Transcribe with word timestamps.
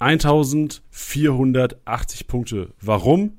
1480 0.00 2.26
Punkte. 2.26 2.72
Warum? 2.80 3.34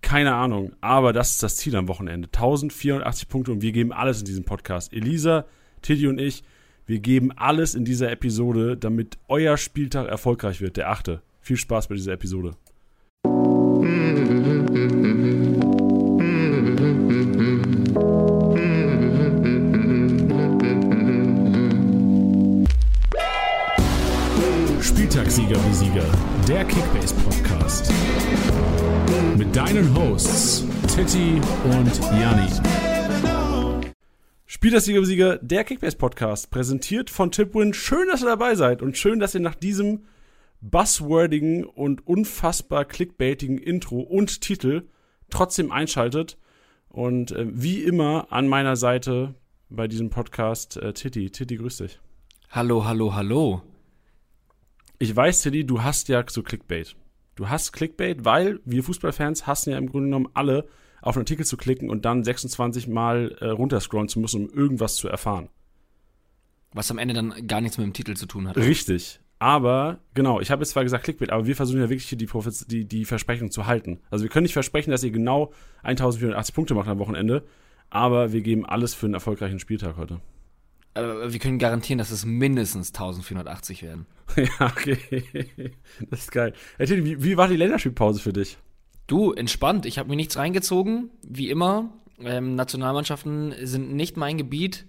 Keine 0.00 0.34
Ahnung. 0.34 0.72
Aber 0.80 1.12
das 1.12 1.32
ist 1.32 1.42
das 1.42 1.56
Ziel 1.56 1.76
am 1.76 1.88
Wochenende. 1.88 2.28
1480 2.28 3.28
Punkte 3.28 3.52
und 3.52 3.60
wir 3.60 3.72
geben 3.72 3.92
alles 3.92 4.20
in 4.20 4.24
diesem 4.24 4.44
Podcast. 4.44 4.94
Elisa, 4.94 5.44
Titi 5.82 6.06
und 6.06 6.18
ich, 6.18 6.42
wir 6.86 7.00
geben 7.00 7.32
alles 7.32 7.74
in 7.74 7.84
dieser 7.84 8.10
Episode, 8.10 8.78
damit 8.78 9.18
euer 9.28 9.58
Spieltag 9.58 10.08
erfolgreich 10.08 10.60
wird, 10.60 10.76
der 10.78 10.90
achte. 10.90 11.20
Viel 11.40 11.58
Spaß 11.58 11.88
bei 11.88 11.96
dieser 11.96 12.12
Episode. 12.12 12.56
Der 26.46 26.64
Kickbase 26.64 27.12
Podcast. 27.16 27.92
Mit 29.36 29.56
deinen 29.56 29.92
Hosts 29.96 30.64
Titti 30.94 31.40
und 31.64 32.00
Janni. 32.20 32.48
Spieltagssieger 34.46 35.00
wie 35.00 35.06
Sieger, 35.06 35.38
der 35.38 35.64
Kickbase 35.64 35.96
Podcast, 35.96 36.52
präsentiert 36.52 37.10
von 37.10 37.32
Tipwin. 37.32 37.74
Schön, 37.74 38.06
dass 38.08 38.22
ihr 38.22 38.28
dabei 38.28 38.54
seid 38.54 38.80
und 38.80 38.96
schön, 38.96 39.18
dass 39.18 39.34
ihr 39.34 39.40
nach 39.40 39.56
diesem 39.56 40.04
buzzwordigen 40.60 41.64
und 41.64 42.06
unfassbar 42.06 42.84
clickbaitigen 42.84 43.58
Intro 43.58 43.98
und 43.98 44.40
Titel 44.40 44.86
trotzdem 45.30 45.72
einschaltet. 45.72 46.38
Und 46.88 47.32
äh, 47.32 47.46
wie 47.48 47.82
immer 47.82 48.28
an 48.30 48.46
meiner 48.46 48.76
Seite 48.76 49.34
bei 49.68 49.88
diesem 49.88 50.10
Podcast 50.10 50.76
äh, 50.76 50.92
Titti. 50.92 51.28
Titti, 51.30 51.56
grüß 51.56 51.78
dich. 51.78 51.98
Hallo, 52.50 52.84
hallo, 52.84 53.16
hallo. 53.16 53.62
Ich 54.98 55.14
weiß, 55.14 55.42
Titti, 55.42 55.66
du 55.66 55.82
hast 55.82 56.08
ja 56.08 56.24
so 56.28 56.42
Clickbait. 56.42 56.96
Du 57.34 57.48
hast 57.48 57.72
Clickbait, 57.72 58.24
weil 58.24 58.60
wir 58.64 58.82
Fußballfans 58.82 59.46
hassen 59.46 59.70
ja 59.70 59.78
im 59.78 59.90
Grunde 59.90 60.06
genommen 60.06 60.28
alle, 60.32 60.66
auf 61.02 61.16
einen 61.16 61.22
Artikel 61.22 61.44
zu 61.44 61.56
klicken 61.56 61.90
und 61.90 62.04
dann 62.04 62.24
26 62.24 62.88
Mal 62.88 63.36
äh, 63.40 63.48
runterscrollen 63.48 64.08
zu 64.08 64.18
müssen, 64.18 64.46
um 64.46 64.50
irgendwas 64.50 64.96
zu 64.96 65.08
erfahren. 65.08 65.48
Was 66.72 66.90
am 66.90 66.98
Ende 66.98 67.14
dann 67.14 67.46
gar 67.46 67.60
nichts 67.60 67.78
mit 67.78 67.86
dem 67.86 67.92
Titel 67.92 68.14
zu 68.14 68.26
tun 68.26 68.48
hat. 68.48 68.56
Richtig. 68.56 69.20
Aber, 69.38 69.98
genau, 70.14 70.40
ich 70.40 70.50
habe 70.50 70.62
jetzt 70.62 70.70
zwar 70.70 70.82
gesagt 70.82 71.04
Clickbait, 71.04 71.30
aber 71.30 71.46
wir 71.46 71.54
versuchen 71.54 71.80
ja 71.80 71.90
wirklich 71.90 72.08
hier 72.08 72.16
die, 72.16 72.28
die, 72.68 72.84
die 72.86 73.04
Versprechung 73.04 73.50
zu 73.50 73.66
halten. 73.66 74.00
Also 74.10 74.24
wir 74.24 74.30
können 74.30 74.44
nicht 74.44 74.54
versprechen, 74.54 74.90
dass 74.90 75.04
ihr 75.04 75.10
genau 75.10 75.52
1480 75.82 76.54
Punkte 76.54 76.74
macht 76.74 76.88
am 76.88 76.98
Wochenende, 76.98 77.44
aber 77.90 78.32
wir 78.32 78.40
geben 78.40 78.64
alles 78.64 78.94
für 78.94 79.06
einen 79.06 79.14
erfolgreichen 79.14 79.58
Spieltag 79.58 79.98
heute. 79.98 80.20
Aber 80.96 81.30
wir 81.30 81.38
können 81.38 81.58
garantieren, 81.58 81.98
dass 81.98 82.10
es 82.10 82.24
mindestens 82.24 82.88
1480 82.88 83.82
werden. 83.82 84.06
ja, 84.36 84.66
okay. 84.66 85.72
Das 86.10 86.20
ist 86.20 86.32
geil. 86.32 86.54
Tilly, 86.78 87.04
wie, 87.04 87.22
wie 87.22 87.36
war 87.36 87.48
die 87.48 87.56
Länderspielpause 87.56 88.20
für 88.20 88.32
dich? 88.32 88.56
Du, 89.06 89.32
entspannt. 89.32 89.84
Ich 89.84 89.98
habe 89.98 90.08
mir 90.08 90.16
nichts 90.16 90.38
reingezogen, 90.38 91.10
wie 91.22 91.50
immer. 91.50 91.92
Ähm, 92.18 92.54
Nationalmannschaften 92.54 93.54
sind 93.60 93.92
nicht 93.92 94.16
mein 94.16 94.38
Gebiet. 94.38 94.86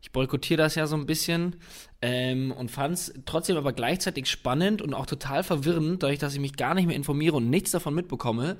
Ich 0.00 0.12
boykottiere 0.12 0.62
das 0.62 0.76
ja 0.76 0.86
so 0.86 0.94
ein 0.94 1.04
bisschen 1.04 1.56
ähm, 2.00 2.52
und 2.52 2.70
fand 2.70 2.94
es 2.94 3.12
trotzdem 3.26 3.56
aber 3.56 3.72
gleichzeitig 3.72 4.30
spannend 4.30 4.80
und 4.80 4.94
auch 4.94 5.04
total 5.04 5.42
verwirrend, 5.42 6.02
dadurch, 6.02 6.20
dass 6.20 6.32
ich 6.32 6.40
mich 6.40 6.56
gar 6.56 6.74
nicht 6.74 6.86
mehr 6.86 6.96
informiere 6.96 7.36
und 7.36 7.50
nichts 7.50 7.72
davon 7.72 7.94
mitbekomme, 7.94 8.56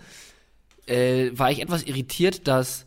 äh, 0.87 1.31
war 1.33 1.53
ich 1.53 1.63
etwas 1.63 1.85
irritiert, 1.85 2.49
dass 2.49 2.87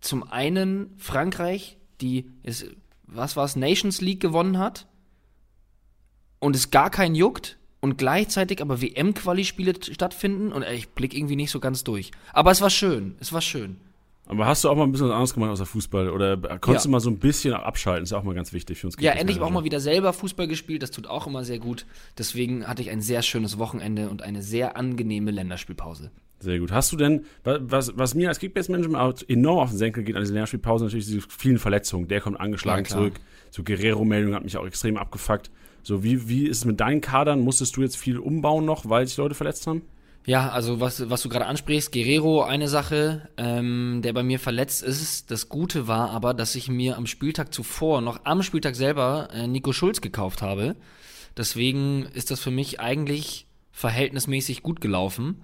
zum 0.00 0.22
einen 0.22 0.94
Frankreich, 0.98 1.78
die 2.00 2.30
ist, 2.42 2.66
was 3.12 3.36
war 3.36 3.44
es, 3.44 3.56
Nations 3.56 4.00
League 4.00 4.20
gewonnen 4.20 4.58
hat 4.58 4.86
und 6.38 6.56
es 6.56 6.70
gar 6.70 6.90
keinen 6.90 7.14
juckt 7.14 7.58
und 7.80 7.98
gleichzeitig 7.98 8.60
aber 8.60 8.80
WM-Quali-Spiele 8.80 9.74
stattfinden 9.82 10.52
und 10.52 10.64
ich 10.64 10.90
blick 10.90 11.14
irgendwie 11.14 11.36
nicht 11.36 11.50
so 11.50 11.60
ganz 11.60 11.84
durch. 11.84 12.10
Aber 12.32 12.50
es 12.50 12.60
war 12.60 12.70
schön, 12.70 13.16
es 13.20 13.32
war 13.32 13.40
schön. 13.40 13.80
Aber 14.26 14.46
hast 14.46 14.62
du 14.62 14.68
auch 14.68 14.76
mal 14.76 14.84
ein 14.84 14.92
bisschen 14.92 15.08
was 15.08 15.14
anderes 15.14 15.34
gemacht 15.34 15.50
außer 15.50 15.66
Fußball? 15.66 16.08
Oder 16.08 16.36
konntest 16.36 16.84
ja. 16.84 16.88
du 16.88 16.92
mal 16.92 17.00
so 17.00 17.10
ein 17.10 17.18
bisschen 17.18 17.52
abschalten? 17.52 18.04
Ist 18.04 18.12
auch 18.12 18.22
mal 18.22 18.34
ganz 18.34 18.52
wichtig 18.52 18.78
für 18.78 18.86
uns. 18.86 18.96
Ja, 19.00 19.10
endlich 19.10 19.40
auch 19.40 19.50
mal 19.50 19.64
wieder 19.64 19.80
selber 19.80 20.12
Fußball 20.12 20.46
gespielt. 20.46 20.84
Das 20.84 20.92
tut 20.92 21.08
auch 21.08 21.26
immer 21.26 21.42
sehr 21.42 21.58
gut. 21.58 21.84
Deswegen 22.16 22.68
hatte 22.68 22.80
ich 22.80 22.90
ein 22.90 23.00
sehr 23.00 23.22
schönes 23.22 23.58
Wochenende 23.58 24.08
und 24.08 24.22
eine 24.22 24.40
sehr 24.40 24.76
angenehme 24.76 25.32
Länderspielpause. 25.32 26.12
Sehr 26.40 26.58
gut. 26.58 26.72
Hast 26.72 26.90
du 26.90 26.96
denn, 26.96 27.26
was, 27.44 27.96
was 27.96 28.14
mir 28.14 28.28
als 28.28 28.38
Kickbase-Manager 28.38 29.14
enorm 29.28 29.58
auf 29.58 29.70
den 29.70 29.78
Senkel 29.78 30.02
geht 30.04 30.16
an 30.16 30.22
dieser 30.22 30.34
Länderspielpause, 30.34 30.84
natürlich 30.84 31.04
diese 31.04 31.20
vielen 31.20 31.58
Verletzungen. 31.58 32.08
Der 32.08 32.22
kommt 32.22 32.40
angeschlagen 32.40 32.84
ja, 32.86 32.90
zurück. 32.90 33.14
So 33.50 33.62
Guerrero-Meldung 33.62 34.34
hat 34.34 34.42
mich 34.42 34.56
auch 34.56 34.66
extrem 34.66 34.96
abgefuckt. 34.96 35.50
So, 35.82 36.02
wie, 36.02 36.28
wie 36.28 36.46
ist 36.46 36.58
es 36.58 36.64
mit 36.64 36.80
deinen 36.80 37.02
Kadern? 37.02 37.40
Musstest 37.40 37.76
du 37.76 37.82
jetzt 37.82 37.96
viel 37.96 38.18
umbauen 38.18 38.64
noch, 38.64 38.88
weil 38.88 39.06
sich 39.06 39.16
Leute 39.18 39.34
verletzt 39.34 39.66
haben? 39.66 39.82
Ja, 40.26 40.50
also 40.50 40.80
was, 40.80 41.08
was 41.08 41.22
du 41.22 41.28
gerade 41.28 41.46
ansprichst, 41.46 41.92
Guerrero, 41.92 42.42
eine 42.42 42.68
Sache, 42.68 43.28
ähm, 43.36 44.00
der 44.02 44.12
bei 44.12 44.22
mir 44.22 44.38
verletzt 44.38 44.82
ist. 44.82 45.30
Das 45.30 45.48
Gute 45.48 45.88
war 45.88 46.10
aber, 46.10 46.34
dass 46.34 46.54
ich 46.54 46.68
mir 46.68 46.96
am 46.96 47.06
Spieltag 47.06 47.54
zuvor, 47.54 48.00
noch 48.00 48.20
am 48.24 48.42
Spieltag 48.42 48.76
selber, 48.76 49.28
äh, 49.32 49.46
Nico 49.46 49.72
Schulz 49.72 50.00
gekauft 50.00 50.42
habe. 50.42 50.76
Deswegen 51.36 52.06
ist 52.14 52.30
das 52.30 52.40
für 52.40 52.50
mich 52.50 52.80
eigentlich 52.80 53.46
verhältnismäßig 53.72 54.62
gut 54.62 54.80
gelaufen. 54.80 55.42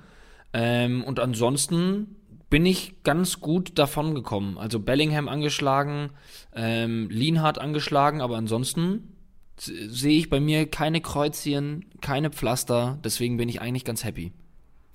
Ähm, 0.59 1.05
und 1.05 1.21
ansonsten 1.21 2.17
bin 2.49 2.65
ich 2.65 3.03
ganz 3.03 3.41
gut 3.41 3.79
davon 3.79 4.15
gekommen. 4.15 4.57
Also 4.57 4.81
Bellingham 4.81 5.29
angeschlagen, 5.29 6.11
ähm, 6.55 7.11
Lienhardt 7.11 7.59
angeschlagen, 7.59 8.23
aber 8.23 8.37
ansonsten 8.37 9.13
sehe 9.59 10.19
ich 10.19 10.31
bei 10.31 10.41
mir 10.41 10.67
keine 10.67 11.03
Kreuzchen, 11.03 11.85
keine 12.01 12.31
Pflaster. 12.31 12.99
Deswegen 13.05 13.37
bin 13.37 13.51
ich 13.51 13.61
eigentlich 13.61 13.85
ganz 13.85 14.03
happy. 14.03 14.33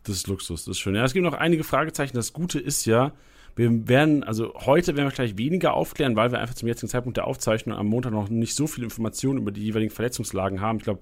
Das 0.04 0.16
ist 0.16 0.28
Luxus, 0.28 0.66
das 0.66 0.78
ist 0.78 0.80
schön. 0.80 0.96
Ja, 0.96 1.06
es 1.06 1.14
gibt 1.14 1.24
noch 1.24 1.36
einige 1.36 1.64
Fragezeichen. 1.64 2.16
Das 2.16 2.34
Gute 2.34 2.60
ist 2.60 2.86
ja, 2.86 3.12
wir 3.56 3.88
werden, 3.88 4.24
also 4.24 4.56
heute 4.66 4.96
werden 4.96 5.10
wir 5.10 5.14
gleich 5.14 5.38
weniger 5.38 5.76
aufklären, 5.76 6.16
weil 6.16 6.32
wir 6.32 6.40
einfach 6.40 6.56
zum 6.56 6.70
jetzigen 6.70 6.90
Zeitpunkt 6.90 7.18
der 7.18 7.28
Aufzeichnung 7.28 7.78
am 7.78 7.86
Montag 7.86 8.14
noch 8.14 8.30
nicht 8.30 8.56
so 8.56 8.66
viel 8.66 8.84
Informationen 8.84 9.38
über 9.38 9.52
die 9.52 9.62
jeweiligen 9.62 9.94
Verletzungslagen 9.94 10.60
haben. 10.60 10.80
Ich 10.80 10.86
glaube, 10.86 11.02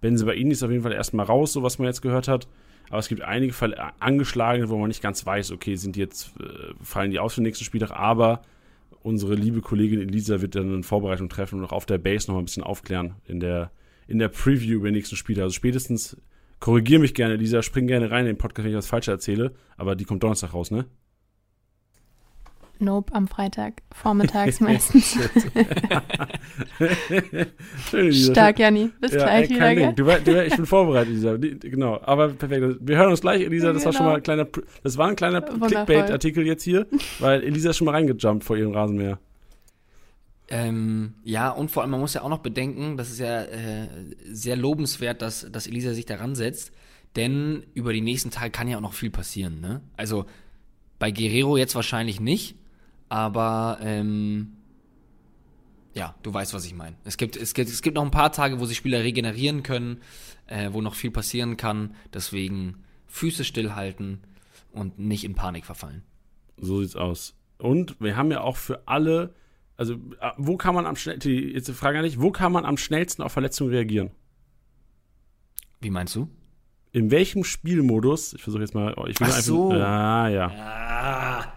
Benze 0.00 0.32
ist 0.32 0.62
auf 0.62 0.70
jeden 0.70 0.84
Fall 0.84 0.92
erstmal 0.92 1.26
raus, 1.26 1.52
so 1.52 1.64
was 1.64 1.80
man 1.80 1.88
jetzt 1.88 2.02
gehört 2.02 2.28
hat. 2.28 2.46
Aber 2.88 2.98
es 2.98 3.08
gibt 3.08 3.22
einige 3.22 3.52
Fall 3.52 3.74
angeschlagene, 3.98 4.68
wo 4.68 4.78
man 4.78 4.88
nicht 4.88 5.02
ganz 5.02 5.24
weiß, 5.24 5.52
okay, 5.52 5.76
sind 5.76 5.96
die 5.96 6.00
jetzt, 6.00 6.32
äh, 6.40 6.74
fallen 6.82 7.10
die 7.10 7.18
aus 7.18 7.34
für 7.34 7.40
den 7.40 7.46
nächsten 7.46 7.64
Spieltag, 7.64 7.90
aber 7.90 8.42
unsere 9.02 9.34
liebe 9.34 9.60
Kollegin 9.60 10.00
Elisa 10.00 10.40
wird 10.40 10.54
dann 10.54 10.72
eine 10.72 10.82
Vorbereitung 10.82 11.28
treffen 11.28 11.58
und 11.58 11.64
auch 11.64 11.72
auf 11.72 11.86
der 11.86 11.98
Base 11.98 12.28
noch 12.28 12.34
mal 12.34 12.42
ein 12.42 12.46
bisschen 12.46 12.62
aufklären 12.62 13.14
in 13.26 13.40
der, 13.40 13.70
in 14.08 14.18
der 14.18 14.28
Preview 14.28 14.76
über 14.76 14.88
den 14.88 14.94
nächsten 14.94 15.16
Spieltag. 15.16 15.44
Also 15.44 15.54
spätestens 15.54 16.16
Korrigier 16.58 16.98
mich 16.98 17.14
gerne, 17.14 17.36
Lisa, 17.36 17.62
spring 17.62 17.86
gerne 17.86 18.10
rein 18.10 18.20
in 18.20 18.32
den 18.32 18.38
Podcast, 18.38 18.64
wenn 18.64 18.72
ich 18.72 18.78
was 18.78 18.86
falsch 18.86 19.08
erzähle, 19.08 19.52
aber 19.76 19.94
die 19.94 20.04
kommt 20.04 20.22
Donnerstag 20.22 20.54
raus, 20.54 20.70
ne? 20.70 20.86
Nope, 22.78 23.14
am 23.14 23.26
Freitag, 23.28 23.82
vormittags 23.92 24.60
meistens. 24.60 25.16
Stark, 28.30 28.58
Janni. 28.58 28.90
Bis 29.00 29.12
ja, 29.12 29.18
gleich 29.18 29.50
wieder. 29.50 29.74
Ding. 29.74 29.94
Du, 29.94 30.04
du, 30.04 30.44
ich 30.44 30.56
bin 30.56 30.66
vorbereitet, 30.66 31.14
Lisa. 31.14 31.36
Genau, 31.36 32.00
aber 32.02 32.28
perfekt. 32.28 32.78
Wir 32.80 32.96
hören 32.96 33.10
uns 33.10 33.20
gleich, 33.20 33.42
Elisa. 33.42 33.72
Das 33.72 33.82
genau. 33.82 33.86
war 33.86 33.92
schon 33.92 34.06
mal 34.06 34.16
ein 34.16 34.22
kleiner, 34.22 34.46
das 34.82 34.98
war 34.98 35.08
ein 35.08 35.16
kleiner 35.16 35.40
Clickbait-Artikel 35.42 36.46
jetzt 36.46 36.62
hier, 36.64 36.86
weil 37.18 37.42
Elisa 37.42 37.70
ist 37.70 37.78
schon 37.78 37.86
mal 37.86 37.92
reingejumpt 37.92 38.44
vor 38.44 38.56
ihrem 38.56 38.72
Rasenmäher. 38.72 39.18
Ähm, 40.48 41.14
ja, 41.24 41.50
und 41.50 41.70
vor 41.70 41.82
allem, 41.82 41.90
man 41.90 42.00
muss 42.00 42.14
ja 42.14 42.22
auch 42.22 42.28
noch 42.28 42.38
bedenken, 42.38 42.96
das 42.96 43.10
ist 43.10 43.18
ja 43.18 43.42
äh, 43.42 43.88
sehr 44.30 44.56
lobenswert, 44.56 45.20
dass, 45.20 45.50
dass 45.50 45.66
Elisa 45.66 45.92
sich 45.92 46.06
daran 46.06 46.36
setzt, 46.36 46.72
denn 47.16 47.64
über 47.74 47.92
die 47.92 48.00
nächsten 48.00 48.30
Tage 48.30 48.50
kann 48.50 48.68
ja 48.68 48.76
auch 48.76 48.82
noch 48.82 48.92
viel 48.92 49.10
passieren. 49.10 49.60
Ne? 49.60 49.80
Also 49.96 50.26
bei 50.98 51.10
Guerrero 51.10 51.56
jetzt 51.56 51.74
wahrscheinlich 51.74 52.20
nicht, 52.20 52.54
aber 53.08 53.78
ähm, 53.80 54.52
ja, 55.94 56.14
du 56.22 56.32
weißt, 56.32 56.52
was 56.54 56.64
ich 56.64 56.74
meine. 56.74 56.96
Es 57.04 57.16
gibt, 57.16 57.36
es, 57.36 57.54
gibt, 57.54 57.70
es 57.70 57.82
gibt 57.82 57.96
noch 57.96 58.04
ein 58.04 58.10
paar 58.10 58.32
Tage, 58.32 58.60
wo 58.60 58.66
sich 58.66 58.76
Spieler 58.76 59.02
regenerieren 59.02 59.62
können, 59.62 60.00
äh, 60.46 60.70
wo 60.72 60.80
noch 60.80 60.94
viel 60.94 61.10
passieren 61.10 61.56
kann. 61.56 61.94
Deswegen 62.12 62.84
Füße 63.06 63.44
stillhalten 63.44 64.20
und 64.72 64.98
nicht 64.98 65.24
in 65.24 65.34
Panik 65.34 65.64
verfallen. 65.64 66.02
So 66.58 66.82
sieht's 66.82 66.96
aus. 66.96 67.34
Und 67.58 68.00
wir 68.00 68.16
haben 68.16 68.30
ja 68.30 68.42
auch 68.42 68.56
für 68.56 68.86
alle 68.86 69.34
also, 69.76 69.94
äh, 69.94 70.30
wo 70.36 70.56
kann 70.56 70.74
man 70.74 70.86
am 70.86 70.96
schnellsten, 70.96 71.30
jetzt 71.30 71.68
die 71.68 71.72
Frage 71.72 71.98
an 71.98 72.04
dich, 72.04 72.20
wo 72.20 72.30
kann 72.30 72.52
man 72.52 72.64
am 72.64 72.76
schnellsten 72.76 73.22
auf 73.22 73.32
Verletzungen 73.32 73.70
reagieren? 73.70 74.10
Wie 75.80 75.90
meinst 75.90 76.14
du? 76.16 76.28
In 76.92 77.10
welchem 77.10 77.44
Spielmodus, 77.44 78.32
ich 78.32 78.42
versuche 78.42 78.62
jetzt 78.62 78.74
mal, 78.74 78.94
oh, 78.96 79.06
ich 79.06 79.20
will 79.20 79.28
Ach 79.30 79.40
so. 79.40 79.70
Einfach, 79.70 79.86
ah, 79.86 80.28
ja. 80.28 80.46
Ah, 80.48 81.52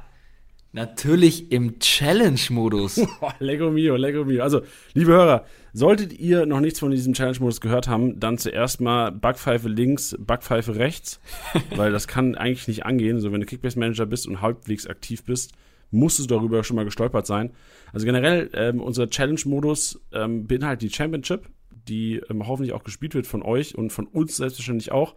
natürlich 0.72 1.52
im 1.52 1.80
Challenge-Modus. 1.80 3.02
Lego 3.40 3.72
mio, 3.72 3.96
Lego 3.96 4.26
mio. 4.26 4.44
Also, 4.44 4.62
liebe 4.94 5.12
Hörer, 5.12 5.46
solltet 5.74 6.14
ihr 6.14 6.46
noch 6.46 6.60
nichts 6.60 6.80
von 6.80 6.92
diesem 6.92 7.14
Challenge-Modus 7.14 7.62
gehört 7.62 7.88
haben, 7.88 8.20
dann 8.20 8.38
zuerst 8.38 8.82
mal 8.82 9.12
Backpfeife 9.12 9.68
links, 9.68 10.16
Backpfeife 10.20 10.76
rechts, 10.76 11.20
weil 11.76 11.92
das 11.92 12.08
kann 12.08 12.36
eigentlich 12.36 12.68
nicht 12.68 12.86
angehen. 12.86 13.20
So, 13.20 13.32
wenn 13.32 13.42
du 13.42 13.46
Kickbase-Manager 13.46 14.06
bist 14.06 14.28
und 14.28 14.42
halbwegs 14.42 14.88
aktiv 14.88 15.24
bist, 15.24 15.54
musstest 15.92 16.30
du 16.30 16.36
darüber 16.36 16.64
schon 16.64 16.76
mal 16.76 16.86
gestolpert 16.86 17.26
sein. 17.26 17.52
Also 17.94 18.06
generell, 18.06 18.50
ähm, 18.54 18.82
unser 18.82 19.10
Challenge-Modus 19.10 20.00
ähm, 20.14 20.46
beinhaltet 20.48 20.84
die 20.84 20.96
Championship, 20.96 21.50
die 21.88 22.22
ähm, 22.30 22.48
hoffentlich 22.48 22.74
auch 22.74 22.84
gespielt 22.84 23.16
wird 23.16 23.26
von 23.26 23.42
euch 23.42 23.76
und 23.76 23.92
von 23.92 24.06
uns 24.06 24.38
selbstverständlich 24.38 24.92
auch. 24.92 25.16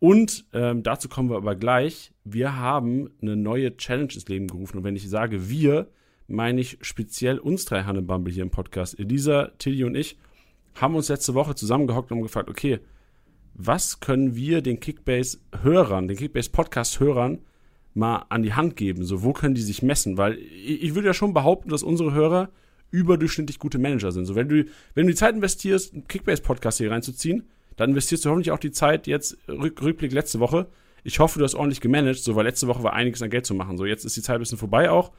Und 0.00 0.46
ähm, 0.52 0.82
dazu 0.82 1.08
kommen 1.08 1.30
wir 1.30 1.36
aber 1.36 1.56
gleich. 1.56 2.12
Wir 2.24 2.56
haben 2.56 3.10
eine 3.20 3.36
neue 3.36 3.76
Challenge 3.76 4.12
ins 4.12 4.28
Leben 4.28 4.46
gerufen. 4.46 4.78
Und 4.78 4.84
wenn 4.84 4.96
ich 4.96 5.08
sage 5.08 5.48
wir, 5.48 5.88
meine 6.28 6.60
ich 6.60 6.78
speziell 6.82 7.38
uns 7.38 7.64
drei 7.64 7.82
Hannebumble 7.82 8.32
hier 8.32 8.42
im 8.42 8.50
Podcast. 8.50 8.98
Elisa, 8.98 9.50
Tilly 9.58 9.84
und 9.84 9.96
ich 9.96 10.18
haben 10.74 10.94
uns 10.94 11.08
letzte 11.08 11.34
Woche 11.34 11.54
zusammengehockt 11.54 12.12
und 12.12 12.22
gefragt, 12.22 12.48
okay, 12.48 12.78
was 13.54 13.98
können 13.98 14.36
wir 14.36 14.62
den 14.62 14.78
Kickbase-Hörern, 14.78 16.06
den 16.06 16.16
Kickbase-Podcast-Hörern 16.16 17.40
mal 17.94 18.26
an 18.28 18.42
die 18.42 18.52
Hand 18.52 18.76
geben? 18.76 19.04
So, 19.04 19.24
wo 19.24 19.32
können 19.32 19.56
die 19.56 19.62
sich 19.62 19.82
messen? 19.82 20.16
Weil 20.16 20.34
ich, 20.38 20.84
ich 20.84 20.94
würde 20.94 21.08
ja 21.08 21.14
schon 21.14 21.34
behaupten, 21.34 21.70
dass 21.70 21.82
unsere 21.82 22.12
Hörer 22.12 22.50
überdurchschnittlich 22.92 23.58
gute 23.58 23.78
Manager 23.78 24.12
sind. 24.12 24.26
So, 24.26 24.36
wenn 24.36 24.48
du, 24.48 24.64
wenn 24.94 25.06
du 25.06 25.12
die 25.12 25.18
Zeit 25.18 25.34
investierst, 25.34 25.92
einen 25.92 26.06
Kickbase-Podcast 26.06 26.78
hier 26.78 26.92
reinzuziehen, 26.92 27.48
dann 27.78 27.90
investierst 27.90 28.24
du 28.24 28.30
hoffentlich 28.30 28.50
auch 28.50 28.58
die 28.58 28.72
Zeit 28.72 29.06
jetzt, 29.06 29.38
Rück, 29.48 29.80
Rückblick 29.80 30.12
letzte 30.12 30.40
Woche. 30.40 30.66
Ich 31.04 31.20
hoffe, 31.20 31.38
du 31.38 31.44
hast 31.44 31.54
ordentlich 31.54 31.80
gemanagt, 31.80 32.18
so, 32.18 32.34
weil 32.34 32.44
letzte 32.44 32.66
Woche 32.66 32.82
war 32.82 32.92
einiges 32.92 33.22
an 33.22 33.30
Geld 33.30 33.46
zu 33.46 33.54
machen. 33.54 33.78
So, 33.78 33.86
jetzt 33.86 34.04
ist 34.04 34.16
die 34.16 34.22
Zeit 34.22 34.34
ein 34.34 34.40
bisschen 34.40 34.58
vorbei 34.58 34.90
auch. 34.90 35.12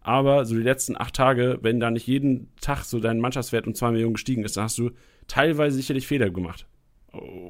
Aber 0.00 0.46
so 0.46 0.54
die 0.54 0.62
letzten 0.62 0.96
acht 0.98 1.14
Tage, 1.14 1.58
wenn 1.60 1.78
da 1.78 1.90
nicht 1.90 2.06
jeden 2.06 2.48
Tag 2.60 2.84
so 2.84 3.00
dein 3.00 3.20
Mannschaftswert 3.20 3.66
um 3.66 3.74
zwei 3.74 3.90
Millionen 3.90 4.14
gestiegen 4.14 4.44
ist, 4.44 4.56
dann 4.56 4.64
hast 4.64 4.78
du 4.78 4.92
teilweise 5.28 5.76
sicherlich 5.76 6.06
Fehler 6.06 6.30
gemacht. 6.30 6.66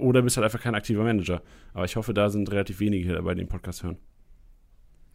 Oder 0.01 0.23
bist 0.23 0.37
halt 0.37 0.45
einfach 0.45 0.61
kein 0.61 0.75
aktiver 0.75 1.05
Manager. 1.05 1.43
Aber 1.73 1.85
ich 1.85 1.95
hoffe, 1.95 2.13
da 2.13 2.29
sind 2.29 2.51
relativ 2.51 2.81
wenige 2.81 3.05
hier 3.05 3.15
dabei, 3.15 3.35
die 3.35 3.43
den 3.43 3.49
Podcast 3.49 3.85
hören. 3.85 3.99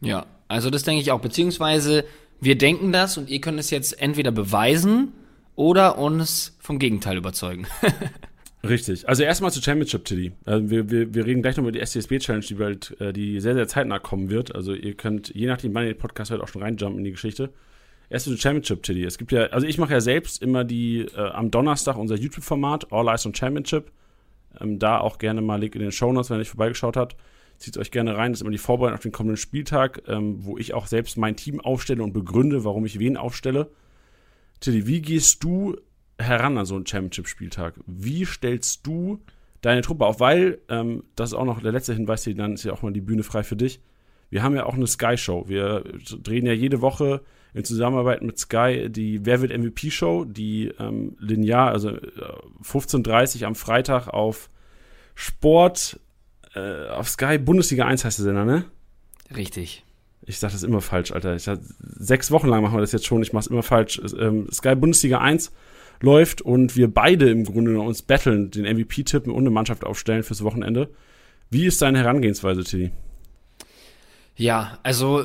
Ja, 0.00 0.24
also 0.48 0.70
das 0.70 0.82
denke 0.82 1.02
ich 1.02 1.10
auch. 1.10 1.20
Beziehungsweise 1.20 2.04
wir 2.40 2.56
denken 2.56 2.90
das 2.90 3.18
und 3.18 3.28
ihr 3.28 3.40
könnt 3.40 3.60
es 3.60 3.70
jetzt 3.70 4.00
entweder 4.00 4.32
beweisen 4.32 5.12
oder 5.56 5.98
uns 5.98 6.56
vom 6.58 6.78
Gegenteil 6.78 7.18
überzeugen. 7.18 7.66
Richtig. 8.64 9.08
Also 9.08 9.24
erstmal 9.24 9.50
zur 9.50 9.62
Championship, 9.62 10.04
Tilly. 10.04 10.32
Also 10.44 10.70
wir, 10.70 10.88
wir, 10.88 11.14
wir 11.14 11.26
reden 11.26 11.42
gleich 11.42 11.56
noch 11.56 11.64
über 11.64 11.72
die 11.72 11.84
SCSB 11.84 12.18
Challenge, 12.18 12.44
die, 12.44 12.54
bald, 12.54 13.00
äh, 13.00 13.12
die 13.12 13.40
sehr, 13.40 13.54
sehr 13.54 13.66
zeitnah 13.66 13.98
kommen 13.98 14.30
wird. 14.30 14.54
Also 14.54 14.72
ihr 14.72 14.94
könnt, 14.94 15.34
je 15.34 15.46
nachdem, 15.46 15.74
wann 15.74 15.84
ihr 15.84 15.94
den 15.94 15.98
Podcast 15.98 16.30
hört, 16.30 16.40
auch 16.40 16.48
schon 16.48 16.62
reinjumpen 16.62 16.98
in 16.98 17.04
die 17.04 17.10
Geschichte. 17.10 17.50
Erst 18.08 18.26
zur 18.26 18.38
Championship, 18.38 18.82
Tilly. 18.82 19.04
Es 19.04 19.18
gibt 19.18 19.32
ja, 19.32 19.46
also 19.46 19.66
ich 19.66 19.78
mache 19.78 19.94
ja 19.94 20.00
selbst 20.00 20.42
immer 20.42 20.64
die, 20.64 21.00
äh, 21.00 21.18
am 21.18 21.50
Donnerstag 21.50 21.96
unser 21.96 22.14
YouTube-Format, 22.14 22.92
All 22.92 23.08
Eyes 23.08 23.26
on 23.26 23.34
Championship. 23.34 23.90
Ähm, 24.60 24.78
da 24.78 24.98
auch 24.98 25.18
gerne 25.18 25.40
mal 25.40 25.58
Link 25.58 25.74
in 25.74 25.80
den 25.80 25.92
Show 25.92 26.12
Notes, 26.12 26.30
wenn 26.30 26.36
ihr 26.36 26.40
nicht 26.40 26.50
vorbeigeschaut 26.50 26.96
habt. 26.96 27.16
Zieht 27.58 27.78
euch 27.78 27.90
gerne 27.90 28.16
rein. 28.16 28.32
Das 28.32 28.38
ist 28.38 28.42
immer 28.42 28.50
die 28.50 28.58
Vorbereitung 28.58 28.96
auf 28.96 29.02
den 29.02 29.12
kommenden 29.12 29.38
Spieltag, 29.38 30.02
ähm, 30.06 30.44
wo 30.44 30.56
ich 30.56 30.74
auch 30.74 30.86
selbst 30.86 31.16
mein 31.16 31.36
Team 31.36 31.60
aufstelle 31.60 32.02
und 32.02 32.12
begründe, 32.12 32.64
warum 32.64 32.84
ich 32.84 32.98
wen 33.00 33.16
aufstelle. 33.16 33.70
Tilly, 34.60 34.86
wie 34.86 35.00
gehst 35.00 35.42
du 35.42 35.76
heran 36.22 36.58
an 36.58 36.66
so 36.66 36.76
einen 36.76 36.86
Championship-Spieltag? 36.86 37.74
Wie 37.86 38.24
stellst 38.24 38.86
du 38.86 39.20
deine 39.60 39.82
Truppe 39.82 40.06
auf? 40.06 40.20
Weil, 40.20 40.58
ähm, 40.68 41.04
das 41.16 41.30
ist 41.30 41.34
auch 41.34 41.44
noch 41.44 41.60
der 41.60 41.72
letzte 41.72 41.94
Hinweis, 41.94 42.24
hier, 42.24 42.34
dann 42.34 42.54
ist 42.54 42.64
ja 42.64 42.72
auch 42.72 42.82
mal 42.82 42.92
die 42.92 43.00
Bühne 43.00 43.22
frei 43.22 43.42
für 43.42 43.56
dich. 43.56 43.80
Wir 44.30 44.42
haben 44.42 44.54
ja 44.54 44.64
auch 44.64 44.74
eine 44.74 44.86
Sky-Show. 44.86 45.48
Wir 45.48 45.84
drehen 46.22 46.46
ja 46.46 46.54
jede 46.54 46.80
Woche 46.80 47.20
in 47.54 47.64
Zusammenarbeit 47.64 48.22
mit 48.22 48.38
Sky 48.38 48.88
die 48.88 49.26
Wer 49.26 49.42
wird 49.42 49.52
MVP-Show, 49.52 50.24
die 50.24 50.72
ähm, 50.78 51.16
linear, 51.18 51.70
also 51.70 51.90
äh, 51.90 52.00
15.30 52.62 53.44
am 53.44 53.54
Freitag 53.54 54.08
auf 54.08 54.48
Sport 55.14 56.00
äh, 56.54 56.88
auf 56.88 57.08
Sky 57.08 57.38
Bundesliga 57.38 57.86
1 57.86 58.04
heißt 58.04 58.18
der 58.18 58.24
Sender, 58.24 58.44
ne? 58.44 58.64
Richtig. 59.34 59.84
Ich 60.24 60.38
sag 60.38 60.52
das 60.52 60.62
immer 60.62 60.80
falsch, 60.80 61.12
Alter. 61.12 61.34
Ich, 61.34 61.48
sechs 61.80 62.30
Wochen 62.30 62.48
lang 62.48 62.62
machen 62.62 62.76
wir 62.76 62.80
das 62.80 62.92
jetzt 62.92 63.06
schon. 63.06 63.22
Ich 63.22 63.32
mach's 63.32 63.48
immer 63.48 63.62
falsch. 63.62 64.00
Ähm, 64.18 64.48
Sky 64.52 64.74
Bundesliga 64.74 65.18
1 65.18 65.52
läuft 66.02 66.42
und 66.42 66.76
wir 66.76 66.92
beide 66.92 67.30
im 67.30 67.44
Grunde 67.44 67.80
uns 67.80 68.02
battlen, 68.02 68.50
den 68.50 68.64
MVP 68.64 69.04
tippen 69.04 69.32
und 69.32 69.40
eine 69.40 69.50
Mannschaft 69.50 69.84
aufstellen 69.84 70.22
fürs 70.22 70.44
Wochenende. 70.44 70.90
Wie 71.50 71.66
ist 71.66 71.82
deine 71.82 71.98
Herangehensweise, 71.98 72.64
Tilly? 72.64 72.92
Ja, 74.36 74.78
also 74.82 75.24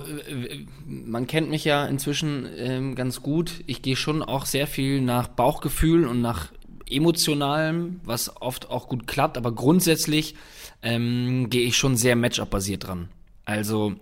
man 0.85 1.27
kennt 1.27 1.49
mich 1.49 1.63
ja 1.63 1.85
inzwischen 1.85 2.47
ähm, 2.57 2.95
ganz 2.95 3.21
gut. 3.21 3.63
Ich 3.65 3.81
gehe 3.81 3.95
schon 3.95 4.21
auch 4.21 4.45
sehr 4.45 4.67
viel 4.67 5.01
nach 5.01 5.29
Bauchgefühl 5.29 6.05
und 6.05 6.21
nach 6.21 6.51
emotionalem, 6.89 8.01
was 8.03 8.41
oft 8.41 8.69
auch 8.69 8.87
gut 8.87 9.07
klappt, 9.07 9.37
aber 9.37 9.53
grundsätzlich 9.53 10.35
ähm, 10.81 11.49
gehe 11.49 11.65
ich 11.65 11.77
schon 11.77 11.95
sehr 11.95 12.15
Matchup-basiert 12.15 12.87
dran. 12.87 13.09
Also 13.45 13.95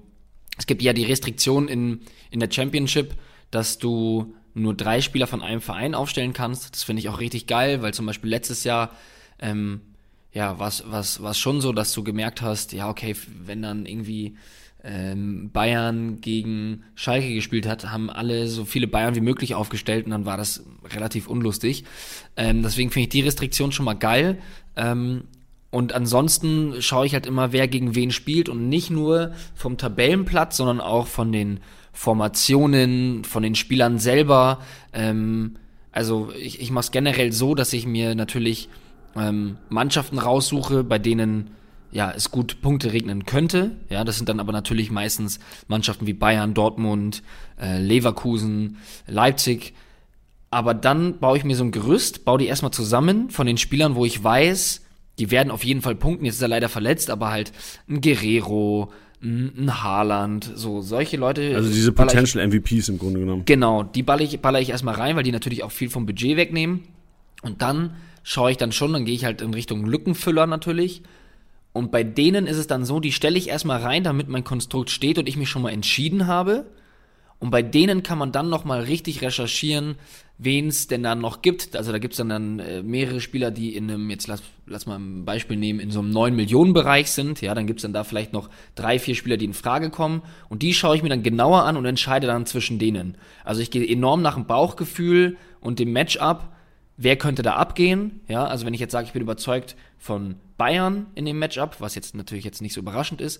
es 0.58 0.66
gibt 0.66 0.82
ja 0.82 0.94
die 0.94 1.06
Restriktion 1.06 1.68
in, 1.68 2.02
in 2.32 2.40
der 2.40 2.52
Championship, 2.52 3.14
dass 3.52 3.78
du 3.78 4.34
nur 4.56 4.74
drei 4.74 5.02
Spieler 5.02 5.28
von 5.28 5.44
einem 5.44 5.62
Verein 5.62 5.94
aufstellen 5.94 6.34
kannst. 6.34 6.74
Das 6.74 6.84
finde 6.84 7.02
ich 7.02 7.10
auch 7.10 7.20
richtig 7.20 7.46
geil, 7.46 7.82
weil 7.82 7.94
zum 7.94 8.06
Beispiel 8.06 8.30
letztes 8.30 8.64
Jahr 8.64 8.92
ähm, 9.40 9.82
ja, 10.32 10.60
was 10.60 10.84
was 10.88 11.22
was 11.22 11.38
schon 11.38 11.62
so, 11.62 11.72
dass 11.72 11.94
du 11.94 12.04
gemerkt 12.04 12.42
hast, 12.42 12.74
ja 12.74 12.90
okay, 12.90 13.16
wenn 13.46 13.62
dann 13.62 13.86
irgendwie 13.86 14.36
ähm, 14.84 15.50
Bayern 15.52 16.22
gegen 16.22 16.84
Schalke 16.94 17.34
gespielt 17.34 17.68
hat, 17.68 17.90
haben 17.92 18.10
alle 18.10 18.48
so 18.48 18.66
viele 18.66 18.88
Bayern 18.88 19.16
wie 19.16 19.22
möglich 19.22 19.56
aufgestellt 19.56 20.06
und 20.06 20.12
dann 20.12 20.26
war 20.26 20.38
das 20.38 20.64
relativ 20.94 21.28
unlustig. 21.28 21.86
Ähm, 22.38 22.62
deswegen 22.62 22.92
finde 22.92 23.04
ich 23.04 23.10
die 23.10 23.22
Restriktion 23.22 23.72
schon 23.72 23.86
mal 23.86 23.94
geil. 23.96 24.38
Ähm, 24.76 25.24
und 25.72 25.94
ansonsten 25.94 26.82
schaue 26.82 27.06
ich 27.06 27.14
halt 27.14 27.26
immer, 27.26 27.52
wer 27.52 27.68
gegen 27.68 27.96
wen 27.96 28.12
spielt 28.12 28.48
und 28.48 28.70
nicht 28.70 28.92
nur 28.92 29.34
vom 29.56 29.78
Tabellenplatz, 29.78 30.58
sondern 30.58 30.80
auch 30.80 31.08
von 31.08 31.32
den 31.32 31.60
Formationen, 31.96 33.24
von 33.24 33.42
den 33.42 33.56
Spielern 33.56 33.98
selber. 33.98 34.60
Ähm, 34.94 35.56
also 35.92 36.30
ich, 36.38 36.62
ich 36.62 36.70
mache 36.70 36.84
es 36.84 36.92
generell 36.92 37.32
so, 37.32 37.56
dass 37.56 37.74
ich 37.74 37.88
mir 37.88 38.14
natürlich 38.14 38.70
ähm, 39.16 39.58
Mannschaften 39.70 40.20
raussuche, 40.20 40.84
bei 40.84 41.00
denen 41.00 41.52
ja, 41.92 42.12
es 42.12 42.30
gut 42.30 42.62
Punkte 42.62 42.92
regnen 42.92 43.26
könnte. 43.26 43.72
Ja, 43.90 44.04
das 44.04 44.18
sind 44.18 44.28
dann 44.28 44.42
aber 44.42 44.52
natürlich 44.52 44.92
meistens 44.92 45.40
Mannschaften 45.70 46.06
wie 46.06 46.14
Bayern, 46.14 46.54
Dortmund, 46.54 47.24
äh, 47.60 47.80
Leverkusen, 47.80 48.78
Leipzig. 49.08 49.74
Aber 50.50 50.74
dann 50.74 51.20
baue 51.20 51.38
ich 51.38 51.46
mir 51.46 51.56
so 51.56 51.64
ein 51.64 51.72
Gerüst, 51.72 52.26
baue 52.26 52.40
die 52.40 52.48
erstmal 52.48 52.72
zusammen 52.72 53.30
von 53.30 53.48
den 53.48 53.58
Spielern, 53.58 53.96
wo 53.96 54.04
ich 54.04 54.22
weiß, 54.22 54.82
die 55.18 55.32
werden 55.32 55.50
auf 55.52 55.64
jeden 55.64 55.82
Fall 55.82 55.96
punkten. 55.96 56.26
Jetzt 56.26 56.36
ist 56.36 56.42
er 56.42 56.50
leider 56.50 56.68
verletzt, 56.68 57.10
aber 57.10 57.32
halt 57.32 57.54
ein 57.88 58.02
Guerrero, 58.02 58.92
ein 59.22 59.84
Haaland, 59.84 60.52
so 60.56 60.82
solche 60.82 61.18
Leute. 61.18 61.56
Also 61.56 61.72
diese 61.72 61.92
Potential 61.92 62.46
ich, 62.46 62.62
MVPs 62.62 62.90
im 62.90 63.00
Grunde 63.00 63.20
genommen. 63.20 63.44
Genau, 63.46 63.84
die 63.84 64.04
baller 64.04 64.22
ich, 64.22 64.40
baller 64.40 64.60
ich 64.60 64.70
erstmal 64.70 64.96
rein, 64.96 65.16
weil 65.16 65.24
die 65.24 65.32
natürlich 65.32 65.64
auch 65.64 65.72
viel 65.72 65.90
vom 65.90 66.06
Budget 66.06 66.38
wegnehmen. 66.38 66.82
Und 67.42 67.62
dann 67.62 67.96
schaue 68.24 68.52
ich 68.52 68.58
dann 68.58 68.72
schon, 68.72 68.94
dann 68.94 69.06
gehe 69.06 69.16
ich 69.16 69.26
halt 69.26 69.42
in 69.42 69.54
Richtung 69.54 69.86
Lückenfüller 69.86 70.48
natürlich. 70.48 71.02
Und 71.74 71.92
bei 71.92 72.04
denen 72.04 72.48
ist 72.48 72.58
es 72.58 72.68
dann 72.68 72.86
so, 72.86 73.00
die 73.00 73.12
stelle 73.12 73.38
ich 73.38 73.50
erstmal 73.50 73.82
rein, 73.82 74.04
damit 74.04 74.30
mein 74.30 74.44
Konstrukt 74.44 74.90
steht 74.90 75.18
und 75.18 75.28
ich 75.28 75.38
mich 75.38 75.50
schon 75.50 75.62
mal 75.62 75.72
entschieden 75.72 76.28
habe. 76.28 76.66
Und 77.46 77.52
bei 77.52 77.62
denen 77.62 78.02
kann 78.02 78.18
man 78.18 78.32
dann 78.32 78.50
nochmal 78.50 78.82
richtig 78.82 79.22
recherchieren, 79.22 79.98
wen 80.40 80.70
es 80.70 80.88
denn 80.88 81.04
dann 81.04 81.22
noch 81.22 81.44
gibt. 81.44 81.76
Also 81.76 81.92
da 81.92 82.00
gibt 82.00 82.16
es 82.16 82.18
dann, 82.18 82.30
dann 82.30 82.58
äh, 82.58 82.82
mehrere 82.82 83.22
Spieler, 83.22 83.52
die 83.52 83.76
in 83.76 83.88
einem, 83.88 84.10
jetzt 84.10 84.26
lass, 84.26 84.42
lass 84.66 84.88
mal 84.88 84.98
ein 84.98 85.26
Beispiel 85.26 85.56
nehmen, 85.56 85.80
in 85.80 85.92
so 85.92 86.00
einem 86.00 86.10
9 86.10 86.36
Millionen 86.36 86.74
Bereich 86.74 87.12
sind. 87.12 87.42
Ja, 87.42 87.54
dann 87.54 87.68
gibt 87.68 87.82
es 87.82 87.82
dann 87.84 87.94
da 87.94 88.04
vielleicht 88.04 88.34
noch 88.34 88.50
drei, 88.74 88.98
vier 88.98 89.14
Spieler, 89.14 89.38
die 89.38 89.46
in 89.46 89.54
Frage 89.54 89.92
kommen. 89.92 90.24
Und 90.50 90.64
die 90.64 90.74
schaue 90.74 90.96
ich 90.96 91.04
mir 91.04 91.10
dann 91.10 91.22
genauer 91.22 91.66
an 91.66 91.78
und 91.78 91.86
entscheide 91.86 92.26
dann 92.26 92.48
zwischen 92.48 92.80
denen. 92.80 93.16
Also 93.44 93.62
ich 93.62 93.70
gehe 93.70 93.88
enorm 93.88 94.24
nach 94.24 94.34
dem 94.34 94.48
Bauchgefühl 94.48 95.38
und 95.62 95.78
dem 95.78 95.94
Matchup. 95.94 96.50
Wer 96.98 97.16
könnte 97.16 97.44
da 97.44 97.58
abgehen? 97.58 98.22
Ja, 98.28 98.48
also 98.48 98.66
wenn 98.66 98.74
ich 98.74 98.80
jetzt 98.80 98.94
sage, 98.94 99.06
ich 99.06 99.14
bin 99.14 99.22
überzeugt 99.22 99.76
von 100.00 100.38
Bayern 100.58 101.06
in 101.14 101.26
dem 101.26 101.38
Matchup, 101.38 101.76
was 101.80 101.94
jetzt 101.94 102.16
natürlich 102.16 102.44
jetzt 102.44 102.64
nicht 102.64 102.74
so 102.74 102.82
überraschend 102.82 103.22
ist, 103.22 103.40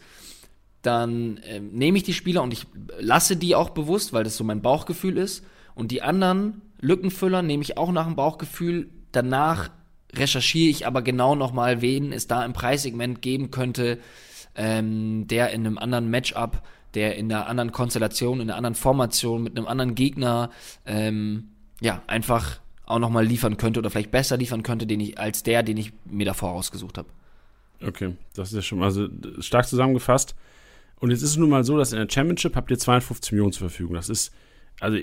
dann 0.86 1.38
äh, 1.38 1.60
nehme 1.60 1.98
ich 1.98 2.04
die 2.04 2.14
Spieler 2.14 2.44
und 2.44 2.54
ich 2.54 2.66
lasse 3.00 3.38
die 3.38 3.56
auch 3.56 3.70
bewusst, 3.70 4.14
weil 4.14 4.24
das 4.24 4.38
so 4.38 4.44
mein 4.44 4.62
Bauchgefühl 4.62 5.18
ist. 5.18 5.44
Und 5.74 5.92
die 5.92 6.02
anderen 6.02 6.62
Lückenfüller 6.80 7.42
nehme 7.42 7.64
ich 7.64 7.78
auch 7.78 7.92
nach 7.92 8.06
dem 8.06 8.16
Bauchgefühl. 8.16 8.90
Danach 9.12 9.70
recherchiere 10.14 10.70
ich 10.70 10.88
aber 10.88 11.02
genau 11.02 11.36
nochmal, 11.36 11.82
wen 11.82 12.12
es 12.12 12.28
da 12.28 12.46
im 12.46 12.54
Preissegment 12.54 13.22
geben 13.22 13.52
könnte, 13.52 14.00
ähm, 14.56 15.28
der 15.28 15.52
in 15.52 15.66
einem 15.66 15.78
anderen 15.78 16.10
Matchup, 16.10 16.62
der 16.94 17.16
in 17.18 17.32
einer 17.32 17.48
anderen 17.48 17.72
Konstellation, 17.72 18.40
in 18.40 18.50
einer 18.50 18.58
anderen 18.58 18.76
Formation, 18.76 19.44
mit 19.44 19.58
einem 19.58 19.68
anderen 19.68 19.96
Gegner, 19.96 20.50
ähm, 20.86 21.50
ja, 21.82 22.02
einfach 22.08 22.60
auch 22.86 23.00
nochmal 23.00 23.26
liefern 23.26 23.58
könnte 23.58 23.80
oder 23.80 23.90
vielleicht 23.90 24.12
besser 24.12 24.38
liefern 24.38 24.64
könnte, 24.64 24.88
den 24.88 25.00
ich, 25.00 25.20
als 25.20 25.44
der, 25.44 25.64
den 25.64 25.78
ich 25.78 25.92
mir 26.06 26.26
davor 26.26 26.52
ausgesucht 26.52 26.98
habe. 26.98 27.10
Okay, 27.86 28.16
das 28.36 28.50
ist 28.50 28.56
ja 28.56 28.62
schon 28.62 28.80
mal 28.80 28.86
also 28.86 29.10
stark 29.40 29.68
zusammengefasst. 29.68 30.36
Und 31.00 31.12
jetzt 31.12 31.22
ist 31.22 31.32
es 31.32 31.38
nun 31.38 31.50
mal 31.50 31.64
so, 31.64 31.78
dass 31.78 31.92
in 31.92 32.00
der 32.00 32.08
Championship 32.10 32.56
habt 32.56 32.72
ihr 32.72 32.78
52 32.78 33.32
Millionen 33.34 33.52
zur 33.52 33.70
Verfügung. 33.70 33.96
Das 33.96 34.10
ist, 34.10 34.34
also 34.80 34.98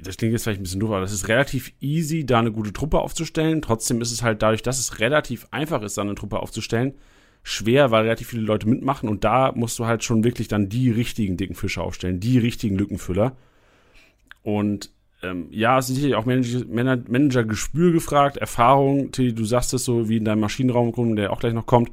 das 0.00 0.16
klingt 0.16 0.32
jetzt 0.32 0.44
vielleicht 0.44 0.60
ein 0.60 0.62
bisschen 0.62 0.80
doof, 0.80 0.90
aber 0.90 1.00
das 1.00 1.12
ist 1.12 1.28
relativ 1.28 1.72
easy, 1.80 2.24
da 2.24 2.38
eine 2.38 2.52
gute 2.52 2.72
Truppe 2.72 3.00
aufzustellen. 3.00 3.62
Trotzdem 3.62 4.00
ist 4.00 4.12
es 4.12 4.22
halt 4.22 4.42
dadurch, 4.42 4.62
dass 4.62 4.78
es 4.78 5.00
relativ 5.00 5.46
einfach 5.50 5.82
ist, 5.82 5.98
da 5.98 6.02
eine 6.02 6.14
Truppe 6.14 6.38
aufzustellen, 6.38 6.94
schwer, 7.42 7.90
weil 7.90 8.04
relativ 8.04 8.28
viele 8.28 8.42
Leute 8.42 8.68
mitmachen 8.68 9.08
und 9.08 9.24
da 9.24 9.52
musst 9.54 9.78
du 9.78 9.86
halt 9.86 10.04
schon 10.04 10.24
wirklich 10.24 10.48
dann 10.48 10.68
die 10.68 10.90
richtigen 10.90 11.36
dicken 11.36 11.54
Fische 11.54 11.82
aufstellen, 11.82 12.20
die 12.20 12.38
richtigen 12.38 12.76
Lückenfüller. 12.76 13.36
Und 14.42 14.90
ähm, 15.22 15.48
ja, 15.50 15.78
es 15.78 15.88
ist 15.88 15.96
sicherlich 15.96 16.16
auch 16.16 16.26
Manager-Gespür 16.26 17.92
gefragt, 17.92 18.36
Erfahrung. 18.36 19.10
Tilly, 19.10 19.34
du 19.34 19.44
sagst 19.44 19.74
es 19.74 19.84
so 19.84 20.08
wie 20.08 20.18
in 20.18 20.24
deinem 20.24 20.40
Maschinenraum, 20.40 21.16
der 21.16 21.32
auch 21.32 21.40
gleich 21.40 21.54
noch 21.54 21.66
kommt. 21.66 21.90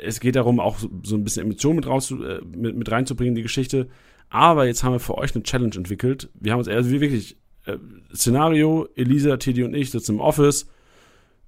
Es 0.00 0.20
geht 0.20 0.36
darum, 0.36 0.60
auch 0.60 0.78
so, 0.78 1.16
ein 1.16 1.24
bisschen 1.24 1.44
Emotionen 1.44 1.76
mit, 1.76 1.86
raus, 1.86 2.10
äh, 2.10 2.40
mit, 2.44 2.76
mit 2.76 2.90
reinzubringen 2.90 3.32
in 3.32 3.36
die 3.36 3.42
Geschichte. 3.42 3.88
Aber 4.28 4.66
jetzt 4.66 4.82
haben 4.82 4.92
wir 4.92 5.00
für 5.00 5.16
euch 5.16 5.34
eine 5.34 5.44
Challenge 5.44 5.76
entwickelt. 5.76 6.30
Wir 6.34 6.52
haben 6.52 6.58
uns 6.58 6.68
also 6.68 6.90
wirklich 6.90 7.36
äh, 7.64 7.76
Szenario, 8.14 8.88
Elisa, 8.96 9.36
Teddy 9.36 9.62
und 9.62 9.74
ich 9.74 9.90
sitzen 9.90 10.16
im 10.16 10.20
Office, 10.20 10.66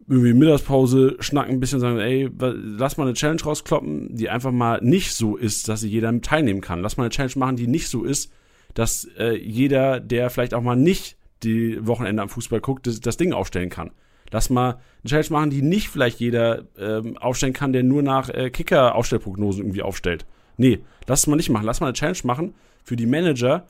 irgendwie 0.09 0.33
Mittagspause, 0.33 1.16
schnacken 1.21 1.54
ein 1.54 1.61
bisschen, 1.61 1.80
sagen, 1.80 1.99
ey, 1.99 2.30
lass 2.38 2.97
mal 2.97 3.04
eine 3.04 3.14
Challenge 3.14 3.42
rauskloppen, 3.42 4.14
die 4.16 4.30
einfach 4.30 4.52
mal 4.52 4.80
nicht 4.83 5.14
so 5.14 5.37
ist, 5.37 5.68
dass 5.68 5.80
sie 5.80 5.88
jeder 5.88 6.18
teilnehmen 6.21 6.61
kann. 6.61 6.80
Lass 6.80 6.97
mal 6.97 7.04
eine 7.04 7.11
Challenge 7.11 7.35
machen, 7.37 7.57
die 7.57 7.66
nicht 7.66 7.88
so 7.88 8.04
ist, 8.04 8.33
dass 8.75 9.04
äh, 9.18 9.37
jeder, 9.37 10.00
der 10.00 10.30
vielleicht 10.30 10.54
auch 10.54 10.62
mal 10.62 10.76
nicht 10.76 11.16
die 11.42 11.87
Wochenende 11.87 12.23
am 12.23 12.28
Fußball 12.28 12.61
guckt, 12.61 12.87
das, 12.87 13.00
das 13.00 13.16
Ding 13.16 13.33
aufstellen 13.33 13.71
kann. 13.71 13.90
Lass 14.30 14.50
mal 14.50 14.70
eine 15.02 15.11
Challenge 15.11 15.30
machen, 15.30 15.50
die 15.50 15.62
nicht 15.62 15.88
vielleicht 15.88 16.20
jeder 16.20 16.64
ähm, 16.78 17.16
aufstellen 17.16 17.52
kann, 17.52 17.73
der 17.73 17.82
nur 17.82 18.02
nach 18.02 18.28
äh, 18.28 18.50
Kicker-Aufstellprognosen 18.50 19.62
irgendwie 19.62 19.82
aufstellt. 19.82 20.26
Nee, 20.56 20.80
lass 21.06 21.20
es 21.20 21.26
mal 21.26 21.37
nicht 21.37 21.50
machen. 21.50 21.64
Lass 21.64 21.80
mal 21.80 21.87
eine 21.87 21.94
Challenge 21.94 22.18
machen 22.25 22.54
für 22.85 22.97
die 22.97 23.06
Manager. 23.06 23.66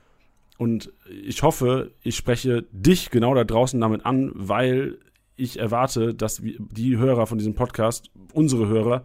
Und 0.56 0.92
ich 1.08 1.42
hoffe, 1.42 1.92
ich 2.02 2.16
spreche 2.16 2.64
dich 2.72 3.10
genau 3.10 3.34
da 3.34 3.44
draußen 3.44 3.80
damit 3.80 4.04
an, 4.04 4.32
weil 4.34 4.98
ich 5.36 5.58
erwarte, 5.58 6.14
dass 6.14 6.42
die 6.42 6.96
Hörer 6.96 7.26
von 7.26 7.38
diesem 7.38 7.54
Podcast, 7.54 8.10
unsere 8.32 8.66
Hörer, 8.66 9.04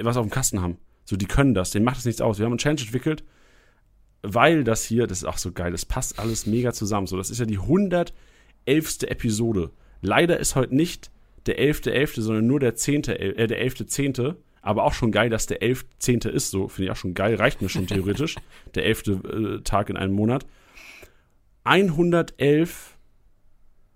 was 0.00 0.16
auf 0.16 0.24
dem 0.24 0.30
Kasten 0.30 0.62
haben. 0.62 0.78
So, 1.04 1.16
die 1.16 1.26
können 1.26 1.54
das, 1.54 1.70
denen 1.70 1.84
macht 1.84 1.98
es 1.98 2.04
nichts 2.04 2.20
aus. 2.20 2.38
Wir 2.38 2.44
haben 2.44 2.52
eine 2.52 2.58
Challenge 2.58 2.82
entwickelt, 2.82 3.24
weil 4.22 4.62
das 4.62 4.84
hier, 4.84 5.06
das 5.06 5.18
ist 5.18 5.24
auch 5.24 5.38
so 5.38 5.50
geil, 5.52 5.72
das 5.72 5.84
passt 5.84 6.18
alles 6.20 6.46
mega 6.46 6.72
zusammen. 6.72 7.08
So, 7.08 7.16
das 7.16 7.30
ist 7.30 7.40
ja 7.40 7.46
die 7.46 7.58
111. 7.58 8.12
Episode. 9.08 9.70
Leider 10.00 10.38
ist 10.38 10.56
heute 10.56 10.74
nicht 10.74 11.10
der 11.46 11.58
11.11., 11.58 11.90
.11., 11.92 12.20
sondern 12.20 12.46
nur 12.46 12.60
der 12.60 12.74
10., 12.74 13.04
äh, 13.04 13.46
der 13.46 13.64
11.10., 13.64 14.36
aber 14.60 14.84
auch 14.84 14.92
schon 14.92 15.12
geil, 15.12 15.30
dass 15.30 15.46
der 15.46 15.62
11.10. 15.62 16.28
ist, 16.28 16.50
so 16.50 16.68
finde 16.68 16.86
ich 16.86 16.90
auch 16.90 16.96
schon 16.96 17.14
geil, 17.14 17.36
reicht 17.36 17.62
mir 17.62 17.68
schon 17.68 17.86
theoretisch, 17.86 18.36
der 18.74 18.84
11. 18.84 19.06
Äh, 19.06 19.60
Tag 19.62 19.88
in 19.90 19.96
einem 19.96 20.14
Monat. 20.14 20.46
111 21.64 22.96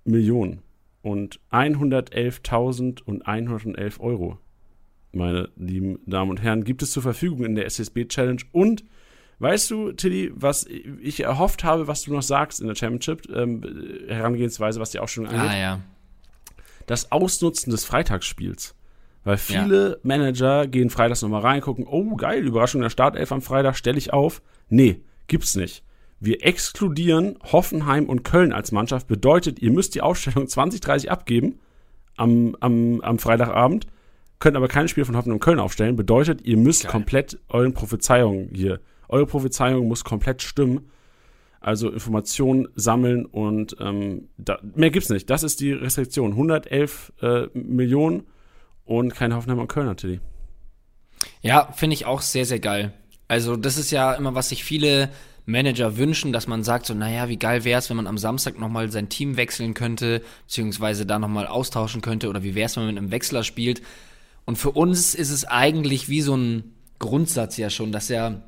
Millionen 0.05 0.63
und 1.03 1.41
111.000 1.51 3.03
und 3.03 3.27
111 3.27 4.01
Euro, 4.01 4.39
meine 5.13 5.51
lieben 5.57 6.01
Damen 6.07 6.31
und 6.31 6.43
Herren, 6.43 6.65
gibt 6.65 6.83
es 6.83 6.93
zur 6.93 7.03
Verfügung 7.03 7.45
in 7.45 7.55
der 7.55 7.67
SSB 7.67 8.07
Challenge 8.07 8.43
und 8.53 8.85
Weißt 9.39 9.71
du, 9.71 9.93
Tilly, 9.93 10.33
was 10.35 10.65
ich 10.67 11.21
erhofft 11.21 11.65
habe, 11.65 11.89
was 11.89 12.03
du 12.03 12.13
noch 12.13 12.23
sagst 12.23 12.61
in 12.61 12.69
der 12.69 12.77
Championship, 12.77 13.29
ähm, 13.35 13.63
Herangehensweise, 14.07 14.79
was 14.79 14.91
die 14.91 15.01
Ausstellung 15.01 15.31
angeht? 15.31 15.51
Ah, 15.51 15.59
ja. 15.59 15.81
Das 16.87 17.11
Ausnutzen 17.11 17.71
des 17.71 17.85
Freitagsspiels. 17.85 18.75
Weil 19.25 19.37
viele 19.37 19.91
ja. 19.91 19.97
Manager 20.03 20.67
gehen 20.67 20.91
freitags 20.91 21.23
nochmal 21.23 21.43
rein, 21.43 21.61
gucken, 21.61 21.87
oh 21.89 22.17
geil, 22.17 22.45
Überraschung 22.45 22.81
der 22.81 22.91
Startelf 22.91 23.31
am 23.31 23.43
Freitag, 23.43 23.77
stelle 23.77 23.99
ich 23.99 24.13
auf. 24.13 24.43
Nee, 24.69 25.01
gibt's 25.29 25.55
nicht. 25.55 25.85
Wir 26.19 26.45
exkludieren 26.45 27.39
Hoffenheim 27.51 28.07
und 28.07 28.25
Köln 28.25 28.53
als 28.53 28.73
Mannschaft. 28.73 29.09
Bedeutet, 29.09 29.61
ihr 29.61 29.73
müsst 29.73 29.95
die 29.95 30.03
Aufstellung 30.03 30.49
2030 30.49 31.11
abgeben 31.11 31.61
am, 32.17 32.57
am, 32.61 33.01
am 33.01 33.19
Freitagabend, 33.19 33.87
könnt 34.39 34.57
aber 34.57 34.69
kein 34.69 34.89
Spiel 34.89 35.05
von 35.05 35.17
Hoffenheim 35.17 35.37
und 35.37 35.43
Köln 35.43 35.61
aufstellen. 35.61 35.97
Bedeutet, 35.97 36.43
ihr 36.43 36.57
müsst 36.57 36.83
geil. 36.83 36.93
komplett 36.93 37.39
euren 37.49 37.75
Prophezeiungen 37.75 38.51
hier 38.53 38.81
eure 39.13 39.27
Prophezeiung 39.27 39.87
muss 39.87 40.05
komplett 40.05 40.43
stimmen. 40.43 40.91
Also 41.61 41.91
Informationen 41.91 42.67
sammeln 42.75 43.25
und 43.25 43.77
ähm, 43.79 44.29
da, 44.37 44.59
mehr 44.75 44.91
gibt's 44.91 45.11
nicht. 45.11 45.31
Das 45.31 45.45
ist 45.45 45.61
die 45.61 45.73
Restriktion. 45.73 46.33
111 46.33 47.13
äh, 47.23 47.47
Millionen 47.55 48.25
und 48.85 49.15
keine 49.15 49.37
Hoffenheimer 49.37 49.63
und 49.63 49.69
Köln 49.69 49.87
natürlich. 49.87 50.21
Ja, 51.41 51.71
finde 51.71 51.95
ich 51.95 52.05
auch 52.05 52.21
sehr, 52.21 52.47
sehr 52.47 52.59
geil. 52.59 52.93
Also 53.29 53.55
das 53.55 53.79
ist 53.79 53.93
ja 53.93 54.13
immer, 54.15 54.35
was 54.35 54.49
sich 54.49 54.65
viele 54.65 55.09
Manager 55.47 55.97
wünschen, 55.97 56.33
dass 56.33 56.49
man 56.49 56.65
sagt 56.65 56.87
so, 56.87 56.95
naja, 56.95 57.29
wie 57.29 57.37
geil 57.37 57.65
wäre 57.65 57.79
es, 57.79 57.91
wenn 57.91 57.97
man 57.97 58.09
am 58.09 58.19
Samstag 58.19 58.59
nochmal 58.59 58.91
sein 58.91 59.09
Team 59.09 59.37
wechseln 59.37 59.75
könnte, 59.75 60.23
beziehungsweise 60.47 61.07
da 61.07 61.21
nochmal 61.21 61.47
austauschen 61.47 62.01
könnte 62.01 62.29
oder 62.29 62.43
wie 62.43 62.55
wäre 62.55 62.67
es, 62.67 62.77
wenn 62.77 62.85
man 62.85 62.95
mit 62.95 63.03
einem 63.03 63.13
Wechsler 63.13 63.45
spielt. 63.45 63.83
Und 64.47 64.57
für 64.57 64.73
uns 64.73 65.15
ist 65.15 65.31
es 65.31 65.45
eigentlich 65.45 66.09
wie 66.09 66.23
so 66.23 66.37
ein 66.37 66.75
Grundsatz 66.99 67.57
ja 67.57 67.71
schon, 67.71 67.93
dass 67.93 68.09
ja 68.09 68.43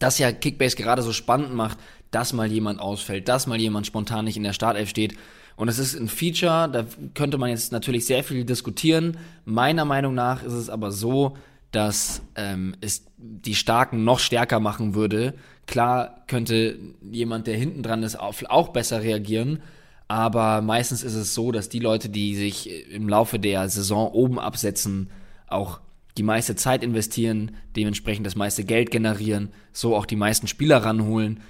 das 0.00 0.18
ja 0.18 0.32
Kickbase 0.32 0.76
gerade 0.76 1.02
so 1.02 1.12
spannend 1.12 1.54
macht, 1.54 1.78
dass 2.10 2.32
mal 2.32 2.50
jemand 2.50 2.80
ausfällt, 2.80 3.28
dass 3.28 3.46
mal 3.46 3.60
jemand 3.60 3.86
spontan 3.86 4.24
nicht 4.24 4.36
in 4.36 4.42
der 4.42 4.52
Startelf 4.52 4.88
steht. 4.88 5.14
Und 5.56 5.68
es 5.68 5.78
ist 5.78 5.94
ein 5.94 6.08
Feature, 6.08 6.68
da 6.72 6.86
könnte 7.14 7.38
man 7.38 7.50
jetzt 7.50 7.70
natürlich 7.70 8.06
sehr 8.06 8.24
viel 8.24 8.44
diskutieren. 8.44 9.18
Meiner 9.44 9.84
Meinung 9.84 10.14
nach 10.14 10.42
ist 10.42 10.54
es 10.54 10.70
aber 10.70 10.90
so, 10.90 11.36
dass 11.70 12.22
ähm, 12.34 12.74
es 12.80 13.04
die 13.18 13.54
Starken 13.54 14.02
noch 14.02 14.18
stärker 14.18 14.58
machen 14.58 14.94
würde. 14.94 15.34
Klar 15.66 16.24
könnte 16.26 16.78
jemand, 17.02 17.46
der 17.46 17.56
hinten 17.56 17.82
dran 17.82 18.02
ist, 18.02 18.18
auch 18.18 18.68
besser 18.68 19.02
reagieren. 19.02 19.62
Aber 20.08 20.62
meistens 20.62 21.04
ist 21.04 21.14
es 21.14 21.34
so, 21.34 21.52
dass 21.52 21.68
die 21.68 21.78
Leute, 21.78 22.08
die 22.08 22.34
sich 22.34 22.90
im 22.90 23.08
Laufe 23.08 23.38
der 23.38 23.68
Saison 23.68 24.10
oben 24.10 24.40
absetzen, 24.40 25.10
auch 25.46 25.80
die 26.20 26.24
meiste 26.24 26.54
Zeit 26.54 26.84
investieren, 26.84 27.52
dementsprechend 27.76 28.26
das 28.26 28.36
meiste 28.36 28.62
Geld 28.62 28.90
generieren, 28.90 29.54
so 29.72 29.96
auch 29.96 30.04
die 30.04 30.16
meisten 30.16 30.48
Spieler 30.48 30.84
ranholen 30.84 31.40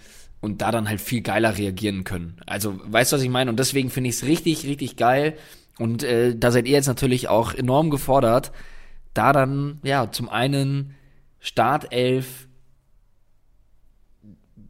und 0.41 0.63
da 0.63 0.71
dann 0.71 0.89
halt 0.89 1.01
viel 1.01 1.23
geiler 1.23 1.59
reagieren 1.59 2.05
können. 2.05 2.37
Also, 2.47 2.79
weißt 2.85 3.11
du, 3.11 3.17
was 3.17 3.23
ich 3.25 3.31
meine? 3.31 3.51
Und 3.51 3.59
deswegen 3.59 3.91
finde 3.91 4.11
ich 4.11 4.17
es 4.17 4.27
richtig, 4.27 4.65
richtig 4.67 4.95
geil. 4.95 5.37
Und 5.77 6.05
äh, 6.05 6.37
da 6.37 6.53
seid 6.53 6.69
ihr 6.69 6.75
jetzt 6.75 6.87
natürlich 6.87 7.27
auch 7.27 7.53
enorm 7.53 7.91
gefordert, 7.91 8.53
da 9.13 9.33
dann, 9.33 9.81
ja, 9.83 10.13
zum 10.13 10.29
einen 10.29 10.95
Startelf 11.41 12.47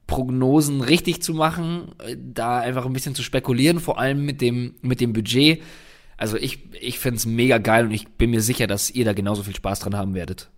Prognosen 0.07 0.81
richtig 0.81 1.23
zu 1.23 1.35
machen, 1.35 1.93
äh, 1.99 2.17
da 2.19 2.59
einfach 2.59 2.87
ein 2.87 2.95
bisschen 2.95 3.15
zu 3.15 3.23
spekulieren, 3.23 3.81
vor 3.81 3.99
allem 3.99 4.25
mit 4.25 4.41
dem, 4.41 4.77
mit 4.81 5.03
dem 5.03 5.13
Budget. 5.13 5.61
Also 6.21 6.37
ich, 6.37 6.59
ich 6.79 6.99
finde 6.99 7.17
es 7.17 7.25
mega 7.25 7.57
geil 7.57 7.87
und 7.87 7.93
ich 7.93 8.07
bin 8.07 8.31
mir 8.31 8.43
sicher, 8.43 8.67
dass 8.67 8.91
ihr 8.91 9.07
da 9.07 9.15
genauso 9.15 9.43
viel 9.43 9.57
Spaß 9.57 9.81
dran 9.81 9.97
haben 9.97 10.15
werdet. 10.15 10.51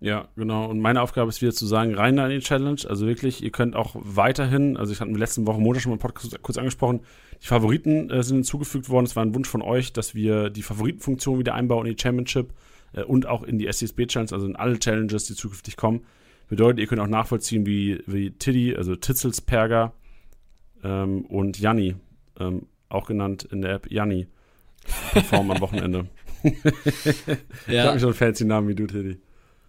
Ja, 0.00 0.28
genau. 0.36 0.66
Und 0.66 0.80
meine 0.80 1.00
Aufgabe 1.00 1.30
ist 1.30 1.40
wieder 1.40 1.52
zu 1.52 1.64
sagen, 1.64 1.94
rein 1.94 2.18
in 2.18 2.28
die 2.28 2.40
Challenge. 2.40 2.82
Also 2.86 3.06
wirklich, 3.06 3.42
ihr 3.42 3.50
könnt 3.50 3.74
auch 3.74 3.96
weiterhin, 3.98 4.76
also 4.76 4.92
ich 4.92 5.00
hatte 5.00 5.08
in 5.08 5.14
der 5.14 5.20
letzten 5.20 5.46
Woche 5.46 5.58
Montag 5.58 5.82
schon 5.82 5.92
mal 5.92 5.98
Podcast 5.98 6.42
kurz 6.42 6.58
angesprochen, 6.58 7.00
die 7.42 7.46
Favoriten 7.46 8.10
äh, 8.10 8.22
sind 8.22 8.36
hinzugefügt 8.36 8.90
worden. 8.90 9.06
Es 9.06 9.16
war 9.16 9.24
ein 9.24 9.34
Wunsch 9.34 9.48
von 9.48 9.62
euch, 9.62 9.94
dass 9.94 10.14
wir 10.14 10.50
die 10.50 10.62
Favoritenfunktion 10.62 11.38
wieder 11.38 11.54
einbauen 11.54 11.86
in 11.86 11.96
die 11.96 12.02
Championship 12.02 12.52
äh, 12.92 13.02
und 13.02 13.24
auch 13.24 13.44
in 13.44 13.58
die 13.58 13.72
SCSB 13.72 14.06
Challenge, 14.08 14.32
also 14.32 14.46
in 14.46 14.56
alle 14.56 14.78
Challenges, 14.78 15.24
die 15.24 15.34
zukünftig 15.34 15.78
kommen. 15.78 16.04
Bedeutet, 16.48 16.80
ihr 16.80 16.86
könnt 16.86 17.00
auch 17.00 17.06
nachvollziehen, 17.06 17.64
wie, 17.64 18.02
wie 18.06 18.30
Tiddy, 18.30 18.76
also 18.76 18.94
Titzelsperger 18.94 19.94
ähm, 20.84 21.24
und 21.24 21.58
Janni, 21.58 21.96
ähm, 22.38 22.66
auch 22.90 23.06
genannt 23.06 23.48
in 23.50 23.62
der 23.62 23.72
App 23.72 23.90
Janni, 23.90 24.26
performen 25.12 25.56
am 25.56 25.60
Wochenende. 25.60 26.06
ja. 26.42 26.52
Ich 27.66 27.78
habe 27.80 28.00
schon 28.00 28.14
fancy 28.14 28.44
Namen 28.44 28.68
wie 28.68 28.74
du, 28.74 28.86
Teddy. 28.86 29.18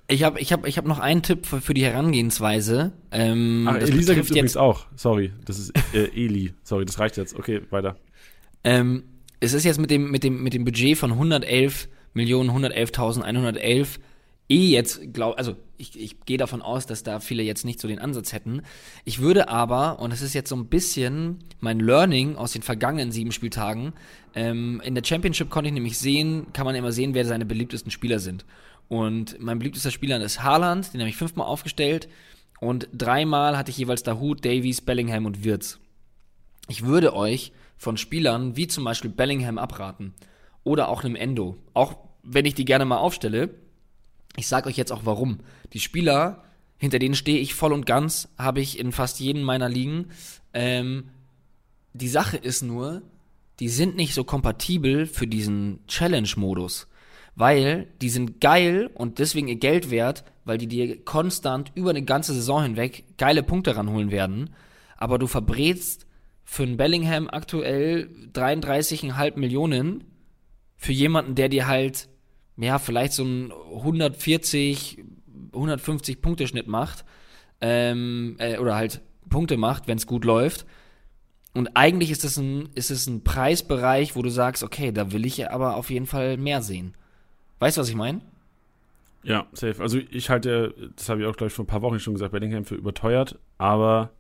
Ich 0.10 0.24
habe 0.24 0.40
ich 0.40 0.54
hab, 0.54 0.66
ich 0.66 0.78
hab 0.78 0.86
noch 0.86 1.00
einen 1.00 1.22
Tipp 1.22 1.46
für, 1.46 1.60
für 1.60 1.74
die 1.74 1.84
Herangehensweise. 1.84 2.94
Ähm, 3.12 3.68
Ach, 3.70 3.76
Elisa 3.76 4.14
gibt 4.14 4.30
übrigens 4.30 4.56
auch. 4.56 4.86
Sorry, 4.96 5.34
das 5.46 5.60
ist 5.60 5.74
äh, 5.94 6.06
Eli. 6.16 6.54
Sorry, 6.64 6.86
das 6.86 6.98
reicht 7.00 7.18
jetzt. 7.18 7.36
Okay, 7.36 7.62
weiter. 7.72 7.98
Ähm, 8.64 9.04
es 9.40 9.54
ist 9.54 9.66
jetzt 9.66 9.80
mit 9.80 9.92
dem, 9.92 10.10
mit 10.10 10.24
dem, 10.24 10.42
mit 10.42 10.54
dem 10.54 10.64
Budget 10.64 10.98
von 10.98 11.12
111 11.12 11.90
Millionen, 12.14 12.50
111.111 12.50 14.00
eh 14.50 14.70
jetzt, 14.70 15.14
glaub, 15.14 15.38
also 15.38 15.56
ich, 15.78 16.00
ich 16.00 16.22
gehe 16.26 16.38
davon 16.38 16.62
aus, 16.62 16.86
dass 16.86 17.04
da 17.04 17.20
viele 17.20 17.44
jetzt 17.44 17.66
nicht 17.66 17.80
so 17.80 17.88
den 17.88 18.00
Ansatz 18.00 18.34
hätten. 18.34 18.64
Ich 19.06 19.20
würde 19.20 19.50
aber, 19.50 20.00
und 20.00 20.12
das 20.12 20.22
ist 20.22 20.34
jetzt 20.34 20.50
so 20.50 20.56
ein 20.56 20.68
bisschen 20.68 21.40
mein 21.60 21.80
Learning 21.80 22.36
aus 22.36 22.52
den 22.52 22.62
vergangenen 22.64 23.12
sieben 23.12 23.32
Spieltagen, 23.32 23.94
ähm, 24.36 24.82
in 24.84 24.96
der 24.96 25.04
Championship 25.04 25.50
konnte 25.50 25.70
ich 25.70 25.74
nämlich 25.74 25.98
sehen, 25.98 26.48
kann 26.54 26.66
man 26.66 26.76
immer 26.76 26.92
sehen, 26.92 27.14
wer 27.14 27.26
seine 27.26 27.46
beliebtesten 27.46 27.92
Spieler 27.92 28.20
sind. 28.20 28.46
Und 28.88 29.40
mein 29.40 29.60
beliebtester 29.60 29.92
Spieler 29.92 30.22
ist 30.22 30.44
Haaland, 30.44 30.94
den 30.94 31.02
habe 31.02 31.10
ich 31.10 31.18
fünfmal 31.18 31.48
aufgestellt. 31.48 32.08
Und 32.60 32.88
dreimal 32.94 33.58
hatte 33.58 33.72
ich 33.72 33.78
jeweils 33.78 34.04
Dahut, 34.04 34.44
Davies, 34.44 34.82
Bellingham 34.82 35.26
und 35.26 35.44
Wirtz. 35.44 35.80
Ich 36.70 36.86
würde 36.86 37.14
euch 37.14 37.52
von 37.78 37.98
Spielern 37.98 38.56
wie 38.56 38.68
zum 38.68 38.84
Beispiel 38.84 39.12
Bellingham 39.12 39.58
abraten. 39.58 40.14
Oder 40.64 40.90
auch 40.90 41.04
einem 41.04 41.16
Endo. 41.16 41.58
Auch 41.74 41.98
wenn 42.24 42.46
ich 42.46 42.56
die 42.56 42.66
gerne 42.66 42.86
mal 42.86 42.98
aufstelle, 42.98 43.50
ich 44.38 44.48
sage 44.48 44.70
euch 44.70 44.78
jetzt 44.78 44.94
auch 44.94 45.06
warum. 45.06 45.40
Die 45.74 45.80
Spieler, 45.80 46.44
hinter 46.78 47.00
denen 47.00 47.16
stehe 47.16 47.40
ich 47.40 47.54
voll 47.54 47.74
und 47.74 47.86
ganz, 47.86 48.30
habe 48.38 48.62
ich 48.62 48.80
in 48.80 48.92
fast 48.92 49.20
jedem 49.20 49.44
meiner 49.44 49.68
Ligen. 49.68 50.12
Ähm, 50.54 51.10
die 51.94 52.08
Sache 52.08 52.38
ist 52.38 52.62
nur, 52.62 53.02
die 53.60 53.70
sind 53.70 53.96
nicht 53.96 54.14
so 54.14 54.24
kompatibel 54.24 55.08
für 55.08 55.28
diesen 55.28 55.80
Challenge-Modus. 55.88 56.88
Weil 57.36 57.88
die 58.02 58.10
sind 58.10 58.40
geil 58.40 58.90
und 58.94 59.20
deswegen 59.20 59.48
ihr 59.48 59.58
Geld 59.58 59.90
wert, 59.90 60.24
weil 60.46 60.58
die 60.58 60.68
dir 60.68 61.04
konstant 61.04 61.72
über 61.76 61.90
eine 61.90 62.04
ganze 62.04 62.34
Saison 62.34 62.64
hinweg 62.64 63.04
geile 63.18 63.44
Punkte 63.44 63.76
ranholen 63.76 64.12
werden. 64.12 64.52
Aber 64.98 65.20
du 65.20 65.28
verbrätst 65.28 66.08
für 66.44 66.64
einen 66.64 66.78
Bellingham 66.78 67.28
aktuell 67.30 68.10
33,5 68.34 69.38
Millionen 69.38 70.04
für 70.78 70.94
jemanden, 70.94 71.36
der 71.36 71.50
dir 71.50 71.68
halt, 71.68 72.08
ja, 72.58 72.80
vielleicht 72.80 73.14
so 73.14 73.24
einen 73.24 73.52
140, 73.52 75.04
150 75.54 76.22
Punkte 76.22 76.48
Schnitt 76.48 76.68
macht, 76.68 77.06
ähm, 77.62 78.36
äh, 78.40 78.58
oder 78.58 78.76
halt 78.76 79.02
Punkte 79.30 79.58
macht, 79.58 79.88
wenn 79.88 79.98
es 79.98 80.08
gut 80.08 80.26
läuft. 80.26 80.66
Und 81.54 81.76
eigentlich 81.76 82.12
ist 82.12 82.24
es 82.24 82.38
ein, 82.38 82.70
ist 82.76 82.92
es 82.92 83.08
ein 83.08 83.24
Preisbereich, 83.24 84.16
wo 84.16 84.22
du 84.22 84.30
sagst, 84.30 84.64
okay, 84.64 84.92
da 84.92 85.12
will 85.12 85.26
ich 85.26 85.50
aber 85.50 85.76
auf 85.76 85.90
jeden 85.90 86.06
Fall 86.06 86.38
mehr 86.38 86.62
sehen. 86.62 86.94
Weißt 87.60 87.78
du, 87.78 87.82
was 87.82 87.90
ich 87.90 87.96
meine? 87.96 88.22
Ja, 89.24 89.48
safe. 89.54 89.82
Also 89.82 90.00
ich 90.12 90.30
halte, 90.30 90.74
das 90.96 91.10
habe 91.10 91.22
ich 91.22 91.28
auch, 91.28 91.36
glaube 91.36 91.48
ich, 91.48 91.54
vor 91.54 91.66
ein 91.66 91.68
paar 91.68 91.82
Wochen 91.82 92.00
schon 92.00 92.14
gesagt, 92.14 92.32
Bellingham 92.32 92.66
für 92.66 92.76
überteuert, 92.76 93.40
aber 93.58 94.12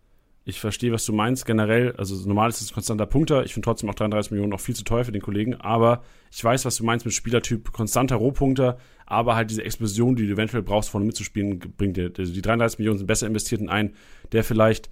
ich 0.47 0.61
verstehe, 0.61 0.93
was 0.93 1.05
du 1.05 1.11
meinst. 1.11 1.45
Generell, 1.45 1.93
also 1.97 2.15
normal 2.25 2.49
ist 2.49 2.61
es 2.61 2.71
ein 2.71 2.73
konstanter 2.73 3.05
Punkter. 3.05 3.43
Ich 3.43 3.53
finde 3.53 3.65
trotzdem 3.65 3.89
auch 3.89 3.95
33 3.95 4.31
Millionen 4.31 4.51
noch 4.51 4.61
viel 4.61 4.75
zu 4.75 4.85
teuer 4.85 5.03
für 5.03 5.11
den 5.11 5.21
Kollegen, 5.21 5.55
aber 5.55 6.03
ich 6.31 6.41
weiß, 6.41 6.63
was 6.63 6.77
du 6.77 6.85
meinst 6.85 7.05
mit 7.05 7.13
Spielertyp 7.13 7.73
konstanter 7.73 8.15
Rohpunkter, 8.15 8.77
aber 9.05 9.35
halt 9.35 9.49
diese 9.49 9.65
Explosion, 9.65 10.15
die 10.15 10.25
du 10.25 10.33
eventuell 10.33 10.63
brauchst, 10.63 10.89
vorne 10.89 11.05
mitzuspielen, 11.05 11.59
bringt 11.59 11.97
dir. 11.97 12.13
Also 12.17 12.31
die 12.31 12.41
33 12.41 12.79
Millionen 12.79 12.97
sind 12.97 13.07
besser 13.07 13.27
investiert 13.27 13.59
in 13.59 13.67
einen, 13.67 13.93
der 14.31 14.45
vielleicht 14.45 14.89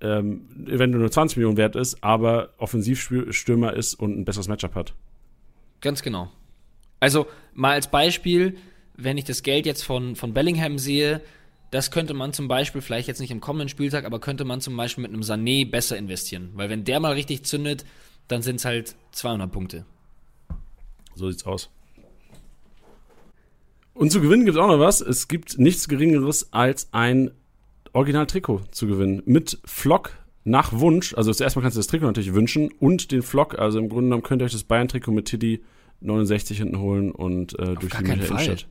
ähm, 0.00 0.46
eventuell 0.66 1.00
nur 1.00 1.10
20 1.10 1.36
Millionen 1.36 1.56
wert 1.56 1.74
ist, 1.74 2.04
aber 2.04 2.50
Offensivstürmer 2.58 3.72
ist 3.72 3.94
und 3.94 4.16
ein 4.16 4.24
besseres 4.24 4.46
Matchup 4.46 4.76
hat. 4.76 4.94
Ganz 5.80 6.02
genau. 6.02 6.30
Also 7.00 7.26
mal 7.54 7.72
als 7.72 7.90
Beispiel, 7.90 8.56
wenn 8.94 9.18
ich 9.18 9.24
das 9.24 9.42
Geld 9.42 9.66
jetzt 9.66 9.82
von, 9.82 10.14
von 10.14 10.32
Bellingham 10.32 10.78
sehe, 10.78 11.22
das 11.70 11.90
könnte 11.90 12.14
man 12.14 12.32
zum 12.32 12.48
Beispiel, 12.48 12.80
vielleicht 12.80 13.08
jetzt 13.08 13.20
nicht 13.20 13.30
im 13.30 13.40
kommenden 13.40 13.68
Spieltag, 13.68 14.04
aber 14.04 14.20
könnte 14.20 14.44
man 14.44 14.60
zum 14.60 14.76
Beispiel 14.76 15.02
mit 15.02 15.12
einem 15.12 15.22
Sané 15.22 15.68
besser 15.68 15.96
investieren. 15.96 16.50
Weil 16.54 16.70
wenn 16.70 16.84
der 16.84 17.00
mal 17.00 17.12
richtig 17.12 17.44
zündet, 17.44 17.84
dann 18.28 18.42
sind 18.42 18.56
es 18.56 18.64
halt 18.64 18.96
200 19.12 19.50
Punkte. 19.50 19.84
So 21.14 21.30
sieht's 21.30 21.46
aus. 21.46 21.70
Und 23.94 24.12
zu 24.12 24.20
gewinnen 24.20 24.44
gibt 24.44 24.56
es 24.56 24.62
auch 24.62 24.68
noch 24.68 24.78
was. 24.78 25.00
Es 25.00 25.26
gibt 25.26 25.58
nichts 25.58 25.88
Geringeres 25.88 26.52
als 26.52 26.88
ein 26.92 27.30
Original-Trikot 27.94 28.62
zu 28.70 28.86
gewinnen. 28.86 29.22
Mit 29.24 29.58
Flock 29.64 30.12
nach 30.44 30.72
Wunsch. 30.74 31.14
Also 31.14 31.32
zuerst 31.32 31.56
mal 31.56 31.62
kannst 31.62 31.76
du 31.76 31.80
das 31.80 31.86
Trikot 31.86 32.06
natürlich 32.06 32.34
wünschen 32.34 32.70
und 32.78 33.10
den 33.10 33.22
Flock. 33.22 33.58
Also 33.58 33.78
im 33.78 33.88
Grunde 33.88 34.04
genommen 34.04 34.22
könnt 34.22 34.42
ihr 34.42 34.44
euch 34.44 34.52
das 34.52 34.64
Bayern-Trikot 34.64 35.12
mit 35.12 35.24
Tiddy 35.26 35.62
69 36.00 36.58
hinten 36.58 36.78
holen 36.78 37.10
und 37.10 37.58
äh, 37.58 37.74
durch 37.74 37.94
die 37.94 38.04
Mitte 38.04 38.26
Innenstadt. 38.26 38.68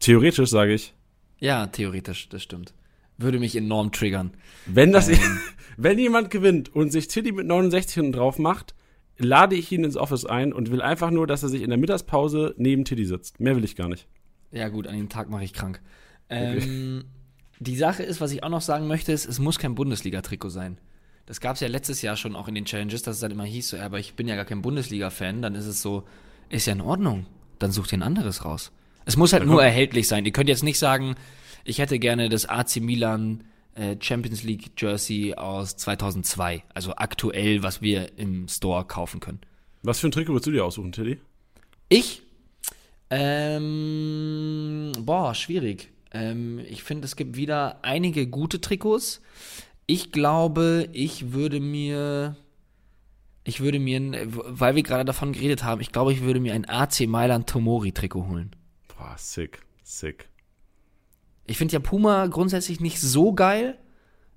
Theoretisch 0.00 0.50
sage 0.50 0.74
ich. 0.74 0.94
Ja, 1.38 1.66
theoretisch, 1.66 2.28
das 2.28 2.42
stimmt. 2.42 2.72
Würde 3.18 3.38
mich 3.38 3.56
enorm 3.56 3.92
triggern. 3.92 4.32
Wenn 4.66 4.92
das, 4.92 5.08
ähm. 5.08 5.18
wenn 5.76 5.98
jemand 5.98 6.30
gewinnt 6.30 6.74
und 6.74 6.92
sich 6.92 7.08
Tiddy 7.08 7.32
mit 7.32 7.46
69 7.46 7.94
hinten 7.94 8.12
drauf 8.12 8.38
macht, 8.38 8.74
lade 9.18 9.56
ich 9.56 9.72
ihn 9.72 9.84
ins 9.84 9.96
Office 9.96 10.26
ein 10.26 10.52
und 10.52 10.70
will 10.70 10.82
einfach 10.82 11.10
nur, 11.10 11.26
dass 11.26 11.42
er 11.42 11.48
sich 11.48 11.62
in 11.62 11.70
der 11.70 11.78
Mittagspause 11.78 12.54
neben 12.58 12.84
Tiddy 12.84 13.06
sitzt. 13.06 13.40
Mehr 13.40 13.56
will 13.56 13.64
ich 13.64 13.76
gar 13.76 13.88
nicht. 13.88 14.06
Ja, 14.52 14.68
gut, 14.68 14.86
an 14.86 14.96
dem 14.96 15.08
Tag 15.08 15.30
mache 15.30 15.44
ich 15.44 15.52
krank. 15.52 15.80
Ähm, 16.28 16.56
okay. 16.56 17.04
Die 17.60 17.76
Sache 17.76 18.02
ist, 18.02 18.20
was 18.20 18.32
ich 18.32 18.42
auch 18.42 18.50
noch 18.50 18.60
sagen 18.60 18.86
möchte, 18.86 19.12
ist, 19.12 19.26
es 19.26 19.38
muss 19.38 19.58
kein 19.58 19.74
Bundesliga-Trikot 19.74 20.50
sein. 20.50 20.78
Das 21.24 21.40
gab 21.40 21.54
es 21.54 21.60
ja 21.60 21.68
letztes 21.68 22.02
Jahr 22.02 22.16
schon 22.16 22.36
auch 22.36 22.48
in 22.48 22.54
den 22.54 22.66
Challenges, 22.66 23.02
dass 23.02 23.16
es 23.16 23.20
dann 23.20 23.32
immer 23.32 23.44
hieß, 23.44 23.70
so, 23.70 23.78
aber 23.78 23.98
ich 23.98 24.14
bin 24.14 24.28
ja 24.28 24.36
gar 24.36 24.44
kein 24.44 24.62
Bundesliga-Fan. 24.62 25.42
Dann 25.42 25.54
ist 25.54 25.66
es 25.66 25.82
so, 25.82 26.04
ist 26.50 26.66
ja 26.66 26.74
in 26.74 26.80
Ordnung. 26.80 27.26
Dann 27.58 27.72
sucht 27.72 27.92
ihr 27.92 27.98
ein 27.98 28.02
anderes 28.02 28.44
raus. 28.44 28.70
Es 29.06 29.16
muss 29.16 29.32
halt 29.32 29.46
nur 29.46 29.62
erhältlich 29.64 30.08
sein. 30.08 30.26
Ihr 30.26 30.32
könnt 30.32 30.48
jetzt 30.48 30.64
nicht 30.64 30.78
sagen, 30.78 31.14
ich 31.64 31.78
hätte 31.78 31.98
gerne 31.98 32.28
das 32.28 32.44
AC 32.46 32.76
Milan 32.80 33.44
äh, 33.74 33.96
Champions 34.00 34.42
League 34.42 34.72
Jersey 34.76 35.34
aus 35.34 35.76
2002. 35.76 36.64
Also 36.74 36.94
aktuell, 36.96 37.62
was 37.62 37.80
wir 37.80 38.18
im 38.18 38.48
Store 38.48 38.84
kaufen 38.84 39.20
können. 39.20 39.40
Was 39.82 40.00
für 40.00 40.08
ein 40.08 40.10
Trikot 40.10 40.32
würdest 40.32 40.48
du 40.48 40.50
dir 40.50 40.64
aussuchen, 40.64 40.92
Teddy? 40.92 41.18
Ich? 41.88 42.22
Ähm, 43.10 44.92
boah, 44.98 45.34
schwierig. 45.34 45.90
Ähm, 46.12 46.58
ich 46.68 46.82
finde, 46.82 47.04
es 47.04 47.14
gibt 47.14 47.36
wieder 47.36 47.78
einige 47.82 48.26
gute 48.26 48.60
Trikots. 48.60 49.22
Ich 49.86 50.10
glaube, 50.10 50.88
ich 50.92 51.32
würde 51.32 51.60
mir, 51.60 52.34
ich 53.44 53.60
würde 53.60 53.78
mir, 53.78 54.26
weil 54.26 54.74
wir 54.74 54.82
gerade 54.82 55.04
davon 55.04 55.32
geredet 55.32 55.62
haben, 55.62 55.80
ich 55.80 55.92
glaube, 55.92 56.12
ich 56.12 56.22
würde 56.22 56.40
mir 56.40 56.54
ein 56.54 56.68
AC 56.68 57.06
Mailand 57.06 57.48
Tomori 57.48 57.92
Trikot 57.92 58.26
holen. 58.26 58.50
Boah, 59.06 59.18
sick, 59.18 59.60
sick. 59.84 60.28
Ich 61.46 61.58
finde 61.58 61.74
ja 61.74 61.78
Puma 61.78 62.26
grundsätzlich 62.26 62.80
nicht 62.80 63.00
so 63.00 63.32
geil, 63.32 63.78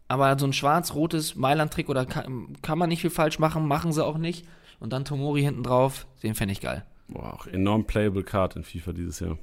aber 0.07 0.37
so 0.37 0.45
ein 0.45 0.53
schwarz-rotes 0.53 1.35
Mailand-Trikot, 1.35 1.93
da 1.95 2.05
kann, 2.05 2.55
kann, 2.61 2.77
man 2.77 2.89
nicht 2.89 3.01
viel 3.01 3.09
falsch 3.09 3.39
machen, 3.39 3.67
machen 3.67 3.91
sie 3.91 4.05
auch 4.05 4.19
nicht. 4.19 4.45
Und 4.79 4.93
dann 4.93 5.05
Tomori 5.05 5.41
hinten 5.41 5.63
drauf, 5.63 6.05
den 6.21 6.35
fände 6.35 6.51
ich 6.51 6.61
geil. 6.61 6.85
Boah, 7.07 7.33
auch 7.33 7.47
enorm 7.47 7.85
playable 7.85 8.23
Card 8.23 8.57
in 8.57 8.63
FIFA 8.63 8.93
dieses 8.93 9.19
Jahr. 9.19 9.39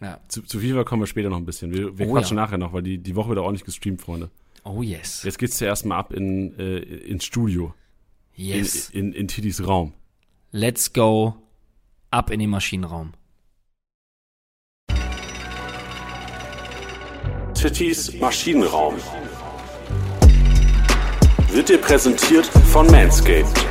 Ja. 0.00 0.18
Zu, 0.26 0.42
zu 0.42 0.58
FIFA 0.58 0.82
kommen 0.82 1.02
wir 1.02 1.06
später 1.06 1.30
noch 1.30 1.36
ein 1.36 1.46
bisschen. 1.46 1.72
Wir, 1.72 1.96
wir 1.96 2.08
oh, 2.08 2.12
quatschen 2.12 2.36
ja. 2.36 2.42
nachher 2.42 2.58
noch, 2.58 2.72
weil 2.72 2.82
die, 2.82 2.98
die 2.98 3.14
Woche 3.14 3.28
wird 3.28 3.38
auch 3.38 3.44
ordentlich 3.44 3.64
gestreamt, 3.64 4.02
Freunde. 4.02 4.30
Oh 4.64 4.82
yes. 4.82 5.22
Jetzt 5.22 5.38
geht's 5.38 5.56
zuerst 5.56 5.86
mal 5.86 5.98
ab 5.98 6.12
in, 6.12 6.58
äh, 6.58 6.78
ins 6.78 7.24
Studio. 7.24 7.74
Yes. 8.34 8.90
In, 8.90 9.12
in, 9.12 9.12
in 9.12 9.28
Tiddys 9.28 9.64
Raum. 9.64 9.92
Let's 10.50 10.92
go 10.92 11.36
ab 12.10 12.30
in 12.30 12.40
den 12.40 12.50
Maschinenraum. 12.50 13.12
Tittys 17.64 18.12
Maschinenraum. 18.20 18.94
Wird 21.50 21.70
dir 21.70 21.78
präsentiert 21.78 22.44
von 22.44 22.86
Manscaped. 22.88 23.66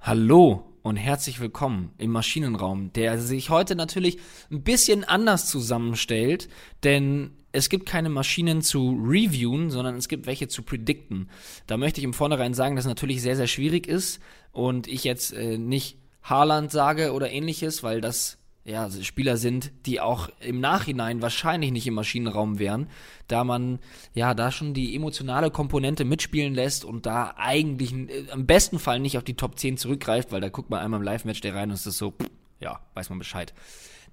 Hallo 0.00 0.64
und 0.82 0.96
herzlich 0.96 1.38
willkommen 1.38 1.92
im 1.98 2.10
Maschinenraum, 2.10 2.92
der 2.92 3.20
sich 3.20 3.50
heute 3.50 3.76
natürlich 3.76 4.18
ein 4.50 4.64
bisschen 4.64 5.04
anders 5.04 5.48
zusammenstellt, 5.48 6.48
denn 6.82 7.36
es 7.52 7.68
gibt 7.68 7.86
keine 7.86 8.08
Maschinen 8.08 8.60
zu 8.60 9.00
reviewen, 9.00 9.70
sondern 9.70 9.94
es 9.94 10.08
gibt 10.08 10.26
welche 10.26 10.48
zu 10.48 10.64
predikten. 10.64 11.30
Da 11.68 11.76
möchte 11.76 12.00
ich 12.00 12.04
im 12.04 12.14
Vornherein 12.14 12.52
sagen, 12.52 12.74
dass 12.74 12.84
es 12.84 12.88
natürlich 12.88 13.22
sehr, 13.22 13.36
sehr 13.36 13.46
schwierig 13.46 13.86
ist 13.86 14.18
und 14.50 14.88
ich 14.88 15.04
jetzt 15.04 15.32
äh, 15.32 15.56
nicht 15.56 15.98
Haaland 16.24 16.72
sage 16.72 17.12
oder 17.12 17.30
ähnliches, 17.30 17.84
weil 17.84 18.00
das 18.00 18.38
ja, 18.66 18.90
Spieler 18.90 19.36
sind, 19.36 19.70
die 19.86 20.00
auch 20.00 20.28
im 20.40 20.58
Nachhinein 20.58 21.22
wahrscheinlich 21.22 21.70
nicht 21.70 21.86
im 21.86 21.94
Maschinenraum 21.94 22.58
wären, 22.58 22.88
da 23.28 23.44
man 23.44 23.78
ja 24.12 24.34
da 24.34 24.50
schon 24.50 24.74
die 24.74 24.96
emotionale 24.96 25.52
Komponente 25.52 26.04
mitspielen 26.04 26.52
lässt 26.52 26.84
und 26.84 27.06
da 27.06 27.34
eigentlich 27.36 27.92
äh, 27.92 28.26
im 28.32 28.46
besten 28.46 28.80
Fall 28.80 28.98
nicht 28.98 29.16
auf 29.16 29.24
die 29.24 29.34
Top 29.34 29.56
10 29.58 29.76
zurückgreift, 29.76 30.32
weil 30.32 30.40
da 30.40 30.48
guckt 30.48 30.68
man 30.68 30.80
einmal 30.80 30.98
im 30.98 31.04
Live-Match 31.04 31.40
der 31.42 31.54
rein 31.54 31.70
und 31.70 31.74
ist 31.74 31.84
so, 31.84 32.10
pff, 32.10 32.28
ja, 32.58 32.80
weiß 32.94 33.08
man 33.10 33.20
Bescheid. 33.20 33.54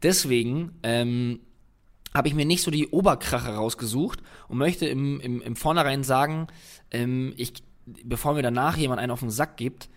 Deswegen 0.03 0.73
ähm, 0.83 1.39
habe 2.13 2.27
ich 2.27 2.35
mir 2.35 2.45
nicht 2.45 2.61
so 2.61 2.69
die 2.69 2.89
Oberkrache 2.89 3.55
rausgesucht 3.55 4.21
und 4.49 4.59
möchte 4.59 4.85
im, 4.85 5.19
im, 5.19 5.41
im 5.41 5.55
Vornherein 5.55 6.03
sagen, 6.03 6.45
ähm, 6.91 7.33
ich, 7.37 7.53
bevor 7.85 8.35
mir 8.35 8.43
danach 8.43 8.77
jemand 8.77 9.01
einen 9.01 9.11
auf 9.11 9.21
den 9.21 9.31
Sack 9.31 9.57
gibt, 9.57 9.89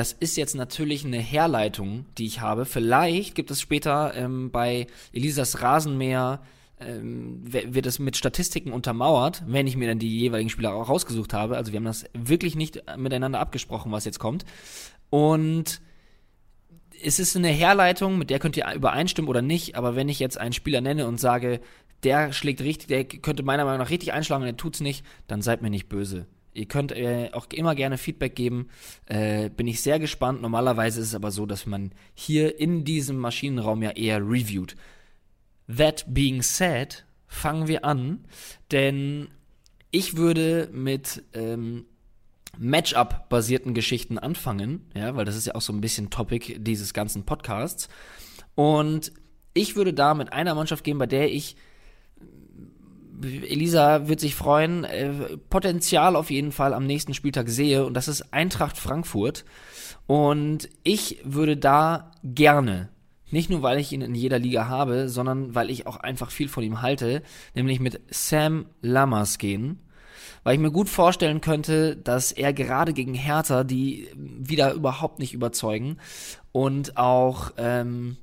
das 0.00 0.12
ist 0.12 0.38
jetzt 0.38 0.54
natürlich 0.54 1.04
eine 1.04 1.18
Herleitung, 1.18 2.06
die 2.16 2.24
ich 2.24 2.40
habe. 2.40 2.64
Vielleicht 2.64 3.34
gibt 3.34 3.50
es 3.50 3.60
später 3.60 4.14
ähm, 4.14 4.50
bei 4.50 4.86
Elisas 5.12 5.60
Rasenmäher 5.60 6.40
ähm, 6.80 7.42
wird 7.44 7.84
es 7.84 7.98
mit 7.98 8.16
Statistiken 8.16 8.72
untermauert, 8.72 9.42
wenn 9.46 9.66
ich 9.66 9.76
mir 9.76 9.88
dann 9.88 9.98
die 9.98 10.18
jeweiligen 10.18 10.48
Spieler 10.48 10.72
auch 10.72 10.88
rausgesucht 10.88 11.34
habe. 11.34 11.58
Also 11.58 11.72
wir 11.72 11.76
haben 11.76 11.84
das 11.84 12.06
wirklich 12.14 12.56
nicht 12.56 12.82
miteinander 12.96 13.40
abgesprochen, 13.40 13.92
was 13.92 14.06
jetzt 14.06 14.18
kommt. 14.18 14.46
Und 15.10 15.82
es 17.04 17.18
ist 17.18 17.36
eine 17.36 17.48
Herleitung, 17.48 18.16
mit 18.16 18.30
der 18.30 18.38
könnt 18.38 18.56
ihr 18.56 18.72
übereinstimmen 18.74 19.28
oder 19.28 19.42
nicht, 19.42 19.74
aber 19.74 19.96
wenn 19.96 20.08
ich 20.08 20.18
jetzt 20.18 20.38
einen 20.38 20.54
Spieler 20.54 20.80
nenne 20.80 21.06
und 21.06 21.20
sage, 21.20 21.60
der 22.04 22.32
schlägt 22.32 22.62
richtig, 22.62 22.88
der 22.88 23.04
könnte 23.04 23.42
meiner 23.42 23.66
Meinung 23.66 23.80
nach 23.80 23.90
richtig 23.90 24.14
einschlagen 24.14 24.44
und 24.44 24.48
er 24.48 24.56
tut's 24.56 24.80
nicht, 24.80 25.04
dann 25.26 25.42
seid 25.42 25.60
mir 25.60 25.68
nicht 25.68 25.90
böse. 25.90 26.24
Ihr 26.52 26.66
könnt 26.66 26.92
äh, 26.92 27.30
auch 27.32 27.46
immer 27.52 27.74
gerne 27.74 27.98
Feedback 27.98 28.34
geben. 28.34 28.68
Äh, 29.06 29.50
bin 29.50 29.68
ich 29.68 29.82
sehr 29.82 29.98
gespannt. 29.98 30.42
Normalerweise 30.42 31.00
ist 31.00 31.08
es 31.08 31.14
aber 31.14 31.30
so, 31.30 31.46
dass 31.46 31.66
man 31.66 31.92
hier 32.14 32.58
in 32.58 32.84
diesem 32.84 33.18
Maschinenraum 33.18 33.82
ja 33.82 33.90
eher 33.90 34.18
reviewt. 34.18 34.74
That 35.68 36.04
being 36.08 36.42
said, 36.42 37.04
fangen 37.28 37.68
wir 37.68 37.84
an, 37.84 38.24
denn 38.72 39.28
ich 39.92 40.16
würde 40.16 40.68
mit 40.72 41.22
ähm, 41.32 41.86
Matchup-basierten 42.58 43.74
Geschichten 43.74 44.18
anfangen, 44.18 44.90
ja, 44.94 45.14
weil 45.16 45.24
das 45.24 45.36
ist 45.36 45.46
ja 45.46 45.54
auch 45.54 45.60
so 45.60 45.72
ein 45.72 45.80
bisschen 45.80 46.10
Topic 46.10 46.58
dieses 46.58 46.92
ganzen 46.92 47.24
Podcasts. 47.24 47.88
Und 48.54 49.12
ich 49.54 49.76
würde 49.76 49.94
da 49.94 50.14
mit 50.14 50.32
einer 50.32 50.54
Mannschaft 50.54 50.84
gehen, 50.84 50.98
bei 50.98 51.06
der 51.06 51.32
ich 51.32 51.56
Elisa 53.22 54.08
wird 54.08 54.20
sich 54.20 54.34
freuen, 54.34 54.84
äh, 54.84 55.36
Potenzial 55.48 56.16
auf 56.16 56.30
jeden 56.30 56.52
Fall 56.52 56.74
am 56.74 56.86
nächsten 56.86 57.14
Spieltag 57.14 57.48
sehe 57.48 57.84
und 57.84 57.94
das 57.94 58.08
ist 58.08 58.32
Eintracht 58.32 58.76
Frankfurt. 58.78 59.44
Und 60.06 60.68
ich 60.82 61.20
würde 61.24 61.56
da 61.56 62.10
gerne, 62.24 62.88
nicht 63.30 63.48
nur 63.50 63.62
weil 63.62 63.78
ich 63.78 63.92
ihn 63.92 64.02
in 64.02 64.14
jeder 64.14 64.38
Liga 64.38 64.66
habe, 64.66 65.08
sondern 65.08 65.54
weil 65.54 65.70
ich 65.70 65.86
auch 65.86 65.96
einfach 65.96 66.30
viel 66.30 66.48
von 66.48 66.64
ihm 66.64 66.82
halte, 66.82 67.22
nämlich 67.54 67.78
mit 67.78 68.00
Sam 68.10 68.66
Lammers 68.82 69.38
gehen. 69.38 69.78
weil 70.42 70.54
ich 70.54 70.60
mir 70.60 70.70
gut 70.70 70.88
vorstellen 70.88 71.40
könnte, 71.40 71.96
dass 71.96 72.32
er 72.32 72.52
gerade 72.52 72.92
gegen 72.92 73.14
Hertha, 73.14 73.64
die 73.64 74.08
wieder 74.16 74.72
überhaupt 74.72 75.18
nicht 75.18 75.34
überzeugen 75.34 75.98
und 76.52 76.96
auch 76.96 77.52
ähm, 77.56 78.16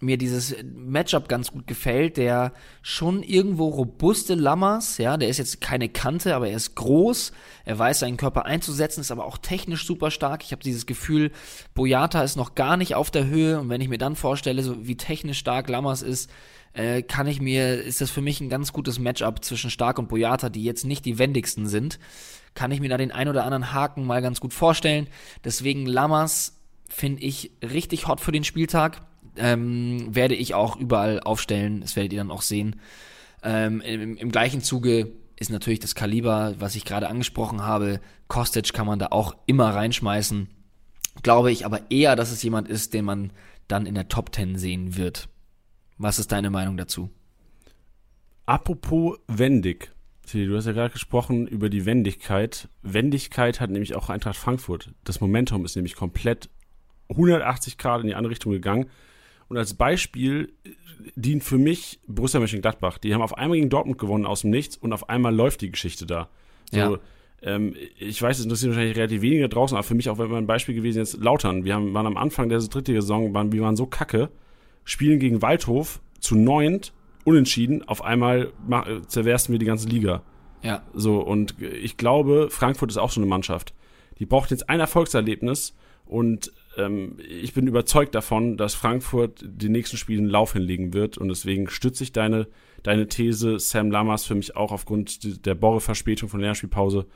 mir 0.00 0.16
dieses 0.16 0.54
Matchup 0.62 1.28
ganz 1.28 1.50
gut 1.50 1.66
gefällt, 1.66 2.16
der 2.16 2.52
schon 2.82 3.22
irgendwo 3.22 3.68
robuste 3.68 4.34
Lammers, 4.34 4.98
ja, 4.98 5.16
der 5.16 5.28
ist 5.28 5.38
jetzt 5.38 5.60
keine 5.60 5.88
Kante, 5.88 6.34
aber 6.34 6.48
er 6.48 6.56
ist 6.56 6.76
groß, 6.76 7.32
er 7.64 7.78
weiß 7.78 8.00
seinen 8.00 8.16
Körper 8.16 8.46
einzusetzen, 8.46 9.00
ist 9.00 9.10
aber 9.10 9.24
auch 9.24 9.38
technisch 9.38 9.86
super 9.86 10.10
stark. 10.10 10.44
Ich 10.44 10.52
habe 10.52 10.62
dieses 10.62 10.86
Gefühl, 10.86 11.32
Boyata 11.74 12.22
ist 12.22 12.36
noch 12.36 12.54
gar 12.54 12.76
nicht 12.76 12.94
auf 12.94 13.10
der 13.10 13.26
Höhe 13.26 13.58
und 13.58 13.68
wenn 13.68 13.80
ich 13.80 13.88
mir 13.88 13.98
dann 13.98 14.14
vorstelle, 14.14 14.62
so 14.62 14.86
wie 14.86 14.96
technisch 14.96 15.38
stark 15.38 15.68
Lammers 15.68 16.02
ist, 16.02 16.30
äh, 16.74 17.02
kann 17.02 17.26
ich 17.26 17.40
mir, 17.40 17.82
ist 17.82 18.00
das 18.00 18.10
für 18.10 18.22
mich 18.22 18.40
ein 18.40 18.48
ganz 18.48 18.72
gutes 18.72 18.98
Matchup 18.98 19.44
zwischen 19.44 19.70
Stark 19.70 19.98
und 19.98 20.08
Boyata, 20.08 20.48
die 20.48 20.62
jetzt 20.62 20.84
nicht 20.84 21.04
die 21.04 21.18
wendigsten 21.18 21.66
sind, 21.66 21.98
kann 22.54 22.70
ich 22.70 22.80
mir 22.80 22.88
da 22.88 22.96
den 22.96 23.10
ein 23.10 23.28
oder 23.28 23.44
anderen 23.44 23.72
Haken 23.72 24.04
mal 24.04 24.22
ganz 24.22 24.40
gut 24.40 24.52
vorstellen. 24.54 25.08
Deswegen 25.44 25.86
Lammers 25.86 26.60
finde 26.88 27.22
ich 27.22 27.52
richtig 27.62 28.06
hot 28.06 28.20
für 28.20 28.32
den 28.32 28.44
Spieltag 28.44 29.02
ähm, 29.38 30.14
werde 30.14 30.34
ich 30.34 30.54
auch 30.54 30.76
überall 30.76 31.20
aufstellen. 31.20 31.80
Das 31.80 31.96
werdet 31.96 32.12
ihr 32.12 32.20
dann 32.20 32.30
auch 32.30 32.42
sehen. 32.42 32.76
Ähm, 33.42 33.80
im, 33.80 34.16
Im 34.16 34.30
gleichen 34.30 34.62
Zuge 34.62 35.12
ist 35.36 35.50
natürlich 35.50 35.80
das 35.80 35.94
Kaliber, 35.94 36.54
was 36.58 36.74
ich 36.74 36.84
gerade 36.84 37.08
angesprochen 37.08 37.62
habe. 37.62 38.00
Kostic 38.26 38.72
kann 38.72 38.86
man 38.86 38.98
da 38.98 39.08
auch 39.10 39.36
immer 39.46 39.70
reinschmeißen. 39.70 40.48
Glaube 41.22 41.52
ich 41.52 41.64
aber 41.64 41.90
eher, 41.90 42.16
dass 42.16 42.32
es 42.32 42.42
jemand 42.42 42.68
ist, 42.68 42.94
den 42.94 43.04
man 43.04 43.32
dann 43.68 43.86
in 43.86 43.94
der 43.94 44.08
Top 44.08 44.34
10 44.34 44.58
sehen 44.58 44.96
wird. 44.96 45.28
Was 45.96 46.18
ist 46.18 46.32
deine 46.32 46.50
Meinung 46.50 46.76
dazu? 46.76 47.10
Apropos 48.46 49.18
wendig. 49.26 49.92
Du 50.32 50.56
hast 50.56 50.66
ja 50.66 50.72
gerade 50.72 50.92
gesprochen 50.92 51.46
über 51.46 51.70
die 51.70 51.86
Wendigkeit. 51.86 52.68
Wendigkeit 52.82 53.60
hat 53.60 53.70
nämlich 53.70 53.94
auch 53.94 54.10
Eintracht 54.10 54.36
Frankfurt. 54.36 54.92
Das 55.04 55.20
Momentum 55.20 55.64
ist 55.64 55.74
nämlich 55.74 55.96
komplett 55.96 56.50
180 57.08 57.78
Grad 57.78 58.02
in 58.02 58.08
die 58.08 58.14
andere 58.14 58.32
Richtung 58.32 58.52
gegangen. 58.52 58.90
Und 59.48 59.56
als 59.56 59.74
Beispiel 59.74 60.52
äh, 60.64 60.70
dient 61.16 61.44
für 61.44 61.58
mich 61.58 62.00
Borussia 62.06 62.40
Mönchengladbach. 62.40 62.98
Die 62.98 63.14
haben 63.14 63.22
auf 63.22 63.36
einmal 63.36 63.56
gegen 63.58 63.70
Dortmund 63.70 63.98
gewonnen 63.98 64.26
aus 64.26 64.42
dem 64.42 64.50
Nichts 64.50 64.76
und 64.76 64.92
auf 64.92 65.08
einmal 65.08 65.34
läuft 65.34 65.60
die 65.60 65.70
Geschichte 65.70 66.06
da. 66.06 66.28
So, 66.70 66.78
ja. 66.78 66.98
ähm, 67.42 67.74
ich 67.96 68.20
weiß, 68.20 68.38
es 68.38 68.44
interessiert 68.44 68.72
wahrscheinlich 68.72 68.96
relativ 68.96 69.22
wenige 69.22 69.48
draußen, 69.48 69.76
aber 69.76 69.84
für 69.84 69.94
mich 69.94 70.10
auch 70.10 70.18
wenn 70.18 70.32
ein 70.34 70.46
Beispiel 70.46 70.74
gewesen 70.74 70.98
jetzt 70.98 71.16
Lautern. 71.22 71.64
Wir 71.64 71.74
haben, 71.74 71.94
waren 71.94 72.06
am 72.06 72.16
Anfang 72.16 72.48
der 72.48 72.58
dritten 72.58 72.94
Saison, 72.94 73.32
waren, 73.32 73.52
wir 73.52 73.62
waren 73.62 73.76
so 73.76 73.86
kacke, 73.86 74.28
spielen 74.84 75.18
gegen 75.18 75.40
Waldhof 75.40 76.00
zu 76.20 76.36
neunt, 76.36 76.92
unentschieden, 77.24 77.86
auf 77.88 78.04
einmal 78.04 78.52
äh, 78.70 79.00
zerwersten 79.06 79.52
wir 79.52 79.58
die 79.58 79.66
ganze 79.66 79.88
Liga. 79.88 80.22
Ja. 80.62 80.82
So, 80.92 81.20
und 81.20 81.54
ich 81.60 81.96
glaube, 81.96 82.48
Frankfurt 82.50 82.90
ist 82.90 82.96
auch 82.96 83.10
so 83.10 83.20
eine 83.20 83.28
Mannschaft. 83.28 83.74
Die 84.18 84.26
braucht 84.26 84.50
jetzt 84.50 84.68
ein 84.68 84.80
Erfolgserlebnis 84.80 85.74
und 86.04 86.52
ähm, 86.78 87.16
ich 87.18 87.52
bin 87.52 87.66
überzeugt 87.66 88.14
davon, 88.14 88.56
dass 88.56 88.74
Frankfurt 88.74 89.44
die 89.44 89.68
nächsten 89.68 89.96
Spiele 89.96 90.20
einen 90.20 90.30
Lauf 90.30 90.54
hinlegen 90.54 90.94
wird 90.94 91.18
und 91.18 91.28
deswegen 91.28 91.68
stütze 91.68 92.04
ich 92.04 92.12
deine, 92.12 92.48
deine 92.82 93.08
These. 93.08 93.58
Sam 93.58 93.90
Lammers 93.90 94.24
für 94.24 94.34
mich 94.34 94.56
auch 94.56 94.72
aufgrund 94.72 95.44
der 95.44 95.54
Borre-Verspätung 95.54 96.28
von 96.28 96.40
Lernspielpause 96.40 97.06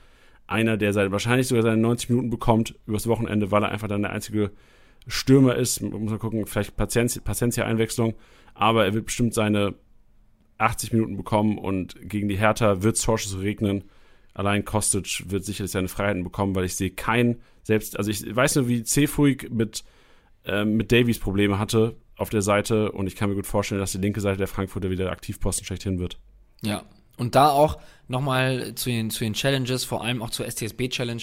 einer, 0.46 0.77
der 0.77 0.92
seit, 0.92 1.12
wahrscheinlich 1.12 1.48
sogar 1.48 1.62
seine 1.62 1.81
90 1.81 2.11
Minuten 2.11 2.31
bekommt 2.31 2.75
übers 2.87 3.07
Wochenende, 3.07 3.51
weil 3.51 3.62
er 3.62 3.70
einfach 3.70 3.88
dann 3.88 4.03
der 4.03 4.12
einzige 4.12 4.51
Stürmer 5.07 5.57
ist. 5.57 5.81
Muss 5.81 6.11
man 6.11 6.18
gucken, 6.18 6.46
vielleicht 6.46 6.77
Paciencia-Einwechslung, 6.77 8.14
aber 8.55 8.85
er 8.85 8.94
wird 8.94 9.07
bestimmt 9.07 9.35
seine 9.35 9.75
80 10.59 10.92
Minuten 10.92 11.16
bekommen 11.16 11.59
und 11.59 11.96
gegen 12.03 12.29
die 12.29 12.37
Hertha 12.37 12.83
wird 12.83 12.96
es 12.96 13.03
Torschuss 13.03 13.40
regnen. 13.40 13.85
Allein 14.35 14.64
Kostic 14.64 15.25
wird 15.31 15.45
sicherlich 15.45 15.73
seine 15.73 15.88
Freiheiten 15.88 16.25
bekommen, 16.25 16.55
weil 16.55 16.64
ich 16.64 16.77
sehe 16.77 16.90
keinen 16.90 17.40
selbst, 17.62 17.97
also 17.99 18.11
ich 18.11 18.35
weiß 18.35 18.57
nur, 18.57 18.68
wie 18.68 18.83
Cefuig 18.83 19.51
mit, 19.51 19.85
ähm, 20.45 20.77
mit 20.77 20.90
Davies 20.90 21.18
Probleme 21.18 21.59
hatte 21.59 21.97
auf 22.16 22.31
der 22.31 22.42
Seite 22.42 22.92
und 22.92 23.07
ich 23.07 23.16
kann 23.16 23.29
mir 23.29 23.37
gut 23.37 23.47
vorstellen, 23.47 23.81
dass 23.81 23.92
die 23.92 23.99
linke 23.99 24.21
Seite 24.21 24.38
der 24.38 24.49
Frankfurter 24.49 24.90
wieder 24.90 25.11
Aktivposten 25.11 25.64
schlechthin 25.64 25.99
wird. 25.99 26.18
Ja, 26.62 26.85
und 27.16 27.35
da 27.35 27.51
auch 27.51 27.79
nochmal 28.09 28.75
zu 28.75 28.90
den, 28.90 29.11
zu 29.11 29.25
den 29.25 29.35
Challenges, 29.35 29.85
vor 29.85 30.03
allem 30.03 30.23
auch 30.23 30.31
zur 30.31 30.47
STSB-Challenge. 30.47 31.23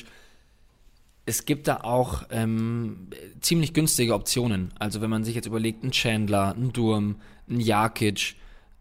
Es 1.26 1.46
gibt 1.46 1.68
da 1.68 1.82
auch 1.82 2.24
ähm, 2.32 3.10
ziemlich 3.42 3.74
günstige 3.74 4.14
Optionen. 4.14 4.72
Also 4.80 5.02
wenn 5.02 5.10
man 5.10 5.24
sich 5.24 5.36
jetzt 5.36 5.46
überlegt, 5.46 5.84
ein 5.84 5.92
Chandler, 5.92 6.56
ein 6.56 6.74
Durm, 6.74 7.18
ein 7.50 7.60
Jakic, 7.60 8.36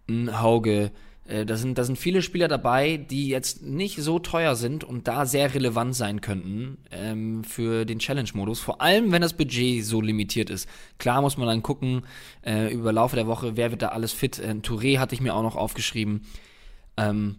ein 0.09 0.41
Hauge, 0.41 0.85
äh, 0.85 0.91
da 1.29 1.57
sind, 1.59 1.77
da 1.77 1.85
sind 1.85 1.99
viele 1.99 2.23
Spieler 2.23 2.49
dabei, 2.49 2.97
die 2.97 3.29
jetzt 3.29 3.63
nicht 3.63 3.99
so 3.99 4.19
teuer 4.19 4.57
sind 4.57 4.83
und 4.83 5.09
da 5.09 5.27
sehr 5.27 5.55
relevant 5.55 5.95
sein 5.95 6.23
könnten 6.23 6.79
ähm, 6.91 7.45
für 7.45 7.85
den 7.85 7.99
Challenge-Modus. 7.99 8.61
Vor 8.61 8.81
allem, 8.81 9.13
wenn 9.13 9.21
das 9.21 9.35
Budget 9.35 9.85
so 9.85 10.01
limitiert 10.01 10.49
ist. 10.49 10.67
Klar 10.97 11.21
muss 11.21 11.37
man 11.37 11.47
dann 11.47 11.63
gucken, 11.63 12.07
äh, 12.41 12.73
über 12.73 12.95
Laufe 12.95 13.15
der 13.15 13.27
Woche, 13.27 13.59
wer 13.59 13.71
wird 13.71 13.83
da 13.83 13.89
alles 13.89 14.13
fit. 14.13 14.39
Äh, 14.39 14.55
Touré 14.63 14.99
hatte 14.99 15.15
ich 15.15 15.21
mir 15.21 15.35
auch 15.35 15.43
noch 15.43 15.57
aufgeschrieben. 15.57 16.23
Ähm, 16.97 17.37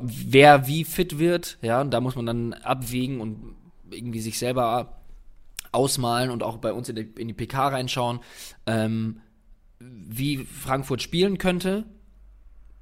wer 0.00 0.66
wie 0.66 0.84
fit 0.84 1.20
wird, 1.20 1.58
ja, 1.62 1.80
und 1.80 1.92
da 1.92 2.00
muss 2.00 2.16
man 2.16 2.26
dann 2.26 2.54
abwägen 2.54 3.20
und 3.20 3.54
irgendwie 3.90 4.20
sich 4.20 4.40
selber 4.40 5.00
ausmalen 5.70 6.30
und 6.30 6.42
auch 6.42 6.56
bei 6.56 6.72
uns 6.72 6.88
in 6.88 6.96
die, 6.96 7.08
in 7.20 7.28
die 7.28 7.34
PK 7.34 7.68
reinschauen, 7.68 8.18
ähm, 8.66 9.20
wie 9.78 10.38
Frankfurt 10.38 11.02
spielen 11.02 11.38
könnte 11.38 11.84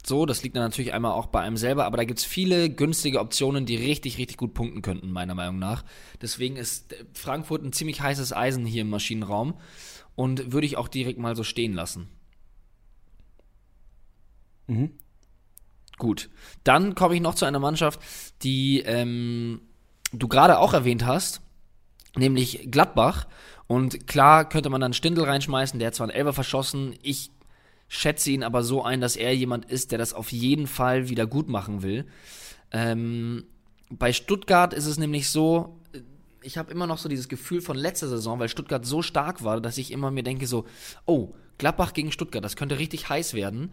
so, 0.05 0.25
das 0.25 0.43
liegt 0.43 0.57
dann 0.57 0.63
natürlich 0.63 0.95
einmal 0.95 1.13
auch 1.13 1.27
bei 1.27 1.41
einem 1.41 1.57
selber, 1.57 1.85
aber 1.85 1.99
da 1.99 2.05
gibt 2.05 2.21
es 2.21 2.25
viele 2.25 2.71
günstige 2.71 3.21
Optionen, 3.21 3.67
die 3.67 3.77
richtig, 3.77 4.19
richtig 4.19 4.39
gut 4.39 4.55
punkten 4.55 4.83
könnten, 4.83 5.11
meiner 5.11 5.35
Meinung 5.35 5.59
nach. 5.59 5.85
Deswegen 6.23 6.57
ist 6.57 6.95
Frankfurt 7.13 7.63
ein 7.63 7.73
ziemlich 7.73 8.01
heißes 8.01 8.33
Eisen 8.33 8.65
hier 8.65 8.83
im 8.83 8.91
Maschinenraum 8.91 9.55
und 10.15 10.53
würde 10.53 10.67
ich 10.67 10.77
auch 10.77 10.89
direkt 10.89 11.19
mal 11.19 11.37
so 11.37 11.45
stehen 11.45 11.75
lassen. 11.75 12.09
Mhm. 14.67 14.93
Gut. 15.99 16.31
Dann 16.65 16.95
komme 16.95 17.15
ich 17.15 17.21
noch 17.21 17.35
zu 17.35 17.45
einer 17.45 17.59
Mannschaft, 17.59 18.01
die 18.43 18.81
ähm, 18.81 19.61
du 20.13 20.29
gerade 20.29 20.59
auch 20.59 20.73
erwähnt 20.73 21.05
hast, 21.05 21.43
nämlich 22.17 22.71
Gladbach. 22.71 23.27
Und 23.67 24.07
klar 24.07 24.49
könnte 24.49 24.71
man 24.71 24.81
dann 24.81 24.95
Stindel 24.95 25.25
reinschmeißen, 25.25 25.79
der 25.79 25.89
hat 25.89 25.95
zwar 25.95 26.09
einen 26.09 26.17
Elber 26.17 26.33
verschossen. 26.33 26.95
Ich 27.03 27.31
schätze 27.91 28.31
ihn 28.31 28.45
aber 28.45 28.63
so 28.63 28.85
ein, 28.85 29.01
dass 29.01 29.17
er 29.17 29.35
jemand 29.35 29.65
ist, 29.67 29.91
der 29.91 29.99
das 29.99 30.15
auf 30.15 30.31
jeden 30.31 30.69
Fall 30.69 31.09
wieder 31.09 31.27
gut 31.27 31.49
machen 31.49 31.83
will. 31.83 32.07
Ähm, 32.71 33.45
bei 33.91 34.13
Stuttgart 34.13 34.73
ist 34.73 34.87
es 34.87 34.97
nämlich 34.97 35.29
so, 35.29 35.77
ich 36.41 36.57
habe 36.57 36.71
immer 36.71 36.87
noch 36.87 36.99
so 36.99 37.09
dieses 37.09 37.29
Gefühl 37.29 37.61
von 37.61 37.77
letzter 37.77 38.09
Saison, 38.09 38.39
weil 38.39 38.49
Stuttgart 38.49 38.87
so 38.87 39.03
stark 39.03 39.43
war, 39.43 39.61
dass 39.61 39.77
ich 39.77 39.91
immer 39.91 40.13
mir 40.13 40.23
denke 40.23 40.47
so, 40.47 40.67
oh, 41.05 41.35
Gladbach 41.59 41.93
gegen 41.93 42.13
Stuttgart, 42.13 42.45
das 42.45 42.55
könnte 42.55 42.79
richtig 42.79 43.09
heiß 43.09 43.35
werden. 43.35 43.73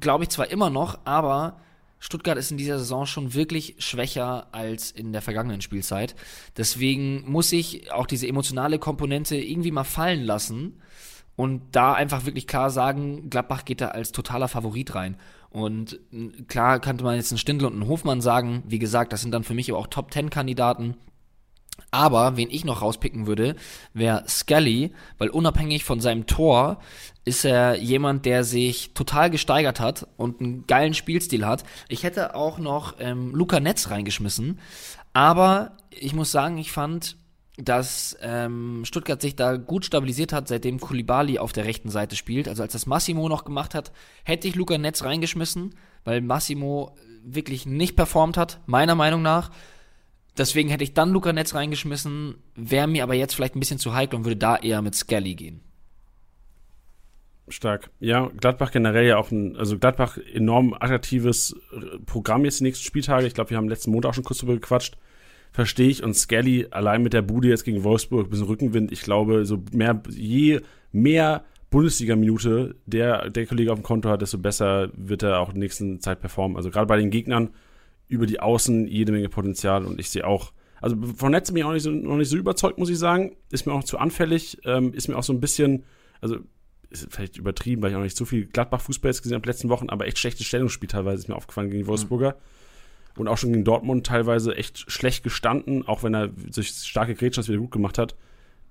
Glaube 0.00 0.24
ich 0.24 0.30
zwar 0.30 0.50
immer 0.50 0.68
noch, 0.68 0.98
aber 1.04 1.60
Stuttgart 2.00 2.36
ist 2.36 2.50
in 2.50 2.58
dieser 2.58 2.80
Saison 2.80 3.06
schon 3.06 3.32
wirklich 3.32 3.76
schwächer 3.78 4.48
als 4.50 4.90
in 4.90 5.12
der 5.12 5.22
vergangenen 5.22 5.60
Spielzeit. 5.60 6.16
Deswegen 6.56 7.22
muss 7.30 7.52
ich 7.52 7.92
auch 7.92 8.06
diese 8.06 8.26
emotionale 8.26 8.80
Komponente 8.80 9.36
irgendwie 9.36 9.70
mal 9.70 9.84
fallen 9.84 10.24
lassen 10.24 10.82
und 11.36 11.62
da 11.72 11.92
einfach 11.92 12.24
wirklich 12.24 12.46
klar 12.46 12.70
sagen, 12.70 13.28
Gladbach 13.28 13.64
geht 13.64 13.80
da 13.80 13.88
als 13.88 14.12
totaler 14.12 14.48
Favorit 14.48 14.94
rein. 14.94 15.16
Und 15.50 16.00
klar 16.48 16.80
könnte 16.80 17.04
man 17.04 17.16
jetzt 17.16 17.30
einen 17.30 17.38
Stindl 17.38 17.66
und 17.66 17.74
einen 17.74 17.88
Hofmann 17.88 18.20
sagen. 18.20 18.62
Wie 18.66 18.78
gesagt, 18.78 19.12
das 19.12 19.20
sind 19.22 19.32
dann 19.32 19.44
für 19.44 19.54
mich 19.54 19.70
aber 19.70 19.78
auch 19.78 19.86
Top-10-Kandidaten. 19.86 20.96
Aber 21.90 22.36
wen 22.36 22.50
ich 22.50 22.64
noch 22.64 22.82
rauspicken 22.82 23.26
würde, 23.26 23.54
wäre 23.92 24.24
Scully, 24.26 24.92
weil 25.18 25.28
unabhängig 25.28 25.84
von 25.84 26.00
seinem 26.00 26.26
Tor 26.26 26.78
ist 27.24 27.44
er 27.44 27.76
jemand, 27.76 28.24
der 28.24 28.44
sich 28.44 28.92
total 28.94 29.30
gesteigert 29.30 29.78
hat 29.80 30.06
und 30.16 30.40
einen 30.40 30.66
geilen 30.66 30.94
Spielstil 30.94 31.46
hat. 31.46 31.64
Ich 31.88 32.02
hätte 32.02 32.34
auch 32.34 32.58
noch 32.58 32.94
ähm, 32.98 33.34
Luca 33.34 33.60
Netz 33.60 33.90
reingeschmissen, 33.90 34.58
aber 35.12 35.76
ich 35.90 36.14
muss 36.14 36.32
sagen, 36.32 36.58
ich 36.58 36.72
fand 36.72 37.16
dass 37.56 38.16
ähm, 38.20 38.84
Stuttgart 38.84 39.20
sich 39.20 39.34
da 39.34 39.56
gut 39.56 39.86
stabilisiert 39.86 40.32
hat, 40.32 40.48
seitdem 40.48 40.78
Kulibali 40.78 41.38
auf 41.38 41.52
der 41.52 41.64
rechten 41.64 41.88
Seite 41.88 42.14
spielt. 42.14 42.48
Also 42.48 42.62
als 42.62 42.72
das 42.72 42.86
Massimo 42.86 43.28
noch 43.28 43.44
gemacht 43.44 43.74
hat, 43.74 43.92
hätte 44.24 44.46
ich 44.46 44.54
Luca 44.54 44.76
Netz 44.76 45.02
reingeschmissen, 45.04 45.74
weil 46.04 46.20
Massimo 46.20 46.94
wirklich 47.24 47.66
nicht 47.66 47.96
performt 47.96 48.36
hat, 48.36 48.60
meiner 48.66 48.94
Meinung 48.94 49.22
nach. 49.22 49.50
Deswegen 50.36 50.68
hätte 50.68 50.84
ich 50.84 50.92
dann 50.92 51.10
Luca 51.10 51.32
Netz 51.32 51.54
reingeschmissen, 51.54 52.36
wäre 52.54 52.86
mir 52.86 53.02
aber 53.02 53.14
jetzt 53.14 53.34
vielleicht 53.34 53.56
ein 53.56 53.60
bisschen 53.60 53.78
zu 53.78 53.94
heikel 53.94 54.16
und 54.16 54.24
würde 54.26 54.36
da 54.36 54.56
eher 54.56 54.82
mit 54.82 54.94
Skelly 54.94 55.34
gehen. 55.34 55.62
Stark. 57.48 57.90
Ja, 58.00 58.30
Gladbach 58.36 58.72
generell 58.72 59.06
ja 59.06 59.16
auch 59.16 59.30
ein, 59.30 59.56
also 59.56 59.78
Gladbach 59.78 60.18
enorm 60.34 60.74
attraktives 60.74 61.56
Programm 62.04 62.44
jetzt 62.44 62.60
die 62.60 62.64
nächsten 62.64 62.84
Spieltage. 62.84 63.26
Ich 63.26 63.34
glaube, 63.34 63.50
wir 63.50 63.56
haben 63.56 63.68
letzten 63.68 63.92
Montag 63.92 64.10
auch 64.10 64.14
schon 64.14 64.24
kurz 64.24 64.40
darüber 64.40 64.54
gequatscht 64.54 64.98
verstehe 65.52 65.88
ich. 65.88 66.02
Und 66.02 66.14
Skelly 66.14 66.66
allein 66.70 67.02
mit 67.02 67.12
der 67.12 67.22
Bude 67.22 67.48
jetzt 67.48 67.64
gegen 67.64 67.84
Wolfsburg, 67.84 68.26
ein 68.26 68.30
bisschen 68.30 68.46
Rückenwind, 68.46 68.92
ich 68.92 69.02
glaube, 69.02 69.44
so 69.44 69.62
mehr, 69.72 70.02
je 70.10 70.60
mehr 70.92 71.44
Bundesliga-Minute 71.70 72.76
der, 72.86 73.30
der 73.30 73.46
Kollege 73.46 73.72
auf 73.72 73.78
dem 73.78 73.82
Konto 73.84 74.08
hat, 74.08 74.22
desto 74.22 74.38
besser 74.38 74.90
wird 74.94 75.22
er 75.22 75.40
auch 75.40 75.48
in 75.48 75.54
der 75.54 75.64
nächsten 75.64 76.00
Zeit 76.00 76.20
performen. 76.20 76.56
Also 76.56 76.70
gerade 76.70 76.86
bei 76.86 76.96
den 76.96 77.10
Gegnern 77.10 77.50
über 78.08 78.26
die 78.26 78.40
Außen 78.40 78.86
jede 78.86 79.12
Menge 79.12 79.28
Potenzial 79.28 79.84
und 79.84 79.98
ich 79.98 80.10
sehe 80.10 80.26
auch, 80.26 80.52
also 80.80 80.96
von 81.16 81.32
Netz 81.32 81.50
bin 81.50 81.58
ich 81.58 81.64
auch 81.64 81.72
nicht 81.72 81.82
so, 81.82 81.90
noch 81.90 82.16
nicht 82.16 82.28
so 82.28 82.36
überzeugt, 82.36 82.78
muss 82.78 82.90
ich 82.90 82.98
sagen. 82.98 83.36
Ist 83.50 83.66
mir 83.66 83.72
auch 83.72 83.82
zu 83.82 83.98
anfällig, 83.98 84.58
ähm, 84.64 84.92
ist 84.92 85.08
mir 85.08 85.16
auch 85.16 85.22
so 85.22 85.32
ein 85.32 85.40
bisschen, 85.40 85.84
also 86.20 86.36
ist 86.90 87.08
vielleicht 87.10 87.36
übertrieben, 87.36 87.82
weil 87.82 87.90
ich 87.90 87.96
auch 87.96 88.02
nicht 88.02 88.16
so 88.16 88.24
viel 88.24 88.46
Gladbach-Fußball 88.46 89.10
jetzt 89.10 89.22
gesehen 89.22 89.34
habe 89.34 89.40
in 89.40 89.46
den 89.46 89.52
letzten 89.52 89.68
Wochen, 89.70 89.90
aber 89.90 90.06
echt 90.06 90.18
schlechtes 90.18 90.46
Stellungsspiel 90.46 90.88
teilweise 90.88 91.22
ist 91.22 91.28
mir 91.28 91.34
aufgefallen 91.34 91.70
gegen 91.70 91.82
die 91.82 91.88
Wolfsburger. 91.88 92.32
Mhm. 92.32 92.65
Und 93.16 93.28
auch 93.28 93.38
schon 93.38 93.52
gegen 93.52 93.64
Dortmund 93.64 94.06
teilweise 94.06 94.54
echt 94.56 94.90
schlecht 94.90 95.24
gestanden, 95.24 95.86
auch 95.86 96.02
wenn 96.02 96.14
er 96.14 96.30
sich 96.50 96.68
starke 96.68 97.14
Gretchen 97.14 97.46
wieder 97.46 97.58
gut 97.58 97.70
gemacht 97.70 97.98
hat, 97.98 98.14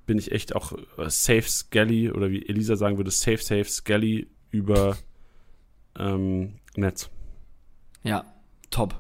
bin 0.06 0.18
ich 0.18 0.32
echt 0.32 0.56
auch 0.56 0.74
äh, 0.98 1.10
safe 1.10 1.50
Skelly 1.50 2.12
oder 2.12 2.30
wie 2.30 2.48
Elisa 2.48 2.76
sagen 2.76 2.98
würde, 2.98 3.12
safe, 3.12 3.40
safe 3.40 3.66
Skelly 3.66 4.28
über 4.52 4.98
ähm, 5.98 6.54
Netz. 6.76 7.10
Ja, 8.04 8.26
top. 8.70 9.00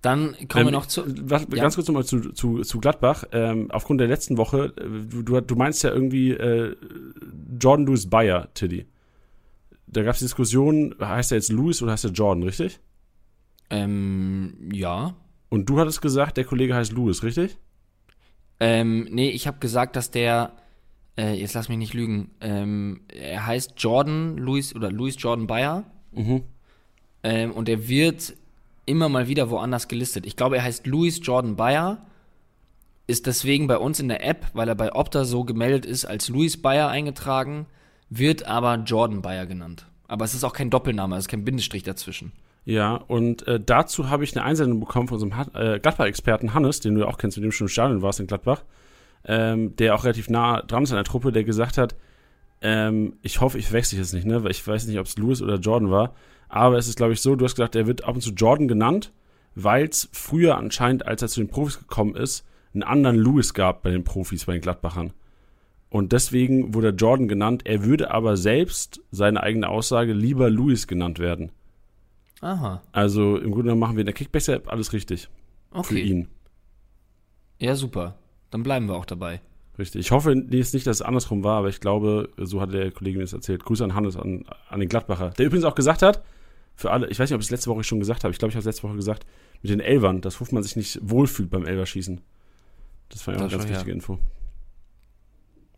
Dann 0.00 0.34
kommen 0.48 0.62
ähm, 0.62 0.66
wir 0.66 0.72
noch 0.72 0.86
zu. 0.86 1.02
Was, 1.06 1.42
ja. 1.42 1.62
Ganz 1.62 1.76
kurz 1.76 1.88
nochmal 1.88 2.04
zu, 2.04 2.32
zu, 2.32 2.60
zu 2.60 2.78
Gladbach. 2.78 3.24
Ähm, 3.32 3.70
aufgrund 3.70 4.00
der 4.00 4.08
letzten 4.08 4.36
Woche, 4.36 4.72
äh, 4.76 5.22
du, 5.22 5.40
du, 5.40 5.56
meinst 5.56 5.82
ja 5.82 5.90
irgendwie 5.90 6.32
äh, 6.32 6.76
Jordan 7.58 7.86
Lewis 7.86 8.08
Bayer, 8.08 8.48
Tilly. 8.54 8.86
Da 9.86 10.02
gab 10.02 10.14
es 10.14 10.20
Diskussionen, 10.20 10.94
heißt 11.00 11.32
er 11.32 11.36
jetzt 11.36 11.52
Lewis 11.52 11.82
oder 11.82 11.92
heißt 11.92 12.04
er 12.04 12.10
Jordan, 12.10 12.42
richtig? 12.42 12.80
Ähm, 13.74 14.70
ja. 14.72 15.14
Und 15.48 15.68
du 15.68 15.78
hattest 15.78 16.00
gesagt, 16.00 16.36
der 16.36 16.44
Kollege 16.44 16.74
heißt 16.74 16.92
Lewis, 16.92 17.22
richtig? 17.22 17.56
Ähm, 18.60 19.08
nee, 19.10 19.30
ich 19.30 19.46
habe 19.46 19.58
gesagt, 19.58 19.96
dass 19.96 20.10
der, 20.10 20.52
äh, 21.18 21.34
jetzt 21.34 21.54
lass 21.54 21.68
mich 21.68 21.78
nicht 21.78 21.94
lügen, 21.94 22.30
ähm, 22.40 23.00
er 23.08 23.46
heißt 23.46 23.74
Jordan 23.76 24.36
Louis 24.36 24.74
oder 24.74 24.90
Louis 24.90 25.16
Jordan 25.18 25.46
Bayer. 25.46 25.84
Mhm. 26.12 26.42
Ähm, 27.22 27.52
und 27.52 27.68
er 27.68 27.88
wird 27.88 28.34
immer 28.86 29.08
mal 29.08 29.28
wieder 29.28 29.50
woanders 29.50 29.88
gelistet. 29.88 30.26
Ich 30.26 30.36
glaube, 30.36 30.56
er 30.56 30.62
heißt 30.62 30.86
Louis 30.86 31.20
Jordan 31.22 31.56
Bayer, 31.56 32.06
ist 33.06 33.26
deswegen 33.26 33.66
bei 33.66 33.78
uns 33.78 34.00
in 34.00 34.08
der 34.08 34.24
App, 34.24 34.46
weil 34.54 34.68
er 34.68 34.74
bei 34.74 34.94
Opta 34.94 35.24
so 35.24 35.44
gemeldet 35.44 35.84
ist, 35.84 36.04
als 36.04 36.28
Louis 36.28 36.60
Bayer 36.60 36.88
eingetragen, 36.88 37.66
wird 38.08 38.44
aber 38.44 38.76
Jordan 38.76 39.20
Bayer 39.20 39.46
genannt. 39.46 39.86
Aber 40.06 40.24
es 40.24 40.34
ist 40.34 40.44
auch 40.44 40.52
kein 40.52 40.70
Doppelname, 40.70 41.16
es 41.16 41.24
ist 41.24 41.28
kein 41.28 41.44
Bindestrich 41.44 41.82
dazwischen. 41.82 42.32
Ja, 42.64 42.94
und 42.94 43.46
äh, 43.46 43.60
dazu 43.60 44.08
habe 44.08 44.24
ich 44.24 44.34
eine 44.34 44.44
Einsendung 44.44 44.80
bekommen 44.80 45.08
von 45.08 45.20
unserem 45.20 45.48
äh, 45.54 45.78
Gladbach-Experten 45.78 46.54
Hannes, 46.54 46.80
den 46.80 46.94
du 46.94 47.02
ja 47.02 47.06
auch 47.06 47.18
kennst, 47.18 47.36
mit 47.36 47.44
dem 47.44 47.50
du 47.50 47.56
schon 47.56 47.66
im 47.66 47.70
Stadion 47.70 48.02
warst 48.02 48.20
in 48.20 48.26
Gladbach, 48.26 48.64
ähm, 49.26 49.76
der 49.76 49.94
auch 49.94 50.04
relativ 50.04 50.30
nah 50.30 50.62
dran 50.62 50.84
ist 50.84 50.90
an 50.90 50.96
der 50.96 51.04
Truppe, 51.04 51.30
der 51.30 51.44
gesagt 51.44 51.76
hat, 51.76 51.94
ähm, 52.62 53.18
ich 53.20 53.40
hoffe, 53.42 53.58
ich 53.58 53.70
wechsle 53.72 53.98
jetzt 53.98 54.14
nicht, 54.14 54.26
ne, 54.26 54.42
weil 54.42 54.50
ich 54.50 54.66
weiß 54.66 54.86
nicht, 54.86 54.98
ob 54.98 55.06
es 55.06 55.18
Louis 55.18 55.42
oder 55.42 55.56
Jordan 55.56 55.90
war, 55.90 56.14
aber 56.48 56.78
es 56.78 56.88
ist, 56.88 56.96
glaube 56.96 57.12
ich, 57.12 57.20
so, 57.20 57.36
du 57.36 57.44
hast 57.44 57.56
gesagt, 57.56 57.76
er 57.76 57.86
wird 57.86 58.04
ab 58.04 58.14
und 58.14 58.22
zu 58.22 58.32
Jordan 58.32 58.68
genannt, 58.68 59.12
weil 59.54 59.86
es 59.86 60.08
früher 60.12 60.56
anscheinend, 60.56 61.06
als 61.06 61.20
er 61.20 61.28
zu 61.28 61.40
den 61.40 61.48
Profis 61.48 61.78
gekommen 61.78 62.16
ist, 62.16 62.46
einen 62.72 62.82
anderen 62.82 63.16
Louis 63.16 63.54
gab 63.54 63.82
bei 63.82 63.90
den 63.90 64.04
Profis, 64.04 64.46
bei 64.46 64.54
den 64.54 64.62
Gladbachern. 64.62 65.12
Und 65.90 66.12
deswegen 66.12 66.74
wurde 66.74 66.88
Jordan 66.88 67.28
genannt. 67.28 67.62
Er 67.66 67.84
würde 67.84 68.10
aber 68.10 68.36
selbst, 68.36 69.00
seine 69.12 69.42
eigene 69.44 69.68
Aussage, 69.68 70.12
lieber 70.12 70.50
Louis 70.50 70.88
genannt 70.88 71.20
werden. 71.20 71.52
Aha. 72.40 72.82
Also 72.92 73.36
im 73.36 73.50
Grunde 73.50 73.64
genommen 73.64 73.80
machen 73.80 73.96
wir 73.96 74.00
in 74.02 74.06
der 74.06 74.14
Kickbase-App 74.14 74.70
alles 74.70 74.92
richtig. 74.92 75.28
Okay. 75.70 75.94
Für 75.94 75.98
ihn. 76.00 76.28
Ja, 77.58 77.74
super. 77.74 78.16
Dann 78.50 78.62
bleiben 78.62 78.86
wir 78.86 78.94
auch 78.94 79.06
dabei. 79.06 79.40
Richtig. 79.78 80.00
Ich 80.00 80.10
hoffe 80.12 80.34
jetzt 80.50 80.74
nicht, 80.74 80.86
dass 80.86 80.98
es 80.98 81.02
andersrum 81.02 81.42
war, 81.42 81.58
aber 81.58 81.68
ich 81.68 81.80
glaube, 81.80 82.28
so 82.36 82.60
hat 82.60 82.72
der 82.72 82.92
Kollege 82.92 83.18
mir 83.18 83.24
das 83.24 83.32
erzählt. 83.32 83.64
Grüße 83.64 83.82
an 83.82 83.94
Hannes, 83.94 84.16
an, 84.16 84.44
an 84.68 84.80
den 84.80 84.88
Gladbacher. 84.88 85.30
Der 85.30 85.46
übrigens 85.46 85.64
auch 85.64 85.74
gesagt 85.74 86.02
hat, 86.02 86.22
für 86.76 86.90
alle, 86.90 87.08
ich 87.08 87.18
weiß 87.18 87.30
nicht, 87.30 87.34
ob 87.34 87.40
ich 87.40 87.46
es 87.46 87.50
letzte 87.50 87.70
Woche 87.70 87.84
schon 87.84 87.98
gesagt 87.98 88.24
habe, 88.24 88.32
ich 88.32 88.38
glaube, 88.38 88.50
ich 88.50 88.56
habe 88.56 88.60
es 88.60 88.66
letzte 88.66 88.84
Woche 88.84 88.96
gesagt, 88.96 89.26
mit 89.62 89.70
den 89.70 89.80
Elvern, 89.80 90.20
dass 90.20 90.40
Hofmann 90.40 90.62
sich 90.62 90.76
nicht 90.76 90.98
wohlfühlt 91.02 91.50
beim 91.50 91.64
Elverschießen. 91.64 92.20
Das 93.08 93.26
war 93.26 93.34
ja 93.34 93.40
auch 93.40 93.44
eine 93.44 93.50
ganz 93.50 93.68
wichtige 93.68 93.90
ja. 93.90 93.94
Info. 93.94 94.18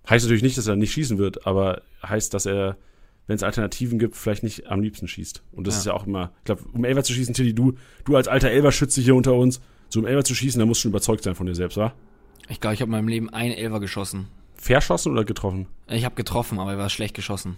Heißt 0.08 0.24
natürlich 0.24 0.42
nicht, 0.42 0.58
dass 0.58 0.66
er 0.66 0.76
nicht 0.76 0.92
schießen 0.92 1.18
wird, 1.18 1.46
aber 1.46 1.82
heißt, 2.02 2.32
dass 2.34 2.46
er 2.46 2.76
wenn 3.26 3.36
es 3.36 3.42
Alternativen 3.42 3.98
gibt, 3.98 4.16
vielleicht 4.16 4.42
nicht 4.42 4.66
am 4.68 4.80
liebsten 4.80 5.08
schießt. 5.08 5.42
Und 5.52 5.66
das 5.66 5.74
ja. 5.74 5.78
ist 5.78 5.86
ja 5.86 5.94
auch 5.94 6.06
immer, 6.06 6.32
ich 6.38 6.44
glaube, 6.44 6.62
um 6.72 6.84
Elfer 6.84 7.02
zu 7.02 7.12
schießen, 7.12 7.34
Tilly, 7.34 7.54
du, 7.54 7.74
du 8.04 8.16
als 8.16 8.28
alter 8.28 8.50
Elfer-Schütze 8.50 9.00
hier 9.00 9.14
unter 9.14 9.34
uns, 9.34 9.60
so 9.88 10.00
um 10.00 10.06
Elfer 10.06 10.24
zu 10.24 10.34
schießen, 10.34 10.58
da 10.58 10.66
musst 10.66 10.80
du 10.80 10.82
schon 10.82 10.92
überzeugt 10.92 11.24
sein 11.24 11.34
von 11.34 11.46
dir 11.46 11.54
selbst, 11.54 11.76
wa? 11.76 11.92
Ich 12.48 12.60
glaube, 12.60 12.74
ich 12.74 12.80
habe 12.80 12.88
in 12.88 12.92
meinem 12.92 13.08
Leben 13.08 13.30
einen 13.30 13.54
Elfer 13.54 13.80
geschossen. 13.80 14.28
Verschossen 14.54 15.12
oder 15.12 15.24
getroffen? 15.24 15.66
Ich 15.88 16.04
habe 16.04 16.14
getroffen, 16.14 16.58
aber 16.58 16.72
er 16.72 16.78
war 16.78 16.90
schlecht 16.90 17.14
geschossen. 17.14 17.56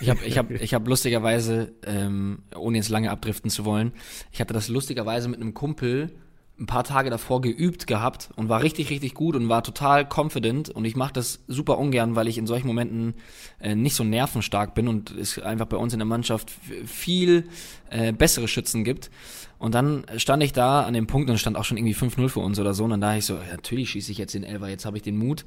Ich 0.00 0.08
habe 0.08 0.24
ich 0.24 0.38
hab, 0.38 0.50
ich 0.50 0.74
hab 0.74 0.86
lustigerweise, 0.86 1.72
ähm, 1.84 2.42
ohne 2.54 2.78
jetzt 2.78 2.88
lange 2.88 3.10
abdriften 3.10 3.50
zu 3.50 3.64
wollen, 3.64 3.92
ich 4.30 4.40
hatte 4.40 4.54
das 4.54 4.68
lustigerweise 4.68 5.28
mit 5.28 5.40
einem 5.40 5.54
Kumpel 5.54 6.12
ein 6.58 6.66
paar 6.66 6.84
Tage 6.84 7.10
davor 7.10 7.40
geübt 7.40 7.86
gehabt 7.86 8.30
und 8.36 8.48
war 8.48 8.62
richtig, 8.62 8.90
richtig 8.90 9.14
gut 9.14 9.34
und 9.34 9.48
war 9.48 9.64
total 9.64 10.06
confident. 10.06 10.68
Und 10.68 10.84
ich 10.84 10.96
mache 10.96 11.12
das 11.12 11.40
super 11.48 11.78
ungern, 11.78 12.14
weil 12.14 12.28
ich 12.28 12.38
in 12.38 12.46
solchen 12.46 12.66
Momenten 12.66 13.14
äh, 13.60 13.74
nicht 13.74 13.96
so 13.96 14.04
nervenstark 14.04 14.74
bin 14.74 14.86
und 14.86 15.10
es 15.10 15.38
einfach 15.38 15.66
bei 15.66 15.76
uns 15.76 15.92
in 15.92 15.98
der 15.98 16.06
Mannschaft 16.06 16.52
viel 16.84 17.48
äh, 17.90 18.12
bessere 18.12 18.48
Schützen 18.48 18.84
gibt. 18.84 19.10
Und 19.58 19.74
dann 19.74 20.04
stand 20.16 20.42
ich 20.42 20.52
da 20.52 20.82
an 20.82 20.94
dem 20.94 21.06
Punkt 21.06 21.30
und 21.30 21.38
stand 21.38 21.56
auch 21.56 21.64
schon 21.64 21.78
irgendwie 21.78 21.94
5-0 21.94 22.28
für 22.28 22.40
uns 22.40 22.58
oder 22.58 22.74
so. 22.74 22.84
Und 22.84 22.90
dann 22.90 23.00
dachte 23.00 23.18
ich 23.18 23.26
so, 23.26 23.38
natürlich 23.50 23.90
schieße 23.90 24.12
ich 24.12 24.18
jetzt 24.18 24.34
den 24.34 24.44
Elfer, 24.44 24.68
jetzt 24.68 24.84
habe 24.84 24.96
ich 24.96 25.02
den 25.02 25.16
Mut. 25.16 25.44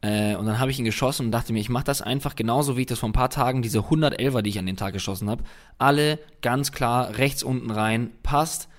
Äh, 0.00 0.36
und 0.36 0.46
dann 0.46 0.58
habe 0.58 0.70
ich 0.70 0.78
ihn 0.78 0.86
geschossen 0.86 1.26
und 1.26 1.32
dachte 1.32 1.52
mir, 1.52 1.60
ich 1.60 1.68
mache 1.68 1.84
das 1.84 2.00
einfach 2.00 2.34
genauso, 2.34 2.76
wie 2.76 2.82
ich 2.82 2.86
das 2.86 3.00
vor 3.00 3.10
ein 3.10 3.12
paar 3.12 3.28
Tagen, 3.28 3.60
diese 3.60 3.80
100 3.80 4.18
Elfer, 4.18 4.40
die 4.40 4.50
ich 4.50 4.58
an 4.58 4.66
den 4.66 4.76
Tag 4.76 4.94
geschossen 4.94 5.28
habe, 5.28 5.44
alle 5.76 6.18
ganz 6.40 6.72
klar 6.72 7.18
rechts 7.18 7.42
unten 7.42 7.70
rein, 7.70 8.10
passt 8.22 8.69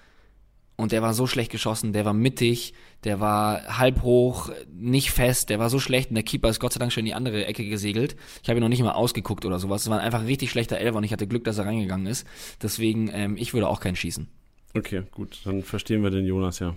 und 0.81 0.91
der 0.91 1.01
war 1.01 1.13
so 1.13 1.27
schlecht 1.27 1.51
geschossen, 1.51 1.93
der 1.93 2.05
war 2.05 2.13
mittig, 2.13 2.73
der 3.03 3.19
war 3.19 3.77
halb 3.77 4.01
hoch, 4.01 4.49
nicht 4.73 5.11
fest, 5.11 5.49
der 5.49 5.59
war 5.59 5.69
so 5.69 5.79
schlecht 5.79 6.09
und 6.09 6.15
der 6.15 6.23
Keeper 6.23 6.49
ist 6.49 6.59
Gott 6.59 6.73
sei 6.73 6.79
Dank 6.79 6.91
schon 6.91 7.01
in 7.01 7.05
die 7.05 7.13
andere 7.13 7.45
Ecke 7.45 7.65
gesegelt. 7.65 8.15
Ich 8.41 8.49
habe 8.49 8.59
ihn 8.59 8.61
noch 8.61 8.69
nicht 8.69 8.81
mal 8.81 8.93
ausgeguckt 8.93 9.45
oder 9.45 9.59
sowas. 9.59 9.83
Es 9.83 9.89
war 9.89 9.99
einfach 9.99 10.21
ein 10.21 10.25
richtig 10.25 10.49
schlechter 10.49 10.77
Elfer 10.77 10.97
und 10.97 11.03
ich 11.03 11.11
hatte 11.11 11.27
Glück, 11.27 11.43
dass 11.43 11.59
er 11.59 11.65
reingegangen 11.65 12.07
ist. 12.07 12.25
Deswegen, 12.61 13.09
ähm, 13.13 13.37
ich 13.37 13.53
würde 13.53 13.67
auch 13.67 13.79
keinen 13.79 13.95
schießen. 13.95 14.27
Okay, 14.73 15.03
gut, 15.11 15.39
dann 15.45 15.63
verstehen 15.63 16.01
wir 16.01 16.09
den 16.09 16.25
Jonas 16.25 16.59
ja. 16.59 16.75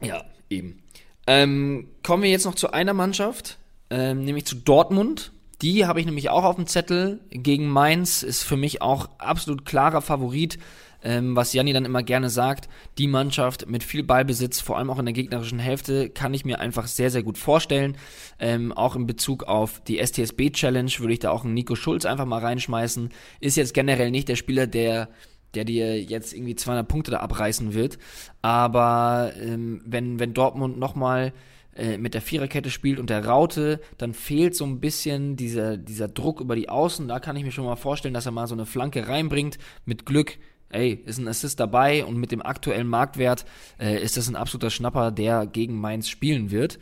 Ja, 0.00 0.24
eben. 0.48 0.82
Ähm, 1.26 1.88
kommen 2.02 2.22
wir 2.22 2.30
jetzt 2.30 2.44
noch 2.44 2.54
zu 2.54 2.72
einer 2.72 2.94
Mannschaft, 2.94 3.58
ähm, 3.90 4.24
nämlich 4.24 4.44
zu 4.44 4.56
Dortmund. 4.56 5.32
Die 5.62 5.86
habe 5.86 6.00
ich 6.00 6.06
nämlich 6.06 6.30
auch 6.30 6.44
auf 6.44 6.56
dem 6.56 6.66
Zettel. 6.66 7.20
Gegen 7.30 7.68
Mainz 7.68 8.22
ist 8.22 8.44
für 8.44 8.56
mich 8.56 8.80
auch 8.80 9.08
absolut 9.18 9.64
klarer 9.64 10.00
Favorit 10.00 10.58
ähm, 11.02 11.36
was 11.36 11.52
Janni 11.52 11.72
dann 11.72 11.84
immer 11.84 12.02
gerne 12.02 12.30
sagt, 12.30 12.68
die 12.98 13.06
Mannschaft 13.06 13.68
mit 13.68 13.82
viel 13.82 14.02
Ballbesitz, 14.02 14.60
vor 14.60 14.78
allem 14.78 14.90
auch 14.90 14.98
in 14.98 15.06
der 15.06 15.14
gegnerischen 15.14 15.58
Hälfte, 15.58 16.10
kann 16.10 16.34
ich 16.34 16.44
mir 16.44 16.60
einfach 16.60 16.86
sehr, 16.86 17.10
sehr 17.10 17.22
gut 17.22 17.38
vorstellen. 17.38 17.96
Ähm, 18.38 18.72
auch 18.72 18.96
in 18.96 19.06
Bezug 19.06 19.44
auf 19.44 19.80
die 19.80 19.98
STSB 19.98 20.50
Challenge 20.50 20.92
würde 20.98 21.12
ich 21.12 21.18
da 21.20 21.30
auch 21.30 21.44
einen 21.44 21.54
Nico 21.54 21.74
Schulz 21.74 22.04
einfach 22.04 22.26
mal 22.26 22.40
reinschmeißen. 22.40 23.10
Ist 23.40 23.56
jetzt 23.56 23.74
generell 23.74 24.10
nicht 24.10 24.28
der 24.28 24.36
Spieler, 24.36 24.66
der 24.66 25.08
der 25.54 25.64
dir 25.64 26.00
jetzt 26.00 26.32
irgendwie 26.32 26.54
200 26.54 26.86
Punkte 26.86 27.10
da 27.10 27.18
abreißen 27.18 27.74
wird. 27.74 27.98
Aber 28.40 29.32
ähm, 29.40 29.82
wenn, 29.84 30.20
wenn 30.20 30.32
Dortmund 30.32 30.78
nochmal 30.78 31.32
äh, 31.74 31.98
mit 31.98 32.14
der 32.14 32.22
Viererkette 32.22 32.70
spielt 32.70 32.98
und 32.98 33.10
der 33.10 33.24
Raute, 33.24 33.80
dann 33.98 34.12
fehlt 34.12 34.54
so 34.54 34.64
ein 34.64 34.80
bisschen 34.80 35.36
dieser, 35.36 35.76
dieser 35.76 36.08
Druck 36.08 36.40
über 36.40 36.56
die 36.56 36.68
Außen. 36.68 37.08
Da 37.08 37.20
kann 37.20 37.36
ich 37.36 37.44
mir 37.44 37.52
schon 37.52 37.64
mal 37.64 37.76
vorstellen, 37.76 38.14
dass 38.14 38.26
er 38.26 38.32
mal 38.32 38.46
so 38.46 38.54
eine 38.54 38.66
Flanke 38.66 39.08
reinbringt. 39.08 39.58
Mit 39.84 40.04
Glück 40.06 40.38
ey, 40.70 41.02
ist 41.04 41.18
ein 41.18 41.28
Assist 41.28 41.60
dabei 41.60 42.04
und 42.04 42.16
mit 42.16 42.32
dem 42.32 42.42
aktuellen 42.42 42.86
Marktwert 42.86 43.44
äh, 43.78 44.02
ist 44.02 44.16
das 44.16 44.28
ein 44.28 44.36
absoluter 44.36 44.70
Schnapper, 44.70 45.10
der 45.10 45.46
gegen 45.46 45.80
Mainz 45.80 46.08
spielen 46.08 46.50
wird. 46.50 46.78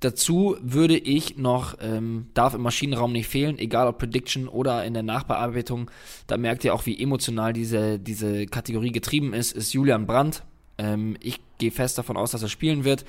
Dazu 0.00 0.56
würde 0.62 0.96
ich 0.96 1.36
noch, 1.36 1.76
ähm, 1.80 2.28
darf 2.32 2.54
im 2.54 2.62
Maschinenraum 2.62 3.12
nicht 3.12 3.28
fehlen, 3.28 3.58
egal 3.58 3.86
ob 3.86 3.98
Prediction 3.98 4.48
oder 4.48 4.84
in 4.84 4.94
der 4.94 5.02
Nachbearbeitung, 5.02 5.90
da 6.26 6.38
merkt 6.38 6.64
ihr 6.64 6.74
auch, 6.74 6.86
wie 6.86 7.00
emotional 7.00 7.52
diese, 7.52 7.98
diese 7.98 8.46
Kategorie 8.46 8.92
getrieben 8.92 9.34
ist, 9.34 9.52
ist 9.52 9.74
Julian 9.74 10.06
Brandt. 10.06 10.42
Ähm, 10.78 11.18
ich 11.20 11.38
gehe 11.58 11.70
fest 11.70 11.98
davon 11.98 12.16
aus, 12.16 12.30
dass 12.30 12.42
er 12.42 12.48
spielen 12.48 12.84
wird. 12.84 13.04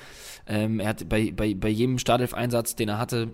Ähm, 0.46 0.80
er 0.80 0.88
hat 0.90 1.08
bei, 1.08 1.32
bei, 1.34 1.54
bei 1.54 1.68
jedem 1.68 1.98
Startelf-Einsatz, 1.98 2.76
den 2.76 2.90
er 2.90 2.98
hatte, 2.98 3.32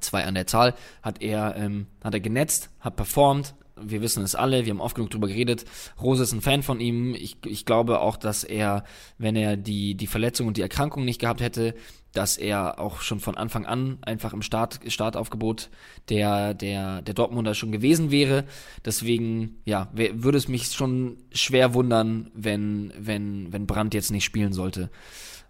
zwei 0.00 0.24
an 0.24 0.34
der 0.34 0.46
Zahl, 0.46 0.74
hat 1.02 1.20
er, 1.20 1.56
ähm, 1.56 1.86
hat 2.02 2.14
er 2.14 2.20
genetzt, 2.20 2.70
hat 2.80 2.96
performt, 2.96 3.54
wir 3.76 4.00
wissen 4.02 4.22
es 4.22 4.34
alle, 4.34 4.64
wir 4.64 4.70
haben 4.70 4.80
oft 4.80 4.94
genug 4.94 5.10
drüber 5.10 5.28
geredet. 5.28 5.64
Rose 6.00 6.22
ist 6.22 6.32
ein 6.32 6.40
Fan 6.40 6.62
von 6.62 6.80
ihm. 6.80 7.14
Ich, 7.14 7.36
ich 7.46 7.64
glaube 7.64 8.00
auch, 8.00 8.16
dass 8.16 8.44
er, 8.44 8.84
wenn 9.18 9.36
er 9.36 9.56
die, 9.56 9.94
die 9.94 10.06
Verletzung 10.06 10.46
und 10.46 10.56
die 10.56 10.62
Erkrankung 10.62 11.04
nicht 11.04 11.20
gehabt 11.20 11.40
hätte, 11.40 11.74
dass 12.12 12.36
er 12.36 12.80
auch 12.80 13.02
schon 13.02 13.20
von 13.20 13.36
Anfang 13.36 13.66
an 13.66 13.98
einfach 14.02 14.32
im 14.32 14.42
Start, 14.42 14.80
Startaufgebot 14.86 15.70
der, 16.08 16.54
der, 16.54 17.02
der 17.02 17.14
Dortmunder 17.14 17.54
schon 17.54 17.72
gewesen 17.72 18.10
wäre. 18.10 18.44
Deswegen, 18.84 19.60
ja, 19.64 19.88
würde 19.94 20.38
es 20.38 20.48
mich 20.48 20.66
schon 20.66 21.18
schwer 21.32 21.74
wundern, 21.74 22.30
wenn, 22.34 22.92
wenn, 22.98 23.52
wenn 23.52 23.66
Brandt 23.66 23.94
jetzt 23.94 24.10
nicht 24.10 24.24
spielen 24.24 24.52
sollte. 24.52 24.90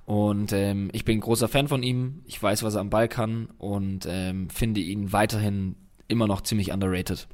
Und 0.05 0.53
ähm, 0.53 0.91
ich 0.93 1.05
bin 1.05 1.19
ein 1.19 1.23
großer 1.23 1.49
Fan 1.49 1.69
von 1.69 1.83
ihm. 1.83 2.23
Ich 2.27 2.43
weiß, 2.43 2.63
was 2.63 2.75
er 2.75 2.81
am 2.81 2.91
Ball 2.91 3.09
kann 3.09 3.49
und 3.59 4.07
ähm, 4.11 4.51
finde 4.51 4.81
ihn 4.81 5.13
weiterhin 5.13 5.77
immer 6.09 6.27
noch 6.27 6.41
ziemlich 6.41 6.73
underrated. 6.73 7.29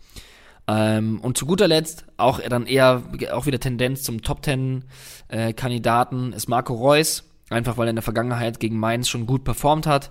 Ähm, 0.69 1.21
und 1.21 1.39
zu 1.39 1.47
guter 1.47 1.69
Letzt 1.69 2.07
auch 2.17 2.41
dann 2.41 2.67
eher 2.67 3.03
auch 3.33 3.47
wieder 3.47 3.61
Tendenz 3.61 4.03
zum 4.03 4.23
Top 4.23 4.43
Ten 4.43 4.85
äh, 5.29 5.53
Kandidaten 5.53 6.33
ist 6.33 6.49
Marco 6.49 6.75
Reus, 6.75 7.25
einfach 7.51 7.77
weil 7.77 7.87
er 7.87 7.91
in 7.91 7.97
der 7.97 8.03
Vergangenheit 8.03 8.59
gegen 8.59 8.79
Mainz 8.79 9.09
schon 9.09 9.27
gut 9.27 9.45
performt 9.45 9.87
hat 9.87 10.11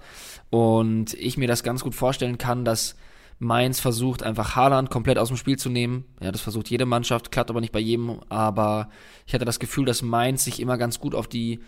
und 0.50 1.13
ich 1.15 1.38
mir 1.38 1.48
das 1.48 1.63
ganz 1.63 1.84
gut 1.84 1.96
vorstellen 1.96 2.38
kann, 2.38 2.63
dass 2.63 2.96
Mainz 3.38 3.82
versucht 3.82 4.24
einfach 4.24 4.56
Haaland 4.56 4.89
komplett 4.89 5.18
aus 5.18 5.28
dem 5.28 5.38
Spiel 5.38 5.58
zu 5.58 5.70
nehmen. 5.70 6.06
Ja, 6.22 6.32
das 6.32 6.41
versucht 6.41 6.70
jede 6.70 6.86
Mannschaft, 6.86 7.32
klappt 7.32 7.50
aber 7.50 7.60
nicht 7.60 7.74
bei 7.74 7.80
jedem. 7.80 8.22
Aber 8.30 8.89
ich 9.26 9.34
hatte 9.34 9.46
das 9.46 9.60
Gefühl, 9.60 9.86
dass 9.86 10.02
Mainz 10.02 10.46
sich 10.46 10.62
immer 10.62 10.78
ganz 10.78 11.00
gut 11.00 11.13
auf 11.13 11.28
die 11.28 11.60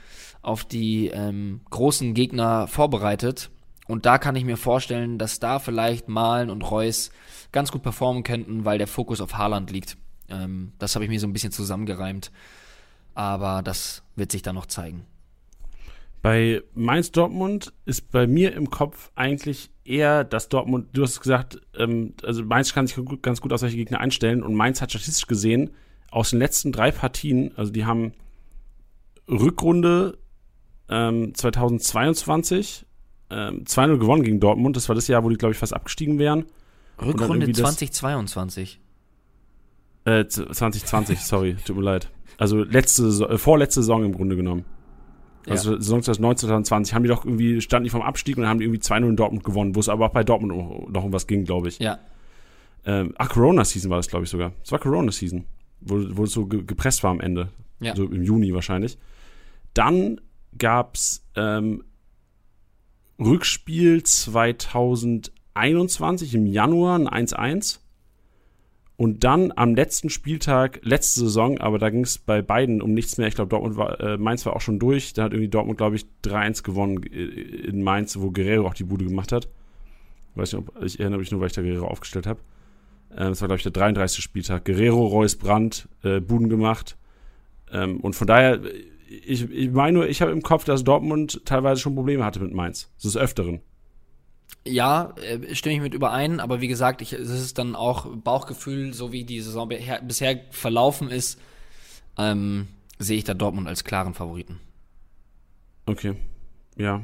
auf 0.42 0.64
die 0.64 1.08
ähm, 1.08 1.62
großen 1.70 2.14
Gegner 2.14 2.68
vorbereitet. 2.68 3.50
Und 3.88 4.06
da 4.06 4.18
kann 4.18 4.36
ich 4.36 4.44
mir 4.44 4.58
vorstellen, 4.58 5.18
dass 5.18 5.40
da 5.40 5.60
vielleicht 5.60 6.10
Malen 6.10 6.50
und 6.50 6.62
Reus 6.62 7.12
ganz 7.52 7.72
gut 7.72 7.84
performen 7.84 8.24
könnten, 8.24 8.66
weil 8.66 8.78
der 8.78 8.88
Fokus 8.88 9.22
auf 9.22 9.38
Haaland 9.38 9.72
liegt. 9.72 9.98
Ähm, 10.30 10.74
das 10.78 10.96
habe 10.96 11.06
ich 11.06 11.10
mir 11.10 11.20
so 11.20 11.28
ein 11.28 11.34
bisschen 11.34 11.52
zusammengereimt. 11.52 12.32
Aber 13.14 13.62
das 13.64 14.04
wird 14.16 14.32
sich 14.32 14.42
dann 14.42 14.56
noch 14.56 14.66
zeigen. 14.66 15.06
Bei 16.22 16.62
Mainz 16.74 17.12
Dortmund 17.12 17.74
ist 17.86 18.12
bei 18.12 18.28
mir 18.28 18.54
im 18.54 18.70
Kopf 18.70 19.12
eigentlich 19.16 19.70
eher, 19.86 20.24
dass 20.24 20.50
Dortmund, 20.50 20.90
du 20.94 21.04
hast 21.04 21.22
gesagt, 21.22 21.62
ähm, 21.78 22.16
also 22.24 22.44
Mainz 22.44 22.74
kann 22.74 22.88
sich 22.88 22.98
ganz 23.22 23.40
gut 23.40 23.54
auf 23.54 23.60
solche 23.60 23.78
Gegner 23.78 24.00
einstellen 24.00 24.44
und 24.44 24.56
Mainz 24.56 24.82
hat 24.82 24.92
statistisch 24.92 25.28
gesehen 25.28 25.72
aus 26.12 26.32
den 26.32 26.40
letzten 26.40 26.72
drei 26.72 26.92
Partien, 26.92 27.52
also 27.56 27.72
die 27.72 27.86
haben 27.86 28.14
Rückrunde 29.30 30.18
ähm, 30.90 31.34
2022 31.34 32.87
ähm, 33.30 33.64
2-0 33.66 33.98
gewonnen 33.98 34.24
gegen 34.24 34.40
Dortmund. 34.40 34.76
Das 34.76 34.88
war 34.90 34.96
das 34.96 35.08
Jahr, 35.08 35.24
wo 35.24 35.30
die, 35.30 35.38
glaube 35.38 35.54
ich, 35.54 35.58
fast 35.58 35.74
abgestiegen 35.74 36.20
wären. 36.20 36.46
Rückrunde 37.02 37.52
2022. 37.52 38.80
äh, 40.06 40.26
2020, 40.28 41.20
sorry, 41.20 41.56
tut 41.66 41.76
mir 41.76 41.84
leid. 41.84 42.10
Also 42.38 42.64
letzte, 42.64 43.04
äh, 43.04 43.38
vorletzte 43.38 43.82
Saison 43.82 44.04
im 44.06 44.14
Grunde 44.14 44.36
genommen. 44.36 44.66
Also 45.48 45.74
ja. 45.74 45.78
Saison 45.78 46.02
2019, 46.02 46.48
2020 46.48 46.94
haben 46.94 47.04
die 47.04 47.10
doch 47.10 47.26
irgendwie, 47.26 47.62
standen 47.62 47.86
die 47.86 47.90
vom 47.90 48.02
Abstieg 48.02 48.38
und 48.38 48.48
haben 48.48 48.60
die 48.60 48.66
irgendwie 48.66 48.82
2-0 48.82 49.08
in 49.08 49.16
Dortmund 49.16 49.44
gewonnen, 49.44 49.76
wo 49.76 49.80
es 49.80 49.90
aber 49.90 50.08
auch 50.08 50.12
bei 50.12 50.24
Dortmund 50.24 50.92
noch 50.92 51.04
um 51.04 51.14
was 51.14 51.28
ging, 51.28 51.46
glaube 51.46 51.70
ich. 51.70 51.80
Ja. 51.80 52.00
Ähm, 52.86 53.14
ach, 53.18 53.30
Corona-Season 53.30 53.90
war 53.90 53.98
das, 53.98 54.08
glaube 54.08 54.26
ich, 54.26 54.30
sogar. 54.30 54.52
Es 54.64 54.72
war 54.72 54.80
Corona-Season, 54.80 55.46
wo, 55.82 56.04
wo 56.18 56.24
es 56.24 56.32
so 56.32 56.46
gepresst 56.46 57.04
war 57.04 57.12
am 57.12 57.22
Ende. 57.22 57.50
Ja. 57.80 57.96
So 57.96 58.06
im 58.06 58.24
Juni 58.24 58.54
wahrscheinlich. 58.54 58.98
Dann 59.74 60.20
gab's 60.58 61.24
ähm, 61.36 61.84
Rückspiel 63.20 64.04
2021 64.04 66.36
im 66.36 66.46
Januar 66.46 67.00
ein 67.00 67.28
1-1. 67.28 67.80
Und 68.96 69.24
dann 69.24 69.52
am 69.56 69.74
letzten 69.76 70.10
Spieltag, 70.10 70.80
letzte 70.82 71.22
Saison, 71.22 71.60
aber 71.60 71.78
da 71.78 71.92
ging 71.92 72.02
es 72.02 72.18
bei 72.18 72.42
beiden 72.42 72.82
um 72.82 72.96
nichts 72.96 73.20
mehr. 73.20 73.28
Ich 73.28 73.36
glaube, 73.36 73.50
Dortmund 73.50 73.78
war, 73.78 74.00
äh, 74.00 74.18
Mainz 74.18 74.44
war 74.48 74.56
auch 74.56 74.62
schon 74.62 74.80
durch. 74.80 75.14
Da 75.14 75.22
hat 75.24 75.34
irgendwie 75.34 75.50
Dortmund, 75.50 75.78
glaube 75.78 75.98
ich, 75.98 76.08
3-1 76.24 76.64
gewonnen 76.64 77.04
äh, 77.04 77.26
in 77.26 77.84
Mainz, 77.84 78.20
wo 78.20 78.32
Guerrero 78.32 78.66
auch 78.68 78.74
die 78.74 78.86
Bude 78.86 79.06
gemacht 79.06 79.32
hat. 79.32 79.48
Weiß 80.34 80.52
nicht, 80.52 80.68
ob 80.68 80.84
ich 80.84 81.00
erinnere 81.00 81.20
mich 81.20 81.32
nur, 81.32 81.42
weil 81.42 81.48
ich 81.48 81.54
da 81.54 81.62
Guerrero 81.62 81.88
aufgestellt 81.88 82.26
habe. 82.26 82.40
Äh, 83.12 83.30
das 83.30 83.40
war, 83.42 83.48
glaube 83.48 83.58
ich, 83.58 83.64
der 83.64 83.72
33. 83.72 84.24
Spieltag. 84.24 84.66
Guerrero, 84.66 85.06
Reus, 85.06 85.36
Brandt, 85.36 85.88
äh, 86.04 86.20
Buden 86.20 86.50
gemacht. 86.50 86.98
Ähm, 87.72 88.00
und 88.00 88.16
von 88.16 88.26
daher, 88.26 88.60
ich, 89.08 89.50
ich 89.50 89.72
meine 89.72 90.00
nur, 90.00 90.08
ich 90.08 90.22
habe 90.22 90.32
im 90.32 90.42
Kopf, 90.42 90.66
dass 90.66 90.84
Dortmund 90.84 91.42
teilweise 91.46 91.82
schon 91.82 91.96
Probleme 91.96 92.26
hatte 92.26 92.40
mit 92.40 92.54
Mainz. 92.54 92.90
Das 92.98 93.06
ist 93.06 93.18
Öfteren. 93.18 93.62
Ja, 94.66 95.14
äh, 95.18 95.56
stimme 95.56 95.76
ich 95.76 95.82
mit 95.82 95.94
überein, 95.94 96.40
aber 96.40 96.62
wie 96.62 96.68
gesagt, 96.68 97.02
ich, 97.02 97.14
es 97.14 97.30
ist 97.30 97.58
dann 97.58 97.76
auch 97.76 98.08
Bauchgefühl, 98.16 98.94
so 98.94 99.12
wie 99.12 99.24
die 99.24 99.40
Saison 99.42 99.70
bisher 99.70 100.42
verlaufen 100.52 101.10
ist, 101.10 101.40
ähm, 102.18 102.68
sehe 103.00 103.18
ich 103.18 103.24
da 103.24 103.34
Dortmund 103.34 103.68
als 103.68 103.84
klaren 103.84 104.14
Favoriten. 104.14 104.60
Okay. 105.86 106.16
Ja, 106.78 107.02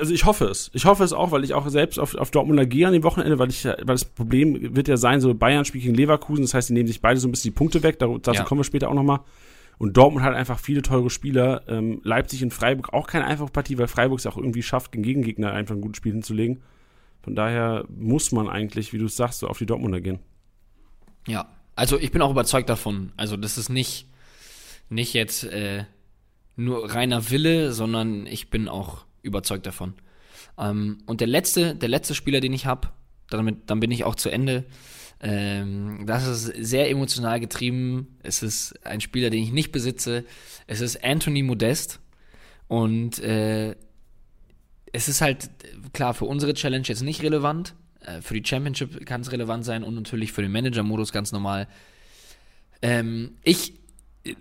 also 0.00 0.12
ich 0.12 0.24
hoffe 0.24 0.46
es. 0.46 0.70
Ich 0.74 0.84
hoffe 0.84 1.04
es 1.04 1.12
auch, 1.12 1.30
weil 1.30 1.44
ich 1.44 1.54
auch 1.54 1.68
selbst 1.68 2.00
auf, 2.00 2.16
auf 2.16 2.32
Dortmunder 2.32 2.66
gehe 2.66 2.88
an 2.88 2.92
dem 2.92 3.04
Wochenende, 3.04 3.38
weil 3.38 3.50
ich, 3.50 3.64
weil 3.64 3.84
das 3.84 4.04
Problem 4.04 4.74
wird 4.74 4.88
ja 4.88 4.96
sein, 4.96 5.20
so 5.20 5.32
Bayern 5.32 5.64
spielt 5.64 5.84
gegen 5.84 5.94
Leverkusen, 5.94 6.42
das 6.42 6.54
heißt, 6.54 6.70
die 6.70 6.72
nehmen 6.72 6.88
sich 6.88 7.00
beide 7.00 7.20
so 7.20 7.28
ein 7.28 7.30
bisschen 7.30 7.52
die 7.52 7.56
Punkte 7.56 7.84
weg, 7.84 8.00
dazu 8.00 8.32
ja. 8.32 8.42
kommen 8.42 8.60
wir 8.60 8.64
später 8.64 8.88
auch 8.88 8.94
nochmal. 8.94 9.20
Und 9.78 9.96
Dortmund 9.96 10.24
hat 10.24 10.34
einfach 10.34 10.58
viele 10.58 10.82
teure 10.82 11.10
Spieler. 11.10 11.62
Ähm, 11.68 12.00
Leipzig 12.04 12.42
und 12.44 12.52
Freiburg 12.52 12.92
auch 12.92 13.06
keine 13.06 13.26
einfache 13.26 13.50
Partie, 13.50 13.78
weil 13.78 13.88
Freiburg 13.88 14.18
es 14.18 14.26
auch 14.26 14.36
irgendwie 14.36 14.62
schafft, 14.62 14.92
gegen 14.92 15.02
Gegengegner 15.02 15.52
einfach 15.52 15.74
ein 15.74 15.80
gutes 15.80 15.96
Spiel 15.96 16.12
hinzulegen. 16.12 16.62
Von 17.22 17.34
daher 17.34 17.84
muss 17.88 18.32
man 18.32 18.48
eigentlich, 18.48 18.92
wie 18.92 18.98
du 18.98 19.08
sagst, 19.08 19.40
so 19.40 19.48
auf 19.48 19.58
die 19.58 19.66
Dortmunder 19.66 20.00
gehen. 20.00 20.18
Ja, 21.26 21.48
also 21.76 21.98
ich 21.98 22.10
bin 22.10 22.22
auch 22.22 22.30
überzeugt 22.30 22.68
davon. 22.68 23.12
Also 23.16 23.36
das 23.36 23.58
ist 23.58 23.68
nicht, 23.68 24.06
nicht 24.88 25.14
jetzt 25.14 25.44
äh, 25.44 25.84
nur 26.56 26.92
reiner 26.92 27.30
Wille, 27.30 27.72
sondern 27.72 28.26
ich 28.26 28.50
bin 28.50 28.68
auch 28.68 29.04
überzeugt 29.22 29.66
davon. 29.66 29.94
Ähm, 30.58 30.98
und 31.06 31.20
der 31.20 31.28
letzte, 31.28 31.74
der 31.74 31.88
letzte 31.88 32.14
Spieler, 32.14 32.40
den 32.40 32.52
ich 32.52 32.66
habe, 32.66 32.88
dann 33.28 33.80
bin 33.80 33.90
ich 33.90 34.04
auch 34.04 34.14
zu 34.14 34.28
Ende. 34.28 34.64
Ähm, 35.22 36.04
das 36.04 36.26
ist 36.26 36.68
sehr 36.68 36.90
emotional 36.90 37.38
getrieben. 37.38 38.18
Es 38.22 38.42
ist 38.42 38.74
ein 38.84 39.00
Spieler, 39.00 39.30
den 39.30 39.42
ich 39.42 39.52
nicht 39.52 39.70
besitze. 39.70 40.24
Es 40.66 40.80
ist 40.80 41.02
Anthony 41.04 41.42
Modest. 41.42 42.00
Und 42.66 43.20
äh, 43.20 43.76
es 44.92 45.08
ist 45.08 45.20
halt 45.20 45.48
klar 45.92 46.14
für 46.14 46.24
unsere 46.24 46.54
Challenge 46.54 46.84
jetzt 46.86 47.02
nicht 47.02 47.22
relevant. 47.22 47.74
Äh, 48.00 48.20
für 48.20 48.34
die 48.34 48.46
Championship 48.46 49.06
kann 49.06 49.20
es 49.20 49.30
relevant 49.30 49.64
sein 49.64 49.84
und 49.84 49.94
natürlich 49.94 50.32
für 50.32 50.42
den 50.42 50.50
Manager-Modus 50.52 51.12
ganz 51.12 51.30
normal. 51.30 51.68
Ähm, 52.82 53.36
ich 53.44 53.74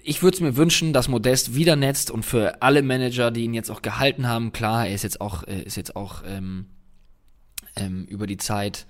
ich 0.04 0.22
würde 0.22 0.36
es 0.36 0.42
mir 0.42 0.56
wünschen, 0.58 0.94
dass 0.94 1.08
Modest 1.08 1.56
wieder 1.56 1.76
netzt 1.76 2.12
und 2.12 2.24
für 2.24 2.62
alle 2.62 2.84
Manager, 2.84 3.32
die 3.32 3.46
ihn 3.46 3.56
jetzt 3.56 3.72
auch 3.72 3.82
gehalten 3.82 4.28
haben, 4.28 4.52
klar, 4.52 4.86
er 4.86 4.94
ist 4.94 5.02
jetzt 5.02 5.20
auch, 5.22 5.42
ist 5.42 5.76
jetzt 5.76 5.96
auch 5.96 6.22
ähm, 6.24 6.68
ähm, 7.76 8.06
über 8.06 8.28
die 8.28 8.38
Zeit 8.38 8.86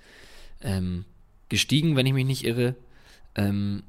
ähm, 0.60 1.06
gestiegen, 1.52 1.94
wenn 1.94 2.06
ich 2.06 2.14
mich 2.14 2.26
nicht 2.26 2.44
irre. 2.44 2.74
Ähm, 3.36 3.82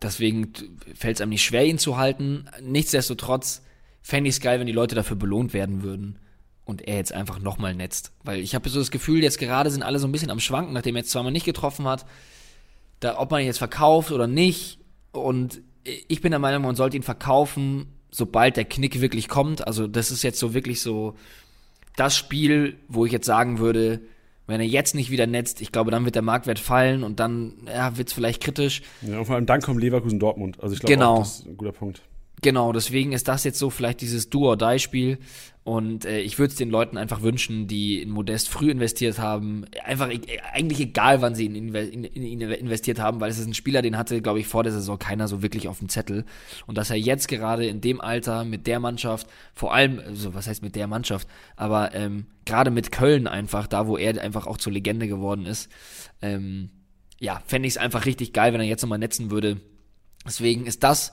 deswegen 0.00 0.52
fällt 0.94 1.16
es 1.16 1.20
einem 1.20 1.30
nicht 1.30 1.44
schwer, 1.44 1.66
ihn 1.66 1.78
zu 1.78 1.98
halten. 1.98 2.48
Nichtsdestotrotz 2.62 3.62
fände 4.00 4.28
ich 4.28 4.36
es 4.36 4.40
geil, 4.40 4.60
wenn 4.60 4.66
die 4.66 4.72
Leute 4.72 4.94
dafür 4.94 5.16
belohnt 5.16 5.52
werden 5.52 5.82
würden 5.82 6.18
und 6.64 6.86
er 6.86 6.96
jetzt 6.96 7.12
einfach 7.12 7.40
nochmal 7.40 7.74
netzt. 7.74 8.12
Weil 8.22 8.38
ich 8.38 8.54
habe 8.54 8.68
so 8.68 8.78
das 8.78 8.92
Gefühl, 8.92 9.22
jetzt 9.22 9.38
gerade 9.38 9.70
sind 9.70 9.82
alle 9.82 9.98
so 9.98 10.06
ein 10.06 10.12
bisschen 10.12 10.30
am 10.30 10.38
Schwanken, 10.38 10.72
nachdem 10.72 10.94
er 10.94 11.00
jetzt 11.00 11.10
zweimal 11.10 11.32
nicht 11.32 11.44
getroffen 11.44 11.86
hat, 11.86 12.06
da, 13.00 13.18
ob 13.18 13.30
man 13.30 13.40
ihn 13.40 13.46
jetzt 13.46 13.58
verkauft 13.58 14.12
oder 14.12 14.28
nicht. 14.28 14.78
Und 15.10 15.60
ich 16.06 16.20
bin 16.20 16.30
der 16.30 16.38
Meinung, 16.38 16.62
man 16.62 16.76
sollte 16.76 16.96
ihn 16.96 17.02
verkaufen, 17.02 17.86
sobald 18.12 18.56
der 18.56 18.64
Knick 18.64 19.00
wirklich 19.00 19.28
kommt. 19.28 19.66
Also 19.66 19.88
das 19.88 20.12
ist 20.12 20.22
jetzt 20.22 20.38
so 20.38 20.54
wirklich 20.54 20.80
so 20.80 21.16
das 21.96 22.16
Spiel, 22.16 22.78
wo 22.86 23.04
ich 23.04 23.12
jetzt 23.12 23.26
sagen 23.26 23.58
würde, 23.58 24.00
wenn 24.48 24.60
er 24.60 24.66
jetzt 24.66 24.94
nicht 24.94 25.10
wieder 25.10 25.26
netzt, 25.26 25.60
ich 25.60 25.70
glaube, 25.70 25.90
dann 25.90 26.04
wird 26.04 26.14
der 26.14 26.22
Marktwert 26.22 26.58
fallen 26.58 27.04
und 27.04 27.20
dann 27.20 27.52
ja, 27.66 27.96
wird 27.96 28.08
es 28.08 28.14
vielleicht 28.14 28.42
kritisch. 28.42 28.82
Ja, 29.02 29.18
und 29.18 29.26
vor 29.26 29.36
allem 29.36 29.46
dann 29.46 29.60
kommt 29.60 29.80
Leverkusen 29.80 30.18
Dortmund. 30.18 30.58
Also 30.60 30.74
ich 30.74 30.80
glaube, 30.80 30.94
genau. 30.94 31.18
das 31.18 31.40
ist 31.40 31.46
ein 31.46 31.56
guter 31.56 31.72
Punkt. 31.72 32.02
Genau, 32.40 32.72
deswegen 32.72 33.12
ist 33.12 33.28
das 33.28 33.44
jetzt 33.44 33.58
so 33.58 33.70
vielleicht 33.70 34.00
dieses 34.00 34.30
Do-or-Die-Spiel. 34.30 35.18
Und 35.64 36.06
äh, 36.06 36.20
ich 36.20 36.38
würde 36.38 36.50
es 36.50 36.56
den 36.56 36.70
Leuten 36.70 36.96
einfach 36.96 37.20
wünschen, 37.20 37.66
die 37.66 38.00
in 38.00 38.08
Modest 38.08 38.48
früh 38.48 38.70
investiert 38.70 39.18
haben, 39.18 39.66
einfach 39.84 40.08
e 40.08 40.20
eigentlich 40.54 40.80
egal, 40.80 41.20
wann 41.20 41.34
sie 41.34 41.44
in, 41.44 42.04
ihn 42.04 42.40
investiert 42.40 43.00
haben, 43.00 43.20
weil 43.20 43.30
es 43.30 43.38
ist 43.38 43.46
ein 43.46 43.52
Spieler, 43.52 43.82
den 43.82 43.98
hatte, 43.98 44.22
glaube 44.22 44.40
ich, 44.40 44.46
vor 44.46 44.62
der 44.62 44.72
Saison 44.72 44.98
keiner 44.98 45.28
so 45.28 45.42
wirklich 45.42 45.68
auf 45.68 45.80
dem 45.80 45.90
Zettel. 45.90 46.24
Und 46.66 46.78
dass 46.78 46.88
er 46.88 46.96
jetzt 46.96 47.28
gerade 47.28 47.66
in 47.66 47.82
dem 47.82 48.00
Alter 48.00 48.44
mit 48.44 48.66
der 48.66 48.80
Mannschaft, 48.80 49.26
vor 49.52 49.74
allem, 49.74 49.98
also 49.98 50.32
was 50.32 50.46
heißt 50.46 50.62
mit 50.62 50.74
der 50.74 50.86
Mannschaft, 50.86 51.28
aber 51.54 51.94
ähm, 51.94 52.24
gerade 52.46 52.70
mit 52.70 52.90
Köln 52.90 53.26
einfach, 53.26 53.66
da 53.66 53.86
wo 53.86 53.98
er 53.98 54.22
einfach 54.22 54.46
auch 54.46 54.56
zur 54.56 54.72
Legende 54.72 55.06
geworden 55.06 55.44
ist, 55.44 55.68
ähm, 56.22 56.70
ja, 57.20 57.42
fände 57.46 57.66
ich 57.66 57.74
es 57.74 57.78
einfach 57.78 58.06
richtig 58.06 58.32
geil, 58.32 58.54
wenn 58.54 58.60
er 58.60 58.66
jetzt 58.66 58.80
nochmal 58.80 58.98
netzen 58.98 59.30
würde. 59.30 59.60
Deswegen 60.24 60.64
ist 60.64 60.82
das 60.82 61.12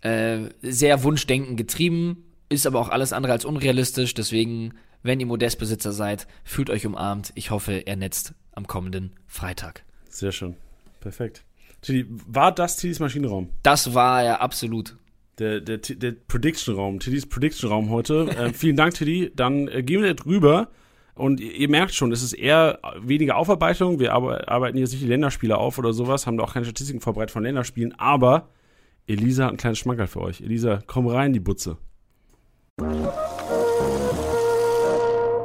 äh, 0.00 0.50
sehr 0.62 1.02
Wunschdenken 1.02 1.56
getrieben, 1.56 2.24
ist 2.48 2.66
aber 2.66 2.80
auch 2.80 2.88
alles 2.88 3.12
andere 3.12 3.32
als 3.32 3.44
unrealistisch. 3.44 4.14
Deswegen, 4.14 4.74
wenn 5.02 5.20
ihr 5.20 5.26
Modestbesitzer 5.26 5.92
seid, 5.92 6.26
fühlt 6.44 6.70
euch 6.70 6.86
umarmt. 6.86 7.32
Ich 7.34 7.50
hoffe, 7.50 7.86
er 7.86 7.96
netzt 7.96 8.34
am 8.52 8.66
kommenden 8.66 9.12
Freitag. 9.26 9.84
Sehr 10.08 10.32
schön. 10.32 10.56
Perfekt. 11.00 11.44
Tilly, 11.82 12.06
war 12.08 12.52
das 12.52 12.76
Tillys 12.76 13.00
Maschinenraum? 13.00 13.50
Das 13.62 13.94
war 13.94 14.22
er 14.22 14.40
absolut. 14.40 14.96
Der, 15.38 15.60
der, 15.60 15.78
der 15.78 16.12
Prediction-Raum, 16.12 16.98
Tillys 16.98 17.26
Prediction-Raum 17.26 17.90
heute. 17.90 18.28
äh, 18.36 18.52
vielen 18.52 18.76
Dank, 18.76 18.94
Tilly. 18.94 19.30
Dann 19.34 19.68
äh, 19.68 19.82
gehen 19.82 20.02
wir 20.02 20.14
drüber. 20.14 20.68
Und 21.14 21.40
ihr, 21.40 21.52
ihr 21.52 21.68
merkt 21.68 21.94
schon, 21.94 22.12
es 22.12 22.22
ist 22.22 22.32
eher 22.32 22.78
weniger 23.00 23.36
Aufarbeitung. 23.36 23.98
Wir 23.98 24.12
arbeiten 24.12 24.78
jetzt 24.78 24.92
nicht 24.92 25.02
die 25.02 25.08
Länderspiele 25.08 25.56
auf 25.56 25.78
oder 25.78 25.92
sowas, 25.92 26.26
haben 26.26 26.36
da 26.38 26.44
auch 26.44 26.54
keine 26.54 26.64
Statistiken 26.66 27.00
vorbereitet 27.00 27.32
von 27.32 27.42
Länderspielen, 27.42 27.98
aber 27.98 28.48
Elisa 29.08 29.44
hat 29.44 29.52
ein 29.52 29.56
kleines 29.56 29.78
Schmankerl 29.78 30.08
für 30.08 30.20
euch. 30.20 30.40
Elisa, 30.40 30.82
komm 30.84 31.06
rein, 31.06 31.32
die 31.32 31.38
Butze. 31.38 31.76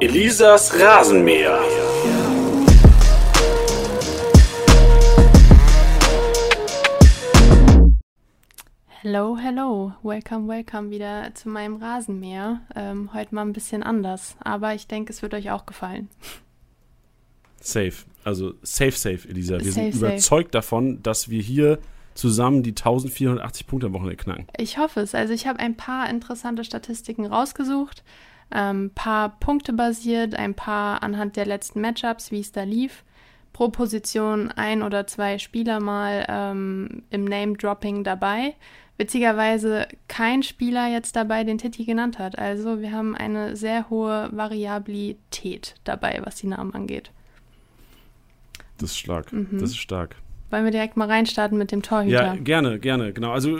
Elisas 0.00 0.80
Rasenmäher. 0.80 1.60
Hello, 8.88 9.36
hello. 9.36 9.92
Welcome, 10.02 10.48
welcome 10.48 10.90
wieder 10.90 11.32
zu 11.34 11.48
meinem 11.48 11.76
Rasenmäher. 11.76 12.62
Ähm, 12.74 13.14
heute 13.14 13.32
mal 13.32 13.42
ein 13.42 13.52
bisschen 13.52 13.84
anders, 13.84 14.34
aber 14.40 14.74
ich 14.74 14.88
denke, 14.88 15.12
es 15.12 15.22
wird 15.22 15.34
euch 15.34 15.52
auch 15.52 15.66
gefallen. 15.66 16.08
Safe. 17.60 17.94
Also 18.24 18.54
safe, 18.62 18.90
safe, 18.90 19.28
Elisa. 19.28 19.60
Wir 19.60 19.70
safe, 19.70 19.92
sind 19.92 19.94
überzeugt 19.94 20.48
safe. 20.48 20.50
davon, 20.50 21.00
dass 21.04 21.30
wir 21.30 21.40
hier 21.40 21.78
zusammen 22.14 22.62
die 22.62 22.70
1480 22.70 23.66
Punkte 23.66 23.86
am 23.86 23.94
Wochenende 23.94 24.16
knacken. 24.16 24.46
Ich 24.58 24.78
hoffe 24.78 25.00
es. 25.00 25.14
Also 25.14 25.32
ich 25.32 25.46
habe 25.46 25.58
ein 25.58 25.76
paar 25.76 26.08
interessante 26.10 26.64
Statistiken 26.64 27.26
rausgesucht. 27.26 28.02
Ein 28.50 28.76
ähm, 28.76 28.90
paar 28.94 29.38
Punkte 29.40 29.72
basiert, 29.72 30.34
ein 30.34 30.54
paar 30.54 31.02
anhand 31.02 31.36
der 31.36 31.46
letzten 31.46 31.80
Matchups, 31.80 32.30
wie 32.30 32.40
es 32.40 32.52
da 32.52 32.64
lief. 32.64 33.04
Pro 33.52 33.68
Position 33.68 34.50
ein 34.50 34.82
oder 34.82 35.06
zwei 35.06 35.38
Spieler 35.38 35.80
mal 35.80 36.26
ähm, 36.28 37.02
im 37.10 37.24
Name-Dropping 37.24 38.04
dabei. 38.04 38.54
Witzigerweise 38.98 39.88
kein 40.08 40.42
Spieler 40.42 40.88
jetzt 40.88 41.16
dabei, 41.16 41.44
den 41.44 41.58
Titi 41.58 41.84
genannt 41.84 42.18
hat. 42.18 42.38
Also 42.38 42.80
wir 42.80 42.92
haben 42.92 43.16
eine 43.16 43.56
sehr 43.56 43.90
hohe 43.90 44.28
Variabilität 44.32 45.74
dabei, 45.84 46.20
was 46.24 46.36
die 46.36 46.46
Namen 46.46 46.74
angeht. 46.74 47.10
Das 48.78 48.90
ist 48.90 48.98
stark. 48.98 49.32
Mhm. 49.32 49.58
Das 49.58 49.70
ist 49.70 49.78
stark. 49.78 50.16
Wollen 50.52 50.64
wir 50.64 50.70
direkt 50.70 50.98
mal 50.98 51.08
reinstarten 51.08 51.56
mit 51.56 51.72
dem 51.72 51.80
Torhüter? 51.80 52.34
Ja, 52.34 52.34
gerne, 52.34 52.78
gerne, 52.78 53.14
genau. 53.14 53.32
Also, 53.32 53.58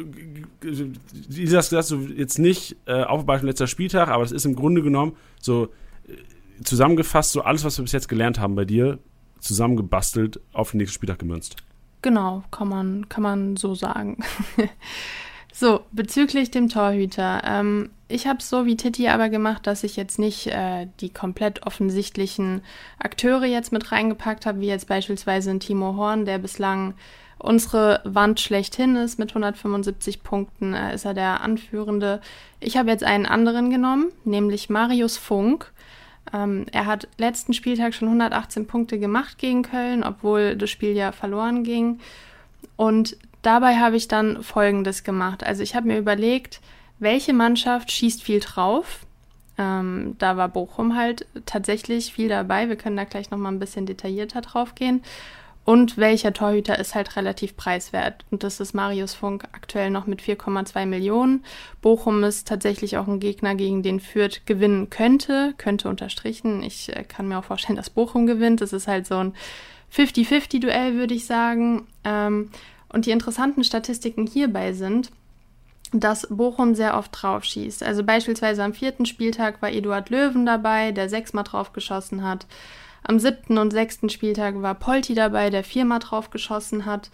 wie 0.61 1.47
sagst 1.47 1.73
du 1.73 1.97
jetzt 2.15 2.39
nicht 2.39 2.77
äh, 2.85 3.05
Aufarbeitung 3.05 3.47
letzter 3.47 3.67
Spieltag, 3.67 4.09
aber 4.09 4.23
das 4.23 4.31
ist 4.31 4.45
im 4.45 4.55
Grunde 4.55 4.83
genommen 4.83 5.17
so 5.41 5.71
äh, 6.07 6.63
zusammengefasst, 6.63 7.33
so 7.33 7.41
alles, 7.41 7.65
was 7.65 7.79
wir 7.79 7.85
bis 7.85 7.93
jetzt 7.93 8.11
gelernt 8.11 8.39
haben 8.39 8.55
bei 8.57 8.67
dir, 8.67 8.99
zusammengebastelt 9.41 10.39
auf 10.53 10.73
den 10.73 10.79
nächsten 10.79 10.95
Spieltag 10.95 11.19
gemünzt. 11.19 11.57
Genau, 12.03 12.45
kann 12.51 12.69
man, 12.69 13.09
kann 13.09 13.23
man 13.23 13.57
so 13.57 13.75
sagen. 13.75 14.19
so, 15.53 15.81
bezüglich 15.93 16.51
dem 16.51 16.69
Torhüter. 16.69 17.43
Ähm, 17.45 17.91
ich 18.09 18.27
habe 18.27 18.39
es 18.39 18.49
so 18.49 18.67
wie 18.67 18.77
Titi 18.77 19.09
aber 19.09 19.29
gemacht, 19.29 19.67
dass 19.67 19.85
ich 19.85 19.97
jetzt 19.97 20.19
nicht 20.19 20.47
äh, 20.47 20.87
die 21.01 21.11
komplett 21.11 21.67
offensichtlichen 21.67 22.63
Akteure 22.99 23.45
jetzt 23.45 23.73
mit 23.73 23.93
reingepackt 23.93 24.47
habe, 24.47 24.61
wie 24.61 24.67
jetzt 24.67 24.89
beispielsweise 24.89 25.51
ein 25.51 25.61
Timo 25.61 25.97
Horn, 25.97 26.25
der 26.25 26.39
bislang 26.39 26.95
unsere 27.39 28.01
Wand 28.05 28.41
schlechthin 28.41 28.97
ist 28.97 29.19
mit 29.19 29.31
175 29.31 30.23
Punkten, 30.23 30.75
äh, 30.75 30.95
ist 30.95 31.05
er 31.05 31.15
der 31.15 31.43
Anführende. 31.43 32.21
Ich 32.61 32.77
habe 32.77 32.91
jetzt 32.91 33.05
einen 33.05 33.27
anderen 33.27 33.71
genommen, 33.71 34.11
nämlich 34.25 34.71
Marius 34.71 35.17
Funk. 35.17 35.73
Ähm, 36.33 36.67
er 36.73 36.87
hat 36.87 37.09
letzten 37.19 37.53
Spieltag 37.53 37.95
schon 37.95 38.09
118 38.09 38.67
Punkte 38.67 38.99
gemacht 38.99 39.39
gegen 39.39 39.63
Köln, 39.63 40.05
obwohl 40.05 40.57
das 40.57 40.71
Spiel 40.71 40.97
ja 40.97 41.13
verloren 41.13 41.65
ging. 41.65 41.99
Und 42.77 43.17
dabei 43.43 43.77
habe 43.77 43.97
ich 43.97 44.09
dann 44.09 44.43
Folgendes 44.43 45.05
gemacht. 45.05 45.45
Also 45.45 45.63
ich 45.63 45.75
habe 45.75 45.89
mir 45.89 45.99
überlegt, 45.99 46.61
welche 46.99 47.33
Mannschaft 47.33 47.91
schießt 47.91 48.23
viel 48.23 48.41
drauf? 48.41 49.01
Ähm, 49.59 50.15
da 50.19 50.37
war 50.37 50.49
Bochum 50.49 50.97
halt 50.97 51.27
tatsächlich 51.47 52.13
viel 52.13 52.29
dabei. 52.29 52.69
Wir 52.69 52.77
können 52.77 52.97
da 52.97 53.05
gleich 53.05 53.31
nochmal 53.31 53.53
ein 53.53 53.59
bisschen 53.59 53.87
detaillierter 53.87 54.41
drauf 54.41 54.75
gehen. 54.75 55.03
Und 55.65 55.97
welcher 55.97 56.33
Torhüter 56.33 56.79
ist 56.79 56.97
halt 56.97 57.15
relativ 57.15 57.57
preiswert? 57.57 58.25
Und 58.33 58.43
das 58.43 58.59
ist 58.59 58.75
Marius 58.75 59.15
Funk 59.15 59.45
aktuell 59.53 59.91
noch 59.91 60.07
mit 60.07 60.21
4,2 60.21 60.87
Millionen. 60.87 61.45
Bochum 61.81 62.25
ist 62.25 62.49
tatsächlich 62.49 62.97
auch 62.97 63.07
ein 63.07 63.21
Gegner, 63.21 63.55
gegen 63.55 63.85
den 63.85 64.01
Fürth 64.01 64.45
gewinnen 64.45 64.91
könnte, 64.91 65.55
könnte 65.59 65.89
unterstrichen. 65.89 66.65
Ich 66.65 66.95
äh, 66.97 67.05
kann 67.05 67.29
mir 67.29 67.39
auch 67.39 67.45
vorstellen, 67.45 67.77
dass 67.77 67.91
Bochum 67.91 68.27
gewinnt. 68.27 68.61
Das 68.61 68.73
ist 68.73 68.89
halt 68.89 69.07
so 69.07 69.19
ein 69.19 69.35
50-50-Duell, 69.95 70.95
würde 70.95 71.15
ich 71.15 71.27
sagen. 71.27 71.87
Ähm, 72.03 72.51
und 72.93 73.07
die 73.07 73.11
interessanten 73.11 73.65
Statistiken 73.65 74.27
hierbei 74.27 74.73
sind, 74.73 75.11
dass 75.93 76.27
Bochum 76.31 76.75
sehr 76.75 76.97
oft 76.97 77.11
drauf 77.13 77.45
schießt. 77.45 77.83
Also 77.83 78.03
beispielsweise 78.03 78.65
am 78.65 78.73
vierten 78.75 79.07
Spieltag 79.07 79.61
war 79.61 79.71
Eduard 79.71 80.11
Löwen 80.11 80.47
dabei, 80.47 80.93
der 80.93 81.09
sechsmal 81.09 81.45
drauf 81.45 81.73
geschossen 81.73 82.25
hat. 82.25 82.47
Am 83.05 83.19
siebten 83.19 83.59
und 83.59 83.73
sechsten 83.73 84.09
Spieltag 84.09 84.63
war 84.63 84.75
Polti 84.75 85.15
dabei, 85.15 85.51
der 85.51 85.65
viermal 85.65 85.99
drauf 85.99 86.31
geschossen 86.31 86.87
hat. 86.87 87.11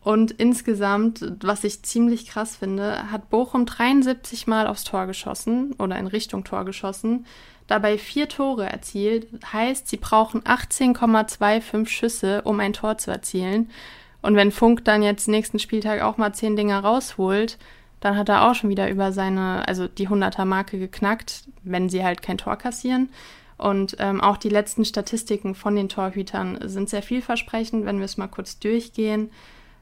Und 0.00 0.30
insgesamt, 0.30 1.20
was 1.40 1.64
ich 1.64 1.82
ziemlich 1.82 2.28
krass 2.28 2.56
finde, 2.56 3.10
hat 3.10 3.28
Bochum 3.28 3.66
73 3.66 4.46
Mal 4.46 4.66
aufs 4.66 4.84
Tor 4.84 5.06
geschossen 5.06 5.74
oder 5.78 5.98
in 5.98 6.06
Richtung 6.06 6.44
Tor 6.44 6.64
geschossen, 6.64 7.26
dabei 7.66 7.98
vier 7.98 8.28
Tore 8.28 8.70
erzielt. 8.70 9.26
Heißt, 9.52 9.88
sie 9.88 9.96
brauchen 9.96 10.42
18,25 10.42 11.88
Schüsse, 11.88 12.42
um 12.42 12.60
ein 12.60 12.72
Tor 12.72 12.98
zu 12.98 13.10
erzielen. 13.10 13.70
Und 14.26 14.34
wenn 14.34 14.50
Funk 14.50 14.84
dann 14.84 15.04
jetzt 15.04 15.28
nächsten 15.28 15.60
Spieltag 15.60 16.02
auch 16.02 16.16
mal 16.16 16.32
zehn 16.32 16.56
Dinger 16.56 16.80
rausholt, 16.80 17.58
dann 18.00 18.16
hat 18.16 18.28
er 18.28 18.50
auch 18.50 18.56
schon 18.56 18.70
wieder 18.70 18.90
über 18.90 19.12
seine, 19.12 19.66
also 19.68 19.86
die 19.86 20.08
100er-Marke 20.08 20.80
geknackt, 20.80 21.44
wenn 21.62 21.88
sie 21.88 22.02
halt 22.02 22.22
kein 22.22 22.36
Tor 22.36 22.56
kassieren. 22.56 23.08
Und 23.56 23.96
ähm, 24.00 24.20
auch 24.20 24.36
die 24.36 24.48
letzten 24.48 24.84
Statistiken 24.84 25.54
von 25.54 25.76
den 25.76 25.88
Torhütern 25.88 26.58
sind 26.64 26.88
sehr 26.88 27.02
vielversprechend, 27.02 27.86
wenn 27.86 27.98
wir 27.98 28.04
es 28.04 28.16
mal 28.16 28.26
kurz 28.26 28.58
durchgehen. 28.58 29.30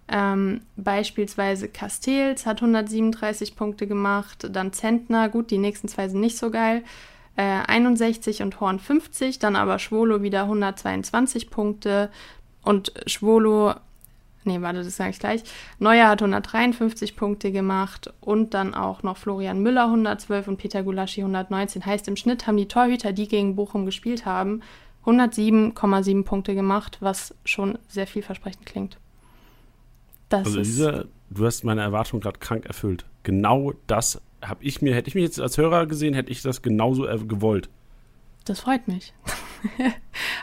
Ähm, 0.08 0.60
beispielsweise 0.76 1.68
Castells 1.68 2.44
hat 2.44 2.60
137 2.60 3.56
Punkte 3.56 3.86
gemacht, 3.86 4.46
dann 4.52 4.74
Zentner, 4.74 5.30
gut, 5.30 5.50
die 5.50 5.56
nächsten 5.56 5.88
zwei 5.88 6.10
sind 6.10 6.20
nicht 6.20 6.36
so 6.36 6.50
geil, 6.50 6.84
äh, 7.36 7.62
61 7.66 8.42
und 8.42 8.60
Horn 8.60 8.78
50, 8.78 9.38
dann 9.38 9.56
aber 9.56 9.78
Schwolo 9.78 10.20
wieder 10.20 10.42
122 10.42 11.48
Punkte 11.48 12.10
und 12.62 12.92
Schwolo 13.06 13.72
nee, 14.44 14.60
warte, 14.60 14.82
das 14.82 14.96
sage 14.96 15.10
ich 15.10 15.18
gleich. 15.18 15.42
Neuer 15.78 16.08
hat 16.08 16.22
153 16.22 17.16
Punkte 17.16 17.52
gemacht 17.52 18.12
und 18.20 18.54
dann 18.54 18.74
auch 18.74 19.02
noch 19.02 19.16
Florian 19.16 19.60
Müller 19.60 19.86
112 19.86 20.48
und 20.48 20.56
Peter 20.56 20.82
Gulaschi 20.82 21.20
119. 21.20 21.84
Heißt, 21.84 22.08
im 22.08 22.16
Schnitt 22.16 22.46
haben 22.46 22.56
die 22.56 22.68
Torhüter, 22.68 23.12
die 23.12 23.28
gegen 23.28 23.56
Bochum 23.56 23.86
gespielt 23.86 24.26
haben, 24.26 24.62
107,7 25.04 26.24
Punkte 26.24 26.54
gemacht, 26.54 26.98
was 27.00 27.34
schon 27.44 27.78
sehr 27.88 28.06
vielversprechend 28.06 28.66
klingt. 28.66 28.98
Das 30.28 30.46
also 30.46 30.58
Lisa, 30.58 31.04
du 31.30 31.46
hast 31.46 31.64
meine 31.64 31.82
Erwartung 31.82 32.20
gerade 32.20 32.38
krank 32.38 32.66
erfüllt. 32.66 33.04
Genau 33.22 33.72
das 33.86 34.20
habe 34.42 34.64
ich 34.64 34.82
mir, 34.82 34.94
hätte 34.94 35.08
ich 35.08 35.14
mich 35.14 35.24
jetzt 35.24 35.40
als 35.40 35.58
Hörer 35.58 35.86
gesehen, 35.86 36.14
hätte 36.14 36.30
ich 36.30 36.42
das 36.42 36.62
genauso 36.62 37.06
gewollt. 37.26 37.68
Das 38.44 38.60
freut 38.60 38.88
mich. 38.88 39.14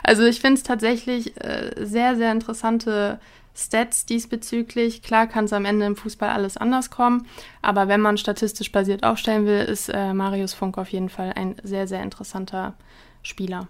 also 0.02 0.24
ich 0.24 0.40
finde 0.40 0.54
es 0.54 0.62
tatsächlich 0.64 1.36
äh, 1.40 1.72
sehr, 1.78 2.16
sehr 2.16 2.32
interessante 2.32 3.20
Stats 3.54 4.06
diesbezüglich. 4.06 5.02
Klar 5.02 5.26
kann 5.26 5.44
es 5.44 5.52
am 5.52 5.64
Ende 5.64 5.86
im 5.86 5.96
Fußball 5.96 6.30
alles 6.30 6.56
anders 6.56 6.90
kommen, 6.90 7.26
aber 7.60 7.88
wenn 7.88 8.00
man 8.00 8.16
statistisch 8.16 8.72
basiert 8.72 9.04
aufstellen 9.04 9.46
will, 9.46 9.60
ist 9.60 9.88
äh, 9.88 10.14
Marius 10.14 10.54
Funk 10.54 10.78
auf 10.78 10.88
jeden 10.88 11.08
Fall 11.08 11.32
ein 11.34 11.56
sehr, 11.62 11.86
sehr 11.86 12.02
interessanter 12.02 12.74
Spieler. 13.22 13.68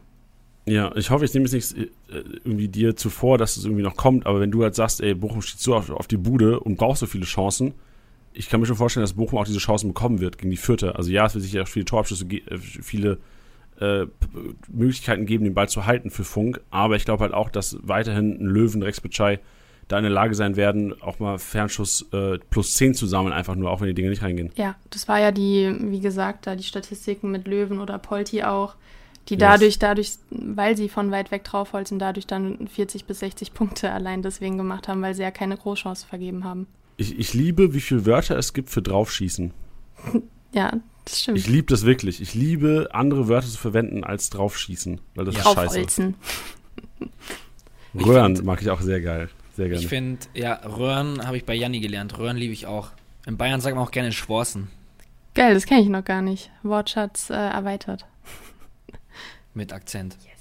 Ja, 0.64 0.94
ich 0.94 1.10
hoffe, 1.10 1.24
ich 1.24 1.34
nehme 1.34 1.46
es 1.46 1.52
nicht 1.52 1.76
äh, 1.76 1.88
irgendwie 2.44 2.68
dir 2.68 2.94
zuvor, 2.94 3.36
dass 3.36 3.56
es 3.56 3.64
irgendwie 3.64 3.82
noch 3.82 3.96
kommt, 3.96 4.26
aber 4.26 4.40
wenn 4.40 4.52
du 4.52 4.62
halt 4.62 4.76
sagst, 4.76 5.00
ey, 5.00 5.14
Bochum 5.14 5.42
steht 5.42 5.60
so 5.60 5.74
auf, 5.74 5.90
auf 5.90 6.06
die 6.06 6.16
Bude 6.16 6.60
und 6.60 6.76
braucht 6.76 6.98
so 6.98 7.06
viele 7.06 7.24
Chancen, 7.24 7.74
ich 8.32 8.48
kann 8.48 8.60
mir 8.60 8.66
schon 8.66 8.76
vorstellen, 8.76 9.02
dass 9.02 9.14
Bochum 9.14 9.38
auch 9.38 9.44
diese 9.44 9.58
Chancen 9.58 9.88
bekommen 9.88 10.20
wird 10.20 10.38
gegen 10.38 10.50
die 10.50 10.56
Vierte. 10.56 10.94
Also 10.96 11.10
ja, 11.10 11.26
es 11.26 11.34
wird 11.34 11.44
sicher 11.44 11.66
viele 11.66 11.84
Torabschlüsse, 11.84 12.24
äh, 12.26 12.58
viele 12.58 13.18
äh, 13.80 14.06
Möglichkeiten 14.68 15.26
geben, 15.26 15.44
den 15.44 15.54
Ball 15.54 15.68
zu 15.68 15.84
halten 15.86 16.10
für 16.10 16.24
Funk, 16.24 16.60
aber 16.70 16.94
ich 16.94 17.04
glaube 17.04 17.24
halt 17.24 17.34
auch, 17.34 17.50
dass 17.50 17.76
weiterhin 17.82 18.40
ein 18.40 18.46
Löwen, 18.46 18.82
Rex 18.82 19.00
Bitschei 19.00 19.40
da 19.92 19.98
in 19.98 20.04
der 20.04 20.12
Lage 20.12 20.34
sein 20.34 20.56
werden, 20.56 21.00
auch 21.02 21.18
mal 21.18 21.38
Fernschuss 21.38 22.06
äh, 22.12 22.38
plus 22.50 22.74
10 22.74 22.94
zu 22.94 23.06
sammeln, 23.06 23.34
einfach 23.34 23.54
nur, 23.54 23.70
auch 23.70 23.80
wenn 23.80 23.88
die 23.88 23.94
Dinge 23.94 24.08
nicht 24.08 24.22
reingehen. 24.22 24.50
Ja, 24.56 24.74
das 24.88 25.06
war 25.06 25.20
ja 25.20 25.32
die, 25.32 25.74
wie 25.80 26.00
gesagt, 26.00 26.46
da 26.46 26.56
die 26.56 26.62
Statistiken 26.62 27.30
mit 27.30 27.46
Löwen 27.46 27.78
oder 27.78 27.98
Polti 27.98 28.42
auch, 28.42 28.74
die 29.28 29.34
yes. 29.34 29.40
dadurch, 29.40 29.78
dadurch, 29.78 30.12
weil 30.30 30.78
sie 30.78 30.88
von 30.88 31.10
weit 31.10 31.30
weg 31.30 31.44
draufholzen, 31.44 31.98
dadurch 31.98 32.26
dann 32.26 32.68
40 32.68 33.04
bis 33.04 33.18
60 33.18 33.52
Punkte 33.52 33.92
allein 33.92 34.22
deswegen 34.22 34.56
gemacht 34.56 34.88
haben, 34.88 35.02
weil 35.02 35.14
sie 35.14 35.22
ja 35.22 35.30
keine 35.30 35.58
Großchance 35.58 36.06
vergeben 36.06 36.44
haben. 36.44 36.66
Ich, 36.96 37.18
ich 37.18 37.34
liebe, 37.34 37.74
wie 37.74 37.80
viele 37.80 38.06
Wörter 38.06 38.38
es 38.38 38.54
gibt 38.54 38.70
für 38.70 38.80
draufschießen. 38.80 39.52
ja, 40.52 40.72
das 41.04 41.20
stimmt. 41.20 41.36
Ich 41.36 41.48
liebe 41.48 41.66
das 41.66 41.84
wirklich. 41.84 42.22
Ich 42.22 42.32
liebe, 42.32 42.88
andere 42.92 43.28
Wörter 43.28 43.48
zu 43.48 43.58
verwenden 43.58 44.04
als 44.04 44.30
draufschießen, 44.30 45.02
weil 45.16 45.24
das 45.26 45.36
ja. 45.36 45.42
ist 45.42 45.54
scheiße. 45.54 46.14
Röhren 47.94 48.40
mag 48.44 48.62
ich 48.62 48.70
auch 48.70 48.80
sehr 48.80 49.02
geil. 49.02 49.28
Sehr 49.54 49.68
gerne. 49.68 49.80
Ich 49.82 49.88
finde, 49.88 50.26
ja, 50.34 50.54
Röhren 50.54 51.26
habe 51.26 51.36
ich 51.36 51.44
bei 51.44 51.54
Janni 51.54 51.80
gelernt. 51.80 52.18
Röhren 52.18 52.36
liebe 52.36 52.52
ich 52.52 52.66
auch. 52.66 52.90
In 53.26 53.36
Bayern 53.36 53.60
sagt 53.60 53.76
man 53.76 53.84
auch 53.84 53.90
gerne 53.90 54.12
Schworsen. 54.12 54.70
Geil, 55.34 55.54
das 55.54 55.66
kenne 55.66 55.82
ich 55.82 55.88
noch 55.88 56.04
gar 56.04 56.22
nicht. 56.22 56.50
Wortschatz 56.62 57.30
äh, 57.30 57.34
erweitert. 57.34 58.06
Mit 59.54 59.72
Akzent. 59.72 60.16
Yes. 60.24 60.32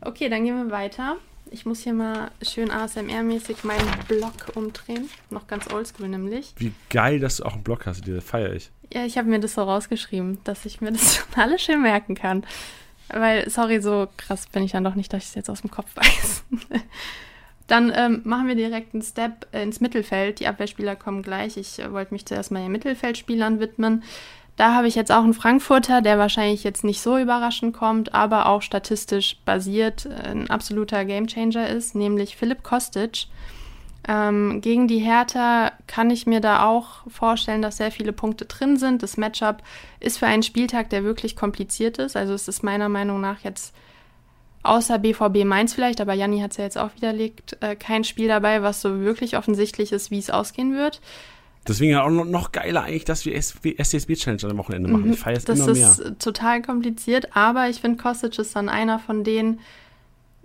Okay, 0.00 0.28
dann 0.28 0.44
gehen 0.44 0.56
wir 0.56 0.70
weiter. 0.70 1.16
Ich 1.50 1.64
muss 1.64 1.80
hier 1.80 1.92
mal 1.92 2.30
schön 2.42 2.70
ASMR-mäßig 2.70 3.64
meinen 3.64 3.88
Block 4.08 4.54
umdrehen. 4.54 5.08
Noch 5.30 5.46
ganz 5.46 5.72
oldschool 5.72 6.08
nämlich. 6.08 6.54
Wie 6.58 6.72
geil, 6.90 7.20
dass 7.20 7.36
du 7.36 7.44
auch 7.44 7.54
einen 7.54 7.62
Block 7.62 7.86
hast, 7.86 8.06
dir 8.06 8.20
feiere 8.20 8.54
ich. 8.54 8.70
Ja, 8.92 9.04
ich 9.04 9.16
habe 9.16 9.28
mir 9.28 9.38
das 9.38 9.54
so 9.54 9.62
rausgeschrieben, 9.62 10.38
dass 10.44 10.64
ich 10.64 10.80
mir 10.80 10.92
das 10.92 11.24
alles 11.36 11.62
schön 11.62 11.82
merken 11.82 12.14
kann. 12.14 12.44
Weil, 13.08 13.48
sorry, 13.48 13.80
so 13.80 14.08
krass 14.16 14.48
bin 14.48 14.64
ich 14.64 14.72
dann 14.72 14.84
doch 14.84 14.96
nicht, 14.96 15.12
dass 15.12 15.22
ich 15.22 15.28
es 15.28 15.34
jetzt 15.34 15.50
aus 15.50 15.60
dem 15.60 15.70
Kopf 15.70 15.94
weiß. 15.94 16.44
Dann 17.66 17.92
ähm, 17.94 18.20
machen 18.24 18.46
wir 18.46 18.54
direkt 18.54 18.94
einen 18.94 19.02
Step 19.02 19.46
äh, 19.52 19.62
ins 19.62 19.80
Mittelfeld. 19.80 20.40
Die 20.40 20.46
Abwehrspieler 20.46 20.96
kommen 20.96 21.22
gleich. 21.22 21.56
Ich 21.56 21.78
äh, 21.78 21.92
wollte 21.92 22.14
mich 22.14 22.26
zuerst 22.26 22.52
mal 22.52 22.62
den 22.62 22.72
Mittelfeldspielern 22.72 23.58
widmen. 23.60 24.02
Da 24.56 24.74
habe 24.74 24.88
ich 24.88 24.94
jetzt 24.94 25.12
auch 25.12 25.22
einen 25.22 25.34
Frankfurter, 25.34 26.00
der 26.00 26.18
wahrscheinlich 26.18 26.64
jetzt 26.64 26.82
nicht 26.82 27.00
so 27.00 27.18
überraschend 27.18 27.74
kommt, 27.76 28.14
aber 28.14 28.46
auch 28.46 28.62
statistisch 28.62 29.36
basiert 29.44 30.06
äh, 30.06 30.30
ein 30.30 30.50
absoluter 30.50 31.04
Gamechanger 31.04 31.68
ist, 31.68 31.94
nämlich 31.94 32.36
Philipp 32.36 32.62
Kostic. 32.62 33.26
Ähm, 34.08 34.60
gegen 34.60 34.86
die 34.86 34.98
Hertha 34.98 35.72
kann 35.88 36.10
ich 36.10 36.26
mir 36.26 36.40
da 36.40 36.64
auch 36.64 37.00
vorstellen, 37.08 37.60
dass 37.60 37.78
sehr 37.78 37.90
viele 37.90 38.12
Punkte 38.12 38.44
drin 38.44 38.76
sind. 38.76 39.02
Das 39.02 39.16
Matchup 39.16 39.62
ist 39.98 40.18
für 40.18 40.26
einen 40.26 40.44
Spieltag, 40.44 40.90
der 40.90 41.02
wirklich 41.02 41.34
kompliziert 41.34 41.98
ist. 41.98 42.16
Also 42.16 42.32
es 42.32 42.46
ist 42.46 42.62
meiner 42.62 42.88
Meinung 42.88 43.20
nach 43.20 43.40
jetzt 43.40 43.74
außer 44.68 44.98
BVB 44.98 45.44
Mainz 45.44 45.74
vielleicht, 45.74 46.00
aber 46.00 46.14
Janni 46.14 46.40
hat 46.40 46.52
es 46.52 46.56
ja 46.56 46.64
jetzt 46.64 46.78
auch 46.78 46.94
widerlegt, 46.96 47.56
äh, 47.60 47.76
kein 47.76 48.04
Spiel 48.04 48.28
dabei, 48.28 48.62
was 48.62 48.80
so 48.80 49.00
wirklich 49.00 49.36
offensichtlich 49.36 49.92
ist, 49.92 50.10
wie 50.10 50.18
es 50.18 50.30
ausgehen 50.30 50.74
wird. 50.74 51.00
Deswegen 51.68 51.92
ja 51.92 52.04
auch 52.04 52.10
noch 52.10 52.52
geiler 52.52 52.84
eigentlich, 52.84 53.04
dass 53.04 53.24
wir 53.24 53.36
SCSB 53.36 54.14
Challenge 54.14 54.42
am 54.50 54.58
Wochenende 54.58 54.88
machen. 54.88 55.12
Ich 55.12 55.18
feiere 55.18 55.38
es 55.38 55.44
immer 55.44 55.72
mehr. 55.72 55.88
Das 55.88 55.98
ist 55.98 56.22
total 56.22 56.62
kompliziert, 56.62 57.36
aber 57.36 57.68
ich 57.68 57.80
finde, 57.80 58.00
Kostic 58.00 58.38
ist 58.38 58.54
dann 58.54 58.68
einer 58.68 58.98
von 58.98 59.24
denen, 59.24 59.60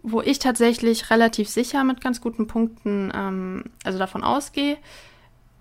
wo 0.01 0.21
ich 0.21 0.39
tatsächlich 0.39 1.11
relativ 1.11 1.47
sicher 1.47 1.83
mit 1.83 2.01
ganz 2.01 2.21
guten 2.21 2.47
Punkten, 2.47 3.11
ähm, 3.15 3.65
also 3.83 3.99
davon 3.99 4.23
ausgehe. 4.23 4.77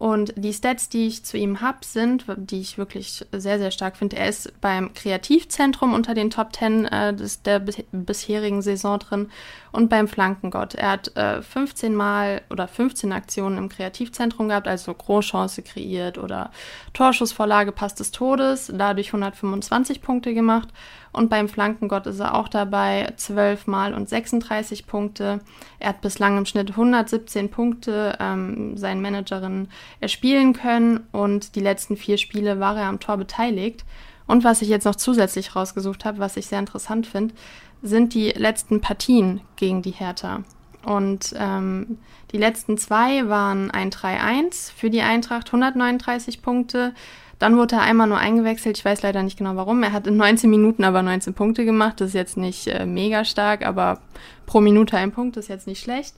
Und 0.00 0.32
die 0.34 0.54
Stats, 0.54 0.88
die 0.88 1.08
ich 1.08 1.24
zu 1.24 1.36
ihm 1.36 1.60
habe, 1.60 1.80
sind, 1.82 2.24
die 2.38 2.62
ich 2.62 2.78
wirklich 2.78 3.22
sehr, 3.32 3.58
sehr 3.58 3.70
stark 3.70 3.98
finde. 3.98 4.16
Er 4.16 4.30
ist 4.30 4.58
beim 4.62 4.94
Kreativzentrum 4.94 5.92
unter 5.92 6.14
den 6.14 6.30
Top 6.30 6.56
10 6.56 6.86
äh, 6.86 7.14
des, 7.14 7.42
der 7.42 7.58
bisherigen 7.92 8.62
Saison 8.62 8.98
drin 8.98 9.30
und 9.72 9.88
beim 9.88 10.08
Flankengott. 10.08 10.74
Er 10.74 10.90
hat 10.90 11.16
äh, 11.16 11.42
15 11.42 11.94
Mal 11.94 12.42
oder 12.50 12.68
15 12.68 13.12
Aktionen 13.12 13.58
im 13.58 13.68
Kreativzentrum 13.68 14.48
gehabt, 14.48 14.68
also 14.68 14.92
Großchance 14.92 15.62
kreiert 15.62 16.18
oder 16.18 16.50
Torschussvorlage 16.92 17.72
Pass 17.72 17.94
des 17.94 18.10
Todes, 18.10 18.72
dadurch 18.74 19.08
125 19.08 20.02
Punkte 20.02 20.34
gemacht. 20.34 20.68
Und 21.12 21.28
beim 21.28 21.48
Flankengott 21.48 22.06
ist 22.06 22.20
er 22.20 22.34
auch 22.34 22.48
dabei, 22.48 23.12
12 23.16 23.66
Mal 23.66 23.94
und 23.94 24.08
36 24.08 24.86
Punkte. 24.86 25.40
Er 25.80 25.88
hat 25.88 26.02
bislang 26.02 26.38
im 26.38 26.46
Schnitt 26.46 26.70
117 26.70 27.50
Punkte 27.50 28.16
ähm, 28.20 28.76
seinen 28.76 29.02
Managerinnen 29.02 29.68
erspielen 29.98 30.52
können 30.52 31.00
und 31.10 31.56
die 31.56 31.60
letzten 31.60 31.96
vier 31.96 32.16
Spiele 32.16 32.60
war 32.60 32.76
er 32.76 32.86
am 32.86 33.00
Tor 33.00 33.16
beteiligt. 33.16 33.84
Und 34.30 34.44
was 34.44 34.62
ich 34.62 34.68
jetzt 34.68 34.84
noch 34.84 34.94
zusätzlich 34.94 35.56
rausgesucht 35.56 36.04
habe, 36.04 36.20
was 36.20 36.36
ich 36.36 36.46
sehr 36.46 36.60
interessant 36.60 37.04
finde, 37.04 37.34
sind 37.82 38.14
die 38.14 38.30
letzten 38.30 38.80
Partien 38.80 39.40
gegen 39.56 39.82
die 39.82 39.90
Hertha. 39.90 40.44
Und 40.84 41.34
ähm, 41.36 41.98
die 42.30 42.38
letzten 42.38 42.78
zwei 42.78 43.28
waren 43.28 43.72
ein 43.72 43.90
3-1 43.90 44.70
für 44.72 44.88
die 44.88 45.02
Eintracht, 45.02 45.48
139 45.48 46.42
Punkte. 46.42 46.94
Dann 47.40 47.56
wurde 47.56 47.74
er 47.74 47.82
einmal 47.82 48.06
nur 48.06 48.18
eingewechselt. 48.18 48.78
Ich 48.78 48.84
weiß 48.84 49.02
leider 49.02 49.24
nicht 49.24 49.36
genau 49.36 49.56
warum. 49.56 49.82
Er 49.82 49.90
hat 49.90 50.06
in 50.06 50.16
19 50.16 50.48
Minuten 50.48 50.84
aber 50.84 51.02
19 51.02 51.34
Punkte 51.34 51.64
gemacht. 51.64 52.00
Das 52.00 52.10
ist 52.10 52.14
jetzt 52.14 52.36
nicht 52.36 52.68
äh, 52.68 52.86
mega 52.86 53.24
stark, 53.24 53.66
aber 53.66 53.98
pro 54.46 54.60
Minute 54.60 54.96
ein 54.96 55.10
Punkt 55.10 55.38
ist 55.38 55.48
jetzt 55.48 55.66
nicht 55.66 55.82
schlecht. 55.82 56.14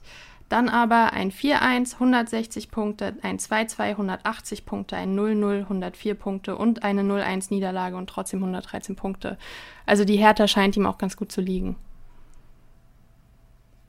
Dann 0.53 0.69
aber 0.69 1.13
ein 1.13 1.31
4-1, 1.31 1.95
160 1.95 2.69
Punkte, 2.69 3.15
ein 3.23 3.39
2-2, 3.39 3.79
180 3.89 4.67
Punkte, 4.67 4.95
ein 4.95 5.17
0-0, 5.17 5.61
104 5.61 6.13
Punkte 6.13 6.55
und 6.55 6.83
eine 6.83 7.01
0-1 7.01 7.47
Niederlage 7.49 7.95
und 7.95 8.07
trotzdem 8.07 8.37
113 8.41 8.95
Punkte. 8.95 9.39
Also 9.87 10.05
die 10.05 10.17
Hertha 10.17 10.47
scheint 10.47 10.77
ihm 10.77 10.85
auch 10.85 10.99
ganz 10.99 11.17
gut 11.17 11.31
zu 11.31 11.41
liegen. 11.41 11.75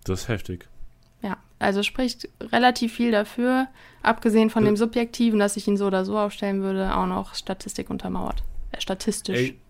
Das 0.04 0.22
ist 0.22 0.28
heftig. 0.28 0.66
Ja, 1.20 1.36
also 1.58 1.82
spricht 1.82 2.30
relativ 2.40 2.94
viel 2.94 3.10
dafür, 3.10 3.68
abgesehen 4.02 4.48
von 4.48 4.64
dem 4.64 4.78
Subjektiven, 4.78 5.38
dass 5.38 5.58
ich 5.58 5.68
ihn 5.68 5.76
so 5.76 5.88
oder 5.88 6.06
so 6.06 6.18
aufstellen 6.18 6.62
würde, 6.62 6.96
auch 6.96 7.04
noch 7.04 7.34
Statistik 7.34 7.90
untermauert. 7.90 8.42
Äh, 8.72 8.80
statistisch. 8.80 9.36
Ey, 9.38 9.48
ja. 9.48 9.63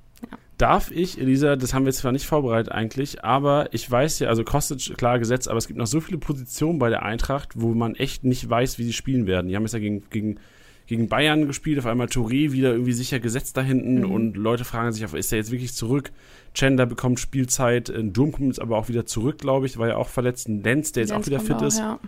Darf 0.58 0.90
ich, 0.90 1.20
Elisa, 1.20 1.56
das 1.56 1.74
haben 1.74 1.84
wir 1.84 1.92
zwar 1.92 2.12
nicht 2.12 2.26
vorbereitet 2.26 2.72
eigentlich, 2.72 3.24
aber 3.24 3.68
ich 3.72 3.90
weiß 3.90 4.20
ja, 4.20 4.28
also 4.28 4.44
kostet 4.44 4.96
klar 4.96 5.18
gesetzt, 5.18 5.48
aber 5.48 5.58
es 5.58 5.66
gibt 5.66 5.78
noch 5.78 5.86
so 5.86 6.00
viele 6.00 6.18
Positionen 6.18 6.78
bei 6.78 6.90
der 6.90 7.02
Eintracht, 7.02 7.60
wo 7.60 7.74
man 7.74 7.96
echt 7.96 8.22
nicht 8.22 8.48
weiß, 8.48 8.78
wie 8.78 8.84
sie 8.84 8.92
spielen 8.92 9.26
werden. 9.26 9.48
Die 9.48 9.56
haben 9.56 9.64
jetzt 9.64 9.72
ja 9.72 9.80
gegen, 9.80 10.08
gegen 10.10 10.38
gegen 10.86 11.08
Bayern 11.08 11.46
gespielt, 11.46 11.78
auf 11.78 11.86
einmal 11.86 12.08
Touré 12.08 12.52
wieder 12.52 12.72
irgendwie 12.72 12.92
sicher 12.92 13.18
gesetzt 13.18 13.56
da 13.56 13.62
hinten 13.62 14.00
mhm. 14.00 14.10
und 14.10 14.36
Leute 14.36 14.64
fragen 14.64 14.92
sich, 14.92 15.02
ist 15.02 15.32
er 15.32 15.38
jetzt 15.38 15.50
wirklich 15.50 15.72
zurück? 15.72 16.12
Chandler 16.52 16.86
bekommt 16.86 17.20
Spielzeit, 17.20 17.92
Durm 17.96 18.32
kommt 18.32 18.48
jetzt 18.48 18.60
aber 18.60 18.76
auch 18.76 18.88
wieder 18.88 19.06
zurück, 19.06 19.38
glaube 19.38 19.66
ich, 19.66 19.78
war 19.78 19.88
ja 19.88 19.96
auch 19.96 20.08
verletzt. 20.08 20.48
Lenz, 20.48 20.92
der 20.92 21.04
jetzt 21.04 21.10
Lenz 21.10 21.22
auch 21.22 21.26
wieder 21.26 21.40
fit 21.40 21.56
auch, 21.56 21.62
ist. 21.62 21.78
Ja. 21.78 21.98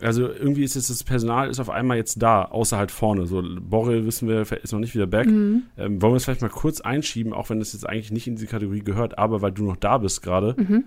Also 0.00 0.28
irgendwie 0.28 0.62
ist 0.62 0.74
jetzt 0.74 0.90
das 0.90 1.04
Personal 1.04 1.48
ist 1.48 1.58
auf 1.58 1.70
einmal 1.70 1.96
jetzt 1.96 2.22
da, 2.22 2.42
außer 2.42 2.76
halt 2.76 2.90
vorne. 2.90 3.26
So 3.26 3.42
Borrell 3.60 4.04
wissen 4.04 4.28
wir, 4.28 4.40
ist 4.40 4.72
noch 4.72 4.78
nicht 4.78 4.94
wieder 4.94 5.06
back. 5.06 5.26
Mhm. 5.26 5.62
Ähm, 5.78 6.02
wollen 6.02 6.12
wir 6.12 6.16
es 6.16 6.24
vielleicht 6.24 6.42
mal 6.42 6.50
kurz 6.50 6.80
einschieben, 6.80 7.32
auch 7.32 7.48
wenn 7.48 7.60
das 7.60 7.72
jetzt 7.72 7.88
eigentlich 7.88 8.10
nicht 8.10 8.26
in 8.26 8.36
diese 8.36 8.46
Kategorie 8.46 8.82
gehört, 8.82 9.18
aber 9.18 9.40
weil 9.40 9.52
du 9.52 9.64
noch 9.64 9.76
da 9.76 9.98
bist 9.98 10.22
gerade. 10.22 10.54
Mhm. 10.58 10.84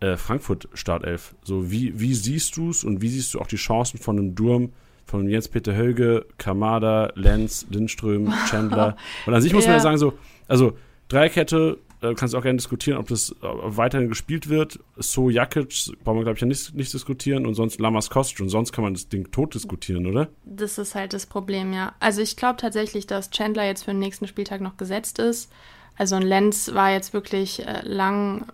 Äh, 0.00 0.16
Frankfurt 0.16 0.68
Startelf. 0.72 1.34
So 1.42 1.70
wie, 1.70 2.00
wie 2.00 2.14
siehst 2.14 2.56
du 2.56 2.70
es 2.70 2.84
und 2.84 3.02
wie 3.02 3.08
siehst 3.08 3.34
du 3.34 3.40
auch 3.40 3.46
die 3.46 3.56
Chancen 3.56 3.98
von 3.98 4.18
einem 4.18 4.34
Durm, 4.34 4.72
von 5.04 5.28
Jens-Peter 5.28 5.76
Hölge, 5.76 6.26
Kamada, 6.38 7.12
Lenz, 7.14 7.66
Lindström, 7.70 8.32
Chandler. 8.50 8.96
Und 9.26 9.34
an 9.34 9.42
sich 9.42 9.52
muss 9.52 9.64
ja. 9.64 9.70
man 9.70 9.78
ja 9.78 9.82
sagen, 9.82 9.98
so, 9.98 10.14
also 10.48 10.76
Dreierkette, 11.08 11.78
äh, 12.02 12.14
kannst 12.14 12.34
auch 12.34 12.42
gerne 12.42 12.56
diskutieren, 12.56 12.98
ob 12.98 13.08
das 13.08 13.30
äh, 13.30 13.34
weiterhin 13.42 14.08
gespielt 14.08 14.48
wird. 14.48 14.78
So 14.96 15.30
Jakic 15.30 15.92
brauchen 16.04 16.18
wir, 16.18 16.24
glaube 16.24 16.36
ich, 16.36 16.40
ja 16.40 16.46
nicht, 16.46 16.74
nicht 16.74 16.92
diskutieren 16.92 17.46
und 17.46 17.54
sonst 17.54 17.80
Lamas 17.80 18.10
Kostic 18.10 18.40
und 18.40 18.48
sonst 18.48 18.72
kann 18.72 18.84
man 18.84 18.94
das 18.94 19.08
Ding 19.08 19.30
tot 19.30 19.54
diskutieren, 19.54 20.06
oder? 20.06 20.28
Das 20.44 20.78
ist 20.78 20.94
halt 20.94 21.12
das 21.12 21.26
Problem, 21.26 21.72
ja. 21.72 21.94
Also 22.00 22.20
ich 22.20 22.36
glaube 22.36 22.56
tatsächlich, 22.56 23.06
dass 23.06 23.30
Chandler 23.30 23.66
jetzt 23.66 23.84
für 23.84 23.92
den 23.92 24.00
nächsten 24.00 24.26
Spieltag 24.26 24.60
noch 24.60 24.76
gesetzt 24.76 25.18
ist. 25.18 25.50
Also 25.96 26.16
ein 26.16 26.22
Lenz 26.22 26.74
war 26.74 26.92
jetzt 26.92 27.12
wirklich 27.12 27.66
äh, 27.66 27.80
lang 27.82 28.46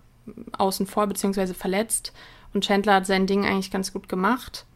außen 0.56 0.86
vor 0.86 1.06
beziehungsweise 1.06 1.54
verletzt 1.54 2.12
und 2.54 2.64
Chandler 2.64 2.94
hat 2.94 3.06
sein 3.06 3.26
Ding 3.26 3.44
eigentlich 3.44 3.70
ganz 3.70 3.92
gut 3.92 4.08
gemacht. 4.08 4.66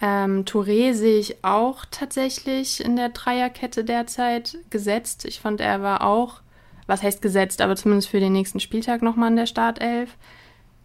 Ähm, 0.00 0.44
Touré 0.44 0.94
sehe 0.94 1.18
ich 1.18 1.44
auch 1.44 1.84
tatsächlich 1.90 2.84
in 2.84 2.96
der 2.96 3.10
Dreierkette 3.10 3.84
derzeit 3.84 4.58
gesetzt. 4.70 5.24
Ich 5.24 5.40
fand, 5.40 5.60
er 5.60 5.82
war 5.82 6.04
auch, 6.04 6.40
was 6.86 7.02
heißt 7.02 7.22
gesetzt, 7.22 7.60
aber 7.60 7.76
zumindest 7.76 8.08
für 8.08 8.20
den 8.20 8.32
nächsten 8.32 8.60
Spieltag 8.60 9.02
nochmal 9.02 9.30
in 9.30 9.36
der 9.36 9.46
Startelf. 9.46 10.16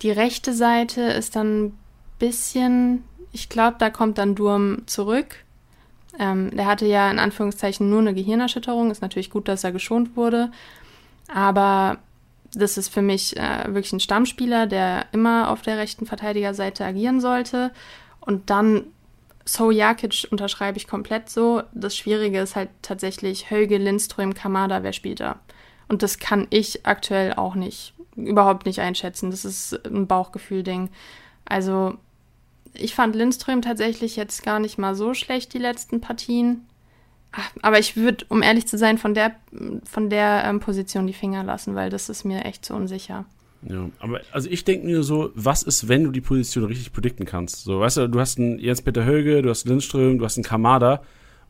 Die 0.02 0.12
rechte 0.12 0.54
Seite 0.54 1.02
ist 1.02 1.36
dann 1.36 1.66
ein 1.66 1.80
bisschen, 2.20 3.04
ich 3.32 3.50
glaube, 3.50 3.78
da 3.80 3.90
kommt 3.90 4.18
dann 4.18 4.36
Durm 4.36 4.84
zurück. 4.86 5.44
Ähm, 6.20 6.56
der 6.56 6.66
hatte 6.66 6.86
ja 6.86 7.10
in 7.12 7.20
Anführungszeichen 7.20 7.90
nur 7.90 8.00
eine 8.00 8.14
Gehirnerschütterung. 8.14 8.92
Ist 8.92 9.02
natürlich 9.02 9.30
gut, 9.30 9.48
dass 9.48 9.64
er 9.64 9.72
geschont 9.72 10.16
wurde. 10.16 10.52
Aber 11.34 11.98
das 12.54 12.78
ist 12.78 12.90
für 12.90 13.02
mich 13.02 13.36
äh, 13.38 13.66
wirklich 13.68 13.94
ein 13.94 14.00
Stammspieler, 14.00 14.68
der 14.68 15.06
immer 15.12 15.50
auf 15.52 15.62
der 15.62 15.78
rechten 15.78 16.06
Verteidigerseite 16.06 16.86
agieren 16.86 17.22
sollte. 17.22 17.72
Und 18.20 18.50
dann 18.50 18.86
So 19.46 19.72
Jakic 19.72 20.28
unterschreibe 20.30 20.78
ich 20.78 20.88
komplett 20.88 21.30
so. 21.30 21.64
Das 21.74 21.96
Schwierige 21.96 22.40
ist 22.40 22.56
halt 22.56 22.70
tatsächlich 22.82 23.50
Hölge, 23.50 23.78
Lindström, 23.78 24.34
Kamada, 24.34 24.84
wer 24.84 24.94
spielt 24.94 25.20
da? 25.22 25.40
Und 25.88 26.04
das 26.04 26.20
kann 26.20 26.48
ich 26.50 26.86
aktuell 26.86 27.34
auch 27.34 27.56
nicht, 27.56 27.94
überhaupt 28.16 28.66
nicht 28.66 28.80
einschätzen. 28.80 29.32
Das 29.32 29.46
ist 29.46 29.80
ein 29.86 30.08
Bauchgefühl-Ding. 30.08 30.90
Also, 31.46 31.96
ich 32.74 32.94
fand 32.94 33.16
Lindström 33.16 33.62
tatsächlich 33.62 34.16
jetzt 34.16 34.44
gar 34.44 34.60
nicht 34.60 34.78
mal 34.78 34.96
so 34.96 35.14
schlecht, 35.14 35.54
die 35.54 35.60
letzten 35.60 36.02
Partien. 36.02 36.66
Aber 37.62 37.80
ich 37.80 37.96
würde, 37.96 38.26
um 38.30 38.42
ehrlich 38.42 38.68
zu 38.68 38.78
sein, 38.78 38.98
von 38.98 39.14
der, 39.14 39.36
von 39.84 40.10
der 40.10 40.44
ähm, 40.46 40.60
Position 40.60 41.08
die 41.08 41.14
Finger 41.14 41.44
lassen, 41.44 41.76
weil 41.76 41.90
das 41.90 42.10
ist 42.10 42.24
mir 42.24 42.46
echt 42.46 42.66
so 42.66 42.74
unsicher. 42.76 43.26
Ja, 43.64 43.90
aber 44.00 44.22
also 44.32 44.50
ich 44.50 44.64
denke 44.64 44.86
mir 44.86 45.04
so, 45.04 45.32
was 45.36 45.64
ist, 45.64 45.88
wenn 45.88 46.04
du 46.04 46.12
die 46.12 46.22
Position 46.22 46.66
richtig 46.66 46.94
predikten 46.94 47.26
kannst? 47.26 47.64
So, 47.64 47.80
weißt 47.80 47.98
du, 47.98 48.08
du 48.08 48.20
hast 48.20 48.38
einen 48.38 48.60
Jens-Peter 48.60 49.04
Höge, 49.04 49.42
du 49.42 49.50
hast 49.50 49.66
einen 49.66 49.76
Lindström, 49.76 50.20
du 50.20 50.26
hast 50.26 50.38
einen 50.38 50.44
Kamada 50.44 51.02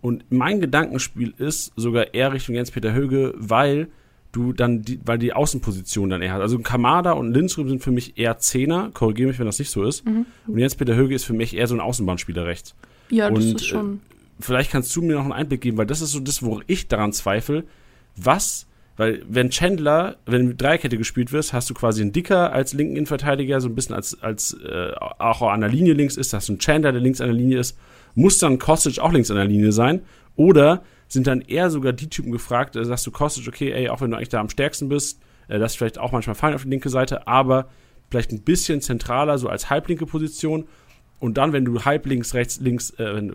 und 0.02 0.26
mein 0.32 0.62
Gedankenspiel 0.62 1.34
ist 1.38 1.74
sogar 1.76 2.14
eher 2.14 2.34
Richtung 2.34 2.56
Jens-Peter 2.56 2.94
Höge, 2.94 3.34
weil 3.36 3.90
du 4.38 4.54
dann, 4.54 4.84
die, 4.84 5.00
weil 5.04 5.18
die 5.18 5.34
Außenposition 5.34 6.10
dann 6.10 6.22
eher 6.22 6.34
hat. 6.34 6.42
Also 6.42 6.60
Kamada 6.60 7.14
und 7.14 7.34
Lindström 7.34 7.68
sind 7.68 7.84
für 7.84 7.92
mich 7.92 8.18
eher 8.18 8.38
Zehner, 8.38 8.92
korrigiere 8.94 9.30
mich, 9.30 9.40
wenn 9.40 9.46
das 9.46 9.60
nicht 9.60 9.72
so 9.72 9.84
ist. 9.84 10.06
Mhm. 10.06 10.26
Und 10.46 10.58
Jens-Peter 10.58 10.96
Höge 10.96 11.16
ist 11.16 11.26
für 11.26 11.34
mich 11.34 11.56
eher 11.56 11.68
so 11.68 11.76
ein 11.76 11.82
Außenbahnspieler 11.82 12.46
rechts. 12.46 12.76
Ja, 13.10 13.30
das 13.30 13.46
und, 13.46 13.56
ist 13.56 13.66
schon. 13.66 13.96
Äh, 13.96 13.98
vielleicht 14.40 14.72
kannst 14.72 14.96
du 14.96 15.02
mir 15.02 15.16
noch 15.16 15.24
einen 15.24 15.34
Einblick 15.34 15.62
geben, 15.62 15.78
weil 15.78 15.88
das 15.88 16.02
ist 16.02 16.12
so 16.12 16.20
das, 16.20 16.44
wo 16.44 16.62
ich 16.68 16.88
daran 16.88 17.14
zweifle, 17.14 17.64
was 18.16 18.68
weil 18.98 19.24
wenn 19.30 19.52
Chandler, 19.52 20.18
wenn 20.26 20.48
mit 20.48 20.60
Dreikette 20.60 20.98
gespielt 20.98 21.32
wirst, 21.32 21.54
hast 21.54 21.70
du 21.70 21.76
quasi 21.76 22.02
einen 22.02 22.14
Dicker 22.14 22.52
als 22.52 22.74
linken 22.74 22.96
Innenverteidiger, 22.96 23.62
so 23.62 23.70
ein 23.70 23.76
bisschen 23.76 23.94
als, 23.94 24.20
als 24.24 24.54
äh, 24.54 24.92
auch 24.98 25.44
an 25.44 25.62
der 25.62 25.70
Linie 25.70 25.94
links 25.94 26.18
ist, 26.18 26.34
hast 26.34 26.50
du 26.50 26.54
einen 26.54 26.60
Chandler, 26.60 26.92
der 26.92 27.02
links 27.02 27.22
an 27.22 27.28
der 27.28 27.36
Linie 27.36 27.60
ist, 27.60 27.78
muss 28.16 28.40
dann 28.40 28.58
Kostic 28.58 28.98
auch 28.98 29.14
links 29.14 29.30
an 29.30 29.38
der 29.38 29.46
Linie 29.46 29.72
sein? 29.72 30.02
Oder 30.38 30.84
sind 31.10 31.28
dann 31.28 31.42
eher 31.42 31.70
sogar 31.70 31.92
die 31.92 32.10
Typen 32.10 32.32
gefragt, 32.32 32.76
da 32.76 32.84
sagst 32.86 33.06
du 33.06 33.12
Kostic, 33.12 33.48
okay, 33.48 33.72
ey, 33.72 33.90
auch 33.90 34.00
wenn 34.00 34.12
du 34.12 34.18
eigentlich 34.18 34.30
da 34.30 34.40
am 34.40 34.50
stärksten 34.50 34.88
bist, 34.88 35.20
äh, 35.50 35.60
das 35.60 35.74
ist 35.74 35.78
vielleicht 35.78 36.00
auch 36.00 36.14
manchmal 36.14 36.36
fein 36.36 36.54
auf 36.54 36.64
die 36.64 36.70
linke 36.70 36.90
Seite, 36.90 37.28
aber 37.28 37.68
vielleicht 38.10 38.32
ein 38.32 38.42
bisschen 38.42 38.82
zentraler, 38.82 39.38
so 39.38 39.50
als 39.50 39.70
halblinke 39.70 40.06
Position 40.06 40.68
und 41.20 41.38
dann, 41.38 41.52
wenn 41.52 41.66
du 41.66 41.84
halb 41.84 42.06
links, 42.06 42.34
rechts, 42.36 42.60
links, 42.60 42.92
äh, 42.92 43.16
wenn, 43.16 43.34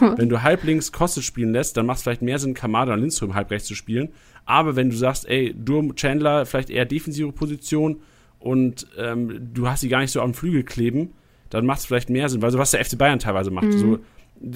wenn 0.16 0.28
du 0.28 0.42
halb 0.42 0.62
links 0.64 0.92
Kostic 0.92 1.24
spielen 1.24 1.52
lässt, 1.52 1.76
dann 1.76 1.86
macht 1.86 1.98
es 1.98 2.02
vielleicht 2.04 2.22
mehr 2.22 2.38
Sinn, 2.38 2.54
Kamada 2.54 2.94
und 2.94 3.00
Lindström 3.00 3.34
halb 3.34 3.50
rechts 3.50 3.66
zu 3.66 3.74
spielen. 3.74 4.10
Aber 4.44 4.76
wenn 4.76 4.90
du 4.90 4.96
sagst, 4.96 5.28
ey, 5.28 5.54
Durm, 5.56 5.96
Chandler, 5.96 6.46
vielleicht 6.46 6.70
eher 6.70 6.84
defensive 6.84 7.32
Position 7.32 8.00
und 8.38 8.86
ähm, 8.96 9.50
du 9.52 9.68
hast 9.68 9.80
sie 9.80 9.88
gar 9.88 10.00
nicht 10.00 10.12
so 10.12 10.20
am 10.20 10.34
Flügel 10.34 10.62
kleben, 10.62 11.14
dann 11.50 11.66
macht 11.66 11.80
es 11.80 11.86
vielleicht 11.86 12.10
mehr 12.10 12.28
Sinn, 12.28 12.42
weil 12.42 12.50
so 12.50 12.58
was 12.58 12.70
der 12.70 12.84
FC 12.84 12.96
Bayern 12.96 13.18
teilweise 13.18 13.50
macht. 13.50 13.66
Mhm. 13.66 13.78
So, 13.78 13.98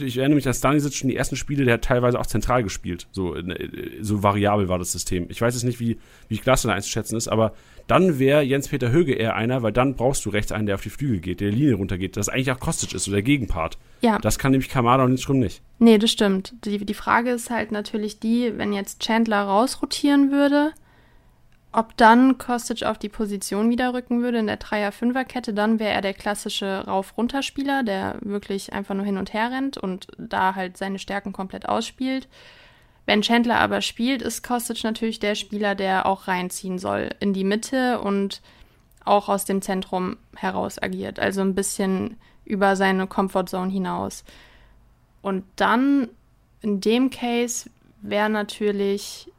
ich 0.01 0.18
erinnere 0.18 0.37
mich 0.37 0.47
an 0.47 0.55
Stanisic 0.55 0.95
schon 0.95 1.09
die 1.09 1.16
ersten 1.16 1.37
Spiele, 1.37 1.64
der 1.64 1.74
hat 1.74 1.84
teilweise 1.84 2.18
auch 2.18 2.26
zentral 2.26 2.62
gespielt. 2.62 3.07
So, 3.12 3.34
äh, 3.34 3.99
so 4.01 4.22
variabel 4.22 4.68
war 4.68 4.78
das 4.78 4.93
System. 4.93 5.26
Ich 5.28 5.41
weiß 5.41 5.55
jetzt 5.55 5.64
nicht, 5.64 5.80
wie, 5.80 5.99
wie 6.28 6.37
Glasner 6.39 6.74
einzuschätzen 6.74 7.16
ist, 7.16 7.28
aber 7.28 7.53
dann 7.87 8.18
wäre 8.18 8.43
Jens-Peter 8.43 8.91
Höge 8.91 9.14
eher 9.14 9.37
einer, 9.37 9.62
weil 9.62 9.72
dann 9.72 9.95
brauchst 9.95 10.24
du 10.26 10.30
rechts 10.30 10.51
einen, 10.51 10.66
der 10.66 10.74
auf 10.74 10.82
die 10.82 10.91
Flügel 10.91 11.20
geht, 11.20 11.41
der 11.41 11.51
die 11.51 11.57
Linie 11.57 11.74
runtergeht, 11.74 12.16
das 12.16 12.28
eigentlich 12.28 12.51
auch 12.51 12.59
Kostic 12.59 12.95
ist, 12.95 13.05
so 13.05 13.12
der 13.12 13.22
Gegenpart. 13.22 13.78
Ja. 14.01 14.18
Das 14.18 14.39
kann 14.39 14.51
nämlich 14.51 14.70
Kamada 14.70 15.05
und 15.05 15.11
Lindström 15.11 15.39
nicht. 15.39 15.62
Nee, 15.78 15.99
das 15.99 16.11
stimmt. 16.11 16.55
Die, 16.64 16.84
die 16.84 16.95
Frage 16.95 17.30
ist 17.30 17.51
halt 17.51 17.70
natürlich 17.70 18.18
die, 18.18 18.53
wenn 18.57 18.72
jetzt 18.72 19.01
Chandler 19.01 19.43
rausrotieren 19.43 20.32
würde, 20.32 20.72
ob 21.76 21.94
dann 21.98 22.38
Kostic 22.38 22.84
auf 22.84 22.96
die 22.96 23.10
Position 23.10 23.68
wieder 23.68 23.92
rücken 23.92 24.22
würde 24.22 24.38
in 24.38 24.46
der 24.46 24.56
Dreier-Fünfer-Kette, 24.56 25.52
dann 25.52 25.78
wäre 25.78 25.92
er 25.92 26.00
der 26.00 26.14
klassische 26.14 26.84
Rauf-Runter-Spieler, 26.86 27.82
der 27.82 28.16
wirklich 28.22 28.72
einfach 28.72 28.94
nur 28.94 29.04
hin 29.04 29.18
und 29.18 29.34
her 29.34 29.50
rennt 29.50 29.76
und 29.76 30.06
da 30.16 30.54
halt 30.54 30.78
seine 30.78 30.98
Stärken 30.98 31.34
komplett 31.34 31.68
ausspielt. 31.68 32.28
Wenn 33.04 33.20
Chandler 33.20 33.60
aber 33.60 33.82
spielt, 33.82 34.22
ist 34.22 34.42
Kostic 34.42 34.84
natürlich 34.84 35.20
der 35.20 35.34
Spieler, 35.34 35.74
der 35.74 36.06
auch 36.06 36.28
reinziehen 36.28 36.78
soll 36.78 37.10
in 37.20 37.34
die 37.34 37.44
Mitte 37.44 38.00
und 38.00 38.40
auch 39.04 39.28
aus 39.28 39.44
dem 39.44 39.60
Zentrum 39.60 40.16
heraus 40.34 40.82
agiert. 40.82 41.20
Also 41.20 41.42
ein 41.42 41.54
bisschen 41.54 42.16
über 42.46 42.74
seine 42.76 43.06
Comfortzone 43.06 43.70
hinaus. 43.70 44.24
Und 45.20 45.44
dann 45.56 46.08
in 46.62 46.80
dem 46.80 47.10
Case 47.10 47.68
wäre 48.00 48.30
natürlich, 48.30 49.30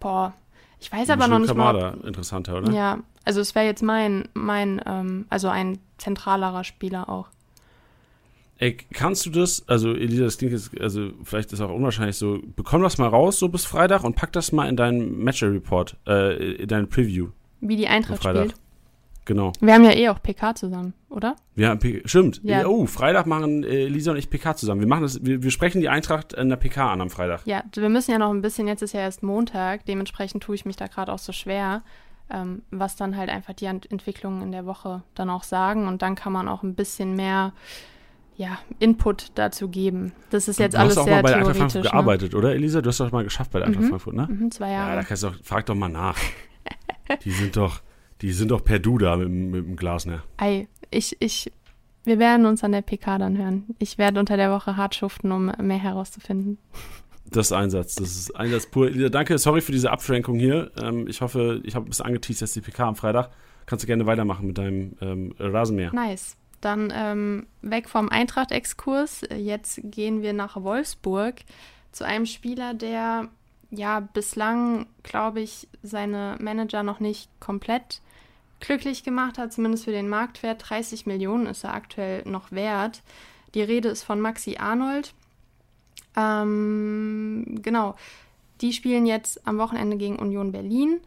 boah, 0.00 0.34
ich 0.80 0.92
weiß 0.92 1.10
aber 1.10 1.28
noch 1.28 1.38
nicht 1.38 1.48
Kamada 1.48 1.96
mal. 1.96 2.06
interessanter, 2.06 2.58
oder? 2.58 2.72
Ja, 2.72 2.98
also 3.24 3.40
es 3.40 3.54
wäre 3.54 3.66
jetzt 3.66 3.82
mein, 3.82 4.28
mein, 4.34 4.80
ähm, 4.86 5.26
also 5.28 5.48
ein 5.48 5.78
zentralerer 5.98 6.64
Spieler 6.64 7.08
auch. 7.08 7.28
Ey, 8.60 8.76
kannst 8.92 9.24
du 9.24 9.30
das, 9.30 9.68
also 9.68 9.94
Elisa, 9.94 10.24
das 10.24 10.38
klingt 10.38 10.52
jetzt, 10.52 10.80
also 10.80 11.10
vielleicht 11.22 11.52
ist 11.52 11.60
auch 11.60 11.70
unwahrscheinlich 11.70 12.16
so, 12.16 12.40
bekomm 12.56 12.82
das 12.82 12.98
mal 12.98 13.08
raus 13.08 13.38
so 13.38 13.48
bis 13.48 13.64
Freitag 13.64 14.02
und 14.02 14.16
pack 14.16 14.32
das 14.32 14.50
mal 14.50 14.68
in 14.68 14.76
deinen 14.76 15.22
Match-Report, 15.22 15.96
äh, 16.06 16.54
in 16.54 16.66
deinen 16.66 16.88
Preview. 16.88 17.28
Wie 17.60 17.76
die 17.76 17.86
Eintracht 17.86 18.22
spielt. 18.22 18.54
Genau. 19.28 19.52
Wir 19.60 19.74
haben 19.74 19.84
ja 19.84 19.92
eh 19.92 20.08
auch 20.08 20.22
PK 20.22 20.54
zusammen, 20.54 20.94
oder? 21.10 21.36
Haben 21.60 21.78
P 21.80 22.00
stimmt. 22.06 22.40
Ja. 22.44 22.66
Oh, 22.66 22.86
Freitag 22.86 23.26
machen 23.26 23.62
äh, 23.62 23.84
Elisa 23.84 24.12
und 24.12 24.16
ich 24.16 24.30
PK 24.30 24.56
zusammen. 24.56 24.80
Wir 24.80 24.88
machen 24.88 25.02
das, 25.02 25.22
wir, 25.22 25.42
wir 25.42 25.50
sprechen 25.50 25.82
die 25.82 25.90
Eintracht 25.90 26.32
in 26.32 26.48
der 26.48 26.56
PK 26.56 26.90
an 26.94 27.02
am 27.02 27.10
Freitag. 27.10 27.42
Ja, 27.44 27.62
wir 27.74 27.90
müssen 27.90 28.10
ja 28.12 28.16
noch 28.18 28.30
ein 28.30 28.40
bisschen, 28.40 28.66
jetzt 28.68 28.80
ist 28.80 28.94
ja 28.94 29.00
erst 29.00 29.22
Montag, 29.22 29.84
dementsprechend 29.84 30.42
tue 30.42 30.54
ich 30.54 30.64
mich 30.64 30.76
da 30.76 30.86
gerade 30.86 31.12
auch 31.12 31.18
so 31.18 31.32
schwer, 31.32 31.82
ähm, 32.30 32.62
was 32.70 32.96
dann 32.96 33.18
halt 33.18 33.28
einfach 33.28 33.52
die 33.52 33.66
Ent 33.66 33.90
Entwicklungen 33.92 34.40
in 34.40 34.50
der 34.50 34.64
Woche 34.64 35.02
dann 35.14 35.28
auch 35.28 35.42
sagen 35.42 35.86
und 35.88 36.00
dann 36.00 36.14
kann 36.14 36.32
man 36.32 36.48
auch 36.48 36.62
ein 36.62 36.74
bisschen 36.74 37.14
mehr 37.14 37.52
ja, 38.38 38.56
Input 38.78 39.32
dazu 39.34 39.68
geben. 39.68 40.12
Das 40.30 40.48
ist 40.48 40.58
jetzt 40.58 40.72
du 40.72 40.78
alles 40.78 40.92
hast 40.92 41.02
auch 41.02 41.04
sehr 41.04 41.16
mal 41.16 41.22
bei 41.22 41.28
der 41.28 41.38
Eintracht 41.38 41.54
theoretisch. 41.56 41.72
Frankfurt 41.72 41.84
Ne? 41.84 41.90
gearbeitet, 41.90 42.34
oder 42.34 42.54
Elisa? 42.54 42.80
Du 42.80 42.88
hast 42.88 43.00
doch 43.00 43.12
mal 43.12 43.24
geschafft 43.24 43.50
bei 43.50 43.58
der 43.58 43.68
Eintracht 43.68 43.88
Frankfurt, 43.88 44.14
ne? 44.14 44.26
Mhm, 44.30 44.50
zwei 44.50 44.70
Ja, 44.70 44.86
da 44.86 44.94
Jahre. 44.94 45.04
kannst 45.06 45.22
du 45.22 45.26
doch, 45.28 45.36
frag 45.42 45.66
doch 45.66 45.74
mal 45.74 45.88
nach. 45.90 46.16
die 47.24 47.30
sind 47.30 47.56
doch, 47.58 47.80
die 48.22 48.32
sind 48.32 48.50
doch 48.50 48.64
per 48.64 48.78
Du 48.78 48.98
da 48.98 49.16
mit, 49.16 49.26
dem- 49.28 49.50
mit 49.50 49.66
dem 49.66 49.76
Glas, 49.76 50.06
ne? 50.06 50.22
Ei, 50.38 50.68
ich, 50.90 51.16
ich, 51.20 51.52
wir 52.04 52.18
werden 52.18 52.46
uns 52.46 52.64
an 52.64 52.72
der 52.72 52.82
PK 52.82 53.18
dann 53.18 53.36
hören. 53.38 53.66
Ich 53.78 53.98
werde 53.98 54.18
unter 54.20 54.36
der 54.36 54.50
Woche 54.50 54.76
hart 54.76 54.94
schuften, 54.94 55.30
um 55.32 55.46
mehr 55.60 55.78
herauszufinden. 55.78 56.58
Das 57.30 57.46
ist 57.48 57.52
Einsatz, 57.52 57.94
das 57.96 58.08
ist 58.16 58.34
Einsatz 58.36 58.66
pur. 58.66 58.90
Danke, 59.10 59.36
sorry 59.36 59.60
für 59.60 59.72
diese 59.72 59.90
Abschränkung 59.90 60.38
hier. 60.38 60.70
Ähm, 60.82 61.06
ich 61.08 61.20
hoffe, 61.20 61.60
ich 61.64 61.74
habe 61.74 61.86
ein 61.86 61.90
bisschen 61.90 62.06
angeteased, 62.06 62.40
dass 62.42 62.52
die 62.52 62.62
PK 62.62 62.88
am 62.88 62.96
Freitag. 62.96 63.30
Kannst 63.66 63.82
du 63.82 63.86
gerne 63.86 64.06
weitermachen 64.06 64.46
mit 64.46 64.56
deinem 64.56 64.94
ähm, 65.02 65.34
Rasenmäher. 65.38 65.92
Nice. 65.92 66.36
Dann 66.62 66.90
ähm, 66.96 67.46
weg 67.60 67.88
vom 67.88 68.08
Eintracht-Exkurs. 68.08 69.20
Jetzt 69.36 69.80
gehen 69.84 70.22
wir 70.22 70.32
nach 70.32 70.56
Wolfsburg 70.56 71.34
zu 71.92 72.04
einem 72.04 72.24
Spieler, 72.24 72.72
der 72.72 73.28
ja 73.70 74.00
bislang, 74.00 74.86
glaube 75.02 75.40
ich, 75.40 75.68
seine 75.82 76.36
Manager 76.40 76.82
noch 76.82 76.98
nicht 76.98 77.28
komplett 77.40 78.00
glücklich 78.60 79.04
gemacht 79.04 79.38
hat, 79.38 79.52
zumindest 79.52 79.84
für 79.84 79.92
den 79.92 80.08
Marktwert. 80.08 80.68
30 80.68 81.06
Millionen 81.06 81.46
ist 81.46 81.64
er 81.64 81.74
aktuell 81.74 82.22
noch 82.24 82.52
wert. 82.52 83.02
Die 83.54 83.62
Rede 83.62 83.88
ist 83.88 84.02
von 84.02 84.20
Maxi 84.20 84.56
Arnold. 84.58 85.14
Ähm, 86.16 87.60
genau. 87.62 87.94
Die 88.60 88.72
spielen 88.72 89.06
jetzt 89.06 89.46
am 89.46 89.58
Wochenende 89.58 89.96
gegen 89.96 90.16
Union 90.16 90.52
Berlin. 90.52 91.00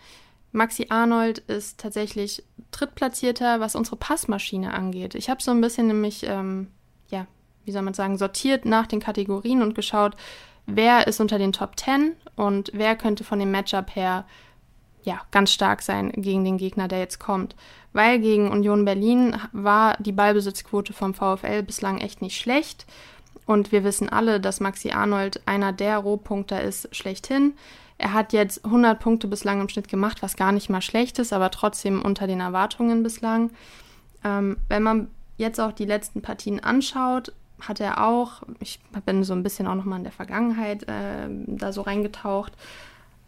Maxi 0.54 0.88
Arnold 0.89 1.39
ist 1.39 1.80
tatsächlich 1.80 2.43
Drittplatzierter, 2.72 3.60
was 3.60 3.76
unsere 3.76 3.95
Passmaschine 3.95 4.74
angeht. 4.74 5.16
Ich 5.16 5.30
habe 5.30 5.41
so 5.41 5.52
ein 5.52 5.62
bisschen 5.62 5.88
nämlich, 5.88 6.24
ähm, 6.26 6.68
ja, 7.10 7.28
wie 7.66 7.72
soll 7.72 7.82
man 7.82 7.93
sagen, 7.93 8.18
sortiert 8.18 8.66
nach 8.66 8.88
den 8.88 8.99
Kategorien 8.99 9.62
und 9.62 9.76
geschaut, 9.76 10.16
wer 10.66 11.08
ist 11.08 11.20
unter 11.20 11.38
den 11.38 11.54
Top 11.54 11.80
10 11.80 12.14
und 12.36 12.72
wer 12.74 12.95
könnte 12.95 13.24
von 13.24 13.39
dem 13.39 13.52
Matchup 13.52 13.95
her 13.95 14.26
ja, 15.04 15.22
ganz 15.32 15.52
stark 15.52 15.82
sein 15.82 16.12
gegen 16.12 16.43
den 16.43 16.58
Gegner, 16.58 16.88
der 16.88 16.99
jetzt 16.99 17.20
kommt. 17.20 17.56
Weil 17.93 18.20
gegen 18.20 18.52
Union 18.52 18.86
Berlin 18.86 19.36
war 19.52 19.97
die 19.99 20.12
Ballbesitzquote 20.12 20.93
vom 20.93 21.14
VfL 21.14 21.64
bislang 21.64 21.99
echt 21.99 22.22
nicht 22.22 22.39
schlecht. 22.39 22.86
Und 23.45 23.72
wir 23.72 23.84
wissen 23.84 24.08
alle, 24.08 24.39
dass 24.39 24.60
Maxi 24.60 24.91
Arnold 24.91 25.41
einer 25.45 25.74
der 25.74 25.97
Rohpunkter 25.97 26.62
ist 26.62 26.95
schlechthin. 26.95 27.54
Er 27.97 28.14
hat 28.14 28.34
jetzt 28.34 28.64
100 28.66 28.99
Punkte 28.99 29.28
bislang 29.28 29.62
im 29.62 29.70
Schnitt 29.70 29.88
gemacht, 29.88 30.22
was 30.22 30.36
gar 30.36 30.52
nicht 30.52 30.70
mal 30.70 30.82
schlecht 30.82 31.20
ist, 31.20 31.34
aber 31.34 31.52
trotzdem 31.52 32.02
unter 32.02 32.28
den 32.28 32.39
Erwartungen 32.39 33.04
bislang. 33.04 33.52
Ähm, 34.24 34.58
wenn 34.70 34.84
man 34.84 35.08
jetzt 35.38 35.60
auch 35.60 35.72
die 35.72 35.86
letzten 35.86 36.22
Partien 36.22 36.60
anschaut, 36.60 37.34
hat 37.60 37.80
er 37.80 38.04
auch, 38.04 38.41
ich 38.60 38.80
bin 39.06 39.24
so 39.24 39.34
ein 39.34 39.43
bisschen 39.43 39.68
auch 39.68 39.76
nochmal 39.76 39.99
in 39.99 40.04
der 40.04 40.14
Vergangenheit 40.14 40.84
äh, 40.84 41.28
da 41.47 41.72
so 41.72 41.82
reingetaucht. 41.82 42.54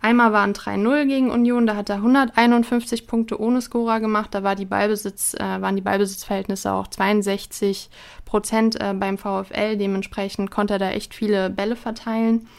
Einmal 0.04 0.34
waren 0.34 0.52
3-0 0.52 1.06
gegen 1.06 1.32
Union, 1.32 1.66
da 1.66 1.78
hat 1.78 1.90
er 1.90 1.96
151 1.96 3.08
Punkte 3.08 3.40
ohne 3.40 3.62
Scorer 3.62 4.02
gemacht, 4.02 4.36
da 4.36 4.44
war 4.44 4.54
die 4.54 4.66
Ballbesitz, 4.66 5.34
äh, 5.36 5.62
waren 5.62 5.78
die 5.78 5.82
Ballbesitzverhältnisse 5.82 6.74
auch 6.74 6.88
62 6.88 7.90
Prozent 8.26 8.82
äh, 8.82 8.94
beim 8.94 9.18
VfL, 9.18 9.78
dementsprechend 9.78 10.52
konnte 10.52 10.74
er 10.74 10.80
da 10.80 10.90
echt 10.90 11.14
viele 11.14 11.50
Bälle 11.50 11.78
verteilen. 11.78 12.50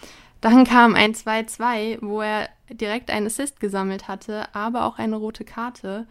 Dann 0.40 0.64
kam 0.64 0.94
ein 0.94 1.12
2-2, 1.12 1.98
wo 2.00 2.22
er 2.22 2.48
direkt 2.70 3.10
einen 3.10 3.26
Assist 3.26 3.60
gesammelt 3.60 4.08
hatte, 4.08 4.46
aber 4.54 4.86
auch 4.86 4.96
eine 4.98 5.16
rote 5.16 5.44
Karte. 5.44 6.06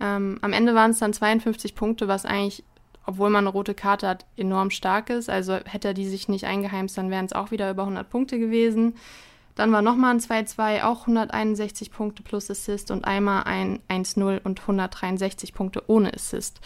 Ähm, 0.00 0.40
am 0.42 0.52
Ende 0.52 0.74
waren 0.74 0.90
es 0.90 0.98
dann 0.98 1.12
52 1.12 1.76
Punkte, 1.76 2.08
was 2.08 2.24
eigentlich, 2.24 2.64
obwohl 3.06 3.30
man 3.30 3.46
eine 3.46 3.52
rote 3.52 3.74
Karte 3.74 4.08
hat, 4.08 4.26
enorm 4.36 4.70
stark 4.70 5.10
ist. 5.10 5.30
Also 5.30 5.60
hätte 5.64 5.86
er 5.86 5.94
die 5.94 6.08
sich 6.08 6.28
nicht 6.28 6.44
eingeheimst, 6.44 6.98
dann 6.98 7.10
wären 7.12 7.26
es 7.26 7.34
auch 7.34 7.52
wieder 7.52 7.70
über 7.70 7.82
100 7.82 8.10
Punkte 8.10 8.40
gewesen. 8.40 8.96
Dann 9.54 9.72
war 9.72 9.82
nochmal 9.82 10.14
ein 10.14 10.20
2-2, 10.20 10.82
auch 10.84 11.02
161 11.02 11.90
Punkte 11.90 12.22
plus 12.22 12.50
Assist 12.50 12.90
und 12.90 13.04
einmal 13.04 13.44
ein 13.44 13.80
1-0 13.88 14.42
und 14.42 14.60
163 14.60 15.52
Punkte 15.52 15.82
ohne 15.86 16.12
Assist. 16.14 16.60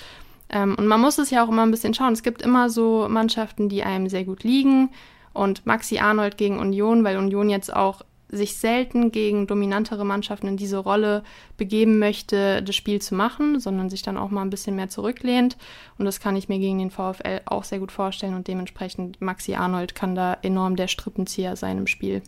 Ähm, 0.49 0.76
und 0.78 0.87
man 0.87 1.01
muss 1.01 1.18
es 1.18 1.30
ja 1.30 1.45
auch 1.45 1.49
immer 1.49 1.62
ein 1.62 1.70
bisschen 1.70 1.95
schauen. 1.95 2.12
Es 2.12 2.22
gibt 2.22 2.43
immer 2.43 2.70
so 2.70 3.07
Mannschaften, 3.09 3.68
die 3.68 3.82
einem 3.82 4.09
sehr 4.09 4.24
gut 4.24 4.45
liegen. 4.45 4.91
Und 5.32 5.66
Maxi 5.66 5.99
Arnold 5.99 6.39
gegen 6.39 6.59
Union, 6.59 7.05
weil 7.05 7.18
Union 7.18 7.51
jetzt 7.51 7.74
auch 7.74 8.03
sich 8.28 8.57
selten 8.57 9.12
gegen 9.12 9.47
dominantere 9.47 10.05
Mannschaften 10.05 10.49
in 10.49 10.57
diese 10.57 10.78
Rolle 10.78 11.22
begeben 11.57 11.99
möchte, 11.99 12.62
das 12.62 12.74
Spiel 12.74 13.01
zu 13.01 13.14
machen, 13.14 13.61
sondern 13.61 13.89
sich 13.89 14.03
dann 14.03 14.16
auch 14.16 14.30
mal 14.30 14.43
ein 14.43 14.51
bisschen 14.51 14.74
mehr 14.74 14.89
zurücklehnt. 14.89 15.57
Und 15.99 16.07
das 16.07 16.20
kann 16.20 16.37
ich 16.37 16.49
mir 16.49 16.59
gegen 16.59 16.78
den 16.78 16.91
VfL 16.91 17.43
auch 17.45 17.64
sehr 17.64 17.78
gut 17.78 17.93
vorstellen. 17.93 18.34
Und 18.34 18.49
dementsprechend 18.49 19.20
Maxi 19.20 19.55
Arnold 19.55 19.95
kann 19.95 20.14
da 20.14 20.34
enorm 20.43 20.76
der 20.76 20.89
Strippenzieher 20.89 21.57
sein 21.57 21.78
im 21.78 21.87
Spiel. 21.87 22.22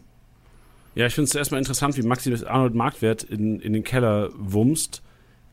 Ja, 0.94 1.06
ich 1.06 1.14
finde 1.14 1.28
es 1.28 1.34
erstmal 1.34 1.58
interessant, 1.58 1.96
wie 1.96 2.02
Maxi 2.02 2.34
Arnold 2.46 2.74
Marktwert 2.74 3.22
in, 3.22 3.60
in 3.60 3.72
den 3.72 3.84
Keller 3.84 4.30
wumst. 4.36 5.02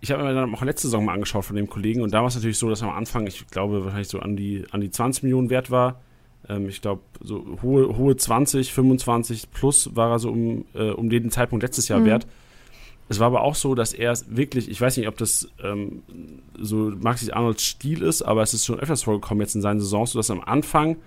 Ich 0.01 0.11
habe 0.11 0.23
mir 0.23 0.33
dann 0.33 0.53
auch 0.53 0.61
letzte 0.63 0.88
Saison 0.88 1.05
mal 1.05 1.13
angeschaut 1.13 1.45
von 1.45 1.55
dem 1.55 1.69
Kollegen 1.69 2.01
und 2.01 2.13
da 2.13 2.19
war 2.19 2.27
es 2.27 2.36
natürlich 2.36 2.57
so, 2.57 2.69
dass 2.69 2.83
am 2.83 2.89
Anfang, 2.89 3.27
ich 3.27 3.47
glaube, 3.47 3.83
wahrscheinlich 3.83 4.07
so 4.07 4.19
an 4.19 4.36
die, 4.36 4.63
an 4.71 4.81
die 4.81 4.91
20 4.91 5.23
Millionen 5.23 5.49
wert 5.49 5.71
war. 5.71 6.01
Ähm, 6.47 6.67
ich 6.67 6.81
glaube, 6.81 7.01
so 7.21 7.57
hohe, 7.61 7.97
hohe 7.97 8.15
20, 8.15 8.73
25 8.73 9.51
plus 9.51 9.95
war 9.95 10.11
er 10.11 10.19
so 10.19 10.29
um, 10.31 10.65
äh, 10.73 10.89
um 10.89 11.09
den 11.09 11.31
Zeitpunkt 11.31 11.63
letztes 11.63 11.88
Jahr 11.88 11.99
Mhm. 12.01 12.05
wert. 12.05 12.27
Es 13.07 13.19
war 13.19 13.27
aber 13.27 13.41
auch 13.41 13.53
so, 13.55 13.75
dass 13.75 13.93
er 13.93 14.15
wirklich, 14.27 14.69
ich 14.69 14.81
weiß 14.81 14.97
nicht, 14.97 15.07
ob 15.07 15.17
das 15.17 15.47
ähm, 15.63 16.01
so 16.59 16.91
Maxi 16.99 17.31
Arnolds 17.31 17.63
Stil 17.63 18.01
ist, 18.01 18.23
aber 18.23 18.41
es 18.41 18.53
ist 18.55 18.65
schon 18.65 18.79
öfters 18.79 19.03
vorgekommen 19.03 19.41
jetzt 19.41 19.53
in 19.55 19.61
seinen 19.61 19.79
Saisons, 19.79 20.11
so 20.11 20.19
dass 20.19 20.31
am 20.31 20.41
Anfang 20.41 20.97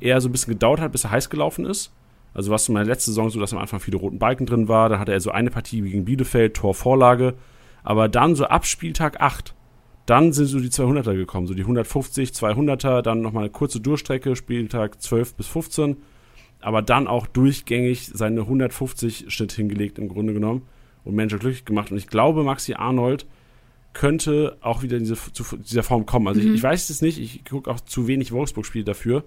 er 0.00 0.20
so 0.20 0.28
ein 0.28 0.32
bisschen 0.32 0.52
gedauert 0.52 0.80
hat, 0.80 0.92
bis 0.92 1.04
er 1.04 1.10
heiß 1.10 1.28
gelaufen 1.28 1.66
ist. 1.66 1.92
Also 2.34 2.50
was 2.50 2.68
in 2.68 2.74
meiner 2.74 2.86
letzten 2.86 3.10
Saison 3.10 3.30
so, 3.30 3.40
dass 3.40 3.52
am 3.52 3.58
Anfang 3.58 3.80
viele 3.80 3.96
roten 3.96 4.18
Balken 4.18 4.46
drin 4.46 4.68
war. 4.68 4.88
Dann 4.88 5.00
hatte 5.00 5.12
er 5.12 5.20
so 5.20 5.30
eine 5.30 5.50
Partie 5.50 5.80
gegen 5.80 6.04
Bielefeld, 6.04 6.54
Torvorlage. 6.54 7.34
Aber 7.82 8.08
dann 8.08 8.36
so 8.36 8.44
ab 8.44 8.66
Spieltag 8.66 9.20
8, 9.20 9.54
Dann 10.06 10.32
sind 10.32 10.46
so 10.46 10.58
die 10.60 10.70
200er 10.70 11.14
gekommen, 11.14 11.46
so 11.46 11.54
die 11.54 11.62
150, 11.62 12.30
200er, 12.30 13.00
dann 13.02 13.20
nochmal 13.20 13.44
eine 13.44 13.52
kurze 13.52 13.80
Durchstrecke, 13.80 14.34
Spieltag 14.34 15.00
12 15.00 15.34
bis 15.34 15.46
15, 15.46 15.98
aber 16.60 16.82
dann 16.82 17.06
auch 17.06 17.26
durchgängig 17.26 18.10
seine 18.12 18.40
150 18.40 19.26
Schnitt 19.28 19.52
hingelegt 19.52 19.98
im 19.98 20.08
Grunde 20.08 20.32
genommen 20.32 20.62
und 21.04 21.14
Manager 21.14 21.38
glücklich 21.38 21.64
gemacht. 21.64 21.90
Und 21.90 21.98
ich 21.98 22.08
glaube, 22.08 22.42
Maxi 22.42 22.74
Arnold 22.74 23.26
könnte 23.92 24.56
auch 24.60 24.82
wieder 24.82 24.96
in 24.96 25.04
diese, 25.04 25.16
zu 25.32 25.56
dieser 25.56 25.82
Form 25.82 26.06
kommen. 26.06 26.28
Also 26.28 26.40
mhm. 26.40 26.48
ich, 26.48 26.54
ich, 26.54 26.62
weiß 26.62 26.90
es 26.90 27.02
nicht, 27.02 27.18
ich 27.18 27.44
gucke 27.44 27.70
auch 27.70 27.80
zu 27.80 28.06
wenig 28.06 28.32
Wolfsburg-Spiele 28.32 28.84
dafür 28.84 29.24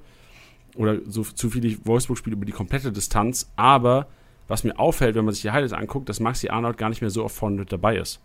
oder 0.75 0.99
so 1.05 1.23
zu 1.23 1.49
viele 1.49 1.77
Wolfsburg-Spiele 1.85 2.35
über 2.35 2.45
die 2.45 2.51
komplette 2.51 2.91
Distanz, 2.91 3.51
aber 3.55 4.07
was 4.47 4.63
mir 4.63 4.77
auffällt, 4.77 5.15
wenn 5.15 5.25
man 5.25 5.33
sich 5.33 5.43
die 5.43 5.51
Highlights 5.51 5.73
anguckt, 5.73 6.09
dass 6.09 6.19
Maxi 6.19 6.49
Arnold 6.49 6.77
gar 6.77 6.89
nicht 6.89 7.01
mehr 7.01 7.09
so 7.09 7.23
oft 7.23 7.35
vorne 7.35 7.57
mit 7.57 7.71
dabei 7.71 7.97
ist. 7.97 8.19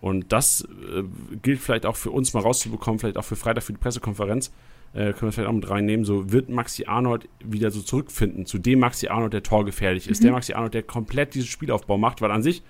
Und 0.00 0.32
das 0.32 0.62
äh, 0.62 1.04
gilt 1.42 1.60
vielleicht 1.60 1.86
auch 1.86 1.96
für 1.96 2.10
uns 2.10 2.34
mal 2.34 2.40
rauszubekommen, 2.40 2.98
vielleicht 2.98 3.16
auch 3.16 3.24
für 3.24 3.36
Freitag 3.36 3.62
für 3.62 3.72
die 3.72 3.78
Pressekonferenz. 3.78 4.52
Äh, 4.94 5.12
können 5.12 5.22
wir 5.22 5.32
vielleicht 5.32 5.48
auch 5.48 5.54
mit 5.54 5.70
reinnehmen. 5.70 6.04
So 6.04 6.32
wird 6.32 6.48
Maxi 6.48 6.86
Arnold 6.86 7.28
wieder 7.42 7.70
so 7.70 7.80
zurückfinden 7.80 8.44
zu 8.44 8.58
dem 8.58 8.80
Maxi 8.80 9.08
Arnold, 9.08 9.32
der 9.32 9.44
torgefährlich 9.44 10.08
ist. 10.08 10.20
Mhm. 10.20 10.24
Der 10.24 10.32
Maxi 10.32 10.52
Arnold, 10.54 10.74
der 10.74 10.82
komplett 10.82 11.34
diesen 11.34 11.46
Spielaufbau 11.46 11.98
macht, 11.98 12.20
weil 12.20 12.32
an 12.32 12.42
sich 12.42 12.62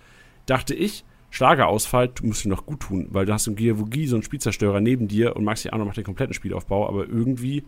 dachte 0.44 0.74
ich, 0.74 1.04
Schlagerausfall 1.30 2.12
musst 2.22 2.44
du 2.44 2.50
noch 2.50 2.66
gut 2.66 2.80
tun, 2.80 3.08
weil 3.10 3.24
du 3.24 3.32
hast 3.32 3.46
im 3.46 3.56
Giavogi 3.56 4.06
so 4.06 4.16
einen 4.16 4.22
Spielzerstörer 4.22 4.80
neben 4.80 5.08
dir 5.08 5.34
und 5.34 5.44
Maxi 5.44 5.70
Arnold 5.70 5.86
macht 5.86 5.96
den 5.96 6.04
kompletten 6.04 6.34
Spielaufbau, 6.34 6.86
aber 6.86 7.08
irgendwie 7.08 7.64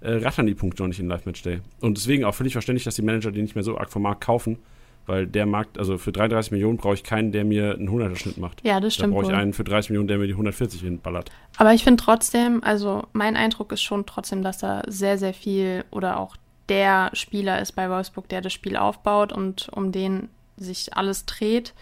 äh, 0.00 0.12
rattern 0.12 0.46
die 0.46 0.54
Punkte 0.54 0.82
noch 0.82 0.88
nicht 0.88 1.00
in 1.00 1.08
Live-Match-Day. 1.08 1.60
Und 1.80 1.96
deswegen 1.96 2.24
auch 2.24 2.34
völlig 2.34 2.52
verständlich, 2.52 2.84
dass 2.84 2.96
die 2.96 3.02
Manager 3.02 3.32
den 3.32 3.44
nicht 3.44 3.54
mehr 3.54 3.64
so 3.64 3.78
arg 3.78 3.90
vom 3.90 4.02
Markt 4.02 4.22
kaufen, 4.22 4.58
weil 5.06 5.26
der 5.26 5.46
Markt, 5.46 5.78
also 5.78 5.98
für 5.98 6.12
33 6.12 6.52
Millionen 6.52 6.78
brauche 6.78 6.94
ich 6.94 7.04
keinen, 7.04 7.32
der 7.32 7.44
mir 7.44 7.74
einen 7.74 7.88
100er-Schnitt 7.88 8.38
macht. 8.38 8.60
Ja, 8.64 8.80
das 8.80 8.94
stimmt. 8.94 9.14
Da 9.14 9.20
brauche 9.20 9.32
ich 9.32 9.36
einen 9.36 9.52
für 9.52 9.64
30 9.64 9.90
Millionen, 9.90 10.08
der 10.08 10.18
mir 10.18 10.26
die 10.26 10.32
140 10.32 10.80
hinballert. 10.80 11.30
Aber 11.56 11.72
ich 11.72 11.84
finde 11.84 12.02
trotzdem, 12.02 12.62
also 12.62 13.04
mein 13.12 13.36
Eindruck 13.36 13.72
ist 13.72 13.82
schon 13.82 14.04
trotzdem, 14.06 14.42
dass 14.42 14.58
da 14.58 14.82
sehr, 14.86 15.16
sehr 15.18 15.34
viel 15.34 15.84
oder 15.90 16.18
auch 16.18 16.36
der 16.68 17.10
Spieler 17.12 17.60
ist 17.60 17.72
bei 17.72 17.88
Wolfsburg, 17.88 18.28
der 18.28 18.40
das 18.40 18.52
Spiel 18.52 18.76
aufbaut 18.76 19.32
und 19.32 19.68
um 19.72 19.92
den 19.92 20.28
sich 20.56 20.96
alles 20.96 21.26
dreht 21.26 21.74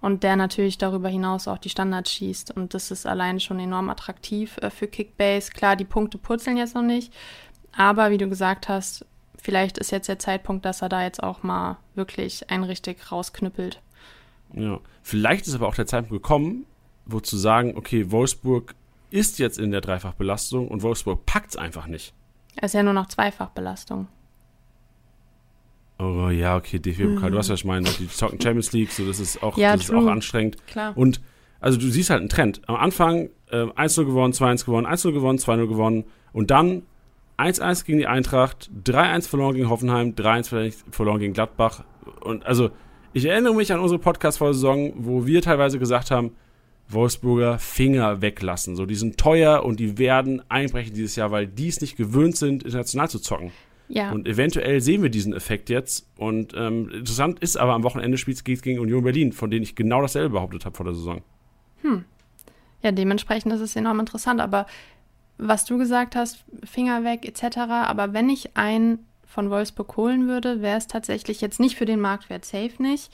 und 0.00 0.22
der 0.22 0.36
natürlich 0.36 0.76
darüber 0.76 1.08
hinaus 1.08 1.46
auch 1.48 1.58
die 1.58 1.68
Standards 1.68 2.12
schießt. 2.12 2.50
Und 2.56 2.74
das 2.74 2.90
ist 2.90 3.06
allein 3.06 3.40
schon 3.40 3.58
enorm 3.60 3.88
attraktiv 3.88 4.56
äh, 4.60 4.70
für 4.70 4.86
Kickbase. 4.86 5.52
Klar, 5.52 5.76
die 5.76 5.84
Punkte 5.84 6.18
purzeln 6.18 6.56
jetzt 6.56 6.74
noch 6.74 6.82
nicht, 6.82 7.12
aber 7.76 8.10
wie 8.10 8.18
du 8.18 8.28
gesagt 8.28 8.68
hast, 8.68 9.04
vielleicht 9.36 9.78
ist 9.78 9.90
jetzt 9.90 10.08
der 10.08 10.18
Zeitpunkt, 10.18 10.64
dass 10.64 10.82
er 10.82 10.88
da 10.88 11.02
jetzt 11.02 11.22
auch 11.22 11.42
mal 11.42 11.78
wirklich 11.94 12.50
ein 12.50 12.64
richtig 12.64 13.10
rausknüppelt. 13.10 13.80
Ja, 14.52 14.80
vielleicht 15.02 15.46
ist 15.46 15.54
aber 15.54 15.68
auch 15.68 15.74
der 15.74 15.86
Zeitpunkt 15.86 16.22
gekommen, 16.22 16.66
wo 17.06 17.20
zu 17.20 17.36
sagen, 17.36 17.74
okay, 17.76 18.10
Wolfsburg 18.10 18.74
ist 19.10 19.38
jetzt 19.38 19.58
in 19.58 19.70
der 19.70 19.80
Dreifachbelastung 19.80 20.68
und 20.68 20.82
Wolfsburg 20.82 21.26
packt 21.26 21.50
es 21.50 21.56
einfach 21.56 21.86
nicht. 21.86 22.14
Es 22.56 22.66
ist 22.66 22.74
ja 22.74 22.82
nur 22.82 22.92
noch 22.92 23.06
Zweifachbelastung. 23.06 24.08
Oh 25.98 26.28
ja, 26.28 26.56
okay, 26.56 26.78
DFB-Pokal, 26.78 27.30
mhm. 27.30 27.32
du 27.32 27.38
hast 27.38 27.48
ja 27.48 27.56
schon 27.56 27.68
meinen, 27.68 27.84
die 27.98 28.08
zocken 28.08 28.40
Champions 28.40 28.72
League, 28.72 28.90
so 28.90 29.06
das 29.06 29.20
ist 29.20 29.42
auch, 29.42 29.56
ja, 29.56 29.76
das 29.76 29.84
ist 29.84 29.94
auch 29.94 30.06
anstrengend. 30.06 30.56
Klar. 30.66 30.96
Und 30.96 31.20
also 31.60 31.78
du 31.78 31.88
siehst 31.88 32.10
halt 32.10 32.20
einen 32.20 32.28
Trend. 32.28 32.60
Am 32.68 32.76
Anfang 32.76 33.30
äh, 33.50 33.62
1-0 33.62 34.04
gewonnen, 34.04 34.32
2-1 34.32 34.64
gewonnen, 34.64 34.86
1-0 34.86 35.12
gewonnen, 35.12 35.38
2-0 35.38 35.68
gewonnen 35.68 36.04
und 36.32 36.50
dann 36.50 36.82
1-1 37.38 37.84
gegen 37.84 37.98
die 37.98 38.06
Eintracht, 38.06 38.70
3-1 38.84 39.28
verloren 39.28 39.54
gegen 39.54 39.68
Hoffenheim, 39.68 40.14
3-1 40.14 40.74
verloren 40.90 41.18
gegen 41.18 41.32
Gladbach. 41.32 41.84
Und 42.20 42.46
also, 42.46 42.70
ich 43.12 43.24
erinnere 43.24 43.54
mich 43.54 43.72
an 43.72 43.80
unsere 43.80 44.00
Podcast-Saison, 44.00 44.92
wo 44.96 45.26
wir 45.26 45.42
teilweise 45.42 45.78
gesagt 45.78 46.10
haben, 46.10 46.32
Wolfsburger 46.88 47.58
Finger 47.58 48.20
weglassen. 48.20 48.76
So, 48.76 48.86
die 48.86 48.94
sind 48.94 49.16
teuer 49.18 49.64
und 49.64 49.80
die 49.80 49.98
werden 49.98 50.42
einbrechen 50.48 50.94
dieses 50.94 51.16
Jahr, 51.16 51.30
weil 51.30 51.46
die 51.46 51.68
es 51.68 51.80
nicht 51.80 51.96
gewöhnt 51.96 52.36
sind, 52.36 52.62
international 52.62 53.08
zu 53.08 53.18
zocken. 53.18 53.52
Ja. 53.88 54.12
Und 54.12 54.26
eventuell 54.26 54.80
sehen 54.80 55.02
wir 55.02 55.10
diesen 55.10 55.34
Effekt 55.34 55.70
jetzt. 55.70 56.08
Und 56.16 56.54
ähm, 56.56 56.90
interessant 56.90 57.38
ist 57.40 57.56
aber 57.56 57.74
am 57.74 57.84
Wochenende 57.84 58.18
spielt 58.18 58.36
es 58.36 58.44
gegen 58.44 58.78
Union 58.78 59.04
Berlin, 59.04 59.32
von 59.32 59.50
denen 59.50 59.62
ich 59.62 59.74
genau 59.74 60.02
dasselbe 60.02 60.30
behauptet 60.30 60.64
habe 60.64 60.76
vor 60.76 60.84
der 60.84 60.94
Saison. 60.94 61.22
Hm. 61.82 62.04
Ja, 62.82 62.92
dementsprechend 62.92 63.52
ist 63.52 63.60
es 63.60 63.76
enorm 63.76 64.00
interessant. 64.00 64.40
Aber 64.40 64.66
was 65.38 65.64
du 65.64 65.78
gesagt 65.78 66.16
hast, 66.16 66.44
Finger 66.64 67.04
weg 67.04 67.26
etc. 67.26 67.58
Aber 67.58 68.12
wenn 68.12 68.28
ich 68.28 68.56
einen 68.56 69.06
von 69.26 69.50
Wolfsburg 69.50 69.96
holen 69.96 70.28
würde, 70.28 70.62
wäre 70.62 70.78
es 70.78 70.86
tatsächlich 70.86 71.40
jetzt 71.40 71.58
nicht 71.60 71.76
für 71.76 71.86
den 71.86 72.00
Marktwert 72.00 72.44
safe 72.44 72.80
nicht, 72.80 73.10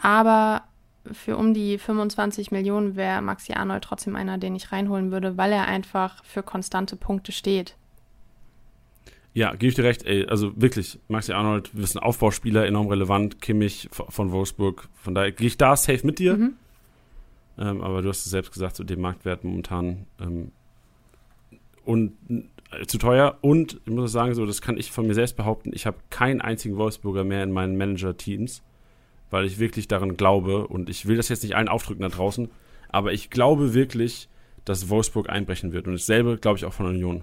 aber 0.00 0.62
für 1.12 1.36
um 1.36 1.54
die 1.54 1.78
25 1.78 2.50
Millionen 2.50 2.96
wäre 2.96 3.22
Maxi 3.22 3.52
Arnold 3.54 3.84
trotzdem 3.84 4.14
einer, 4.14 4.38
den 4.38 4.54
ich 4.54 4.72
reinholen 4.72 5.10
würde, 5.10 5.36
weil 5.36 5.52
er 5.52 5.66
einfach 5.66 6.22
für 6.24 6.42
konstante 6.42 6.96
Punkte 6.96 7.32
steht. 7.32 7.76
Ja, 9.34 9.52
gebe 9.52 9.68
ich 9.68 9.74
dir 9.74 9.84
recht. 9.84 10.04
Ey, 10.04 10.26
also 10.26 10.52
wirklich, 10.60 10.98
Maxi 11.08 11.32
Arnold, 11.32 11.70
wir 11.76 11.86
sind 11.86 12.00
Aufbauspieler, 12.00 12.66
enorm 12.66 12.88
relevant. 12.88 13.40
Kimmich 13.40 13.88
von 13.92 14.32
Wolfsburg. 14.32 14.88
Von 14.94 15.14
daher 15.14 15.32
gehe 15.32 15.46
ich 15.46 15.56
da 15.56 15.76
safe 15.76 16.04
mit 16.04 16.18
dir. 16.18 16.36
Mhm. 16.36 16.54
Ähm, 17.58 17.80
aber 17.80 18.02
du 18.02 18.08
hast 18.08 18.24
es 18.24 18.30
selbst 18.30 18.52
gesagt, 18.52 18.76
so 18.76 18.84
dem 18.84 19.00
Marktwert 19.00 19.44
momentan 19.44 20.06
ähm, 20.20 20.52
und 21.88 22.12
äh, 22.70 22.84
zu 22.86 22.98
teuer. 22.98 23.38
Und 23.40 23.80
ich 23.86 23.92
muss 23.92 24.12
sagen, 24.12 24.34
so, 24.34 24.44
das 24.44 24.60
kann 24.60 24.76
ich 24.76 24.92
von 24.92 25.06
mir 25.06 25.14
selbst 25.14 25.36
behaupten, 25.36 25.70
ich 25.72 25.86
habe 25.86 25.96
keinen 26.10 26.42
einzigen 26.42 26.76
Wolfsburger 26.76 27.24
mehr 27.24 27.42
in 27.42 27.50
meinen 27.50 27.78
Manager-Teams, 27.78 28.62
weil 29.30 29.46
ich 29.46 29.58
wirklich 29.58 29.88
daran 29.88 30.18
glaube 30.18 30.68
und 30.68 30.90
ich 30.90 31.06
will 31.06 31.16
das 31.16 31.30
jetzt 31.30 31.42
nicht 31.42 31.56
allen 31.56 31.68
aufdrücken 31.68 32.02
da 32.02 32.10
draußen, 32.10 32.50
aber 32.90 33.14
ich 33.14 33.30
glaube 33.30 33.72
wirklich, 33.72 34.28
dass 34.66 34.90
Wolfsburg 34.90 35.30
einbrechen 35.30 35.72
wird. 35.72 35.86
Und 35.86 35.94
dasselbe 35.94 36.36
glaube 36.36 36.58
ich 36.58 36.66
auch 36.66 36.74
von 36.74 36.86
Union. 36.86 37.22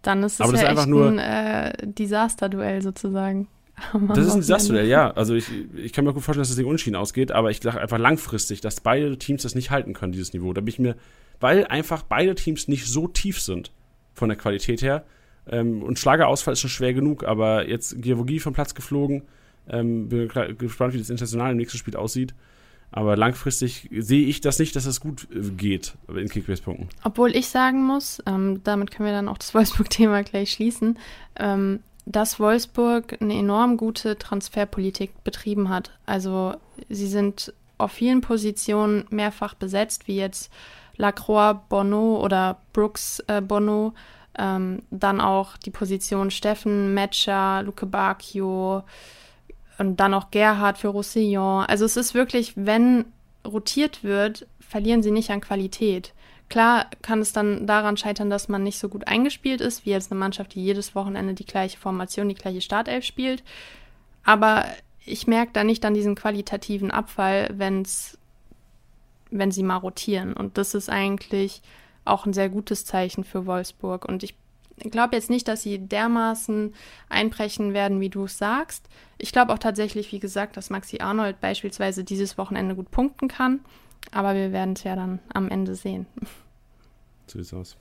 Dann 0.00 0.22
ist 0.22 0.34
es 0.34 0.40
aber 0.40 0.52
ja 0.52 0.52
das 0.52 0.62
ist 0.62 0.68
einfach 0.68 0.86
nur 0.86 1.08
ein 1.08 1.18
äh, 1.18 1.86
Desaster-Duell 1.86 2.80
sozusagen. 2.80 3.48
Das 4.08 4.18
ist 4.18 4.32
ein 4.32 4.40
Desaster-Duell, 4.40 4.88
ja. 4.88 5.10
Also 5.10 5.34
ich, 5.34 5.50
ich 5.76 5.92
kann 5.92 6.06
mir 6.06 6.14
gut 6.14 6.22
vorstellen, 6.22 6.42
dass 6.42 6.48
das 6.48 6.56
Ding 6.56 6.66
unschieden 6.66 6.96
ausgeht, 6.96 7.32
aber 7.32 7.50
ich 7.50 7.60
sage 7.60 7.80
einfach 7.80 7.98
langfristig, 7.98 8.62
dass 8.62 8.80
beide 8.80 9.18
Teams 9.18 9.42
das 9.42 9.54
nicht 9.54 9.70
halten 9.70 9.92
können, 9.92 10.12
dieses 10.12 10.32
Niveau. 10.32 10.54
Da 10.54 10.62
bin 10.62 10.68
ich 10.68 10.78
mir 10.78 10.96
weil 11.40 11.66
einfach 11.66 12.02
beide 12.02 12.34
Teams 12.34 12.68
nicht 12.68 12.86
so 12.86 13.08
tief 13.08 13.40
sind 13.40 13.72
von 14.14 14.28
der 14.28 14.38
Qualität 14.38 14.82
her. 14.82 15.04
Ähm, 15.46 15.82
und 15.82 15.98
Schlagerausfall 15.98 16.52
ist 16.52 16.60
schon 16.60 16.70
schwer 16.70 16.94
genug, 16.94 17.24
aber 17.24 17.68
jetzt 17.68 18.00
Giavogi 18.00 18.40
vom 18.40 18.54
Platz 18.54 18.74
geflogen. 18.74 19.22
Ähm, 19.68 20.08
bin 20.08 20.28
gespannt, 20.58 20.94
wie 20.94 20.98
das 20.98 21.10
international 21.10 21.52
im 21.52 21.56
nächsten 21.56 21.78
Spiel 21.78 21.96
aussieht. 21.96 22.34
Aber 22.96 23.16
langfristig 23.16 23.88
sehe 23.90 24.26
ich 24.26 24.40
das 24.40 24.60
nicht, 24.60 24.76
dass 24.76 24.84
es 24.84 24.96
das 24.96 25.00
gut 25.00 25.26
äh, 25.34 25.50
geht 25.50 25.94
in 26.08 26.28
Kickbase-Punkten. 26.28 26.88
Obwohl 27.02 27.34
ich 27.34 27.48
sagen 27.48 27.84
muss, 27.84 28.22
ähm, 28.26 28.60
damit 28.62 28.92
können 28.92 29.08
wir 29.08 29.12
dann 29.14 29.28
auch 29.28 29.38
das 29.38 29.52
Wolfsburg-Thema 29.54 30.22
gleich 30.22 30.52
schließen, 30.52 30.98
ähm, 31.36 31.80
dass 32.06 32.38
Wolfsburg 32.38 33.20
eine 33.20 33.34
enorm 33.34 33.78
gute 33.78 34.16
Transferpolitik 34.16 35.24
betrieben 35.24 35.70
hat. 35.70 35.90
Also 36.06 36.54
sie 36.88 37.08
sind 37.08 37.52
auf 37.78 37.92
vielen 37.92 38.20
Positionen 38.20 39.06
mehrfach 39.10 39.54
besetzt, 39.54 40.06
wie 40.06 40.16
jetzt 40.16 40.52
Lacroix 40.96 41.58
Bono 41.68 42.20
oder 42.22 42.58
Brooks 42.72 43.20
äh, 43.26 43.40
Bono. 43.40 43.94
Ähm, 44.36 44.82
dann 44.90 45.20
auch 45.20 45.56
die 45.56 45.70
Position 45.70 46.30
Steffen, 46.30 46.92
Metscher, 46.92 47.62
Luke 47.62 47.86
Bacchio 47.86 48.82
und 49.78 50.00
dann 50.00 50.14
auch 50.14 50.30
Gerhard 50.30 50.78
für 50.78 50.88
Roussillon. 50.88 51.64
Also 51.66 51.84
es 51.84 51.96
ist 51.96 52.14
wirklich, 52.14 52.54
wenn 52.56 53.04
rotiert 53.46 54.02
wird, 54.02 54.46
verlieren 54.60 55.02
sie 55.02 55.10
nicht 55.10 55.30
an 55.30 55.40
Qualität. 55.40 56.14
Klar 56.48 56.86
kann 57.02 57.20
es 57.20 57.32
dann 57.32 57.66
daran 57.66 57.96
scheitern, 57.96 58.30
dass 58.30 58.48
man 58.48 58.62
nicht 58.62 58.78
so 58.78 58.88
gut 58.88 59.08
eingespielt 59.08 59.60
ist, 59.60 59.86
wie 59.86 59.90
jetzt 59.90 60.10
eine 60.10 60.20
Mannschaft, 60.20 60.54
die 60.54 60.64
jedes 60.64 60.94
Wochenende 60.94 61.34
die 61.34 61.46
gleiche 61.46 61.78
Formation, 61.78 62.28
die 62.28 62.34
gleiche 62.34 62.60
Startelf 62.60 63.04
spielt. 63.04 63.42
Aber 64.24 64.64
ich 65.04 65.26
merke 65.26 65.52
da 65.52 65.64
nicht 65.64 65.84
an 65.84 65.94
diesen 65.94 66.14
qualitativen 66.14 66.90
Abfall, 66.90 67.48
wenn 67.52 67.82
es 67.82 68.18
wenn 69.38 69.50
sie 69.50 69.62
mal 69.62 69.76
rotieren. 69.76 70.32
Und 70.32 70.58
das 70.58 70.74
ist 70.74 70.88
eigentlich 70.88 71.62
auch 72.04 72.26
ein 72.26 72.32
sehr 72.32 72.48
gutes 72.48 72.84
Zeichen 72.84 73.24
für 73.24 73.46
Wolfsburg. 73.46 74.04
Und 74.04 74.22
ich 74.22 74.34
glaube 74.90 75.16
jetzt 75.16 75.30
nicht, 75.30 75.48
dass 75.48 75.62
sie 75.62 75.78
dermaßen 75.78 76.74
einbrechen 77.08 77.74
werden, 77.74 78.00
wie 78.00 78.10
du 78.10 78.24
es 78.24 78.38
sagst. 78.38 78.88
Ich 79.18 79.32
glaube 79.32 79.52
auch 79.52 79.58
tatsächlich, 79.58 80.12
wie 80.12 80.18
gesagt, 80.18 80.56
dass 80.56 80.70
Maxi 80.70 81.00
Arnold 81.00 81.40
beispielsweise 81.40 82.04
dieses 82.04 82.38
Wochenende 82.38 82.74
gut 82.74 82.90
punkten 82.90 83.28
kann. 83.28 83.60
Aber 84.10 84.34
wir 84.34 84.52
werden 84.52 84.74
es 84.74 84.84
ja 84.84 84.96
dann 84.96 85.18
am 85.32 85.48
Ende 85.48 85.74
sehen. 85.74 86.06
So 87.26 87.38
sieht's 87.38 87.54
aus. 87.54 87.78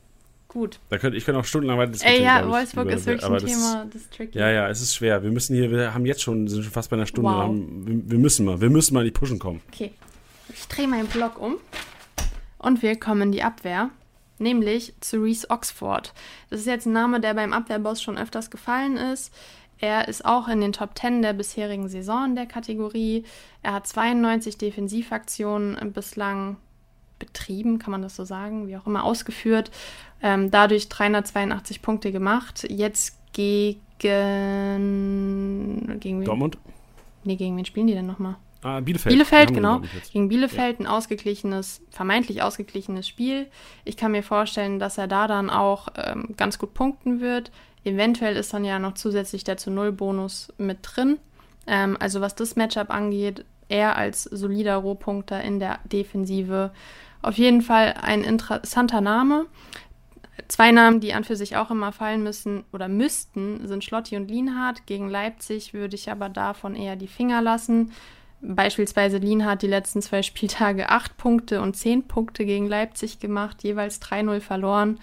Gut. 0.48 0.80
Da 0.90 0.98
könnte, 0.98 1.18
ich 1.18 1.26
könnte 1.26 1.40
auch 1.40 1.46
stundenlang 1.46 1.80
weiter 1.80 1.92
diskutieren. 1.92 2.22
Ey, 2.22 2.24
ja, 2.24 2.48
Wolfsburg 2.48 2.88
ist 2.90 3.06
wirklich 3.06 3.30
ein 3.30 3.38
Thema, 3.40 3.86
das 3.92 4.04
ist 4.04 4.14
tricky. 4.14 4.38
Ja, 4.38 4.50
ja, 4.50 4.70
es 4.70 4.82
ist 4.82 4.96
schwer. 4.96 5.22
Wir 5.22 5.32
müssen 5.32 5.54
hier, 5.56 5.70
wir 5.70 5.94
haben 5.94 6.06
jetzt 6.06 6.22
schon, 6.22 6.48
sind 6.48 6.64
schon 6.64 6.72
fast 6.72 6.90
bei 6.90 6.96
einer 6.96 7.08
Stunde. 7.08 7.30
Wow. 7.30 7.38
Haben, 7.40 7.88
wir, 7.88 8.12
wir, 8.12 8.20
müssen 8.20 8.46
mal, 8.46 8.62
wir 8.62 8.70
müssen 8.70 8.94
mal 8.94 9.02
in 9.02 9.08
die 9.08 9.12
Pushen 9.12 9.38
kommen. 9.38 9.62
Okay. 9.68 9.92
Ich 10.50 10.68
drehe 10.68 10.88
meinen 10.88 11.08
Block 11.08 11.40
um 11.40 11.58
und 12.58 12.82
wir 12.82 13.00
kommen 13.00 13.22
in 13.24 13.32
die 13.32 13.44
Abwehr, 13.44 13.90
nämlich 14.40 14.94
zu 15.00 15.22
Reese 15.22 15.50
Oxford. 15.50 16.14
Das 16.50 16.60
ist 16.62 16.68
jetzt 16.68 16.86
ein 16.86 16.94
Name, 16.94 17.20
der 17.20 17.34
beim 17.34 17.54
Abwehrboss 17.54 18.02
schon 18.02 18.18
öfters 18.18 18.50
gefallen 18.52 18.98
ist. 18.98 19.34
Er 19.80 20.08
ist 20.08 20.24
auch 20.24 20.48
in 20.48 20.62
den 20.62 20.72
Top 20.72 20.98
10 20.98 21.22
der 21.22 21.34
bisherigen 21.34 21.90
Saison 21.90 22.36
der 22.36 22.46
Kategorie. 22.46 23.26
Er 23.64 23.74
hat 23.74 23.88
92 23.88 24.58
Defensivaktionen 24.58 25.92
bislang 25.92 26.58
betrieben, 27.20 27.80
kann 27.80 27.92
man 27.92 28.02
das 28.02 28.16
so 28.16 28.24
sagen, 28.24 28.68
wie 28.68 28.78
auch 28.78 28.88
immer, 28.88 29.04
ausgeführt. 29.04 29.72
Ähm, 30.22 30.52
dadurch 30.52 30.90
382 30.90 31.82
Punkte 31.82 32.12
gemacht. 32.12 32.66
Jetzt 32.70 33.18
gegen. 33.34 33.82
gegen 36.00 36.20
wen? 36.20 36.26
Dortmund? 36.26 36.58
Nee, 37.24 37.36
gegen 37.36 37.58
wen 37.58 37.66
spielen 37.66 37.88
die 37.88 37.94
denn 37.94 38.06
nochmal? 38.06 38.36
Ah, 38.64 38.80
Bielefeld. 38.80 39.14
Bielefeld, 39.14 39.54
genau. 39.54 39.82
Gegen 40.12 40.30
Bielefeld 40.30 40.80
ein 40.80 40.88
ausgeglichenes, 40.88 41.82
vermeintlich 41.90 42.42
ausgeglichenes 42.42 43.08
Spiel. 43.08 43.48
Ich 43.84 43.98
kann 43.98 44.12
mir 44.12 44.24
vorstellen, 44.24 44.80
dass 44.80 44.98
er 44.98 45.08
da 45.08 45.28
dann 45.28 45.50
auch 45.50 45.90
ähm, 45.98 46.34
ganz 46.38 46.58
gut 46.58 46.74
punkten 46.74 47.20
wird. 47.20 47.52
Eventuell 47.84 48.38
ist 48.38 48.54
dann 48.54 48.64
ja 48.64 48.80
noch 48.80 48.94
zusätzlich 48.94 49.44
der 49.44 49.58
zu 49.58 49.70
Null-Bonus 49.70 50.54
mit 50.58 50.80
drin. 50.82 51.20
Ähm, 51.68 51.98
also 52.00 52.22
was 52.22 52.36
das 52.36 52.56
Matchup 52.56 52.90
angeht, 52.90 53.46
er 53.68 53.98
als 53.98 54.24
solider 54.24 54.78
Rohpunkter 54.78 55.42
in 55.42 55.60
der 55.60 55.80
Defensive. 55.86 56.72
Auf 57.22 57.38
jeden 57.38 57.62
Fall 57.62 57.96
ein 58.02 58.24
interessanter 58.24 59.02
Name. 59.02 59.46
Zwei 60.48 60.72
Namen, 60.72 61.00
die 61.00 61.14
an 61.14 61.24
für 61.24 61.36
sich 61.36 61.56
auch 61.58 61.72
immer 61.72 61.92
fallen 61.92 62.24
müssen 62.24 62.64
oder 62.74 62.88
müssten, 62.88 63.68
sind 63.68 63.84
Schlotti 63.84 64.16
und 64.18 64.30
Lienhardt. 64.30 64.86
Gegen 64.86 65.10
Leipzig 65.10 65.74
würde 65.74 65.96
ich 65.96 66.12
aber 66.12 66.30
davon 66.30 66.76
eher 66.76 66.96
die 66.96 67.08
Finger 67.08 67.42
lassen. 67.42 67.92
Beispielsweise 68.46 69.18
Lienhardt 69.18 69.62
die 69.62 69.68
letzten 69.68 70.02
zwei 70.02 70.22
Spieltage 70.22 70.90
8 70.90 71.16
Punkte 71.16 71.62
und 71.62 71.78
10 71.78 72.08
Punkte 72.08 72.44
gegen 72.46 72.68
Leipzig 72.68 73.20
gemacht, 73.20 73.64
jeweils 73.64 74.02
3-0 74.02 74.42
verloren. 74.42 75.00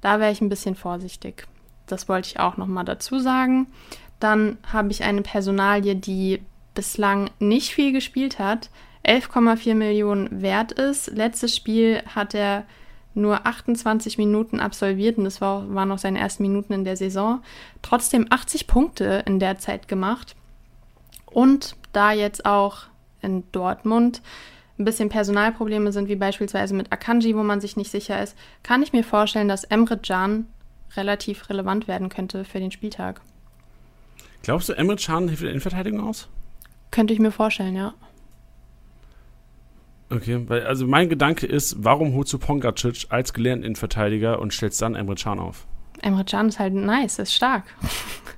Da 0.00 0.18
wäre 0.18 0.32
ich 0.32 0.40
ein 0.40 0.48
bisschen 0.48 0.74
vorsichtig. 0.74 1.46
Das 1.86 2.08
wollte 2.08 2.28
ich 2.28 2.40
auch 2.40 2.56
nochmal 2.56 2.84
dazu 2.84 3.20
sagen. 3.20 3.68
Dann 4.18 4.58
habe 4.72 4.90
ich 4.90 5.04
eine 5.04 5.22
Personalie, 5.22 5.94
die 5.94 6.42
bislang 6.74 7.30
nicht 7.38 7.72
viel 7.72 7.92
gespielt 7.92 8.40
hat, 8.40 8.70
11,4 9.04 9.74
Millionen 9.74 10.42
wert 10.42 10.72
ist. 10.72 11.08
Letztes 11.08 11.54
Spiel 11.54 12.02
hat 12.14 12.34
er 12.34 12.64
nur 13.14 13.46
28 13.46 14.18
Minuten 14.18 14.58
absolviert 14.58 15.18
und 15.18 15.24
das 15.24 15.40
war, 15.40 15.72
waren 15.74 15.88
noch 15.88 15.98
seine 15.98 16.18
ersten 16.18 16.42
Minuten 16.42 16.72
in 16.72 16.84
der 16.84 16.96
Saison. 16.96 17.42
Trotzdem 17.82 18.26
80 18.30 18.66
Punkte 18.66 19.22
in 19.26 19.38
der 19.38 19.58
Zeit 19.58 19.86
gemacht. 19.86 20.34
Und 21.34 21.76
da 21.92 22.12
jetzt 22.12 22.44
auch 22.46 22.84
in 23.20 23.44
Dortmund 23.52 24.22
ein 24.78 24.84
bisschen 24.84 25.08
Personalprobleme 25.08 25.92
sind, 25.92 26.08
wie 26.08 26.16
beispielsweise 26.16 26.74
mit 26.74 26.92
Akanji, 26.92 27.36
wo 27.36 27.42
man 27.42 27.60
sich 27.60 27.76
nicht 27.76 27.90
sicher 27.90 28.22
ist, 28.22 28.36
kann 28.62 28.82
ich 28.82 28.92
mir 28.92 29.04
vorstellen, 29.04 29.48
dass 29.48 29.64
Emre 29.64 29.98
Can 29.98 30.46
relativ 30.96 31.48
relevant 31.48 31.88
werden 31.88 32.08
könnte 32.08 32.44
für 32.44 32.58
den 32.58 32.70
Spieltag. 32.70 33.20
Glaubst 34.42 34.68
du, 34.68 34.72
Emre 34.72 34.96
Can 34.96 35.28
hilft 35.28 35.42
der 35.42 35.50
Innenverteidigung 35.50 36.00
aus? 36.00 36.28
Könnte 36.90 37.14
ich 37.14 37.20
mir 37.20 37.30
vorstellen, 37.30 37.76
ja. 37.76 37.94
Okay, 40.10 40.44
weil, 40.46 40.66
also 40.66 40.86
mein 40.86 41.08
Gedanke 41.08 41.46
ist, 41.46 41.76
warum 41.78 42.12
holst 42.14 42.32
du 42.32 42.38
Pongacic 42.38 43.06
als 43.08 43.32
gelernten 43.32 43.64
Innenverteidiger 43.64 44.40
und 44.40 44.52
stellst 44.52 44.82
dann 44.82 44.94
Emre 44.94 45.14
Can 45.14 45.38
auf? 45.38 45.66
Emre 46.02 46.24
Can 46.24 46.48
ist 46.48 46.58
halt 46.58 46.74
nice, 46.74 47.18
ist 47.18 47.34
stark. 47.34 47.64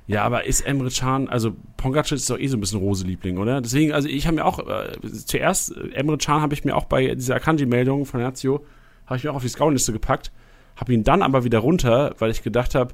Ja, 0.07 0.23
aber 0.23 0.43
ist 0.45 0.61
Emre 0.61 0.91
Can, 0.91 1.29
also 1.29 1.55
Pongacic 1.77 2.17
ist 2.17 2.29
doch 2.29 2.37
eh 2.37 2.45
so 2.45 2.57
ein 2.57 2.59
bisschen 2.59 2.77
Rose-Liebling, 2.77 3.39
oder? 3.39 3.59
Deswegen, 3.59 3.91
also 3.91 4.07
ich 4.07 4.27
habe 4.27 4.35
mir 4.35 4.45
auch, 4.45 4.59
äh, 4.59 5.01
zuerst, 5.01 5.75
äh, 5.75 5.95
Emre 5.95 6.19
Can 6.19 6.41
habe 6.41 6.53
ich 6.53 6.63
mir 6.63 6.75
auch 6.75 6.85
bei 6.85 7.15
dieser 7.15 7.37
Akanji-Meldung 7.37 8.05
von 8.05 8.21
Lazio, 8.21 8.63
habe 9.07 9.17
ich 9.17 9.23
mir 9.23 9.31
auch 9.31 9.37
auf 9.37 9.41
die 9.41 9.49
Scouting-Liste 9.49 9.93
gepackt, 9.93 10.31
habe 10.75 10.93
ihn 10.93 11.03
dann 11.03 11.23
aber 11.23 11.43
wieder 11.43 11.57
runter, 11.57 12.13
weil 12.19 12.29
ich 12.29 12.43
gedacht 12.43 12.75
habe, 12.75 12.93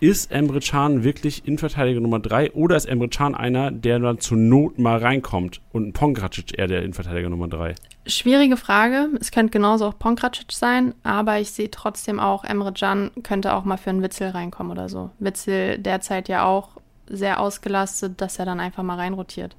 ist 0.00 0.30
Emre 0.30 0.60
Can 0.60 1.04
wirklich 1.04 1.46
Innenverteidiger 1.46 2.00
Nummer 2.00 2.20
3 2.20 2.52
oder 2.52 2.76
ist 2.76 2.86
Emre 2.86 3.08
Can 3.08 3.34
einer, 3.34 3.70
der 3.70 3.98
dann 3.98 4.18
zur 4.20 4.36
Not 4.36 4.78
mal 4.78 4.98
reinkommt 4.98 5.60
und 5.72 5.92
Pongracic 5.92 6.58
eher 6.58 6.66
der 6.66 6.82
Innenverteidiger 6.82 7.30
Nummer 7.30 7.48
3? 7.48 7.74
Schwierige 8.06 8.56
Frage. 8.56 9.08
Es 9.20 9.30
könnte 9.30 9.50
genauso 9.50 9.86
auch 9.86 9.98
Pongracic 9.98 10.52
sein, 10.52 10.94
aber 11.02 11.40
ich 11.40 11.52
sehe 11.52 11.70
trotzdem 11.70 12.20
auch, 12.20 12.44
Emre 12.44 12.72
Can 12.72 13.10
könnte 13.22 13.54
auch 13.54 13.64
mal 13.64 13.76
für 13.78 13.90
einen 13.90 14.02
Witzel 14.02 14.28
reinkommen 14.28 14.72
oder 14.72 14.88
so. 14.88 15.10
Witzel 15.18 15.78
derzeit 15.78 16.28
ja 16.28 16.44
auch 16.44 16.70
sehr 17.06 17.40
ausgelastet, 17.40 18.20
dass 18.20 18.38
er 18.38 18.46
dann 18.46 18.60
einfach 18.60 18.82
mal 18.82 18.96
reinrotiert. 18.96 19.56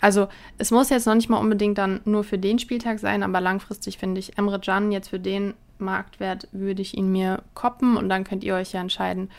Also 0.00 0.28
es 0.58 0.70
muss 0.70 0.90
jetzt 0.90 1.06
noch 1.06 1.14
nicht 1.14 1.30
mal 1.30 1.38
unbedingt 1.38 1.78
dann 1.78 2.00
nur 2.04 2.24
für 2.24 2.38
den 2.38 2.58
Spieltag 2.58 2.98
sein, 2.98 3.22
aber 3.22 3.40
langfristig 3.40 3.98
finde 3.98 4.18
ich 4.20 4.36
Emre 4.38 4.60
Can 4.60 4.92
jetzt 4.92 5.08
für 5.08 5.20
den 5.20 5.54
Marktwert 5.78 6.48
würde 6.52 6.82
ich 6.82 6.96
ihn 6.96 7.10
mir 7.10 7.42
koppen 7.54 7.96
und 7.96 8.08
dann 8.08 8.24
könnt 8.24 8.44
ihr 8.44 8.54
euch 8.54 8.72
ja 8.72 8.80
entscheiden 8.80 9.30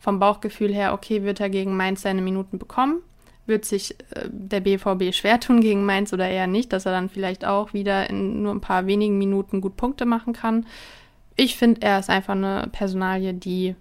vom 0.00 0.18
Bauchgefühl 0.18 0.74
her, 0.74 0.92
okay, 0.94 1.22
wird 1.22 1.40
er 1.40 1.50
gegen 1.50 1.76
Mainz 1.76 2.02
seine 2.02 2.22
Minuten 2.22 2.58
bekommen? 2.58 3.02
Wird 3.46 3.64
sich 3.64 3.92
äh, 4.10 4.28
der 4.30 4.60
BVB 4.60 5.14
schwer 5.14 5.38
tun 5.38 5.60
gegen 5.60 5.84
Mainz 5.84 6.12
oder 6.12 6.28
eher 6.28 6.46
nicht, 6.46 6.72
dass 6.72 6.86
er 6.86 6.92
dann 6.92 7.10
vielleicht 7.10 7.44
auch 7.44 7.72
wieder 7.74 8.08
in 8.10 8.42
nur 8.42 8.52
ein 8.52 8.62
paar 8.62 8.86
wenigen 8.86 9.18
Minuten 9.18 9.60
gut 9.60 9.76
Punkte 9.76 10.06
machen 10.06 10.32
kann? 10.32 10.66
Ich 11.36 11.56
finde, 11.56 11.82
er 11.82 11.98
ist 11.98 12.10
einfach 12.10 12.34
eine 12.34 12.68
Personalie, 12.72 13.34
die 13.34 13.76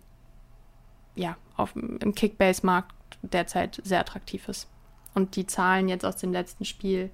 ja 1.15 1.38
auf, 1.55 1.76
im 1.76 2.13
Kickbase-Markt 2.13 2.93
derzeit 3.22 3.82
sehr 3.84 3.99
attraktiv 3.99 4.47
ist. 4.49 4.67
Und 5.15 5.36
die 5.36 5.47
Zahlen 5.47 5.89
jetzt 5.89 6.05
aus 6.05 6.17
dem 6.17 6.32
letzten 6.32 6.65
Spiel 6.65 7.09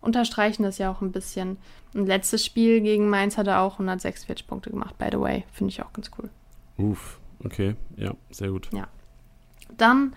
unterstreichen 0.00 0.64
das 0.64 0.78
ja 0.78 0.90
auch 0.90 1.00
ein 1.00 1.12
bisschen. 1.12 1.58
Und 1.94 2.06
letztes 2.06 2.44
Spiel 2.44 2.80
gegen 2.80 3.08
Mainz 3.08 3.38
hat 3.38 3.46
er 3.46 3.60
auch 3.60 3.74
146 3.74 4.46
Punkte 4.46 4.70
gemacht, 4.70 4.98
by 4.98 5.06
the 5.10 5.20
way. 5.20 5.44
Finde 5.52 5.70
ich 5.70 5.82
auch 5.82 5.92
ganz 5.92 6.10
cool. 6.18 6.28
Uff, 6.78 7.18
okay, 7.44 7.76
ja, 7.96 8.14
sehr 8.30 8.50
gut. 8.50 8.68
Dann 9.76 10.14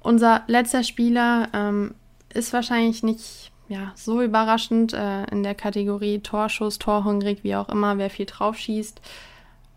unser 0.00 0.42
letzter 0.46 0.84
Spieler 0.84 1.48
ähm, 1.52 1.94
ist 2.32 2.52
wahrscheinlich 2.52 3.02
nicht 3.02 3.52
ja, 3.68 3.92
so 3.94 4.22
überraschend 4.22 4.92
äh, 4.92 5.24
in 5.30 5.42
der 5.42 5.54
Kategorie 5.54 6.18
Torschuss, 6.20 6.78
Torhungrig, 6.78 7.42
wie 7.42 7.56
auch 7.56 7.68
immer, 7.68 7.98
wer 7.98 8.10
viel 8.10 8.26
drauf 8.26 8.56
schießt. 8.56 9.00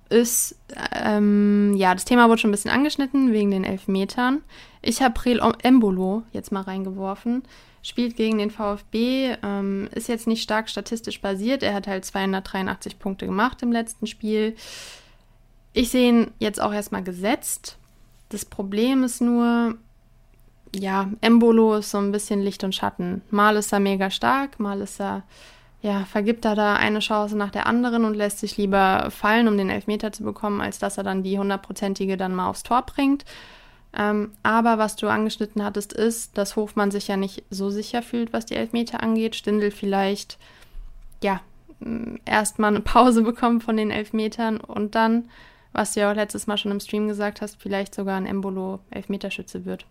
Ist, 0.09 0.57
ähm, 0.93 1.73
ja, 1.75 1.93
das 1.93 2.05
Thema 2.05 2.29
wurde 2.29 2.39
schon 2.39 2.49
ein 2.49 2.51
bisschen 2.51 2.71
angeschnitten 2.71 3.33
wegen 3.33 3.51
den 3.51 3.63
Elfmetern. 3.63 4.41
Ich 4.81 5.01
habe 5.01 5.13
Prel 5.13 5.41
Embolo 5.63 6.23
jetzt 6.31 6.51
mal 6.51 6.61
reingeworfen. 6.61 7.43
Spielt 7.81 8.17
gegen 8.17 8.37
den 8.37 8.51
VfB, 8.51 9.35
ähm, 9.43 9.87
ist 9.93 10.09
jetzt 10.09 10.27
nicht 10.27 10.43
stark 10.43 10.69
statistisch 10.69 11.21
basiert. 11.21 11.63
Er 11.63 11.73
hat 11.73 11.87
halt 11.87 12.03
283 12.03 12.99
Punkte 12.99 13.25
gemacht 13.25 13.61
im 13.61 13.71
letzten 13.71 14.07
Spiel. 14.07 14.55
Ich 15.77 15.91
sehe 15.91 16.09
ihn 16.09 16.31
jetzt 16.39 16.59
auch 16.59 16.73
erstmal 16.73 17.03
gesetzt. 17.03 17.77
Das 18.29 18.45
Problem 18.45 19.03
ist 19.03 19.21
nur, 19.21 19.75
ja, 20.75 21.11
Embolo 21.21 21.75
ist 21.75 21.91
so 21.91 21.99
ein 21.99 22.11
bisschen 22.11 22.41
Licht 22.41 22.63
und 22.63 22.73
Schatten. 22.73 23.21
Mal 23.29 23.57
ist 23.57 23.71
er 23.71 23.79
mega 23.79 24.09
stark, 24.09 24.59
mal 24.59 24.81
ist 24.81 24.99
er, 24.99 25.21
ja, 25.83 26.05
vergibt 26.05 26.45
er 26.45 26.55
da 26.55 26.77
eine 26.77 26.97
Chance 26.97 27.37
nach 27.37 27.51
der 27.51 27.67
anderen 27.67 28.05
und 28.05 28.15
lässt 28.15 28.39
sich 28.39 28.57
lieber 28.57 29.11
fallen, 29.11 29.47
um 29.47 29.55
den 29.55 29.69
Elfmeter 29.69 30.11
zu 30.11 30.23
bekommen, 30.23 30.61
als 30.61 30.79
dass 30.79 30.97
er 30.97 31.03
dann 31.03 31.21
die 31.21 31.37
hundertprozentige 31.37 32.17
dann 32.17 32.33
mal 32.33 32.49
aufs 32.49 32.63
Tor 32.63 32.81
bringt. 32.81 33.23
Ähm, 33.95 34.31
aber 34.41 34.79
was 34.79 34.95
du 34.95 35.07
angeschnitten 35.09 35.63
hattest, 35.63 35.93
ist, 35.93 36.39
dass 36.39 36.55
Hofmann 36.55 36.89
sich 36.89 37.07
ja 37.07 37.17
nicht 37.17 37.43
so 37.51 37.69
sicher 37.69 38.01
fühlt, 38.01 38.33
was 38.33 38.47
die 38.47 38.55
Elfmeter 38.55 39.03
angeht. 39.03 39.35
Stindel 39.35 39.69
vielleicht, 39.69 40.39
ja, 41.21 41.39
erstmal 42.25 42.71
eine 42.71 42.81
Pause 42.81 43.21
bekommen 43.31 43.61
von 43.61 43.77
den 43.77 43.91
Elfmetern 43.91 44.57
und 44.59 44.95
dann, 44.95 45.29
was 45.73 45.93
du 45.93 46.01
ja 46.01 46.11
auch 46.11 46.15
letztes 46.15 46.47
Mal 46.47 46.57
schon 46.57 46.71
im 46.71 46.79
Stream 46.79 47.07
gesagt 47.07 47.41
hast, 47.41 47.61
vielleicht 47.61 47.93
sogar 47.93 48.17
ein 48.17 48.25
Embolo 48.25 48.79
Elfmeterschütze 48.89 49.65
wird. 49.65 49.85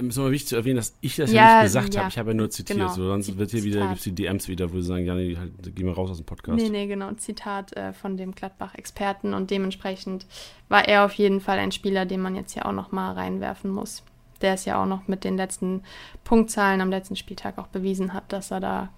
Ähm, 0.00 0.08
ist 0.08 0.16
nochmal 0.16 0.32
wichtig 0.32 0.48
zu 0.48 0.56
erwähnen, 0.56 0.76
dass 0.76 0.96
ich 1.00 1.16
das 1.16 1.32
ja, 1.32 1.42
Ja, 1.42 1.54
nicht 1.56 1.64
gesagt 1.64 1.94
ja. 1.94 2.00
habe. 2.00 2.10
Ich 2.10 2.18
habe 2.18 2.30
ja 2.30 2.34
nur 2.34 2.50
zitiert. 2.50 2.78
Genau. 2.78 2.92
So, 2.92 3.06
sonst 3.06 3.36
wird 3.36 3.50
hier 3.50 3.62
wieder, 3.62 3.86
gibt 3.86 3.98
es 3.98 4.04
die 4.04 4.14
DMs 4.14 4.48
wieder, 4.48 4.72
wo 4.72 4.80
sie 4.80 4.86
sagen, 4.86 5.04
ja, 5.04 5.14
nee, 5.14 5.36
halt, 5.36 5.52
geh 5.74 5.84
mal 5.84 5.92
raus 5.92 6.10
aus 6.10 6.16
dem 6.18 6.26
Podcast. 6.26 6.56
Nee, 6.56 6.68
nee, 6.68 6.86
genau. 6.86 7.12
Zitat 7.12 7.76
äh, 7.76 7.92
von 7.92 8.16
dem 8.16 8.34
Gladbach-Experten 8.34 9.34
und 9.34 9.50
dementsprechend 9.50 10.26
war 10.68 10.86
er 10.88 11.04
auf 11.04 11.12
jeden 11.14 11.40
Fall 11.40 11.58
ein 11.58 11.72
Spieler, 11.72 12.06
den 12.06 12.20
man 12.20 12.34
jetzt 12.34 12.54
ja 12.54 12.64
auch 12.64 12.72
noch 12.72 12.92
mal 12.92 13.12
reinwerfen 13.12 13.70
muss. 13.70 14.02
Der 14.40 14.54
es 14.54 14.64
ja 14.64 14.82
auch 14.82 14.86
noch 14.86 15.06
mit 15.06 15.24
den 15.24 15.36
letzten 15.36 15.82
Punktzahlen 16.24 16.80
am 16.80 16.90
letzten 16.90 17.16
Spieltag 17.16 17.58
auch 17.58 17.66
bewiesen 17.66 18.14
hat, 18.14 18.32
dass 18.32 18.50
er 18.50 18.60
da 18.60 18.88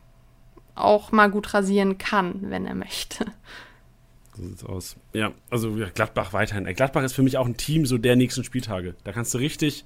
auch 0.74 1.10
mal 1.10 1.30
gut 1.30 1.52
rasieren 1.52 1.98
kann, 1.98 2.50
wenn 2.50 2.64
er 2.64 2.74
möchte. 2.74 3.26
So 4.34 4.42
sieht's 4.48 4.64
aus. 4.64 4.96
Ja, 5.12 5.32
also 5.50 5.76
ja, 5.76 5.88
Gladbach 5.90 6.32
weiterhin. 6.32 6.64
Gladbach 6.74 7.02
ist 7.02 7.12
für 7.12 7.22
mich 7.22 7.36
auch 7.36 7.46
ein 7.46 7.56
Team 7.56 7.86
so 7.86 7.98
der 7.98 8.16
nächsten 8.16 8.44
Spieltage. 8.44 8.94
Da 9.04 9.12
kannst 9.12 9.34
du 9.34 9.38
richtig, 9.38 9.84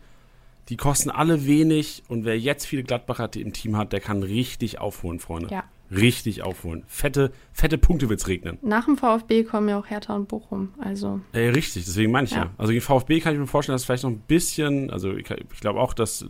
die 0.68 0.76
kosten 0.76 1.10
alle 1.10 1.46
wenig 1.46 2.02
und 2.08 2.24
wer 2.24 2.38
jetzt 2.38 2.66
viele 2.66 2.82
Gladbacher 2.82 3.30
im 3.36 3.52
Team 3.52 3.76
hat, 3.76 3.92
der 3.92 4.00
kann 4.00 4.22
richtig 4.22 4.78
aufholen, 4.78 5.20
Freunde. 5.20 5.48
Ja. 5.50 5.64
Richtig 5.88 6.42
aufholen. 6.42 6.82
Fette, 6.88 7.30
fette 7.52 7.78
Punkte 7.78 8.08
wird's 8.08 8.26
regnen. 8.26 8.58
Nach 8.62 8.86
dem 8.86 8.96
VfB 8.96 9.44
kommen 9.44 9.68
ja 9.68 9.78
auch 9.78 9.86
Hertha 9.86 10.16
und 10.16 10.26
Bochum. 10.26 10.74
Also, 10.80 11.20
Ey, 11.32 11.48
richtig, 11.50 11.84
deswegen 11.84 12.10
meine 12.10 12.26
ich 12.26 12.32
ja. 12.32 12.44
Ja. 12.44 12.50
Also 12.58 12.72
gegen 12.72 12.82
VfB 12.82 13.20
kann 13.20 13.34
ich 13.34 13.38
mir 13.38 13.46
vorstellen, 13.46 13.74
dass 13.74 13.84
vielleicht 13.84 14.02
noch 14.02 14.10
ein 14.10 14.18
bisschen, 14.18 14.90
also 14.90 15.12
ich, 15.12 15.30
ich 15.30 15.60
glaube 15.60 15.78
auch, 15.80 15.94
dass 15.94 16.26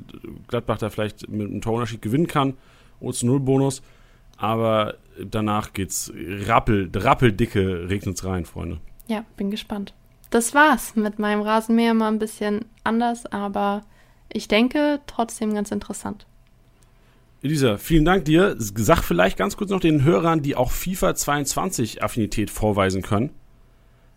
Gladbach 0.49 0.77
da 0.77 0.91
vielleicht 0.91 1.29
mit 1.31 1.49
einem 1.49 1.63
Torunterschied 1.63 2.03
gewinnen 2.03 2.27
kann, 2.27 2.55
ohne 3.01 3.15
zu 3.15 3.25
Null 3.25 3.41
Bonus. 3.41 3.81
Aber 4.37 4.97
danach 5.25 5.73
geht's 5.73 6.13
rappel, 6.47 6.91
rappeldicke 6.95 7.89
regnet's 7.89 8.25
rein, 8.25 8.45
Freunde. 8.45 8.79
ja, 9.07 9.25
bin 9.37 9.51
gespannt. 9.51 9.95
Das 10.31 10.55
war's 10.55 10.97
mit 10.97 11.19
meinem 11.19 11.43
Rasenmäher 11.43 11.95
mal 11.95 12.09
ein 12.09 12.19
bisschen 12.19 12.65
anders, 12.85 13.27
aber 13.27 13.85
ich 14.33 14.49
denke 14.49 15.01
trotzdem 15.07 15.55
ganz 15.55 15.71
interessant. 15.71 16.27
Elisa, 17.43 17.79
vielen 17.79 18.05
Dank 18.05 18.25
dir. 18.25 18.57
Sag 18.59 19.03
vielleicht 19.03 19.37
ganz 19.37 19.57
kurz 19.57 19.71
noch 19.71 19.81
den 19.81 20.03
Hörern, 20.03 20.43
die 20.43 20.57
auch 20.57 20.73
FIFA 20.73 21.15
22 21.15 22.03
Affinität 22.03 22.51
vorweisen 22.51 23.03
können, 23.03 23.31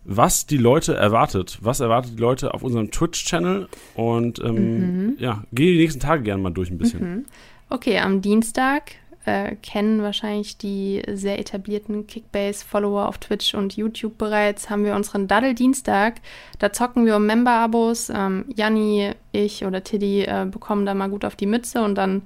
was 0.04 0.46
die 0.46 0.56
Leute 0.56 0.94
erwartet. 0.94 1.58
Was 1.60 1.80
erwartet 1.80 2.14
die 2.16 2.20
Leute 2.20 2.54
auf 2.54 2.62
unserem 2.62 2.90
Twitch-Channel? 2.90 3.68
Und 3.94 4.40
ähm, 4.40 5.06
mhm. 5.06 5.16
ja, 5.18 5.44
geh 5.52 5.72
die 5.72 5.78
nächsten 5.78 6.00
Tage 6.00 6.22
gerne 6.22 6.42
mal 6.42 6.50
durch 6.50 6.70
ein 6.70 6.78
bisschen. 6.78 7.00
Mhm. 7.00 7.24
Okay, 7.68 7.98
am 7.98 8.20
Dienstag 8.20 8.92
äh, 9.26 9.56
kennen 9.56 10.02
wahrscheinlich 10.02 10.56
die 10.56 11.02
sehr 11.12 11.38
etablierten 11.38 12.06
Kickbase-Follower 12.06 13.06
auf 13.06 13.18
Twitch 13.18 13.54
und 13.54 13.76
YouTube 13.76 14.16
bereits, 14.16 14.70
haben 14.70 14.84
wir 14.84 14.94
unseren 14.94 15.28
Daddel-Dienstag. 15.28 16.20
Da 16.58 16.72
zocken 16.72 17.04
wir 17.04 17.16
um 17.16 17.26
Member-Abos. 17.26 18.10
Ähm, 18.14 18.46
Janni, 18.54 19.12
ich 19.32 19.64
oder 19.64 19.84
Tiddy 19.84 20.22
äh, 20.22 20.46
bekommen 20.50 20.86
da 20.86 20.94
mal 20.94 21.10
gut 21.10 21.24
auf 21.24 21.36
die 21.36 21.46
Mütze 21.46 21.82
und 21.82 21.96
dann 21.96 22.22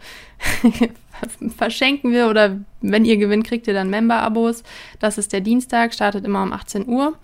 verschenken 1.57 2.12
wir 2.12 2.28
oder 2.28 2.59
wenn 2.80 3.05
ihr 3.05 3.16
gewinnt, 3.16 3.47
kriegt 3.47 3.66
ihr 3.66 3.74
dann 3.74 3.90
Member-Abos. 3.90 4.62
Das 5.01 5.18
ist 5.18 5.32
der 5.32 5.40
Dienstag, 5.40 5.95
startet 5.95 6.24
immer 6.24 6.42
um 6.42 6.53
18 6.53 6.86
Uhr. 6.88 7.14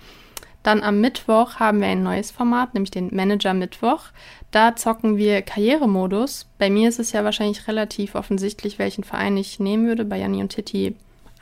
Dann 0.62 0.82
am 0.82 1.00
Mittwoch 1.00 1.56
haben 1.56 1.80
wir 1.80 1.88
ein 1.88 2.02
neues 2.02 2.30
Format, 2.30 2.74
nämlich 2.74 2.90
den 2.90 3.14
Manager 3.14 3.54
Mittwoch. 3.54 4.04
Da 4.50 4.76
zocken 4.76 5.16
wir 5.16 5.42
Karrieremodus. 5.42 6.46
Bei 6.58 6.68
mir 6.68 6.88
ist 6.88 6.98
es 6.98 7.12
ja 7.12 7.24
wahrscheinlich 7.24 7.66
relativ 7.66 8.14
offensichtlich, 8.14 8.78
welchen 8.78 9.04
Verein 9.04 9.36
ich 9.36 9.58
nehmen 9.58 9.86
würde. 9.86 10.04
Bei 10.04 10.18
Janni 10.18 10.40
und 10.42 10.50
Titi, 10.50 10.88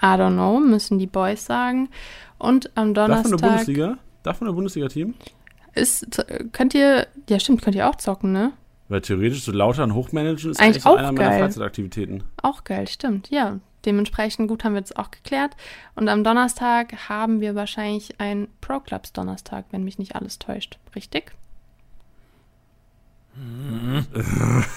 I 0.00 0.06
don't 0.06 0.34
know, 0.34 0.60
müssen 0.60 0.98
die 0.98 1.06
Boys 1.06 1.44
sagen. 1.44 1.88
Und 2.38 2.70
am 2.76 2.94
Donnerstag. 2.94 3.24
Darf 3.24 3.30
man 3.30 3.40
der 3.40 3.48
Bundesliga? 3.48 3.98
Darf 4.22 4.40
man 4.40 4.48
der 4.48 4.54
Bundesliga-Team? 4.54 5.14
Ist, 5.74 6.24
könnt 6.52 6.74
ihr, 6.74 7.06
ja 7.28 7.40
stimmt, 7.40 7.62
könnt 7.62 7.76
ihr 7.76 7.88
auch 7.88 7.96
zocken, 7.96 8.32
ne? 8.32 8.52
Weil 8.88 9.00
theoretisch 9.00 9.42
so 9.42 9.52
lauter 9.52 9.84
und 9.84 9.94
hochmanagen 9.94 10.50
ist 10.50 10.60
eigentlich, 10.60 10.84
eigentlich 10.84 10.86
auch 10.86 10.96
einer 10.96 11.12
geil. 11.12 11.28
meiner 11.28 11.44
Freizeitaktivitäten. 11.44 12.24
Auch 12.42 12.64
geil, 12.64 12.88
stimmt, 12.88 13.30
ja. 13.30 13.58
Dementsprechend 13.84 14.48
gut 14.48 14.64
haben 14.64 14.74
wir 14.74 14.80
das 14.80 14.96
auch 14.96 15.10
geklärt. 15.10 15.56
Und 15.94 16.08
am 16.08 16.24
Donnerstag 16.24 17.08
haben 17.08 17.40
wir 17.40 17.54
wahrscheinlich 17.54 18.20
ein 18.20 18.48
Pro 18.60 18.80
Clubs 18.80 19.12
Donnerstag, 19.12 19.66
wenn 19.70 19.84
mich 19.84 19.98
nicht 19.98 20.16
alles 20.16 20.38
täuscht. 20.38 20.78
Richtig? 20.94 21.32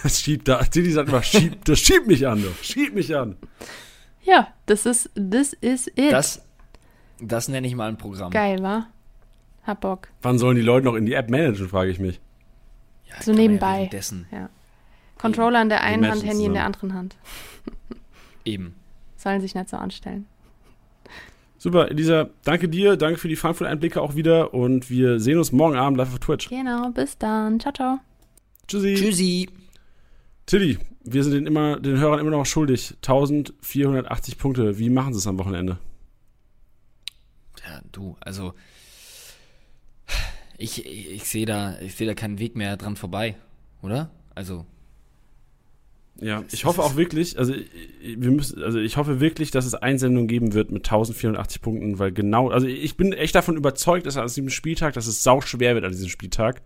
Das 0.04 0.20
schiebt 0.22 0.48
da. 0.48 0.64
Titi 0.64 0.92
sagt 0.92 1.10
immer, 1.10 1.24
schieb, 1.24 1.66
das 1.66 1.80
schiebt 1.80 2.08
mich 2.08 2.28
an, 2.28 2.44
doch. 2.44 2.64
Schieb 2.64 2.94
mich 2.94 3.16
an. 3.16 3.36
Ja, 4.24 4.54
das 4.68 4.86
ist, 4.86 5.10
das 5.16 5.54
ist 5.54 5.88
it. 5.96 6.12
Das, 6.12 6.44
das 7.20 7.48
nenne 7.48 7.68
ich 7.68 7.76
mal 7.76 7.90
ein 7.90 7.98
Programm. 7.98 8.32
Geil, 8.32 8.62
wa? 8.62 8.88
Hab 9.64 9.82
Bock. 9.82 10.10
Wann 10.22 10.38
sollen 10.38 10.56
die 10.56 10.62
Leute 10.62 10.86
noch 10.86 10.96
in 10.96 11.06
die 11.06 11.14
App 11.14 11.30
managen, 11.30 11.70
frage 11.70 11.92
ich 11.92 12.00
mich. 12.00 12.20
Ja, 13.06 13.22
so 13.22 13.34
nebenbei. 13.34 13.90
Ja. 14.32 14.50
Controller 15.18 15.62
in 15.62 15.70
der 15.70 15.82
einen 15.82 16.06
Hand, 16.06 16.24
Handy 16.24 16.28
zusammen. 16.28 16.46
in 16.46 16.54
der 16.54 16.66
anderen 16.66 16.94
Hand. 16.94 17.16
Eben. 18.44 18.76
Sollen 19.22 19.40
sich 19.40 19.54
nicht 19.54 19.70
so 19.70 19.78
anstellen. 19.78 20.26
Super, 21.60 21.92
Elisa, 21.92 22.30
danke 22.44 22.68
dir, 22.68 22.98
danke 22.98 23.20
für 23.20 23.28
die 23.28 23.36
Frankfurt-Einblicke 23.36 24.02
auch 24.02 24.16
wieder 24.16 24.52
und 24.52 24.90
wir 24.90 25.20
sehen 25.20 25.38
uns 25.38 25.52
morgen 25.52 25.76
Abend 25.76 25.96
live 25.96 26.12
auf 26.12 26.18
Twitch. 26.18 26.50
Genau, 26.50 26.90
bis 26.90 27.20
dann. 27.20 27.60
Ciao, 27.60 27.72
ciao. 27.72 28.00
Tschüssi. 28.68 28.96
Tschüssi. 28.96 29.50
Tilly, 30.48 30.80
wir 31.04 31.24
sind 31.24 31.34
den, 31.34 31.46
immer, 31.46 31.80
den 31.80 32.00
Hörern 32.00 32.20
immer 32.20 32.32
noch 32.32 32.48
schuldig. 32.48 32.96
1480 32.96 34.40
Punkte. 34.40 34.80
Wie 34.80 34.90
machen 34.90 35.14
sie 35.14 35.20
es 35.20 35.28
am 35.28 35.38
Wochenende? 35.38 35.78
Ja, 37.64 37.82
du, 37.92 38.18
also 38.22 38.56
ich, 40.58 40.84
ich, 40.84 41.12
ich 41.12 41.24
sehe 41.26 41.46
da, 41.46 41.80
ich 41.80 41.94
sehe 41.94 42.08
da 42.08 42.16
keinen 42.16 42.40
Weg 42.40 42.56
mehr 42.56 42.76
dran 42.76 42.96
vorbei, 42.96 43.36
oder? 43.84 44.10
Also 44.34 44.66
Ja, 46.22 46.44
ich 46.52 46.66
hoffe 46.66 46.84
auch 46.84 46.96
wirklich, 46.96 47.40
also 47.40 47.54
wir 48.04 48.32
müssen, 48.32 48.62
also 48.62 48.78
ich 48.78 48.96
hoffe 48.96 49.20
wirklich, 49.20 49.50
dass 49.50 49.66
es 49.66 49.74
Einsendungen 49.74 50.28
geben 50.28 50.54
wird 50.54 50.72
mit 50.72 50.86
1480 50.86 51.62
Punkten, 51.64 51.98
weil 51.98 52.12
genau, 52.12 52.50
also 52.50 52.68
ich 52.68 52.96
bin 52.96 53.12
echt 53.12 53.34
davon 53.34 53.58
überzeugt, 53.58 54.06
dass 54.06 54.18
an 54.18 54.28
diesem 54.28 54.50
Spieltag, 54.50 54.94
dass 54.94 55.08
es 55.08 55.24
sau 55.24 55.42
schwer 55.42 55.74
wird 55.74 55.84
an 55.84 55.92
diesem 55.92 56.10
Spieltag. 56.10 56.62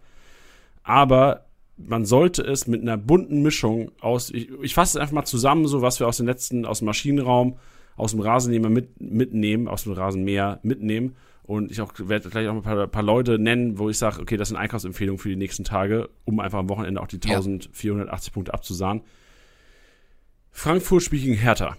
Aber 0.83 1.45
man 1.77 2.05
sollte 2.05 2.41
es 2.41 2.67
mit 2.67 2.81
einer 2.81 2.97
bunten 2.97 3.41
Mischung 3.43 3.91
aus, 4.01 4.29
ich, 4.29 4.49
ich 4.61 4.73
fasse 4.73 4.97
es 4.97 5.01
einfach 5.01 5.13
mal 5.13 5.25
zusammen, 5.25 5.67
so 5.67 5.81
was 5.81 6.01
wir 6.01 6.07
aus 6.07 6.17
den 6.17 6.25
letzten, 6.25 6.65
aus 6.65 6.79
dem 6.79 6.85
Maschinenraum, 6.85 7.57
aus 7.95 8.11
dem 8.11 8.19
Rasennehmer 8.19 8.69
mit, 8.69 8.99
mitnehmen, 8.99 9.69
aus 9.69 9.83
dem 9.83 9.93
Rasenmäher 9.93 10.59
mitnehmen. 10.63 11.15
Und 11.43 11.71
ich 11.71 11.79
auch 11.79 11.93
werde 11.97 12.29
gleich 12.29 12.47
auch 12.47 12.55
ein 12.55 12.61
paar, 12.61 12.87
paar 12.87 13.03
Leute 13.03 13.39
nennen, 13.39 13.77
wo 13.77 13.89
ich 13.89 13.97
sage, 13.97 14.19
okay, 14.19 14.35
das 14.35 14.49
sind 14.49 14.57
Einkaufsempfehlungen 14.57 15.19
für 15.19 15.29
die 15.29 15.35
nächsten 15.35 15.63
Tage, 15.63 16.09
um 16.25 16.39
einfach 16.39 16.59
am 16.59 16.69
Wochenende 16.69 17.01
auch 17.01 17.07
die 17.07 17.21
1480 17.21 18.33
Punkte 18.33 18.53
abzusahnen. 18.53 19.01
Frankfurt 20.57 21.03
spielt 21.03 21.23
gegen 21.23 21.35
Hertha. 21.35 21.75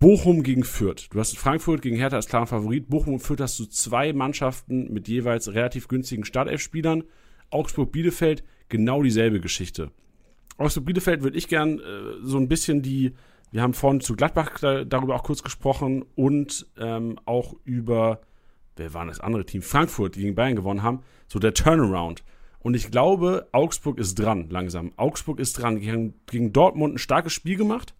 Bochum 0.00 0.42
gegen 0.42 0.64
Fürth. 0.64 1.08
Du 1.10 1.20
hast 1.20 1.36
Frankfurt 1.36 1.82
gegen 1.82 1.96
Hertha 1.96 2.16
als 2.16 2.26
klaren 2.26 2.46
Favorit. 2.46 2.88
Bochum 2.88 3.14
und 3.14 3.20
Fürth 3.20 3.42
hast 3.42 3.60
du 3.60 3.66
zwei 3.66 4.14
Mannschaften 4.14 4.90
mit 4.92 5.06
jeweils 5.06 5.52
relativ 5.52 5.86
günstigen 5.86 6.24
Startelf-Spielern. 6.24 7.04
Augsburg-Bielefeld 7.50 8.42
genau 8.70 9.02
dieselbe 9.02 9.38
Geschichte. 9.38 9.90
Augsburg-Bielefeld 10.56 11.22
würde 11.22 11.36
ich 11.36 11.46
gern 11.46 11.78
äh, 11.78 11.82
so 12.22 12.38
ein 12.38 12.48
bisschen 12.48 12.80
die, 12.80 13.12
wir 13.52 13.60
haben 13.60 13.74
vorhin 13.74 14.00
zu 14.00 14.16
Gladbach 14.16 14.58
da, 14.58 14.84
darüber 14.84 15.14
auch 15.14 15.22
kurz 15.22 15.42
gesprochen 15.42 16.04
und 16.16 16.66
ähm, 16.78 17.18
auch 17.26 17.54
über, 17.64 18.22
wer 18.76 18.94
war 18.94 19.04
das 19.06 19.20
andere 19.20 19.44
Team? 19.44 19.60
Frankfurt, 19.60 20.16
die 20.16 20.22
gegen 20.22 20.34
Bayern 20.34 20.56
gewonnen 20.56 20.82
haben, 20.82 21.00
so 21.28 21.38
der 21.38 21.52
Turnaround. 21.52 22.24
Und 22.62 22.74
ich 22.74 22.90
glaube, 22.90 23.48
Augsburg 23.52 23.98
ist 23.98 24.18
dran, 24.18 24.48
langsam. 24.50 24.92
Augsburg 24.96 25.40
ist 25.40 25.54
dran. 25.54 25.80
Haben 25.86 26.14
gegen 26.26 26.52
Dortmund 26.52 26.94
ein 26.94 26.98
starkes 26.98 27.32
Spiel 27.32 27.56
gemacht. 27.56 27.94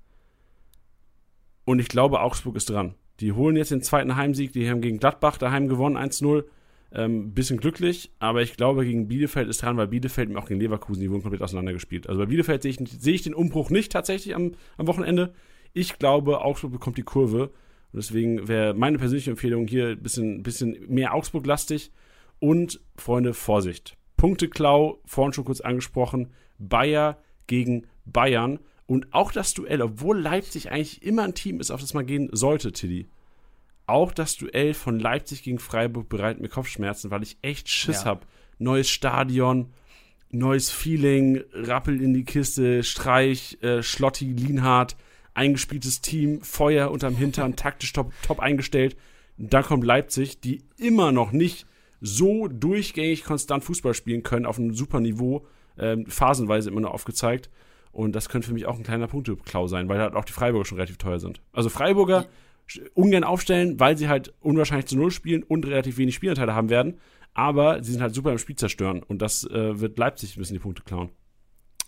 Und 1.65 1.79
ich 1.79 1.89
glaube, 1.89 2.21
Augsburg 2.21 2.57
ist 2.57 2.71
dran. 2.71 2.95
Die 3.21 3.33
holen 3.33 3.57
jetzt 3.57 3.71
den 3.71 3.83
zweiten 3.83 4.17
Heimsieg. 4.17 4.53
Die 4.53 4.69
haben 4.69 4.81
gegen 4.81 4.99
Gladbach 4.99 5.39
daheim 5.39 5.69
gewonnen, 5.69 5.97
1-0. 5.97 6.45
Ähm, 6.93 7.35
bisschen 7.35 7.59
glücklich, 7.59 8.11
aber 8.19 8.43
ich 8.43 8.57
glaube, 8.57 8.85
gegen 8.85 9.07
Bielefeld 9.07 9.49
ist 9.49 9.63
dran, 9.63 9.77
weil 9.77 9.87
Bielefeld 9.87 10.29
mir 10.29 10.41
auch 10.41 10.49
gegen 10.49 10.59
Leverkusen, 10.59 11.01
die 11.01 11.09
wurden 11.09 11.23
komplett 11.23 11.41
auseinandergespielt. 11.41 12.09
Also 12.09 12.19
bei 12.19 12.27
Bielefeld 12.27 12.63
sehe 12.63 12.73
ich, 12.73 12.79
sehe 13.01 13.15
ich 13.15 13.23
den 13.23 13.33
Umbruch 13.33 13.71
nicht 13.71 13.93
tatsächlich 13.93 14.35
am, 14.35 14.55
am 14.77 14.89
Wochenende. 14.89 15.33
Ich 15.73 16.01
glaube, 16.01 16.41
Augsburg 16.41 16.73
bekommt 16.73 16.99
die 16.99 17.05
Kurve. 17.05 17.51
Und 17.93 17.97
deswegen 17.97 18.49
wäre 18.49 18.75
meine 18.75 18.99
persönliche 18.99 19.31
Empfehlung 19.31 19.69
hier 19.69 19.91
ein 19.91 20.03
bisschen, 20.03 20.43
bisschen 20.43 20.77
mehr 20.89 21.15
Augsburg-lastig. 21.15 21.93
Und, 22.41 22.81
Freunde, 22.97 23.35
Vorsicht. 23.35 23.97
Punkteklau, 24.21 25.01
vorhin 25.07 25.33
schon 25.33 25.47
kurz 25.47 25.63
angesprochen, 25.63 26.29
Bayer 26.59 27.17
gegen 27.47 27.87
Bayern. 28.05 28.59
Und 28.85 29.15
auch 29.15 29.33
das 29.33 29.55
Duell, 29.55 29.81
obwohl 29.81 30.21
Leipzig 30.21 30.71
eigentlich 30.71 31.03
immer 31.03 31.23
ein 31.23 31.33
Team 31.35 31.59
ist, 31.59 31.71
auf 31.71 31.81
das 31.81 31.95
man 31.95 32.05
gehen 32.05 32.29
sollte, 32.33 32.71
Tilly. 32.73 33.09
Auch 33.87 34.13
das 34.13 34.37
Duell 34.37 34.75
von 34.75 35.01
Leipzig 35.01 35.43
gegen 35.43 35.59
Freiburg 35.59 36.11
bereitet 36.11 36.43
mir 36.43 36.51
Kopfschmerzen, 36.51 37.11
weil 37.11 37.23
ich 37.23 37.39
echt 37.41 37.71
Schiss 37.71 38.01
Ja. 38.03 38.11
habe. 38.11 38.27
Neues 38.59 38.91
Stadion, 38.91 39.73
neues 40.31 40.71
Feeling, 40.71 41.43
Rappel 41.55 42.03
in 42.03 42.13
die 42.13 42.25
Kiste, 42.25 42.83
Streich, 42.83 43.57
äh, 43.63 43.83
Schlotti, 43.83 44.27
Lienhardt, 44.27 44.97
eingespieltes 45.33 46.03
Team, 46.03 46.43
Feuer 46.43 46.91
unterm 46.91 47.17
Hintern, 47.17 47.57
taktisch 47.57 47.95
top, 47.95 48.13
top 48.23 48.39
eingestellt. 48.41 48.99
Dann 49.39 49.65
kommt 49.65 49.85
Leipzig, 49.85 50.41
die 50.43 50.63
immer 50.77 51.11
noch 51.11 51.33
nicht 51.33 51.65
so 52.01 52.49
durchgängig 52.49 53.25
konstant 53.25 53.65
Fußball 53.65 53.95
spielen 53.95 54.23
können, 54.23 54.47
auf 54.47 54.59
einem 54.59 54.75
super 54.75 55.01
Niveau, 55.01 55.47
ähm, 55.79 56.07
phasenweise 56.07 56.71
immer 56.71 56.81
noch 56.81 56.93
aufgezeigt. 56.93 57.51
Und 57.93 58.15
das 58.15 58.29
könnte 58.29 58.49
für 58.49 58.55
mich 58.55 58.67
auch 58.67 58.77
ein 58.77 58.85
kleiner 58.85 59.09
Punkteklau 59.09 59.67
sein, 59.67 59.89
weil 59.89 59.99
halt 59.99 60.15
auch 60.15 60.25
die 60.25 60.33
Freiburger 60.33 60.65
schon 60.65 60.79
relativ 60.79 60.99
teuer 60.99 61.19
sind. 61.19 61.41
Also 61.53 61.69
Freiburger 61.69 62.27
ungern 62.95 63.25
aufstellen, 63.25 63.81
weil 63.81 63.97
sie 63.97 64.09
halt 64.09 64.33
unwahrscheinlich 64.41 64.87
zu 64.87 64.97
Null 64.97 65.11
spielen 65.11 65.43
und 65.43 65.67
relativ 65.67 65.99
wenig 65.99 66.15
Spielanteile 66.15 66.55
haben 66.55 66.71
werden. 66.71 66.99
Aber 67.35 67.83
sie 67.83 67.93
sind 67.93 68.01
halt 68.01 68.15
super 68.15 68.33
im 68.33 68.39
Spiel 68.39 68.57
zerstören. 68.57 69.03
Und 69.03 69.23
das 69.23 69.45
äh, 69.45 69.81
wird 69.81 69.99
Leipzig 69.99 70.37
ein 70.37 70.41
bisschen 70.41 70.55
die 70.55 70.61
Punkte 70.61 70.83
klauen. 70.83 71.11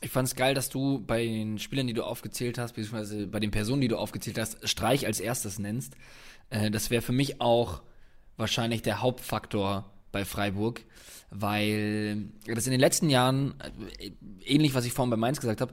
Ich 0.00 0.10
fand 0.10 0.26
es 0.26 0.34
geil, 0.34 0.54
dass 0.54 0.68
du 0.68 1.00
bei 1.00 1.24
den 1.24 1.58
Spielern, 1.58 1.86
die 1.86 1.92
du 1.92 2.02
aufgezählt 2.02 2.58
hast, 2.58 2.72
beziehungsweise 2.72 3.28
bei 3.28 3.38
den 3.38 3.52
Personen, 3.52 3.80
die 3.80 3.88
du 3.88 3.96
aufgezählt 3.96 4.38
hast, 4.38 4.68
Streich 4.68 5.06
als 5.06 5.20
erstes 5.20 5.60
nennst. 5.60 5.96
Äh, 6.50 6.70
das 6.70 6.90
wäre 6.90 7.02
für 7.02 7.12
mich 7.12 7.40
auch 7.40 7.82
wahrscheinlich 8.36 8.82
der 8.82 9.00
Hauptfaktor 9.00 9.92
bei 10.12 10.24
Freiburg, 10.24 10.82
weil 11.30 12.28
das 12.46 12.66
in 12.66 12.72
den 12.72 12.80
letzten 12.80 13.10
Jahren, 13.10 13.54
äh, 13.98 14.10
ähnlich 14.44 14.74
was 14.74 14.84
ich 14.84 14.92
vorhin 14.92 15.10
bei 15.10 15.16
Mainz 15.16 15.40
gesagt 15.40 15.60
habe, 15.60 15.72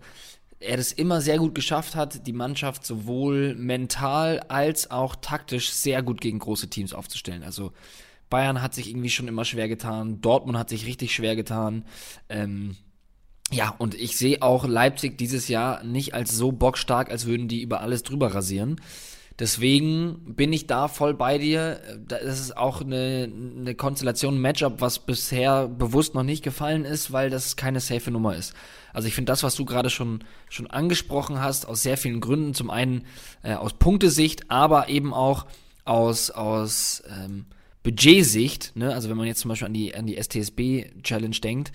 er 0.60 0.78
das 0.78 0.92
immer 0.92 1.22
sehr 1.22 1.38
gut 1.38 1.56
geschafft 1.56 1.96
hat, 1.96 2.28
die 2.28 2.34
Mannschaft 2.34 2.86
sowohl 2.86 3.56
mental 3.56 4.40
als 4.48 4.92
auch 4.92 5.16
taktisch 5.16 5.72
sehr 5.72 6.04
gut 6.04 6.20
gegen 6.20 6.40
große 6.40 6.70
Teams 6.70 6.94
aufzustellen. 6.94 7.44
Also 7.44 7.72
Bayern 8.30 8.62
hat 8.62 8.74
sich 8.74 8.90
irgendwie 8.90 9.10
schon 9.10 9.28
immer 9.28 9.46
schwer 9.46 9.68
getan, 9.68 10.22
Dortmund 10.22 10.58
hat 10.58 10.70
sich 10.70 10.86
richtig 10.86 11.14
schwer 11.16 11.36
getan. 11.36 11.86
Ähm, 12.28 12.76
ja, 13.52 13.74
und 13.78 13.96
ich 13.96 14.18
sehe 14.18 14.42
auch 14.42 14.68
Leipzig 14.68 15.18
dieses 15.18 15.48
Jahr 15.48 15.84
nicht 15.84 16.14
als 16.14 16.36
so 16.36 16.52
bockstark, 16.52 17.10
als 17.10 17.26
würden 17.26 17.48
die 17.48 17.62
über 17.62 17.82
alles 17.82 18.04
drüber 18.04 18.34
rasieren. 18.36 18.80
Deswegen 19.40 20.36
bin 20.36 20.52
ich 20.52 20.68
da 20.68 20.90
voll 20.90 21.14
bei 21.14 21.38
dir. 21.38 21.80
Das 22.06 22.40
ist 22.40 22.58
auch 22.58 22.82
eine, 22.82 23.32
eine 23.58 23.74
Konstellation, 23.74 24.36
ein 24.36 24.42
Matchup, 24.42 24.82
was 24.82 25.00
bisher 25.00 25.70
bewusst 25.70 26.14
noch 26.14 26.24
nicht 26.24 26.44
gefallen 26.44 26.84
ist, 26.84 27.14
weil 27.14 27.30
das 27.30 27.56
keine 27.56 27.80
safe 27.80 28.12
Nummer 28.12 28.36
ist. 28.36 28.54
Also 28.92 29.08
ich 29.08 29.16
finde 29.16 29.32
das, 29.32 29.42
was 29.42 29.56
du 29.56 29.64
gerade 29.64 29.90
schon, 29.90 30.26
schon 30.50 30.68
angesprochen 30.68 31.42
hast, 31.42 31.68
aus 31.68 31.84
sehr 31.84 31.96
vielen 31.96 32.20
Gründen. 32.20 32.54
Zum 32.54 32.70
einen 32.70 33.06
äh, 33.42 33.54
aus 33.54 33.74
Punktesicht, 33.74 34.52
aber 34.52 34.90
eben 34.90 35.14
auch 35.14 35.46
aus, 35.86 36.32
aus 36.32 37.02
ähm, 37.10 37.46
Budgetsicht, 37.84 38.76
ne? 38.76 38.94
also 38.94 39.10
wenn 39.10 39.18
man 39.18 39.26
jetzt 39.26 39.40
zum 39.40 39.50
Beispiel 39.50 39.68
an 39.68 39.74
die, 39.74 39.96
an 39.96 40.06
die 40.06 40.22
STSB-Challenge 40.22 41.38
denkt, 41.42 41.72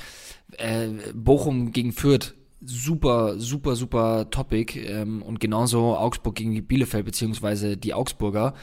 äh, 0.59 0.89
Bochum 1.15 1.73
gegen 1.73 1.93
Fürth 1.93 2.35
super, 2.65 3.39
super, 3.39 3.77
super 3.77 4.31
Topic. 4.31 4.81
Ähm, 4.81 5.23
und 5.23 5.41
genauso 5.41 5.97
Augsburg 5.97 6.35
gegen 6.35 6.67
Bielefeld, 6.67 7.05
beziehungsweise 7.05 7.77
die 7.77 7.95
Augsburger. 7.95 8.55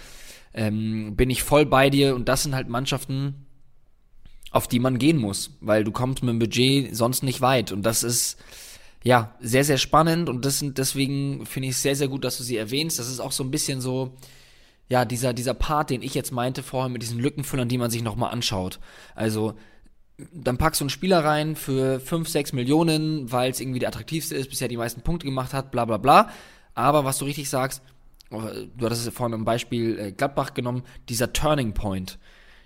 Ähm, 0.54 1.16
bin 1.16 1.30
ich 1.30 1.44
voll 1.44 1.66
bei 1.66 1.90
dir 1.90 2.16
und 2.16 2.28
das 2.28 2.44
sind 2.44 2.56
halt 2.56 2.68
Mannschaften, 2.68 3.46
auf 4.52 4.68
die 4.68 4.80
man 4.80 4.98
gehen 4.98 5.18
muss, 5.18 5.58
weil 5.62 5.84
du 5.84 5.92
kommst 5.92 6.24
mit 6.24 6.30
dem 6.30 6.40
Budget 6.40 6.96
sonst 6.96 7.24
nicht 7.24 7.40
weit. 7.42 7.72
Und 7.72 7.84
das 7.84 8.04
ist 8.04 8.38
ja 9.04 9.34
sehr, 9.40 9.64
sehr 9.64 9.78
spannend 9.78 10.30
und 10.30 10.46
das 10.46 10.60
sind, 10.60 10.78
deswegen 10.78 11.46
finde 11.46 11.70
ich 11.70 11.76
es 11.76 11.82
sehr, 11.82 11.96
sehr 11.96 12.10
gut, 12.10 12.24
dass 12.26 12.38
du 12.38 12.44
sie 12.44 12.58
erwähnst. 12.58 13.00
Das 13.00 13.10
ist 13.10 13.20
auch 13.20 13.32
so 13.32 13.44
ein 13.44 13.52
bisschen 13.52 13.82
so, 13.82 14.18
ja, 14.90 15.06
dieser, 15.06 15.34
dieser 15.34 15.54
Part, 15.54 15.90
den 15.90 16.02
ich 16.02 16.14
jetzt 16.14 16.32
meinte 16.32 16.64
vorher 16.64 16.90
mit 16.90 17.02
diesen 17.02 17.20
Lückenfüllern, 17.20 17.70
die 17.70 17.78
man 17.78 17.90
sich 17.90 18.04
nochmal 18.04 18.32
anschaut. 18.32 18.80
Also 19.16 19.56
dann 20.34 20.58
packst 20.58 20.82
du 20.82 20.86
einen 20.86 20.90
Spieler 20.90 21.24
rein 21.24 21.56
für 21.56 22.00
5, 22.00 22.28
6 22.28 22.54
Millionen, 22.54 23.32
weil 23.32 23.52
es 23.52 23.60
irgendwie 23.60 23.80
der 23.80 23.90
attraktivste 23.90 24.36
ist, 24.36 24.50
bisher 24.50 24.68
die 24.68 24.78
meisten 24.78 25.02
Punkte 25.02 25.26
gemacht 25.26 25.54
hat, 25.54 25.72
bla 25.72 25.86
bla 25.86 25.98
bla. 25.98 26.30
Aber 26.74 27.06
was 27.06 27.18
du 27.18 27.26
richtig 27.26 27.50
sagst, 27.50 27.82
oh, 28.32 28.42
du 28.78 28.86
hattest 28.86 29.08
es 29.08 29.14
vorhin 29.14 29.38
im 29.38 29.46
Beispiel 29.46 30.00
äh, 30.00 30.12
Gladbach 30.12 30.54
genommen, 30.54 30.84
dieser 31.10 31.34
Turning 31.34 31.74
Point. 31.74 32.20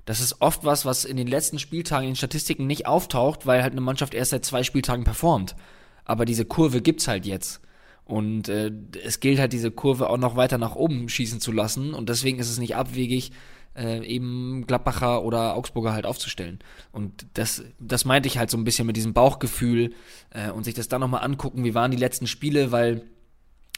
Das 0.06 0.20
ist 0.20 0.42
oft 0.42 0.64
was, 0.64 0.86
was 0.86 1.04
in 1.04 1.18
den 1.18 1.28
letzten 1.28 1.58
Spieltagen 1.58 2.06
in 2.06 2.12
den 2.12 2.18
Statistiken 2.18 2.68
nicht 2.68 2.86
auftaucht, 2.86 3.48
weil 3.48 3.64
halt 3.64 3.72
eine 3.72 3.82
Mannschaft 3.82 4.14
erst 4.14 4.32
seit 4.32 4.46
zwei 4.46 4.64
Spieltagen 4.64 5.04
performt. 5.04 5.56
Aber 6.04 6.26
diese 6.26 6.46
Kurve 6.46 6.82
gibt's 6.82 7.08
halt 7.08 7.26
jetzt. 7.26 7.62
Und 8.06 8.50
äh, 8.50 8.72
es 9.04 9.20
gilt 9.20 9.40
halt, 9.40 9.52
diese 9.52 9.72
Kurve 9.72 10.10
auch 10.10 10.18
noch 10.18 10.36
weiter 10.36 10.60
nach 10.60 10.76
oben 10.76 11.10
schießen 11.10 11.40
zu 11.40 11.52
lassen. 11.52 11.96
Und 11.96 12.08
deswegen 12.08 12.38
ist 12.38 12.52
es 12.52 12.60
nicht 12.60 12.76
abwegig, 12.76 13.32
äh, 13.76 14.06
eben 14.06 14.66
Gladbacher 14.68 15.24
oder 15.24 15.56
Augsburger 15.56 15.94
halt 15.94 16.06
aufzustellen. 16.06 16.60
Und 16.92 17.28
das, 17.34 17.64
das 17.80 18.06
meinte 18.06 18.28
ich 18.28 18.38
halt 18.38 18.50
so 18.50 18.58
ein 18.58 18.64
bisschen 18.64 18.88
mit 18.88 18.96
diesem 18.96 19.14
Bauchgefühl 19.14 19.94
äh, 20.32 20.52
und 20.52 20.64
sich 20.64 20.74
das 20.74 20.88
dann 20.88 21.02
nochmal 21.02 21.24
angucken, 21.24 21.64
wie 21.64 21.74
waren 21.74 21.92
die 21.92 21.98
letzten 21.98 22.28
Spiele, 22.28 22.72
weil 22.72 23.04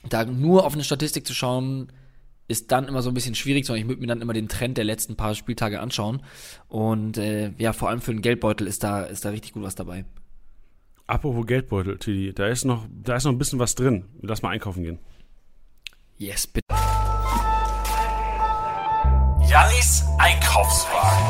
da 0.07 0.25
nur 0.25 0.65
auf 0.65 0.73
eine 0.73 0.83
Statistik 0.83 1.25
zu 1.25 1.33
schauen, 1.33 1.91
ist 2.47 2.71
dann 2.71 2.87
immer 2.87 3.01
so 3.01 3.09
ein 3.09 3.13
bisschen 3.13 3.35
schwierig, 3.35 3.65
sondern 3.65 3.81
ich 3.81 3.89
würde 3.89 4.01
mir 4.01 4.07
dann 4.07 4.21
immer 4.21 4.33
den 4.33 4.47
Trend 4.47 4.77
der 4.77 4.85
letzten 4.85 5.15
paar 5.15 5.35
Spieltage 5.35 5.81
anschauen. 5.81 6.23
Und 6.69 7.17
äh, 7.17 7.51
ja, 7.57 7.73
vor 7.73 7.89
allem 7.89 8.01
für 8.01 8.11
den 8.11 8.21
Geldbeutel 8.21 8.67
ist 8.67 8.83
da, 8.83 9.03
ist 9.03 9.25
da 9.25 9.29
richtig 9.29 9.53
gut 9.53 9.63
was 9.63 9.75
dabei. 9.75 10.05
Apropos 11.07 11.45
Geldbeutel, 11.45 11.97
Tidi, 11.97 12.33
da 12.33 12.47
ist 12.47 12.65
noch, 12.65 12.85
da 12.91 13.15
ist 13.15 13.23
noch 13.23 13.31
ein 13.31 13.37
bisschen 13.37 13.59
was 13.59 13.75
drin. 13.75 14.05
Lass 14.21 14.41
mal 14.41 14.49
einkaufen 14.49 14.83
gehen. 14.83 14.99
Yes, 16.17 16.47
bitte. 16.47 16.67
Jannis 19.49 20.03
Einkaufswagen. 20.17 21.25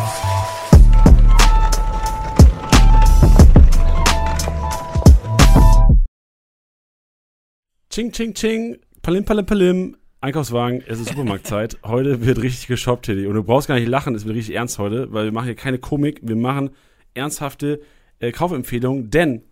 Ching, 7.92 8.12
ching, 8.12 8.34
ching. 8.34 8.80
Palim, 9.04 9.24
palim, 9.24 9.46
palim. 9.46 9.98
Einkaufswagen, 10.22 10.84
es 10.88 11.00
ist 11.00 11.10
Supermarktzeit. 11.10 11.78
heute 11.84 12.26
wird 12.26 12.42
richtig 12.42 12.66
geshoppt, 12.66 13.06
Teddy. 13.06 13.28
Und 13.28 13.36
du 13.36 13.44
brauchst 13.44 13.68
gar 13.68 13.76
nicht 13.76 13.88
lachen, 13.88 14.16
es 14.16 14.26
wird 14.26 14.36
richtig 14.36 14.56
ernst 14.56 14.80
heute, 14.80 15.14
weil 15.14 15.26
wir 15.26 15.32
machen 15.32 15.46
hier 15.46 15.56
keine 15.56 15.78
Komik, 15.78 16.22
wir 16.24 16.36
machen 16.36 16.72
ernsthafte 17.14 17.82
äh, 18.18 18.32
Kaufempfehlungen, 18.32 19.12
denn, 19.12 19.44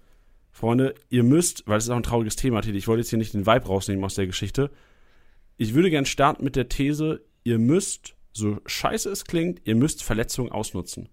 Freunde, 0.50 0.96
ihr 1.10 1.24
müsst, 1.24 1.68
weil 1.68 1.78
es 1.78 1.84
ist 1.84 1.92
auch 1.92 1.98
ein 1.98 2.04
trauriges 2.04 2.36
Thema, 2.36 2.62
Teddy, 2.62 2.80
ich 2.80 2.88
wollte 2.88 3.02
jetzt 3.02 3.12
hier 3.12 3.20
nicht 3.20 3.36
den 3.36 3.46
Vibe 3.46 3.68
rausnehmen 3.68 4.04
aus 4.04 4.16
der 4.16 4.26
Geschichte. 4.26 4.72
Ich 5.56 5.76
würde 5.76 5.92
gern 5.92 6.08
starten 6.08 6.44
mit 6.44 6.56
der 6.56 6.68
These, 6.68 7.22
ihr 7.44 7.60
müsst 7.60 8.15
so 8.36 8.60
scheiße 8.66 9.10
es 9.10 9.26
klingt, 9.26 9.62
ihr 9.66 9.76
müsst 9.76 10.04
Verletzungen 10.04 10.52
ausnutzen. 10.52 11.10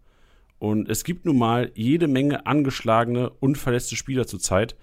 Und 0.58 0.88
es 0.88 1.04
gibt 1.04 1.24
nun 1.24 1.38
mal 1.38 1.70
jede 1.74 2.08
Menge 2.08 2.46
angeschlagene, 2.46 3.30
unverletzte 3.30 3.96
Spieler 3.96 4.26
zurzeit. 4.26 4.76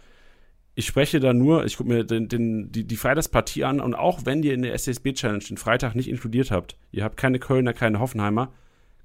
Ich 0.75 0.85
spreche 0.85 1.19
da 1.19 1.33
nur, 1.33 1.65
ich 1.65 1.77
gucke 1.77 1.89
mir 1.89 2.03
den, 2.03 2.27
den, 2.27 2.71
die, 2.71 2.85
die 2.85 2.95
Freitagspartie 2.95 3.63
an 3.63 3.81
und 3.81 3.95
auch 3.95 4.25
wenn 4.25 4.43
ihr 4.43 4.53
in 4.53 4.61
der 4.61 4.73
SSB 4.73 5.13
Challenge 5.13 5.43
den 5.43 5.57
Freitag 5.57 5.95
nicht 5.95 6.09
inkludiert 6.09 6.51
habt, 6.51 6.77
ihr 6.91 7.03
habt 7.03 7.17
keine 7.17 7.39
Kölner, 7.39 7.73
keine 7.73 7.99
Hoffenheimer, 7.99 8.53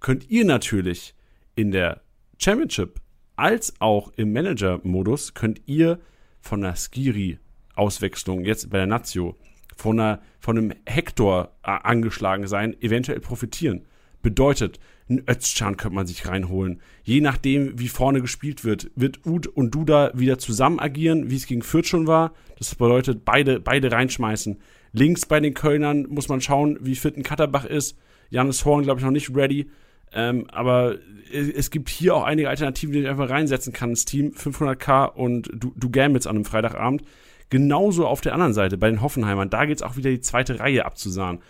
könnt 0.00 0.30
ihr 0.30 0.44
natürlich 0.44 1.14
in 1.56 1.70
der 1.70 2.02
Championship 2.38 3.00
als 3.36 3.74
auch 3.80 4.12
im 4.16 4.32
Manager-Modus 4.32 5.34
könnt 5.34 5.62
ihr 5.66 5.98
von 6.40 6.60
der 6.60 6.76
Skiri-Auswechslung 6.76 8.44
jetzt 8.44 8.70
bei 8.70 8.78
der 8.78 8.86
Nazio 8.86 9.36
von, 9.76 10.00
einer, 10.00 10.20
von 10.40 10.58
einem 10.58 10.72
Hector 10.86 11.52
äh, 11.62 11.70
angeschlagen 11.70 12.46
sein, 12.46 12.76
eventuell 12.80 13.20
profitieren. 13.20 13.86
Bedeutet, 14.22 14.80
ein 15.08 15.22
Özcan 15.28 15.76
könnte 15.76 15.94
man 15.94 16.06
sich 16.06 16.26
reinholen. 16.26 16.80
Je 17.02 17.20
nachdem, 17.20 17.78
wie 17.78 17.88
vorne 17.88 18.22
gespielt 18.22 18.64
wird, 18.64 18.90
wird 18.96 19.26
Ud 19.26 19.46
und 19.46 19.74
Duda 19.74 20.12
wieder 20.14 20.38
zusammen 20.38 20.80
agieren, 20.80 21.30
wie 21.30 21.36
es 21.36 21.46
gegen 21.46 21.62
Fürth 21.62 21.86
schon 21.86 22.06
war. 22.06 22.32
Das 22.58 22.74
bedeutet, 22.74 23.24
beide, 23.24 23.60
beide 23.60 23.92
reinschmeißen. 23.92 24.58
Links 24.92 25.26
bei 25.26 25.40
den 25.40 25.52
Kölnern 25.52 26.06
muss 26.08 26.28
man 26.28 26.40
schauen, 26.40 26.78
wie 26.80 26.94
fit 26.94 27.16
ein 27.16 27.22
Katterbach 27.22 27.66
ist. 27.66 27.98
Janis 28.30 28.64
Horn, 28.64 28.84
glaube 28.84 29.00
ich, 29.00 29.04
noch 29.04 29.12
nicht 29.12 29.34
ready. 29.34 29.68
Ähm, 30.14 30.46
aber 30.50 30.96
es 31.32 31.70
gibt 31.70 31.88
hier 31.88 32.14
auch 32.14 32.22
einige 32.22 32.48
Alternativen, 32.48 32.92
die 32.92 33.00
ich 33.00 33.08
einfach 33.08 33.28
reinsetzen 33.28 33.72
kann 33.72 33.90
ins 33.90 34.04
Team. 34.04 34.32
500k 34.32 35.12
und 35.12 35.50
du, 35.52 35.72
du 35.76 35.90
Gambits 35.90 36.26
an 36.26 36.36
einem 36.36 36.44
Freitagabend. 36.44 37.02
Genauso 37.50 38.06
auf 38.06 38.20
der 38.20 38.32
anderen 38.32 38.54
Seite 38.54 38.78
bei 38.78 38.90
den 38.90 39.02
Hoffenheimern. 39.02 39.50
Da 39.50 39.66
geht 39.66 39.78
es 39.78 39.82
auch 39.82 39.96
wieder 39.96 40.10
die 40.10 40.20
zweite 40.20 40.58
Reihe 40.60 40.84
abzusahen. 40.84 41.40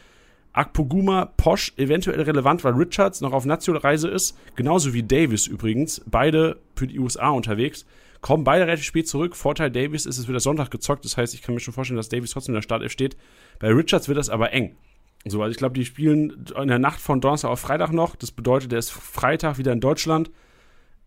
Akpoguma, 0.52 1.26
Posch 1.36 1.72
eventuell 1.76 2.20
relevant, 2.20 2.62
weil 2.62 2.74
Richards 2.74 3.20
noch 3.20 3.32
auf 3.32 3.44
Nationalreise 3.44 4.08
ist, 4.08 4.38
genauso 4.54 4.94
wie 4.94 5.02
Davis 5.02 5.48
übrigens, 5.48 6.00
beide 6.06 6.58
für 6.76 6.86
die 6.86 7.00
USA 7.00 7.30
unterwegs, 7.30 7.84
kommen 8.20 8.44
beide 8.44 8.66
relativ 8.66 8.86
spät 8.86 9.08
zurück. 9.08 9.34
Vorteil 9.34 9.70
Davis 9.70 10.06
ist, 10.06 10.16
es 10.16 10.28
wird 10.28 10.40
Sonntag 10.40 10.70
gezockt, 10.70 11.04
das 11.04 11.16
heißt, 11.16 11.34
ich 11.34 11.42
kann 11.42 11.54
mir 11.54 11.60
schon 11.60 11.74
vorstellen, 11.74 11.96
dass 11.96 12.08
Davis 12.08 12.30
trotzdem 12.30 12.52
in 12.52 12.58
der 12.58 12.62
Startelf 12.62 12.92
steht. 12.92 13.16
Bei 13.58 13.68
Richards 13.68 14.06
wird 14.06 14.16
das 14.16 14.30
aber 14.30 14.52
eng. 14.52 14.76
So, 15.26 15.42
also 15.42 15.50
ich 15.50 15.56
glaube, 15.56 15.74
die 15.74 15.84
spielen 15.84 16.46
in 16.56 16.68
der 16.68 16.78
Nacht 16.78 17.00
von 17.00 17.20
Donnerstag 17.20 17.50
auf 17.50 17.60
Freitag 17.60 17.92
noch. 17.92 18.14
Das 18.14 18.30
bedeutet, 18.30 18.72
der 18.72 18.78
ist 18.78 18.90
Freitag 18.90 19.58
wieder 19.58 19.72
in 19.72 19.80
Deutschland. 19.80 20.30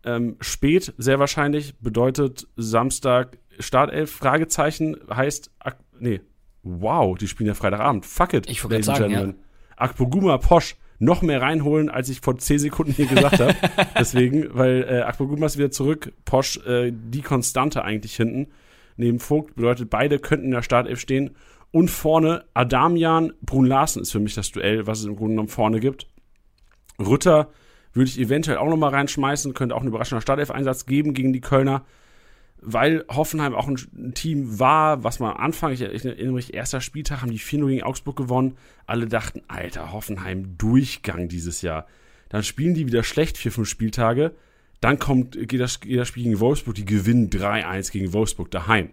Ähm, 0.03 0.35
spät, 0.41 0.93
sehr 0.97 1.19
wahrscheinlich, 1.19 1.75
bedeutet 1.77 2.47
Samstag 2.55 3.38
Startelf, 3.59 4.11
Fragezeichen, 4.11 4.97
heißt, 5.09 5.51
nee, 5.99 6.21
wow, 6.63 7.17
die 7.17 7.27
spielen 7.27 7.47
ja 7.47 7.53
Freitagabend. 7.53 8.05
Fuck 8.05 8.33
it. 8.33 8.49
Ich 8.49 8.63
wollte 8.63 8.83
sagen, 8.83 9.11
ja. 9.11 9.33
Akpoguma 9.75 10.37
Posch 10.37 10.75
noch 10.99 11.21
mehr 11.21 11.41
reinholen, 11.41 11.89
als 11.89 12.09
ich 12.09 12.21
vor 12.21 12.37
10 12.37 12.59
Sekunden 12.59 12.91
hier 12.91 13.05
gesagt 13.05 13.39
habe. 13.39 13.55
Deswegen, 13.99 14.47
weil 14.51 14.85
äh, 14.89 15.01
Akpoguma 15.01 15.45
ist 15.45 15.57
wieder 15.57 15.71
zurück, 15.71 16.11
Posch 16.25 16.57
äh, 16.65 16.91
die 16.91 17.21
Konstante 17.21 17.84
eigentlich 17.84 18.15
hinten. 18.15 18.47
Neben 18.95 19.19
Vogt 19.19 19.55
bedeutet, 19.55 19.91
beide 19.91 20.17
könnten 20.17 20.45
in 20.45 20.51
der 20.51 20.63
Startelf 20.63 20.99
stehen. 20.99 21.35
Und 21.71 21.89
vorne 21.89 22.45
Adamian, 22.53 23.34
Brun 23.41 23.65
Larsen 23.65 24.01
ist 24.01 24.11
für 24.11 24.19
mich 24.19 24.34
das 24.34 24.51
Duell, 24.51 24.88
was 24.88 24.99
es 24.99 25.05
im 25.05 25.15
Grunde 25.15 25.34
genommen 25.34 25.49
vorne 25.49 25.79
gibt. 25.79 26.07
Rütter 26.99 27.49
würde 27.93 28.09
ich 28.09 28.19
eventuell 28.19 28.57
auch 28.57 28.69
nochmal 28.69 28.91
reinschmeißen, 28.91 29.53
könnte 29.53 29.75
auch 29.75 29.81
einen 29.81 29.89
überraschenden 29.89 30.21
Startelf-Einsatz 30.21 30.85
geben 30.88 31.13
gegen 31.13 31.34
die 31.34 31.41
Kölner 31.41 31.85
weil 32.61 33.05
Hoffenheim 33.07 33.53
auch 33.53 33.67
ein, 33.67 34.13
Team 34.13 34.59
war, 34.59 35.03
was 35.03 35.19
man 35.19 35.31
am 35.31 35.38
Anfang, 35.38 35.73
ich, 35.73 35.81
erinnere 35.81 36.31
mich, 36.31 36.53
erster 36.53 36.81
Spieltag 36.81 37.21
haben 37.21 37.31
die 37.31 37.39
4 37.39 37.65
gegen 37.65 37.84
Augsburg 37.84 38.15
gewonnen. 38.15 38.57
Alle 38.85 39.07
dachten, 39.07 39.41
Alter, 39.47 39.91
Hoffenheim 39.91 40.57
Durchgang 40.57 41.27
dieses 41.27 41.61
Jahr. 41.61 41.85
Dann 42.29 42.43
spielen 42.43 42.73
die 42.73 42.88
wieder 42.88 43.03
schlecht, 43.03 43.38
vier, 43.38 43.51
fünf 43.51 43.69
Spieltage. 43.69 44.34
Dann 44.81 44.99
kommt, 44.99 45.38
geht 45.47 45.59
das, 45.59 45.79
geht 45.79 45.99
das 45.99 46.07
Spiel 46.07 46.23
gegen 46.23 46.39
Wolfsburg, 46.39 46.75
die 46.75 46.85
gewinnen 46.85 47.29
3-1 47.29 47.91
gegen 47.91 48.13
Wolfsburg 48.13 48.51
daheim. 48.51 48.89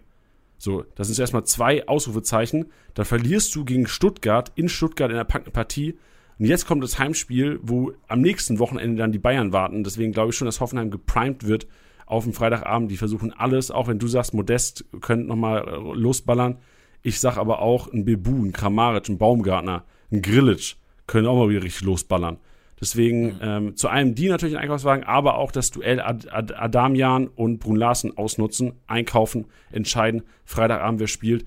So, 0.57 0.85
das 0.95 1.07
sind 1.07 1.19
erstmal 1.19 1.43
zwei 1.43 1.87
Ausrufezeichen. 1.87 2.71
Dann 2.93 3.05
verlierst 3.05 3.53
du 3.55 3.65
gegen 3.65 3.87
Stuttgart, 3.87 4.51
in 4.55 4.69
Stuttgart 4.69 5.11
in 5.11 5.17
der 5.17 5.25
packenden 5.25 5.53
Partie. 5.53 5.97
Und 6.37 6.45
jetzt 6.45 6.65
kommt 6.65 6.83
das 6.83 6.99
Heimspiel, 6.99 7.59
wo 7.61 7.93
am 8.07 8.21
nächsten 8.21 8.59
Wochenende 8.59 8.97
dann 8.97 9.11
die 9.11 9.19
Bayern 9.19 9.51
warten. 9.51 9.83
Deswegen 9.83 10.11
glaube 10.11 10.31
ich 10.31 10.37
schon, 10.37 10.45
dass 10.45 10.59
Hoffenheim 10.59 10.91
geprimed 10.91 11.45
wird 11.45 11.67
auf 12.05 12.23
dem 12.23 12.33
Freitagabend. 12.33 12.91
Die 12.91 12.97
versuchen 12.97 13.33
alles, 13.33 13.71
auch 13.71 13.87
wenn 13.87 13.99
du 13.99 14.07
sagst, 14.07 14.33
Modest 14.33 14.85
könnte 15.01 15.27
nochmal 15.27 15.67
äh, 15.67 15.97
losballern. 15.97 16.57
Ich 17.01 17.19
sag 17.19 17.37
aber 17.37 17.59
auch, 17.61 17.91
ein 17.91 18.05
Bebu, 18.05 18.43
ein 18.43 18.51
Kramaric, 18.51 19.09
ein 19.09 19.17
Baumgartner, 19.17 19.83
ein 20.11 20.21
Grillitsch 20.21 20.75
können 21.07 21.27
auch 21.27 21.37
mal 21.37 21.49
wieder 21.49 21.63
richtig 21.63 21.83
losballern. 21.83 22.37
Deswegen 22.79 23.37
ähm, 23.41 23.75
zu 23.75 23.87
einem 23.87 24.15
die 24.15 24.27
natürlich 24.27 24.55
ein 24.55 24.61
Einkaufswagen, 24.63 25.05
aber 25.05 25.37
auch 25.37 25.51
das 25.51 25.71
Duell 25.71 26.01
Ad 26.01 26.29
Ad 26.29 26.53
Adamian 26.55 27.27
und 27.27 27.59
Brun 27.59 27.77
Larsen 27.77 28.17
ausnutzen, 28.17 28.73
einkaufen, 28.85 29.45
entscheiden. 29.71 30.23
Freitagabend 30.43 30.99
wer 30.99 31.07
spielt. 31.07 31.45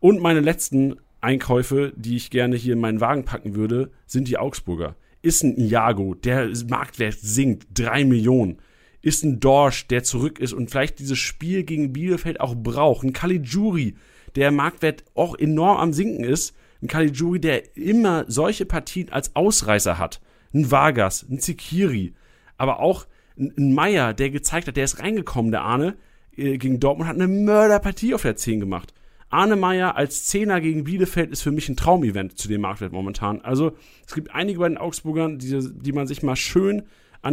Und 0.00 0.20
meine 0.20 0.40
letzten 0.40 0.96
Einkäufe, 1.22 1.92
die 1.96 2.16
ich 2.16 2.30
gerne 2.30 2.56
hier 2.56 2.74
in 2.74 2.80
meinen 2.80 3.00
Wagen 3.00 3.24
packen 3.24 3.54
würde, 3.54 3.90
sind 4.06 4.28
die 4.28 4.36
Augsburger. 4.36 4.96
Ist 5.22 5.42
ein 5.42 5.56
Iago, 5.56 6.14
der 6.14 6.50
Marktwert 6.68 7.18
sinkt, 7.18 7.66
drei 7.72 8.04
Millionen. 8.04 8.58
Ist 9.06 9.22
ein 9.22 9.38
Dorsch, 9.38 9.86
der 9.86 10.02
zurück 10.02 10.40
ist 10.40 10.52
und 10.52 10.68
vielleicht 10.68 10.98
dieses 10.98 11.16
Spiel 11.16 11.62
gegen 11.62 11.92
Bielefeld 11.92 12.40
auch 12.40 12.56
braucht. 12.56 13.04
Ein 13.04 13.12
Caligiuri, 13.12 13.94
der 14.34 14.50
Marktwert 14.50 15.04
auch 15.14 15.38
enorm 15.38 15.76
am 15.76 15.92
Sinken 15.92 16.24
ist. 16.24 16.56
Ein 16.82 16.88
Caligiuri, 16.88 17.38
der 17.38 17.76
immer 17.76 18.24
solche 18.26 18.66
Partien 18.66 19.12
als 19.12 19.36
Ausreißer 19.36 19.96
hat. 19.96 20.20
Ein 20.52 20.72
Vargas, 20.72 21.24
ein 21.30 21.38
Zikiri, 21.38 22.14
aber 22.56 22.80
auch 22.80 23.06
ein, 23.38 23.74
Meier, 23.74 24.12
der 24.12 24.30
gezeigt 24.30 24.66
hat, 24.66 24.76
der 24.76 24.82
ist 24.82 24.98
reingekommen, 24.98 25.52
der 25.52 25.62
Arne, 25.62 25.94
äh, 26.36 26.58
gegen 26.58 26.80
Dortmund, 26.80 27.08
hat 27.08 27.14
eine 27.14 27.28
Mörderpartie 27.28 28.12
auf 28.12 28.22
der 28.22 28.34
10 28.34 28.58
gemacht. 28.58 28.92
Arne 29.28 29.54
Meyer 29.54 29.94
als 29.94 30.24
Zehner 30.26 30.60
gegen 30.60 30.82
Bielefeld 30.82 31.30
ist 31.30 31.42
für 31.42 31.52
mich 31.52 31.68
ein 31.68 31.76
Traumevent 31.76 32.38
zu 32.38 32.48
dem 32.48 32.62
Marktwert 32.62 32.92
momentan. 32.92 33.40
Also 33.42 33.76
es 34.04 34.16
gibt 34.16 34.34
einige 34.34 34.58
bei 34.58 34.68
den 34.68 34.78
Augsburgern, 34.78 35.38
die, 35.38 35.60
die 35.72 35.92
man 35.92 36.08
sich 36.08 36.24
mal 36.24 36.34
schön 36.34 36.82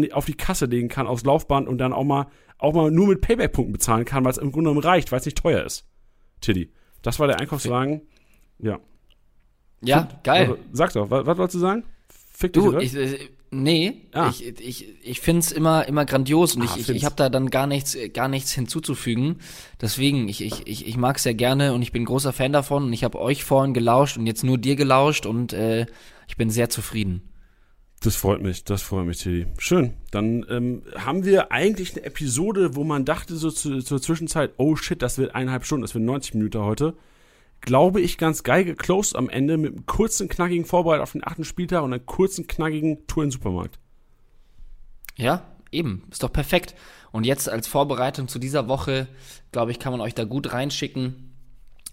die, 0.02 0.14
auf 0.14 0.26
die 0.26 0.34
Kasse 0.34 0.66
legen 0.66 0.90
kann 0.90 1.08
aufs 1.08 1.24
Laufband 1.24 1.68
und 1.68 1.78
dann 1.78 1.94
auch 1.94 2.04
mal, 2.04 2.28
auch 2.58 2.74
mal 2.74 2.92
nur 2.92 3.08
mit 3.08 3.22
Payback-Punkten 3.22 3.74
bezahlen 3.74 4.06
kann, 4.06 4.24
weil 4.24 4.32
es 4.32 4.38
im 4.38 4.52
Grunde 4.52 4.70
genommen 4.70 4.86
reicht, 4.86 5.12
weil 5.12 5.20
es 5.20 5.26
nicht 5.26 5.38
teuer 5.38 5.64
ist. 5.64 5.86
Tiddy. 6.42 6.72
Das 7.02 7.20
war 7.20 7.28
der 7.28 7.40
Einkaufswagen. 7.40 8.02
Ja. 8.60 8.80
Ja, 9.82 10.08
Fick, 10.08 10.24
geil. 10.24 10.42
Also, 10.42 10.58
sag 10.72 10.94
doch, 10.94 11.10
was, 11.10 11.26
was 11.26 11.38
wolltest 11.38 11.56
du 11.56 11.60
sagen? 11.60 11.84
Fick 12.08 12.54
dich, 12.54 12.64
du, 12.64 12.78
ich, 12.78 12.96
äh, 12.96 13.18
Nee, 13.54 14.02
ah. 14.14 14.30
ich, 14.30 14.46
ich, 14.60 14.88
ich 15.04 15.22
finde 15.22 15.42
es 15.42 15.52
immer, 15.52 15.88
immer 15.88 16.06
grandios 16.06 16.56
und 16.56 16.64
ah, 16.64 16.66
ich, 16.76 16.90
ich, 16.90 16.96
ich 16.96 17.06
habe 17.06 17.16
da 17.16 17.30
dann 17.30 17.50
gar 17.50 17.68
nichts, 17.68 17.96
gar 18.14 18.28
nichts 18.28 18.52
hinzuzufügen. 18.52 19.38
Deswegen, 19.80 20.28
ich, 20.28 20.44
ich, 20.44 20.66
ich, 20.66 20.88
ich 20.88 20.98
mag 20.98 21.18
es 21.18 21.24
sehr 21.24 21.36
gerne 21.36 21.74
und 21.74 21.84
ich 21.84 21.92
bin 21.92 22.06
großer 22.06 22.34
Fan 22.34 22.52
davon 22.52 22.86
und 22.86 22.94
ich 22.94 23.04
habe 23.04 23.20
euch 23.20 23.44
vorhin 23.44 23.74
gelauscht 23.74 24.18
und 24.18 24.26
jetzt 24.26 24.44
nur 24.44 24.58
dir 24.58 24.76
gelauscht 24.76 25.26
und 25.28 25.54
äh, 25.54 25.86
ich 26.28 26.36
bin 26.36 26.50
sehr 26.50 26.70
zufrieden. 26.70 27.22
Das 28.04 28.16
freut 28.16 28.42
mich, 28.42 28.64
das 28.66 28.82
freut 28.82 29.06
mich, 29.06 29.20
Tilly. 29.20 29.48
Schön. 29.58 29.94
Dann 30.12 30.46
ähm, 30.50 30.84
haben 30.96 31.26
wir 31.26 31.52
eigentlich 31.52 31.94
eine 31.94 32.06
Episode, 32.06 32.76
wo 32.76 32.84
man 32.84 33.06
dachte 33.06 33.36
so 33.36 33.50
zu, 33.50 33.82
zur 33.82 34.02
Zwischenzeit, 34.02 34.54
oh 34.58 34.76
shit, 34.76 35.02
das 35.02 35.18
wird 35.18 35.34
eineinhalb 35.36 35.66
Stunden, 35.66 35.84
das 35.84 35.96
wird 35.96 36.04
90 36.04 36.36
Minuten 36.36 36.60
heute 36.60 36.94
glaube 37.64 38.02
ich, 38.02 38.18
ganz 38.18 38.44
geil 38.44 38.66
geclosed 38.66 39.16
am 39.16 39.30
Ende 39.30 39.58
mit 39.58 39.74
einem 39.74 39.86
kurzen, 39.86 40.28
knackigen 40.28 40.66
Vorbereit 40.66 41.02
auf 41.02 41.14
den 41.14 41.26
achten 41.26 41.46
Spieltag 41.46 41.82
und 41.82 41.94
einer 41.94 42.04
kurzen, 42.04 42.46
knackigen 42.46 43.08
Tour 43.08 43.24
in 43.24 43.30
den 43.30 43.32
Supermarkt. 43.32 43.80
Ja, 45.16 45.44
eben. 45.72 46.04
Ist 46.12 46.24
doch 46.24 46.32
perfekt. 46.32 46.76
Und 47.12 47.26
jetzt 47.26 47.48
als 47.50 47.68
Vorbereitung 47.68 48.28
zu 48.28 48.40
dieser 48.40 48.68
Woche, 48.68 49.08
glaube 49.52 49.72
ich, 49.72 49.80
kann 49.80 49.94
man 49.94 50.02
euch 50.02 50.14
da 50.14 50.26
gut 50.26 50.52
reinschicken, 50.52 51.34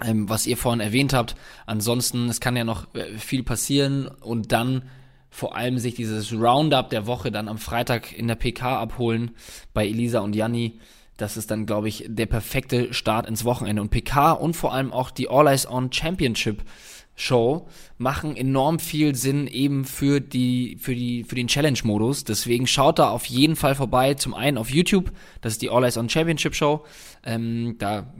ähm, 0.02 0.28
was 0.28 0.46
ihr 0.46 0.56
vorhin 0.56 0.80
erwähnt 0.80 1.12
habt. 1.12 1.36
Ansonsten, 1.66 2.28
es 2.28 2.40
kann 2.40 2.56
ja 2.56 2.64
noch 2.64 2.92
äh, 2.94 3.18
viel 3.18 3.42
passieren 3.42 4.08
und 4.08 4.52
dann 4.52 4.82
vor 5.30 5.56
allem 5.56 5.78
sich 5.78 5.94
dieses 5.94 6.32
Roundup 6.32 6.90
der 6.90 7.06
Woche 7.06 7.30
dann 7.30 7.48
am 7.48 7.58
Freitag 7.58 8.12
in 8.12 8.28
der 8.28 8.34
PK 8.34 8.78
abholen 8.78 9.30
bei 9.72 9.86
Elisa 9.86 10.20
und 10.20 10.34
Janni 10.34 10.78
das 11.20 11.36
ist 11.36 11.50
dann, 11.50 11.66
glaube 11.66 11.88
ich, 11.88 12.04
der 12.08 12.26
perfekte 12.26 12.94
Start 12.94 13.28
ins 13.28 13.44
Wochenende. 13.44 13.82
Und 13.82 13.90
PK 13.90 14.32
und 14.32 14.54
vor 14.54 14.72
allem 14.72 14.92
auch 14.92 15.10
die 15.10 15.28
All 15.28 15.46
Eyes 15.46 15.68
On 15.70 15.92
Championship 15.92 16.64
Show 17.14 17.68
machen 17.98 18.34
enorm 18.36 18.78
viel 18.78 19.14
Sinn 19.14 19.46
eben 19.46 19.84
für 19.84 20.20
die 20.20 20.78
für 20.80 20.94
die 20.94 21.24
für 21.24 21.34
den 21.34 21.48
Challenge 21.48 21.78
Modus. 21.84 22.24
Deswegen 22.24 22.66
schaut 22.66 22.98
da 22.98 23.10
auf 23.10 23.26
jeden 23.26 23.56
Fall 23.56 23.74
vorbei. 23.74 24.14
Zum 24.14 24.32
einen 24.32 24.56
auf 24.56 24.70
YouTube, 24.70 25.12
das 25.42 25.54
ist 25.54 25.62
die 25.62 25.68
All 25.68 25.84
Eyes 25.84 25.98
On 25.98 26.08
Championship 26.08 26.54
Show. 26.54 26.84
Ähm, 27.22 27.76
da 27.78 28.14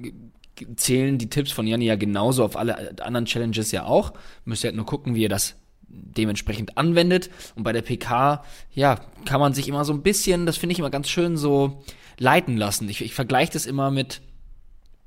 zählen 0.77 1.17
die 1.17 1.31
Tipps 1.31 1.53
von 1.53 1.67
Janni 1.67 1.87
ja 1.87 1.97
genauso 1.97 2.45
auf 2.45 2.57
alle 2.57 3.01
anderen 3.01 3.25
Challenges 3.25 3.73
ja 3.73 3.87
auch. 3.87 4.13
Müsst 4.45 4.65
ihr 4.65 4.69
halt 4.69 4.77
nur 4.77 4.85
gucken, 4.85 5.15
wie 5.15 5.23
ihr 5.23 5.31
das 5.31 5.57
dementsprechend 5.91 6.79
anwendet. 6.79 7.31
Und 7.55 7.65
bei 7.65 7.73
der 7.73 7.83
PK, 7.83 8.45
ja, 8.73 9.01
kann 9.25 9.41
man 9.41 9.55
sich 9.55 9.69
immer 9.69 9.85
so 9.85 9.93
ein 9.93 10.03
bisschen, 10.03 10.47
das 10.47 10.57
finde 10.57 10.73
ich 10.73 10.79
immer 10.79 10.91
ganz 10.91 11.09
schön 11.09 11.37
so 11.37 11.83
leiten 12.19 12.57
lassen. 12.57 12.89
Ich, 12.89 13.03
ich 13.03 13.15
vergleiche 13.15 13.53
das 13.53 13.67
immer 13.67 13.91
mit, 13.91 14.21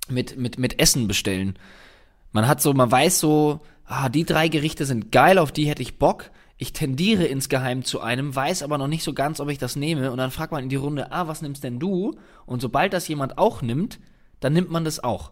mit, 0.10 0.38
mit, 0.38 0.60
mit 0.60 0.80
Essen 0.80 1.07
bestellen. 1.07 1.57
Man 2.31 2.47
hat 2.47 2.61
so, 2.61 2.73
man 2.73 2.91
weiß 2.91 3.19
so, 3.19 3.61
ah, 3.85 4.10
die 4.10 4.26
drei 4.26 4.47
Gerichte 4.47 4.85
sind 4.85 5.11
geil, 5.11 5.38
auf 5.38 5.51
die 5.51 5.68
hätte 5.68 5.81
ich 5.81 5.99
Bock. 5.99 6.31
Ich 6.57 6.73
tendiere 6.73 7.26
insgeheim 7.26 7.84
zu 7.84 7.99
einem, 7.99 8.35
weiß 8.35 8.64
aber 8.64 8.77
noch 8.77 8.88
nicht 8.88 9.03
so 9.03 9.14
ganz, 9.14 9.39
ob 9.39 9.49
ich 9.49 9.57
das 9.57 9.76
nehme. 9.76 10.11
Und 10.11 10.18
dann 10.18 10.31
fragt 10.31 10.51
man 10.51 10.64
in 10.64 10.69
die 10.69 10.76
Runde, 10.76 11.11
ah, 11.11 11.27
was 11.27 11.41
nimmst 11.41 11.64
denn 11.64 11.80
du? 11.80 12.15
Und 12.45 12.61
sobald 12.61 12.93
das 12.93 13.07
jemand 13.07 13.38
auch 13.38 13.61
nimmt, 13.61 13.99
dann 14.39 14.53
nimmt 14.53 14.72
man 14.72 14.85
das 14.85 15.03
auch. 15.03 15.31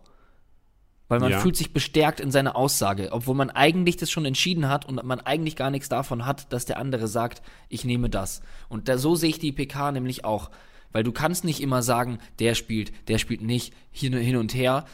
Weil 1.12 1.20
man 1.20 1.32
ja. 1.32 1.40
fühlt 1.40 1.58
sich 1.58 1.74
bestärkt 1.74 2.22
in 2.22 2.32
seiner 2.32 2.56
Aussage, 2.56 3.10
obwohl 3.12 3.36
man 3.36 3.50
eigentlich 3.50 3.98
das 3.98 4.10
schon 4.10 4.24
entschieden 4.24 4.70
hat 4.70 4.88
und 4.88 5.04
man 5.04 5.20
eigentlich 5.20 5.58
gar 5.58 5.70
nichts 5.70 5.90
davon 5.90 6.26
hat, 6.26 6.54
dass 6.54 6.64
der 6.64 6.78
andere 6.78 7.10
sagt, 7.10 7.42
ich 7.68 7.84
nehme 7.84 8.10
das. 8.10 8.42
Und 8.70 8.88
da, 8.88 8.98
so 8.98 9.16
sehe 9.16 9.32
ich 9.32 9.38
die 9.38 9.52
PK 9.52 9.92
nämlich 9.92 10.24
auch. 10.24 10.52
Weil 10.94 11.04
du 11.04 11.12
kannst 11.12 11.44
nicht 11.44 11.60
immer 11.60 11.84
sagen, 11.84 12.20
der 12.40 12.56
spielt, 12.56 12.94
der 13.10 13.18
spielt 13.18 13.42
nicht, 13.42 13.74
hin, 13.92 14.14
hin 14.14 14.38
und 14.38 14.54
her. 14.54 14.86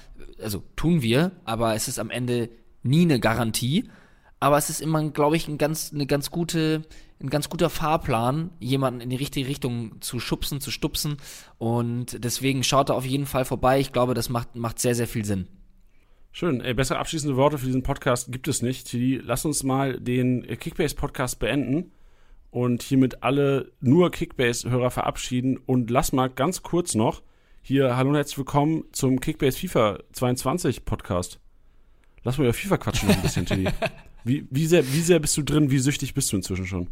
Also 0.41 0.63
tun 0.75 1.03
wir, 1.03 1.33
aber 1.45 1.75
es 1.75 1.87
ist 1.87 1.99
am 1.99 2.09
Ende 2.09 2.49
nie 2.81 3.03
eine 3.03 3.19
Garantie. 3.19 3.87
Aber 4.39 4.57
es 4.57 4.71
ist 4.71 4.81
immer, 4.81 5.07
glaube 5.11 5.35
ich, 5.35 5.47
ein 5.47 5.59
ganz, 5.59 5.93
eine 5.93 6.07
ganz 6.07 6.31
gute, 6.31 6.81
ein 7.21 7.29
ganz 7.29 7.47
guter 7.47 7.69
Fahrplan, 7.69 8.49
jemanden 8.59 9.01
in 9.01 9.11
die 9.11 9.17
richtige 9.17 9.47
Richtung 9.47 10.01
zu 10.01 10.19
schubsen, 10.19 10.61
zu 10.61 10.71
stupsen. 10.71 11.17
Und 11.59 12.23
deswegen 12.23 12.63
schaut 12.63 12.89
da 12.89 12.95
auf 12.95 13.05
jeden 13.05 13.27
Fall 13.27 13.45
vorbei. 13.45 13.79
Ich 13.79 13.93
glaube, 13.93 14.15
das 14.15 14.29
macht, 14.29 14.55
macht 14.55 14.79
sehr, 14.79 14.95
sehr 14.95 15.07
viel 15.07 15.23
Sinn. 15.23 15.47
Schön. 16.39 16.61
Ey, 16.61 16.75
bessere 16.75 16.99
abschließende 16.99 17.35
Worte 17.35 17.57
für 17.57 17.65
diesen 17.65 17.81
Podcast 17.81 18.31
gibt 18.31 18.47
es 18.47 18.61
nicht. 18.61 18.93
Lass 18.93 19.43
uns 19.43 19.63
mal 19.63 19.99
den 19.99 20.45
Kickbase-Podcast 20.45 21.39
beenden 21.39 21.91
und 22.51 22.83
hiermit 22.83 23.23
alle 23.23 23.71
nur 23.79 24.11
Kickbase-Hörer 24.11 24.91
verabschieden. 24.91 25.57
Und 25.57 25.89
lass 25.89 26.11
mal 26.11 26.27
ganz 26.27 26.61
kurz 26.61 26.93
noch 26.93 27.23
hier, 27.63 27.97
hallo 27.97 28.09
und 28.09 28.17
herzlich 28.17 28.37
willkommen 28.37 28.83
zum 28.91 29.19
Kickbase 29.19 29.57
FIFA 29.57 29.97
22 30.11 30.85
Podcast. 30.85 31.39
Lass 32.21 32.37
mal 32.37 32.43
über 32.43 32.53
FIFA 32.53 32.77
quatschen 32.77 33.09
noch 33.09 33.15
ein 33.15 33.21
bisschen, 33.23 33.47
Tilly. 33.47 33.69
Wie, 34.23 34.45
wie, 34.51 34.67
sehr, 34.67 34.85
wie 34.93 35.01
sehr 35.01 35.17
bist 35.17 35.35
du 35.37 35.41
drin? 35.41 35.71
Wie 35.71 35.79
süchtig 35.79 36.13
bist 36.13 36.31
du 36.31 36.35
inzwischen 36.35 36.67
schon? 36.67 36.91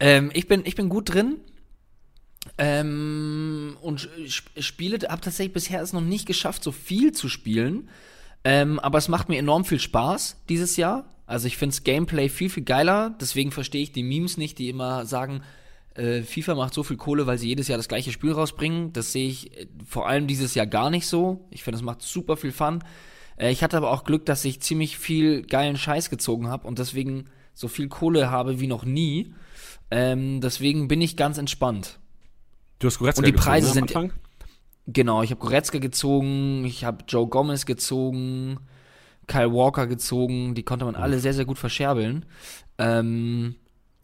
Ähm, 0.00 0.30
ich, 0.32 0.48
bin, 0.48 0.64
ich 0.64 0.74
bin 0.74 0.88
gut 0.88 1.12
drin. 1.12 1.36
Ähm, 2.56 3.76
und 3.82 4.08
spiele, 4.26 5.06
habe 5.06 5.20
tatsächlich 5.20 5.52
bisher 5.52 5.82
es 5.82 5.92
noch 5.92 6.00
nicht 6.00 6.24
geschafft, 6.24 6.62
so 6.64 6.72
viel 6.72 7.12
zu 7.12 7.28
spielen. 7.28 7.90
Ähm, 8.44 8.78
aber 8.78 8.98
es 8.98 9.08
macht 9.08 9.28
mir 9.28 9.38
enorm 9.38 9.64
viel 9.64 9.80
Spaß 9.80 10.42
dieses 10.48 10.76
Jahr. 10.76 11.04
Also 11.26 11.46
ich 11.46 11.56
finde 11.56 11.74
das 11.74 11.84
Gameplay 11.84 12.28
viel, 12.28 12.48
viel 12.48 12.64
geiler. 12.64 13.14
Deswegen 13.20 13.50
verstehe 13.50 13.82
ich 13.82 13.92
die 13.92 14.02
Memes 14.02 14.36
nicht, 14.36 14.58
die 14.58 14.68
immer 14.68 15.04
sagen, 15.04 15.42
äh, 15.94 16.22
FIFA 16.22 16.54
macht 16.54 16.74
so 16.74 16.82
viel 16.82 16.96
Kohle, 16.96 17.26
weil 17.26 17.38
sie 17.38 17.48
jedes 17.48 17.68
Jahr 17.68 17.76
das 17.76 17.88
gleiche 17.88 18.12
Spiel 18.12 18.32
rausbringen. 18.32 18.92
Das 18.92 19.12
sehe 19.12 19.28
ich 19.28 19.56
äh, 19.56 19.66
vor 19.86 20.08
allem 20.08 20.26
dieses 20.26 20.54
Jahr 20.54 20.66
gar 20.66 20.90
nicht 20.90 21.06
so. 21.06 21.46
Ich 21.50 21.64
finde, 21.64 21.76
es 21.76 21.82
macht 21.82 22.02
super 22.02 22.36
viel 22.36 22.52
Fun. 22.52 22.82
Äh, 23.36 23.50
ich 23.50 23.62
hatte 23.62 23.76
aber 23.76 23.90
auch 23.90 24.04
Glück, 24.04 24.24
dass 24.24 24.44
ich 24.44 24.60
ziemlich 24.60 24.96
viel 24.96 25.42
geilen 25.42 25.76
Scheiß 25.76 26.08
gezogen 26.08 26.48
habe 26.48 26.66
und 26.66 26.78
deswegen 26.78 27.26
so 27.52 27.68
viel 27.68 27.88
Kohle 27.88 28.30
habe 28.30 28.60
wie 28.60 28.68
noch 28.68 28.84
nie. 28.84 29.34
Ähm, 29.90 30.40
deswegen 30.40 30.86
bin 30.86 31.00
ich 31.00 31.16
ganz 31.16 31.38
entspannt. 31.38 31.98
Du 32.78 32.86
hast 32.86 32.98
Goretzka 32.98 33.20
Und 33.20 33.26
die 33.26 33.32
Preise 33.32 33.80
gezogen, 33.80 34.10
sind. 34.10 34.20
Genau, 34.90 35.22
ich 35.22 35.30
habe 35.30 35.40
Goretzka 35.40 35.78
gezogen, 35.78 36.64
ich 36.64 36.84
habe 36.84 37.04
Joe 37.06 37.28
Gomez 37.28 37.66
gezogen. 37.66 38.58
Kyle 39.26 39.52
Walker 39.52 39.86
gezogen, 39.86 40.54
die 40.54 40.62
konnte 40.62 40.86
man 40.86 40.96
alle 40.96 41.20
sehr, 41.20 41.34
sehr 41.34 41.44
gut 41.44 41.58
verscherbeln. 41.58 42.24
Ähm, 42.78 43.56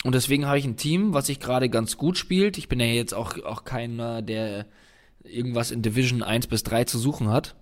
und 0.05 0.15
deswegen 0.15 0.47
habe 0.47 0.59
ich 0.59 0.67
ein 0.67 0.77
Team, 0.77 1.15
was 1.15 1.27
sich 1.27 1.41
gerade 1.41 1.71
ganz 1.71 1.97
gut 1.97 2.19
spielt. 2.19 2.59
Ich 2.59 2.69
bin 2.69 2.79
ja 2.79 2.87
jetzt 2.87 3.15
auch, 3.15 3.43
auch 3.45 3.65
keiner, 3.65 4.21
der 4.21 4.67
irgendwas 5.25 5.71
in 5.71 5.81
Division 5.81 6.23
1 6.23 6.47
bis 6.47 6.63
3 6.63 6.85
zu 6.85 6.99
suchen 6.99 7.29
hat. 7.29 7.57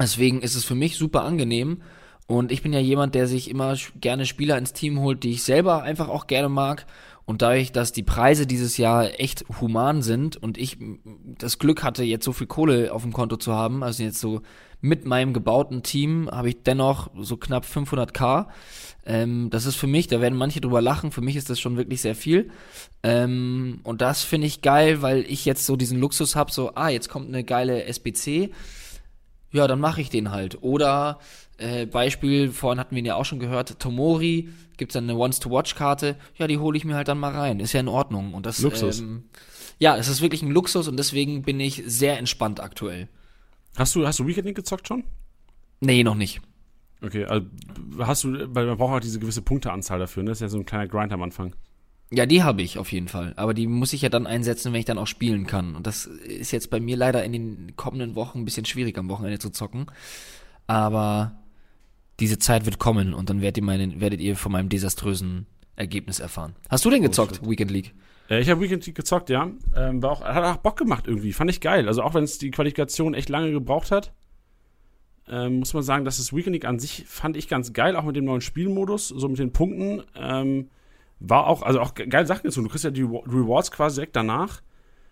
Deswegen 0.00 0.40
ist 0.40 0.54
es 0.54 0.64
für 0.64 0.74
mich 0.74 0.96
super 0.96 1.24
angenehm. 1.24 1.82
Und 2.26 2.52
ich 2.52 2.62
bin 2.62 2.72
ja 2.72 2.80
jemand, 2.80 3.14
der 3.14 3.26
sich 3.26 3.50
immer 3.50 3.76
gerne 4.00 4.24
Spieler 4.24 4.56
ins 4.56 4.72
Team 4.72 5.00
holt, 5.00 5.22
die 5.22 5.32
ich 5.32 5.42
selber 5.42 5.82
einfach 5.82 6.08
auch 6.08 6.26
gerne 6.26 6.48
mag. 6.48 6.86
Und 7.28 7.42
dadurch, 7.42 7.72
dass 7.72 7.92
die 7.92 8.02
Preise 8.02 8.46
dieses 8.46 8.78
Jahr 8.78 9.20
echt 9.20 9.44
human 9.60 10.00
sind 10.00 10.38
und 10.38 10.56
ich 10.56 10.78
das 11.38 11.58
Glück 11.58 11.82
hatte, 11.82 12.02
jetzt 12.02 12.24
so 12.24 12.32
viel 12.32 12.46
Kohle 12.46 12.90
auf 12.90 13.02
dem 13.02 13.12
Konto 13.12 13.36
zu 13.36 13.52
haben, 13.52 13.82
also 13.82 14.02
jetzt 14.02 14.18
so 14.18 14.40
mit 14.80 15.04
meinem 15.04 15.34
gebauten 15.34 15.82
Team 15.82 16.30
habe 16.32 16.48
ich 16.48 16.62
dennoch 16.62 17.10
so 17.20 17.36
knapp 17.36 17.66
500k. 17.66 18.46
Ähm, 19.04 19.50
das 19.50 19.66
ist 19.66 19.76
für 19.76 19.86
mich, 19.86 20.06
da 20.06 20.22
werden 20.22 20.38
manche 20.38 20.62
drüber 20.62 20.80
lachen, 20.80 21.12
für 21.12 21.20
mich 21.20 21.36
ist 21.36 21.50
das 21.50 21.60
schon 21.60 21.76
wirklich 21.76 22.00
sehr 22.00 22.14
viel. 22.14 22.48
Ähm, 23.02 23.80
und 23.82 24.00
das 24.00 24.22
finde 24.22 24.46
ich 24.46 24.62
geil, 24.62 25.02
weil 25.02 25.26
ich 25.28 25.44
jetzt 25.44 25.66
so 25.66 25.76
diesen 25.76 26.00
Luxus 26.00 26.34
habe, 26.34 26.50
so, 26.50 26.76
ah, 26.76 26.88
jetzt 26.88 27.10
kommt 27.10 27.28
eine 27.28 27.44
geile 27.44 27.84
SBC. 27.84 28.54
Ja, 29.52 29.66
dann 29.66 29.80
mache 29.80 30.00
ich 30.00 30.08
den 30.08 30.30
halt. 30.30 30.62
Oder 30.62 31.18
äh, 31.58 31.86
Beispiel, 31.86 32.50
vorhin 32.50 32.80
hatten 32.80 32.94
wir 32.94 33.00
ihn 33.00 33.06
ja 33.06 33.16
auch 33.16 33.24
schon 33.24 33.38
gehört, 33.38 33.78
Tomori, 33.78 34.48
gibt's 34.76 34.94
dann 34.94 35.04
eine 35.04 35.18
Once-to-Watch-Karte, 35.18 36.16
ja, 36.36 36.46
die 36.46 36.58
hole 36.58 36.76
ich 36.76 36.84
mir 36.84 36.94
halt 36.94 37.08
dann 37.08 37.18
mal 37.18 37.34
rein. 37.34 37.60
Ist 37.60 37.72
ja 37.72 37.80
in 37.80 37.88
Ordnung. 37.88 38.34
Und 38.34 38.46
das, 38.46 38.60
Luxus. 38.60 39.00
Ähm, 39.00 39.24
ja, 39.78 39.96
es 39.96 40.08
ist 40.08 40.20
wirklich 40.20 40.42
ein 40.42 40.50
Luxus 40.50 40.88
und 40.88 40.96
deswegen 40.96 41.42
bin 41.42 41.60
ich 41.60 41.82
sehr 41.86 42.18
entspannt 42.18 42.60
aktuell. 42.60 43.08
Hast 43.76 43.94
du, 43.94 44.06
hast 44.06 44.18
du 44.18 44.26
Weekend 44.26 44.46
League 44.46 44.56
gezockt 44.56 44.88
schon? 44.88 45.04
Nee, 45.80 46.02
noch 46.02 46.16
nicht. 46.16 46.40
Okay, 47.00 47.24
also 47.24 47.46
hast 48.00 48.24
du, 48.24 48.54
weil 48.54 48.66
man 48.66 48.76
braucht 48.76 48.94
auch 48.94 49.00
diese 49.00 49.20
gewisse 49.20 49.42
Punkteanzahl 49.42 50.00
dafür, 50.00 50.24
ne? 50.24 50.30
Das 50.30 50.38
ist 50.38 50.42
ja 50.42 50.48
so 50.48 50.58
ein 50.58 50.66
kleiner 50.66 50.88
Grind 50.88 51.12
am 51.12 51.22
Anfang. 51.22 51.54
Ja, 52.10 52.26
die 52.26 52.42
habe 52.42 52.62
ich 52.62 52.78
auf 52.78 52.90
jeden 52.90 53.06
Fall. 53.06 53.34
Aber 53.36 53.54
die 53.54 53.66
muss 53.66 53.92
ich 53.92 54.02
ja 54.02 54.08
dann 54.08 54.26
einsetzen, 54.26 54.72
wenn 54.72 54.80
ich 54.80 54.86
dann 54.86 54.98
auch 54.98 55.06
spielen 55.06 55.46
kann. 55.46 55.76
Und 55.76 55.86
das 55.86 56.06
ist 56.06 56.52
jetzt 56.52 56.70
bei 56.70 56.80
mir 56.80 56.96
leider 56.96 57.22
in 57.22 57.32
den 57.32 57.76
kommenden 57.76 58.14
Wochen 58.14 58.40
ein 58.40 58.44
bisschen 58.44 58.64
schwierig, 58.64 58.96
am 58.98 59.10
Wochenende 59.10 59.38
zu 59.38 59.50
zocken. 59.50 59.86
Aber 60.66 61.37
diese 62.20 62.38
Zeit 62.38 62.64
wird 62.64 62.78
kommen 62.78 63.14
und 63.14 63.30
dann 63.30 63.40
werdet 63.40 63.58
ihr, 63.58 63.64
meinen, 63.64 64.00
werdet 64.00 64.20
ihr 64.20 64.36
von 64.36 64.52
meinem 64.52 64.68
desaströsen 64.68 65.46
Ergebnis 65.76 66.18
erfahren. 66.18 66.54
Hast 66.68 66.84
du 66.84 66.90
denn 66.90 67.02
gezockt, 67.02 67.40
oh, 67.44 67.50
Weekend 67.50 67.70
League? 67.70 67.94
Äh, 68.28 68.40
ich 68.40 68.50
habe 68.50 68.60
Weekend 68.60 68.84
League 68.86 68.96
gezockt, 68.96 69.30
ja. 69.30 69.50
Ähm, 69.76 70.02
war 70.02 70.10
auch, 70.10 70.22
hat 70.22 70.44
auch 70.44 70.60
Bock 70.60 70.76
gemacht 70.76 71.04
irgendwie. 71.06 71.32
Fand 71.32 71.50
ich 71.50 71.60
geil. 71.60 71.86
Also 71.86 72.02
auch 72.02 72.14
wenn 72.14 72.24
es 72.24 72.38
die 72.38 72.50
Qualifikation 72.50 73.14
echt 73.14 73.28
lange 73.28 73.52
gebraucht 73.52 73.90
hat, 73.90 74.12
ähm, 75.28 75.60
muss 75.60 75.74
man 75.74 75.82
sagen, 75.82 76.04
dass 76.04 76.16
das 76.16 76.32
Weekend 76.32 76.54
League 76.54 76.64
an 76.64 76.78
sich 76.78 77.04
fand 77.06 77.36
ich 77.36 77.48
ganz 77.48 77.72
geil, 77.72 77.96
auch 77.96 78.04
mit 78.04 78.16
dem 78.16 78.24
neuen 78.24 78.40
Spielmodus, 78.40 79.08
so 79.08 79.28
mit 79.28 79.38
den 79.38 79.52
Punkten. 79.52 80.02
Ähm, 80.16 80.70
war 81.20 81.46
auch, 81.46 81.62
also 81.62 81.80
auch 81.80 81.94
geile 81.94 82.26
Sachen 82.26 82.44
gezogen. 82.44 82.66
Du 82.66 82.70
kriegst 82.70 82.84
ja 82.84 82.90
die 82.90 83.02
Rewards 83.02 83.70
quasi 83.70 83.96
direkt 83.96 84.16
danach. 84.16 84.62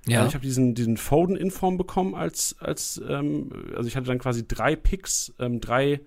Ja. 0.06 0.18
Also 0.18 0.28
ich 0.28 0.34
habe 0.34 0.44
diesen, 0.44 0.74
diesen 0.74 0.96
Foden-Inform 0.96 1.76
bekommen 1.76 2.14
als, 2.14 2.56
als 2.60 3.00
ähm, 3.08 3.50
also 3.74 3.88
ich 3.88 3.96
hatte 3.96 4.06
dann 4.06 4.18
quasi 4.18 4.46
drei 4.46 4.76
Picks, 4.76 5.34
ähm, 5.40 5.60
drei 5.60 6.00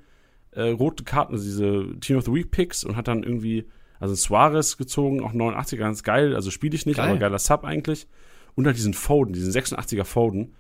äh, 0.60 0.72
rote 0.72 1.04
Karten, 1.04 1.34
also 1.34 1.44
diese 1.44 2.00
Team 2.00 2.18
of 2.18 2.26
the 2.26 2.34
Week 2.34 2.52
Picks 2.52 2.84
und 2.84 2.96
hat 2.96 3.08
dann 3.08 3.24
irgendwie, 3.24 3.66
also 4.00 4.14
Suarez 4.16 4.78
gezogen, 4.78 5.24
auch 5.24 5.34
89er, 5.34 5.78
ganz 5.78 6.04
geil, 6.04 6.36
also 6.36 6.52
spiele 6.52 6.76
ich 6.76 6.86
nicht, 6.86 6.98
geil. 6.98 7.10
aber 7.10 7.18
geiler 7.18 7.40
Sub 7.40 7.64
eigentlich. 7.64 8.08
Und 8.56 8.66
halt 8.66 8.76
diesen 8.76 8.94
Foden, 8.94 9.34
diesen 9.34 9.54
86er 9.54 10.04
Foden. 10.04 10.54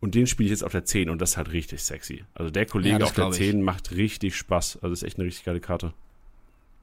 Und 0.00 0.14
den 0.14 0.26
spiele 0.26 0.48
ich 0.48 0.50
jetzt 0.50 0.64
auf 0.64 0.72
der 0.72 0.84
10 0.84 1.08
und 1.08 1.20
das 1.20 1.30
ist 1.30 1.36
halt 1.36 1.52
richtig 1.52 1.82
sexy. 1.82 2.24
Also 2.34 2.50
der 2.50 2.66
Kollege 2.66 2.98
ja, 2.98 3.04
auf 3.04 3.12
der 3.12 3.30
10 3.30 3.58
ich. 3.58 3.64
macht 3.64 3.92
richtig 3.92 4.36
Spaß. 4.36 4.80
Also 4.82 4.92
ist 4.92 5.02
echt 5.02 5.18
eine 5.18 5.26
richtig 5.26 5.44
geile 5.44 5.60
Karte. 5.60 5.94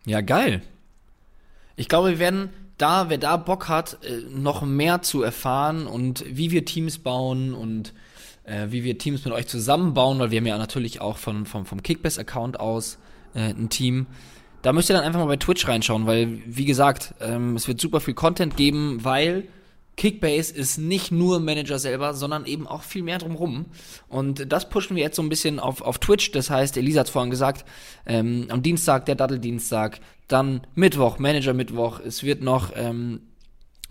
Ja, 0.05 0.21
geil. 0.21 0.61
Ich 1.75 1.87
glaube, 1.87 2.11
wir 2.11 2.19
werden 2.19 2.49
da, 2.77 3.09
wer 3.09 3.17
da 3.17 3.37
Bock 3.37 3.67
hat, 3.67 3.99
äh, 4.03 4.21
noch 4.33 4.63
mehr 4.63 5.01
zu 5.01 5.21
erfahren 5.21 5.85
und 5.85 6.23
wie 6.27 6.51
wir 6.51 6.65
Teams 6.65 6.97
bauen 6.97 7.53
und 7.53 7.93
äh, 8.43 8.67
wie 8.69 8.83
wir 8.83 8.97
Teams 8.97 9.25
mit 9.25 9.33
euch 9.33 9.47
zusammenbauen, 9.47 10.19
weil 10.19 10.31
wir 10.31 10.39
haben 10.39 10.47
ja 10.47 10.57
natürlich 10.57 11.01
auch 11.01 11.17
von, 11.17 11.45
vom, 11.45 11.65
vom 11.65 11.83
Kickbass-Account 11.83 12.59
aus 12.59 12.97
äh, 13.33 13.49
ein 13.49 13.69
Team. 13.69 14.07
Da 14.61 14.73
müsst 14.73 14.89
ihr 14.89 14.95
dann 14.95 15.03
einfach 15.03 15.19
mal 15.19 15.27
bei 15.27 15.37
Twitch 15.37 15.67
reinschauen, 15.67 16.05
weil, 16.05 16.41
wie 16.45 16.65
gesagt, 16.65 17.15
ähm, 17.19 17.55
es 17.55 17.67
wird 17.67 17.81
super 17.81 17.99
viel 17.99 18.13
Content 18.13 18.55
geben, 18.57 18.99
weil 19.03 19.47
Kickbase 19.97 20.53
ist 20.53 20.77
nicht 20.77 21.11
nur 21.11 21.39
Manager 21.39 21.77
selber, 21.77 22.13
sondern 22.13 22.45
eben 22.45 22.67
auch 22.67 22.83
viel 22.83 23.03
mehr 23.03 23.17
drumherum. 23.17 23.65
Und 24.07 24.51
das 24.51 24.69
pushen 24.69 24.95
wir 24.95 25.03
jetzt 25.03 25.15
so 25.15 25.21
ein 25.21 25.29
bisschen 25.29 25.59
auf, 25.59 25.81
auf 25.81 25.99
Twitch. 25.99 26.31
Das 26.31 26.49
heißt, 26.49 26.77
Elisa 26.77 27.01
hat 27.01 27.09
vorhin 27.09 27.29
gesagt, 27.29 27.65
ähm, 28.05 28.47
am 28.49 28.63
Dienstag 28.63 29.05
der 29.05 29.15
Datteldienstag, 29.15 29.99
dann 30.27 30.61
Mittwoch, 30.75 31.19
Manager 31.19 31.53
Mittwoch. 31.53 31.99
Es 31.99 32.23
wird 32.23 32.41
noch 32.41 32.71
ähm, 32.75 33.21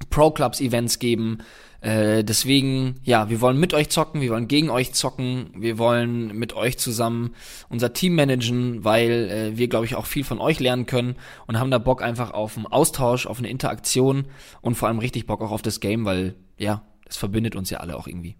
Pro 0.09 0.31
Clubs 0.31 0.61
Events 0.61 0.99
geben. 0.99 1.39
Äh, 1.81 2.24
deswegen, 2.24 3.01
ja, 3.05 3.31
wir 3.31 3.40
wollen 3.40 3.59
mit 3.59 3.73
euch 3.73 3.89
zocken, 3.89 4.20
wir 4.20 4.31
wollen 4.31 4.48
gegen 4.48 4.69
euch 4.69 4.93
zocken, 4.93 5.51
wir 5.57 5.78
wollen 5.78 6.36
mit 6.36 6.52
euch 6.52 6.77
zusammen 6.78 7.35
unser 7.70 7.93
Team 7.94 8.15
managen, 8.15 8.85
weil 8.85 9.11
äh, 9.31 9.57
wir, 9.57 9.69
glaube 9.69 9.86
ich, 9.86 9.94
auch 9.94 10.07
viel 10.07 10.24
von 10.24 10.40
euch 10.40 10.61
lernen 10.61 10.85
können 10.85 11.16
und 11.47 11.59
haben 11.59 11.70
da 11.70 11.78
Bock 11.78 12.02
einfach 12.02 12.32
auf 12.32 12.57
einen 12.57 12.66
Austausch, 12.66 13.27
auf 13.27 13.39
eine 13.39 13.48
Interaktion 13.48 14.27
und 14.61 14.74
vor 14.74 14.89
allem 14.89 14.98
richtig 14.98 15.27
Bock 15.27 15.40
auch 15.40 15.52
auf 15.52 15.62
das 15.62 15.81
Game, 15.81 16.05
weil, 16.05 16.35
ja, 16.59 16.82
es 17.07 17.16
verbindet 17.16 17.57
uns 17.57 17.70
ja 17.70 17.78
alle 17.78 17.97
auch 17.97 18.07
irgendwie. 18.07 18.36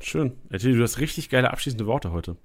Schön. 0.00 0.32
Erzähl, 0.50 0.76
du 0.76 0.82
hast 0.82 0.98
richtig 0.98 1.30
geile 1.30 1.50
abschließende 1.50 1.86
Worte 1.86 2.10
heute. 2.10 2.36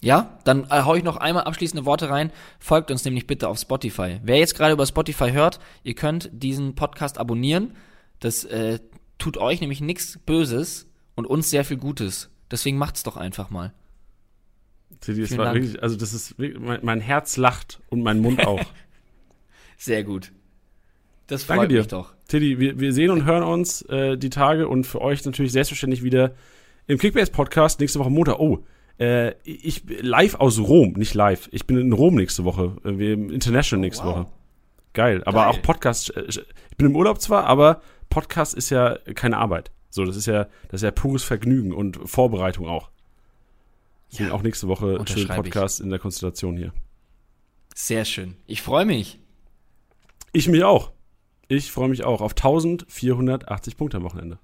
Ja, 0.00 0.38
dann 0.44 0.64
äh, 0.70 0.82
hau 0.84 0.94
ich 0.94 1.02
noch 1.02 1.16
einmal 1.16 1.44
abschließende 1.44 1.84
Worte 1.84 2.08
rein. 2.08 2.30
Folgt 2.60 2.90
uns 2.90 3.04
nämlich 3.04 3.26
bitte 3.26 3.48
auf 3.48 3.58
Spotify. 3.58 4.20
Wer 4.22 4.38
jetzt 4.38 4.54
gerade 4.54 4.72
über 4.72 4.86
Spotify 4.86 5.32
hört, 5.32 5.58
ihr 5.82 5.94
könnt 5.94 6.30
diesen 6.32 6.74
Podcast 6.74 7.18
abonnieren. 7.18 7.74
Das 8.20 8.44
äh, 8.44 8.78
tut 9.18 9.36
euch 9.36 9.60
nämlich 9.60 9.80
nichts 9.80 10.18
Böses 10.24 10.88
und 11.14 11.26
uns 11.26 11.50
sehr 11.50 11.64
viel 11.64 11.76
Gutes. 11.76 12.30
Deswegen 12.50 12.78
macht's 12.78 13.02
doch 13.02 13.16
einfach 13.16 13.50
mal. 13.50 13.72
Teddy, 15.00 15.22
das 15.22 15.36
war 15.36 15.54
wirklich, 15.54 15.82
also 15.82 15.96
das 15.96 16.12
ist 16.12 16.38
mein, 16.38 16.80
mein, 16.82 17.00
Herz 17.00 17.36
lacht 17.36 17.80
und 17.88 18.02
mein 18.02 18.20
Mund 18.20 18.46
auch. 18.46 18.64
sehr 19.76 20.02
gut. 20.02 20.32
Das 21.26 21.44
freut 21.44 21.58
Danke 21.58 21.68
dir. 21.68 21.78
mich 21.80 21.88
doch. 21.88 22.14
Teddy, 22.26 22.58
wir, 22.58 22.80
wir 22.80 22.92
sehen 22.92 23.10
und 23.10 23.24
hören 23.24 23.42
uns 23.42 23.82
äh, 23.82 24.16
die 24.16 24.30
Tage 24.30 24.66
und 24.66 24.84
für 24.84 25.00
euch 25.00 25.24
natürlich 25.24 25.52
selbstverständlich 25.52 26.02
wieder 26.02 26.32
im 26.86 26.98
Kickbase 26.98 27.30
Podcast 27.30 27.80
nächste 27.80 27.98
Woche 27.98 28.10
Montag. 28.10 28.38
Oh, 28.38 28.64
äh, 28.98 29.34
ich 29.44 29.82
live 30.00 30.36
aus 30.36 30.58
Rom, 30.58 30.94
nicht 30.94 31.14
live. 31.14 31.48
Ich 31.52 31.66
bin 31.66 31.76
in 31.78 31.92
Rom 31.92 32.14
nächste 32.14 32.44
Woche, 32.44 32.76
äh, 32.84 32.98
wir 32.98 33.12
International 33.12 33.80
oh, 33.80 33.86
nächste 33.86 34.04
wow. 34.04 34.16
Woche. 34.16 34.26
Geil, 34.94 35.22
aber 35.24 35.44
Geil. 35.44 35.48
auch 35.50 35.62
Podcast. 35.62 36.16
Äh, 36.16 36.24
ich 36.28 36.76
bin 36.76 36.86
im 36.86 36.96
Urlaub 36.96 37.20
zwar, 37.20 37.44
aber 37.44 37.82
Podcast 38.08 38.54
ist 38.54 38.70
ja 38.70 38.98
keine 39.14 39.36
Arbeit. 39.38 39.70
So, 39.90 40.04
das 40.04 40.16
ist 40.16 40.26
ja, 40.26 40.44
das 40.68 40.80
ist 40.80 40.84
ja 40.84 40.90
pures 40.90 41.24
Vergnügen 41.24 41.72
und 41.72 41.98
Vorbereitung 42.08 42.66
auch. 42.66 42.90
Deswegen 44.10 44.30
ja, 44.30 44.34
auch 44.34 44.42
nächste 44.42 44.68
Woche 44.68 45.02
schönen 45.06 45.28
Podcast 45.28 45.80
ich. 45.80 45.84
in 45.84 45.90
der 45.90 45.98
Konstellation 45.98 46.56
hier. 46.56 46.72
Sehr 47.74 48.04
schön. 48.04 48.36
Ich 48.46 48.62
freue 48.62 48.84
mich. 48.84 49.18
Ich 50.32 50.48
mich 50.48 50.64
auch. 50.64 50.92
Ich 51.48 51.72
freue 51.72 51.88
mich 51.88 52.04
auch 52.04 52.20
auf 52.20 52.32
1480 52.32 53.76
Punkte 53.76 53.98
am 53.98 54.02
Wochenende. 54.02 54.38